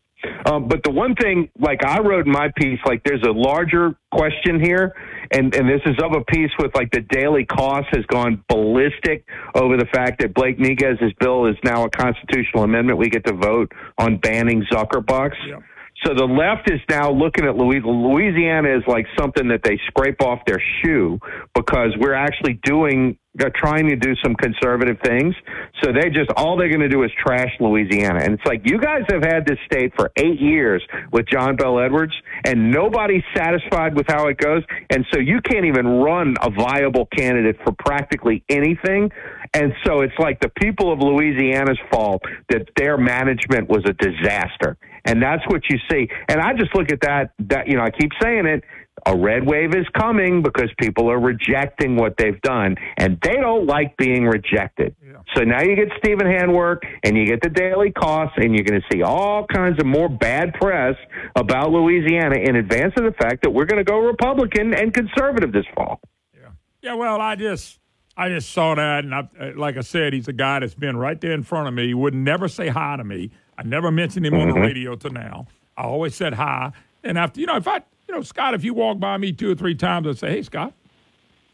Um, 0.45 0.68
but 0.68 0.84
the 0.84 0.91
one 0.91 1.16
thing, 1.16 1.49
like 1.60 1.84
I 1.86 1.99
wrote 1.99 2.26
in 2.26 2.32
my 2.32 2.49
piece, 2.57 2.80
like 2.86 3.03
there's 3.03 3.24
a 3.24 3.32
larger 3.32 3.95
question 4.11 4.60
here, 4.61 4.94
and 5.32 5.53
and 5.56 5.68
this 5.68 5.82
is 5.86 5.95
of 6.02 6.14
a 6.14 6.24
piece 6.26 6.52
with 6.60 6.74
like 6.76 6.91
the 6.91 7.02
Daily 7.02 7.45
Kos 7.45 7.86
has 7.91 8.06
gone 8.06 8.44
ballistic 8.49 9.26
over 9.56 9.78
the 9.78 9.88
fact 9.94 10.22
that 10.22 10.34
Blake 10.34 10.60
Miguez's 10.60 11.14
bill 11.20 11.45
is 11.45 11.56
now 11.64 11.86
a 11.86 11.90
constitutional 11.90 12.64
amendment. 12.64 12.99
We 12.99 13.10
get 13.10 13.26
to 13.28 13.34
vote 13.34 13.72
on 13.98 14.18
banning 14.18 14.66
Zuckerbucks. 14.72 15.36
Yeah. 15.48 15.60
So 16.05 16.13
the 16.13 16.26
left 16.26 16.71
is 16.71 16.80
now 16.89 17.11
looking 17.11 17.45
at 17.45 17.55
Louisiana. 17.57 18.77
Is 18.77 18.84
like 18.88 19.05
something 19.17 19.49
that 19.49 19.61
they 19.63 19.80
scrape 19.88 20.21
off 20.21 20.39
their 20.45 20.61
shoe 20.81 21.19
because 21.53 21.89
we're 21.99 22.13
actually 22.13 22.59
doing, 22.63 23.17
they're 23.35 23.51
trying 23.53 23.88
to 23.89 23.95
do 23.95 24.15
some 24.23 24.34
conservative 24.35 24.97
things. 25.03 25.35
So 25.84 25.91
they 25.91 26.09
just, 26.09 26.31
all 26.38 26.57
they're 26.57 26.69
going 26.69 26.80
to 26.81 26.89
do 26.89 27.03
is 27.03 27.11
trash 27.21 27.51
Louisiana. 27.59 28.19
And 28.23 28.34
it's 28.35 28.45
like, 28.45 28.61
you 28.63 28.80
guys 28.80 29.03
have 29.09 29.23
had 29.23 29.45
this 29.45 29.57
state 29.65 29.93
for 29.97 30.11
eight 30.15 30.39
years 30.39 30.81
with 31.11 31.27
John 31.27 31.57
Bel 31.57 31.80
Edwards 31.80 32.13
and 32.45 32.71
nobody's 32.71 33.23
satisfied 33.35 33.95
with 33.95 34.07
how 34.07 34.27
it 34.27 34.38
goes. 34.38 34.63
And 34.89 35.05
so 35.13 35.19
you 35.19 35.41
can't 35.41 35.65
even 35.65 35.85
run 35.85 36.35
a 36.41 36.49
viable 36.49 37.07
candidate 37.07 37.57
for 37.63 37.73
practically 37.73 38.43
anything. 38.47 39.11
And 39.53 39.73
so 39.85 40.01
it's 40.01 40.17
like 40.19 40.39
the 40.39 40.49
people 40.49 40.93
of 40.93 40.99
Louisiana's 40.99 41.80
fault 41.91 42.21
that 42.49 42.69
their 42.77 42.97
management 42.97 43.67
was 43.67 43.84
a 43.85 43.93
disaster. 43.93 44.77
And 45.05 45.21
that's 45.21 45.43
what 45.47 45.61
you 45.69 45.77
see. 45.89 46.09
And 46.27 46.39
I 46.41 46.53
just 46.53 46.76
look 46.76 46.91
at 46.91 47.01
that, 47.01 47.31
that, 47.39 47.67
you 47.67 47.76
know, 47.76 47.84
I 47.84 47.89
keep 47.91 48.11
saying 48.21 48.45
it. 48.45 48.63
A 49.05 49.15
red 49.15 49.45
wave 49.45 49.73
is 49.76 49.85
coming 49.97 50.43
because 50.43 50.69
people 50.77 51.09
are 51.09 51.19
rejecting 51.19 51.95
what 51.95 52.17
they've 52.17 52.39
done, 52.41 52.76
and 52.97 53.17
they 53.23 53.38
don't 53.38 53.65
like 53.65 53.95
being 53.95 54.26
rejected. 54.26 54.93
Yeah. 55.01 55.13
So 55.35 55.43
now 55.43 55.61
you 55.61 55.77
get 55.77 55.88
Stephen 55.99 56.27
Handwerk, 56.27 56.80
and 57.05 57.15
you 57.15 57.26
get 57.26 57.41
the 57.41 57.49
Daily 57.49 57.93
Kos, 57.93 58.30
and 58.35 58.53
you're 58.53 58.65
going 58.65 58.81
to 58.81 58.88
see 58.91 59.01
all 59.01 59.45
kinds 59.47 59.80
of 59.80 59.85
more 59.85 60.09
bad 60.09 60.53
press 60.55 60.95
about 61.38 61.71
Louisiana 61.71 62.39
in 62.39 62.57
advance 62.57 62.93
of 62.97 63.05
the 63.05 63.13
fact 63.13 63.43
that 63.43 63.51
we're 63.51 63.63
going 63.63 63.84
to 63.84 63.89
go 63.89 63.99
Republican 63.99 64.73
and 64.73 64.93
conservative 64.93 65.53
this 65.53 65.65
fall. 65.73 66.01
Yeah, 66.34 66.49
yeah. 66.81 66.93
Well, 66.95 67.21
I 67.21 67.38
just 67.38 67.80
I 68.17 68.27
just 68.27 68.49
saw 68.51 68.76
that, 68.76 69.05
and 69.05 69.15
I, 69.15 69.30
uh, 69.39 69.51
like 69.55 69.77
I 69.77 69.81
said, 69.81 70.11
he's 70.11 70.27
a 70.27 70.34
guy 70.34 70.59
that's 70.59 70.76
been 70.76 70.97
right 70.97 71.19
there 71.21 71.31
in 71.31 71.43
front 71.43 71.69
of 71.69 71.73
me. 71.73 71.88
He 71.88 71.93
would 71.93 72.13
never 72.13 72.49
say 72.49 72.67
hi 72.67 72.97
to 72.97 73.05
me. 73.05 73.31
I 73.60 73.64
never 73.64 73.91
mentioned 73.91 74.26
him 74.26 74.34
mm-hmm. 74.34 74.41
on 74.41 74.48
the 74.48 74.53
mm-hmm. 74.53 74.64
radio 74.64 74.95
to 74.95 75.10
now. 75.10 75.45
I 75.76 75.84
always 75.84 76.15
said 76.15 76.34
hi. 76.34 76.72
And 77.03 77.18
after, 77.18 77.41
you 77.41 77.45
know, 77.45 77.57
if 77.57 77.68
I, 77.68 77.81
you 78.07 78.15
know, 78.15 78.22
Scott, 78.22 78.53
if 78.53 78.64
you 78.64 78.73
walk 78.73 78.99
by 78.99 79.18
me 79.18 79.34
two 79.34 79.52
or 79.52 79.56
three 79.56 79.76
times, 79.76 80.07
I'd 80.07 80.18
say, 80.18 80.30
hey, 80.30 80.44
Scott. 80.44 80.73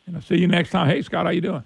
And 0.06 0.16
I 0.16 0.20
see 0.20 0.36
you 0.38 0.48
next 0.48 0.70
time. 0.70 0.88
Hey, 0.88 1.02
Scott, 1.02 1.26
how 1.26 1.32
you 1.32 1.42
doing? 1.42 1.64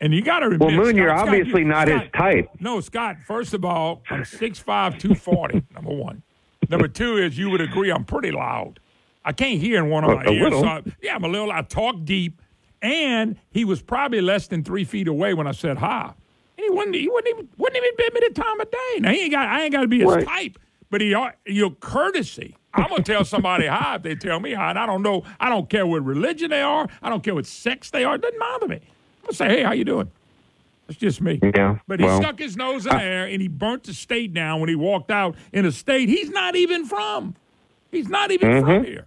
And 0.00 0.12
you 0.12 0.22
got 0.22 0.40
to 0.40 0.46
remember. 0.46 0.66
Well, 0.66 0.74
Moon, 0.74 0.86
Scott, 0.86 0.94
you're 0.96 1.16
Scott, 1.16 1.28
obviously 1.28 1.60
you, 1.60 1.68
not 1.68 1.86
Scott, 1.86 2.02
his 2.02 2.10
type. 2.10 2.50
No, 2.58 2.80
Scott, 2.80 3.16
first 3.24 3.54
of 3.54 3.64
all, 3.64 4.02
I'm 4.10 4.22
6'5, 4.22 4.64
240, 4.64 5.62
number 5.74 5.94
one. 5.94 6.22
Number 6.68 6.88
two 6.88 7.18
is 7.18 7.38
you 7.38 7.50
would 7.50 7.60
agree 7.60 7.92
I'm 7.92 8.04
pretty 8.04 8.32
loud. 8.32 8.80
I 9.24 9.32
can't 9.32 9.60
hear 9.60 9.78
in 9.78 9.88
one 9.88 10.02
of 10.02 10.10
my 10.16 10.24
a 10.24 10.30
ears. 10.30 10.52
So 10.52 10.82
yeah, 11.00 11.14
I'm 11.14 11.22
a 11.22 11.28
little, 11.28 11.52
I 11.52 11.62
talk 11.62 12.04
deep. 12.04 12.42
And 12.82 13.36
he 13.50 13.64
was 13.64 13.82
probably 13.82 14.20
less 14.20 14.48
than 14.48 14.64
three 14.64 14.84
feet 14.84 15.06
away 15.06 15.34
when 15.34 15.46
I 15.46 15.52
said 15.52 15.78
hi. 15.78 16.14
He 16.60 16.70
wouldn't, 16.70 16.94
he 16.94 17.08
wouldn't 17.08 17.34
even, 17.34 17.48
wouldn't 17.56 17.76
even 17.76 17.96
bid 17.96 18.14
me 18.14 18.20
the 18.28 18.34
time 18.34 18.60
of 18.60 18.70
day. 18.70 19.00
Now 19.00 19.10
he 19.10 19.22
ain't 19.22 19.32
got, 19.32 19.48
I 19.48 19.62
ain't 19.62 19.72
got 19.72 19.82
to 19.82 19.88
be 19.88 20.00
his 20.00 20.08
right. 20.08 20.26
type, 20.26 20.58
but 20.90 21.00
he, 21.00 21.14
your 21.46 21.70
courtesy. 21.70 22.56
I'm 22.72 22.88
gonna 22.88 23.02
tell 23.02 23.24
somebody 23.24 23.66
hi 23.68 23.96
if 23.96 24.02
they 24.02 24.14
tell 24.14 24.38
me 24.38 24.52
hi, 24.52 24.70
and 24.70 24.78
I 24.78 24.86
don't 24.86 25.02
know. 25.02 25.24
I 25.40 25.48
don't 25.48 25.68
care 25.68 25.86
what 25.86 26.04
religion 26.04 26.50
they 26.50 26.62
are. 26.62 26.88
I 27.02 27.08
don't 27.08 27.22
care 27.22 27.34
what 27.34 27.46
sex 27.46 27.90
they 27.90 28.04
are. 28.04 28.14
It 28.14 28.22
doesn't 28.22 28.38
bother 28.38 28.68
me. 28.68 28.76
I'm 28.76 29.22
gonna 29.22 29.34
say, 29.34 29.48
hey, 29.48 29.62
how 29.64 29.72
you 29.72 29.84
doing? 29.84 30.10
It's 30.88 30.98
just 30.98 31.20
me. 31.20 31.38
Yeah. 31.54 31.78
But 31.86 32.00
he 32.00 32.06
well, 32.06 32.20
stuck 32.20 32.38
his 32.40 32.56
nose 32.56 32.84
in 32.84 32.96
there 32.96 33.26
and 33.26 33.40
he 33.40 33.46
burnt 33.46 33.84
the 33.84 33.94
state 33.94 34.34
down 34.34 34.58
when 34.58 34.68
he 34.68 34.74
walked 34.74 35.12
out 35.12 35.36
in 35.52 35.64
a 35.64 35.70
state 35.70 36.08
he's 36.08 36.30
not 36.30 36.56
even 36.56 36.84
from. 36.84 37.36
He's 37.92 38.08
not 38.08 38.32
even 38.32 38.48
mm-hmm. 38.48 38.66
from 38.66 38.84
here. 38.84 39.06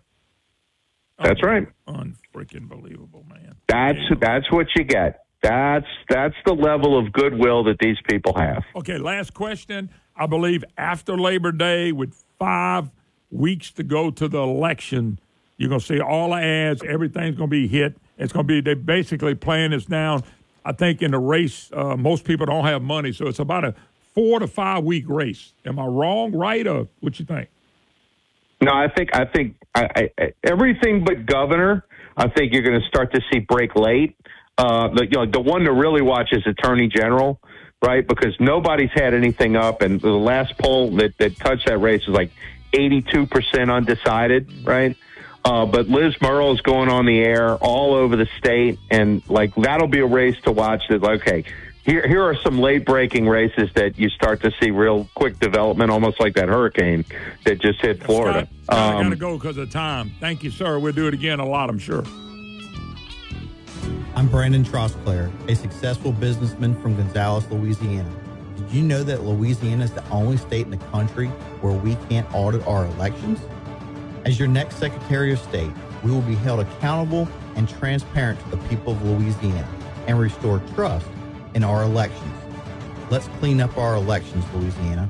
That's 1.21 1.43
right. 1.43 1.67
Unfreaking 1.88 2.67
believable, 2.67 3.25
man. 3.30 3.55
That's 3.67 3.99
that's 4.19 4.49
what 4.51 4.67
you 4.77 4.85
get. 4.85 5.23
That's 5.44 5.86
that's 6.10 6.36
the 6.45 6.53
level 6.53 6.98
of 6.98 7.11
goodwill 7.11 7.65
that 7.65 7.78
these 7.80 7.98
people 8.10 8.34
have. 8.38 8.64
Okay, 8.78 8.98
last 8.98 9.34
question. 9.34 9.90
I 10.15 10.26
believe 10.26 10.64
after 10.78 11.18
Labor 11.18 11.52
Day, 11.52 11.91
with 11.91 12.24
five 12.40 12.90
weeks 13.30 13.72
to 13.72 13.84
go 13.84 14.10
to 14.10 14.28
the 14.30 14.40
election, 14.40 15.20
you're 15.57 15.70
going 15.70 15.82
to 15.82 15.86
see 15.86 15.99
all 15.99 16.30
the 16.30 16.38
ads. 16.38 16.82
Everything's 16.84 17.36
going 17.36 17.49
to 17.49 17.52
be 17.52 17.68
hit. 17.68 17.98
It's 18.18 18.32
going 18.32 18.48
to 18.48 18.53
be 18.53 18.61
they 18.61 18.74
basically 18.74 19.36
playing 19.36 19.72
this 19.72 19.86
down. 19.86 20.24
I 20.64 20.72
think 20.72 21.02
in 21.02 21.11
the 21.11 21.20
race, 21.20 21.70
uh, 21.74 21.98
most 21.98 22.24
people 22.24 22.45
don't 22.45 22.64
have 22.64 22.82
money, 22.82 23.11
so 23.11 23.28
it's 23.28 23.40
about 23.40 23.65
a 23.65 23.76
four 24.14 24.40
to 24.40 24.48
five 24.48 24.86
week 24.86 25.06
race. 25.10 25.52
Am 25.65 25.78
I 25.78 25.86
wrong, 25.86 26.32
right, 26.32 26.65
or 26.65 26.88
what 27.02 27.20
you 27.20 27.26
think? 27.26 27.49
No, 28.61 28.72
I 28.72 28.88
think 28.95 29.10
I 29.14 29.26
think 29.26 29.57
I, 29.76 30.10
I, 30.18 30.34
everything 30.45 31.03
but 31.03 31.26
governor. 31.26 31.86
I 32.15 32.30
think 32.30 32.53
you're 32.53 32.61
going 32.61 32.80
to 32.80 32.88
start 32.88 33.14
to 33.14 33.22
see 33.32 33.40
break 33.40 33.76
late. 33.76 34.15
Uh, 34.57 34.89
the, 34.89 35.05
you 35.05 35.11
know, 35.11 35.25
the 35.25 35.39
one 35.39 35.61
to 35.63 35.71
really 35.71 36.01
watch 36.01 36.31
is 36.31 36.45
Attorney 36.45 36.88
General, 36.88 37.39
right? 37.81 38.07
Because 38.07 38.35
nobody's 38.39 38.91
had 38.91 39.13
anything 39.13 39.55
up, 39.55 39.81
and 39.81 39.99
the 39.99 40.11
last 40.11 40.57
poll 40.57 40.91
that, 40.97 41.17
that 41.17 41.38
touched 41.38 41.67
that 41.67 41.80
race 41.80 42.05
was 42.05 42.15
like 42.15 42.31
82% 42.73 43.73
undecided, 43.73 44.65
right? 44.65 44.95
Uh, 45.45 45.65
but 45.65 45.89
Liz 45.89 46.15
Murrill 46.21 46.53
is 46.53 46.61
going 46.61 46.89
on 46.89 47.05
the 47.05 47.19
air 47.19 47.55
all 47.55 47.93
over 47.93 48.15
the 48.15 48.27
state, 48.38 48.80
and 48.89 49.27
like 49.30 49.53
that'll 49.55 49.89
be 49.89 49.99
a 49.99 50.05
race 50.05 50.39
to 50.43 50.51
watch. 50.53 50.84
That 50.88 51.03
okay, 51.03 51.43
here 51.84 52.07
here 52.07 52.23
are 52.23 52.35
some 52.35 52.59
late 52.59 52.85
breaking 52.85 53.27
races 53.27 53.69
that 53.73 53.99
you 53.99 54.07
start 54.09 54.41
to 54.43 54.51
see 54.61 54.71
real 54.71 55.09
quick 55.15 55.39
development, 55.39 55.91
almost 55.91 56.19
like 56.21 56.35
that 56.35 56.47
hurricane 56.47 57.03
that 57.43 57.59
just 57.59 57.81
hit 57.81 58.01
Florida. 58.01 58.47
Scott, 58.63 58.77
um, 58.77 58.97
I 58.97 59.03
got 59.03 59.09
to 59.09 59.15
go 59.17 59.38
because 59.38 59.57
of 59.57 59.69
time. 59.69 60.13
Thank 60.21 60.43
you, 60.43 60.51
sir. 60.51 60.80
We'll 60.80 60.93
do 60.93 61.07
it 61.07 61.13
again 61.13 61.41
a 61.41 61.45
lot, 61.45 61.69
I'm 61.69 61.80
sure. 61.80 62.05
I'm 64.15 64.27
Brandon 64.27 64.64
Trosclair, 64.64 65.31
a 65.49 65.55
successful 65.55 66.11
businessman 66.11 66.80
from 66.81 66.95
Gonzales, 66.95 67.47
Louisiana. 67.49 68.10
Did 68.55 68.72
you 68.72 68.84
know 68.84 69.03
that 69.03 69.23
Louisiana 69.23 69.84
is 69.84 69.91
the 69.91 70.07
only 70.10 70.38
state 70.38 70.65
in 70.65 70.72
the 70.72 70.77
country 70.77 71.27
where 71.61 71.73
we 71.73 71.95
can't 72.10 72.31
audit 72.34 72.65
our 72.68 72.85
elections? 72.85 73.39
As 74.26 74.39
your 74.39 74.47
next 74.47 74.77
Secretary 74.77 75.34
of 75.34 75.39
State, 75.39 75.72
we 76.03 76.11
will 76.11 76.22
be 76.22 76.35
held 76.35 76.60
accountable 76.60 77.27
and 77.55 77.68
transparent 77.68 78.39
to 78.41 78.49
the 78.49 78.57
people 78.68 78.93
of 78.93 79.03
Louisiana 79.03 79.68
and 80.07 80.19
restore 80.19 80.61
trust 80.76 81.07
in 81.53 81.64
our 81.64 81.84
elections. 81.84 82.34
Let's 83.10 83.27
clean 83.39 83.61
up 83.61 83.77
our 83.77 83.95
elections, 83.95 84.45
Louisiana. 84.53 85.10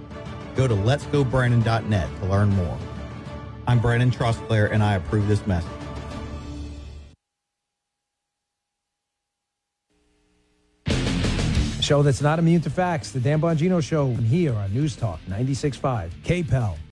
Go 0.56 0.68
to 0.68 0.76
letsgobrandon.net 0.76 2.10
to 2.20 2.26
learn 2.26 2.50
more. 2.52 2.78
I'm 3.68 3.80
Brandon 3.80 4.12
Trosclair, 4.12 4.72
and 4.72 4.82
I 4.82 4.96
approve 4.96 5.28
this 5.28 5.46
message. 5.46 5.83
Show 11.94 12.02
that's 12.02 12.24
not 12.24 12.40
immune 12.40 12.60
to 12.62 12.72
facts. 12.72 13.12
The 13.12 13.20
Dan 13.20 13.40
Bongino 13.40 13.80
Show 13.80 14.08
here 14.16 14.56
on 14.56 14.74
News 14.74 14.96
Talk 14.96 15.20
96.5 15.30 16.10
KPEL. 16.24 16.76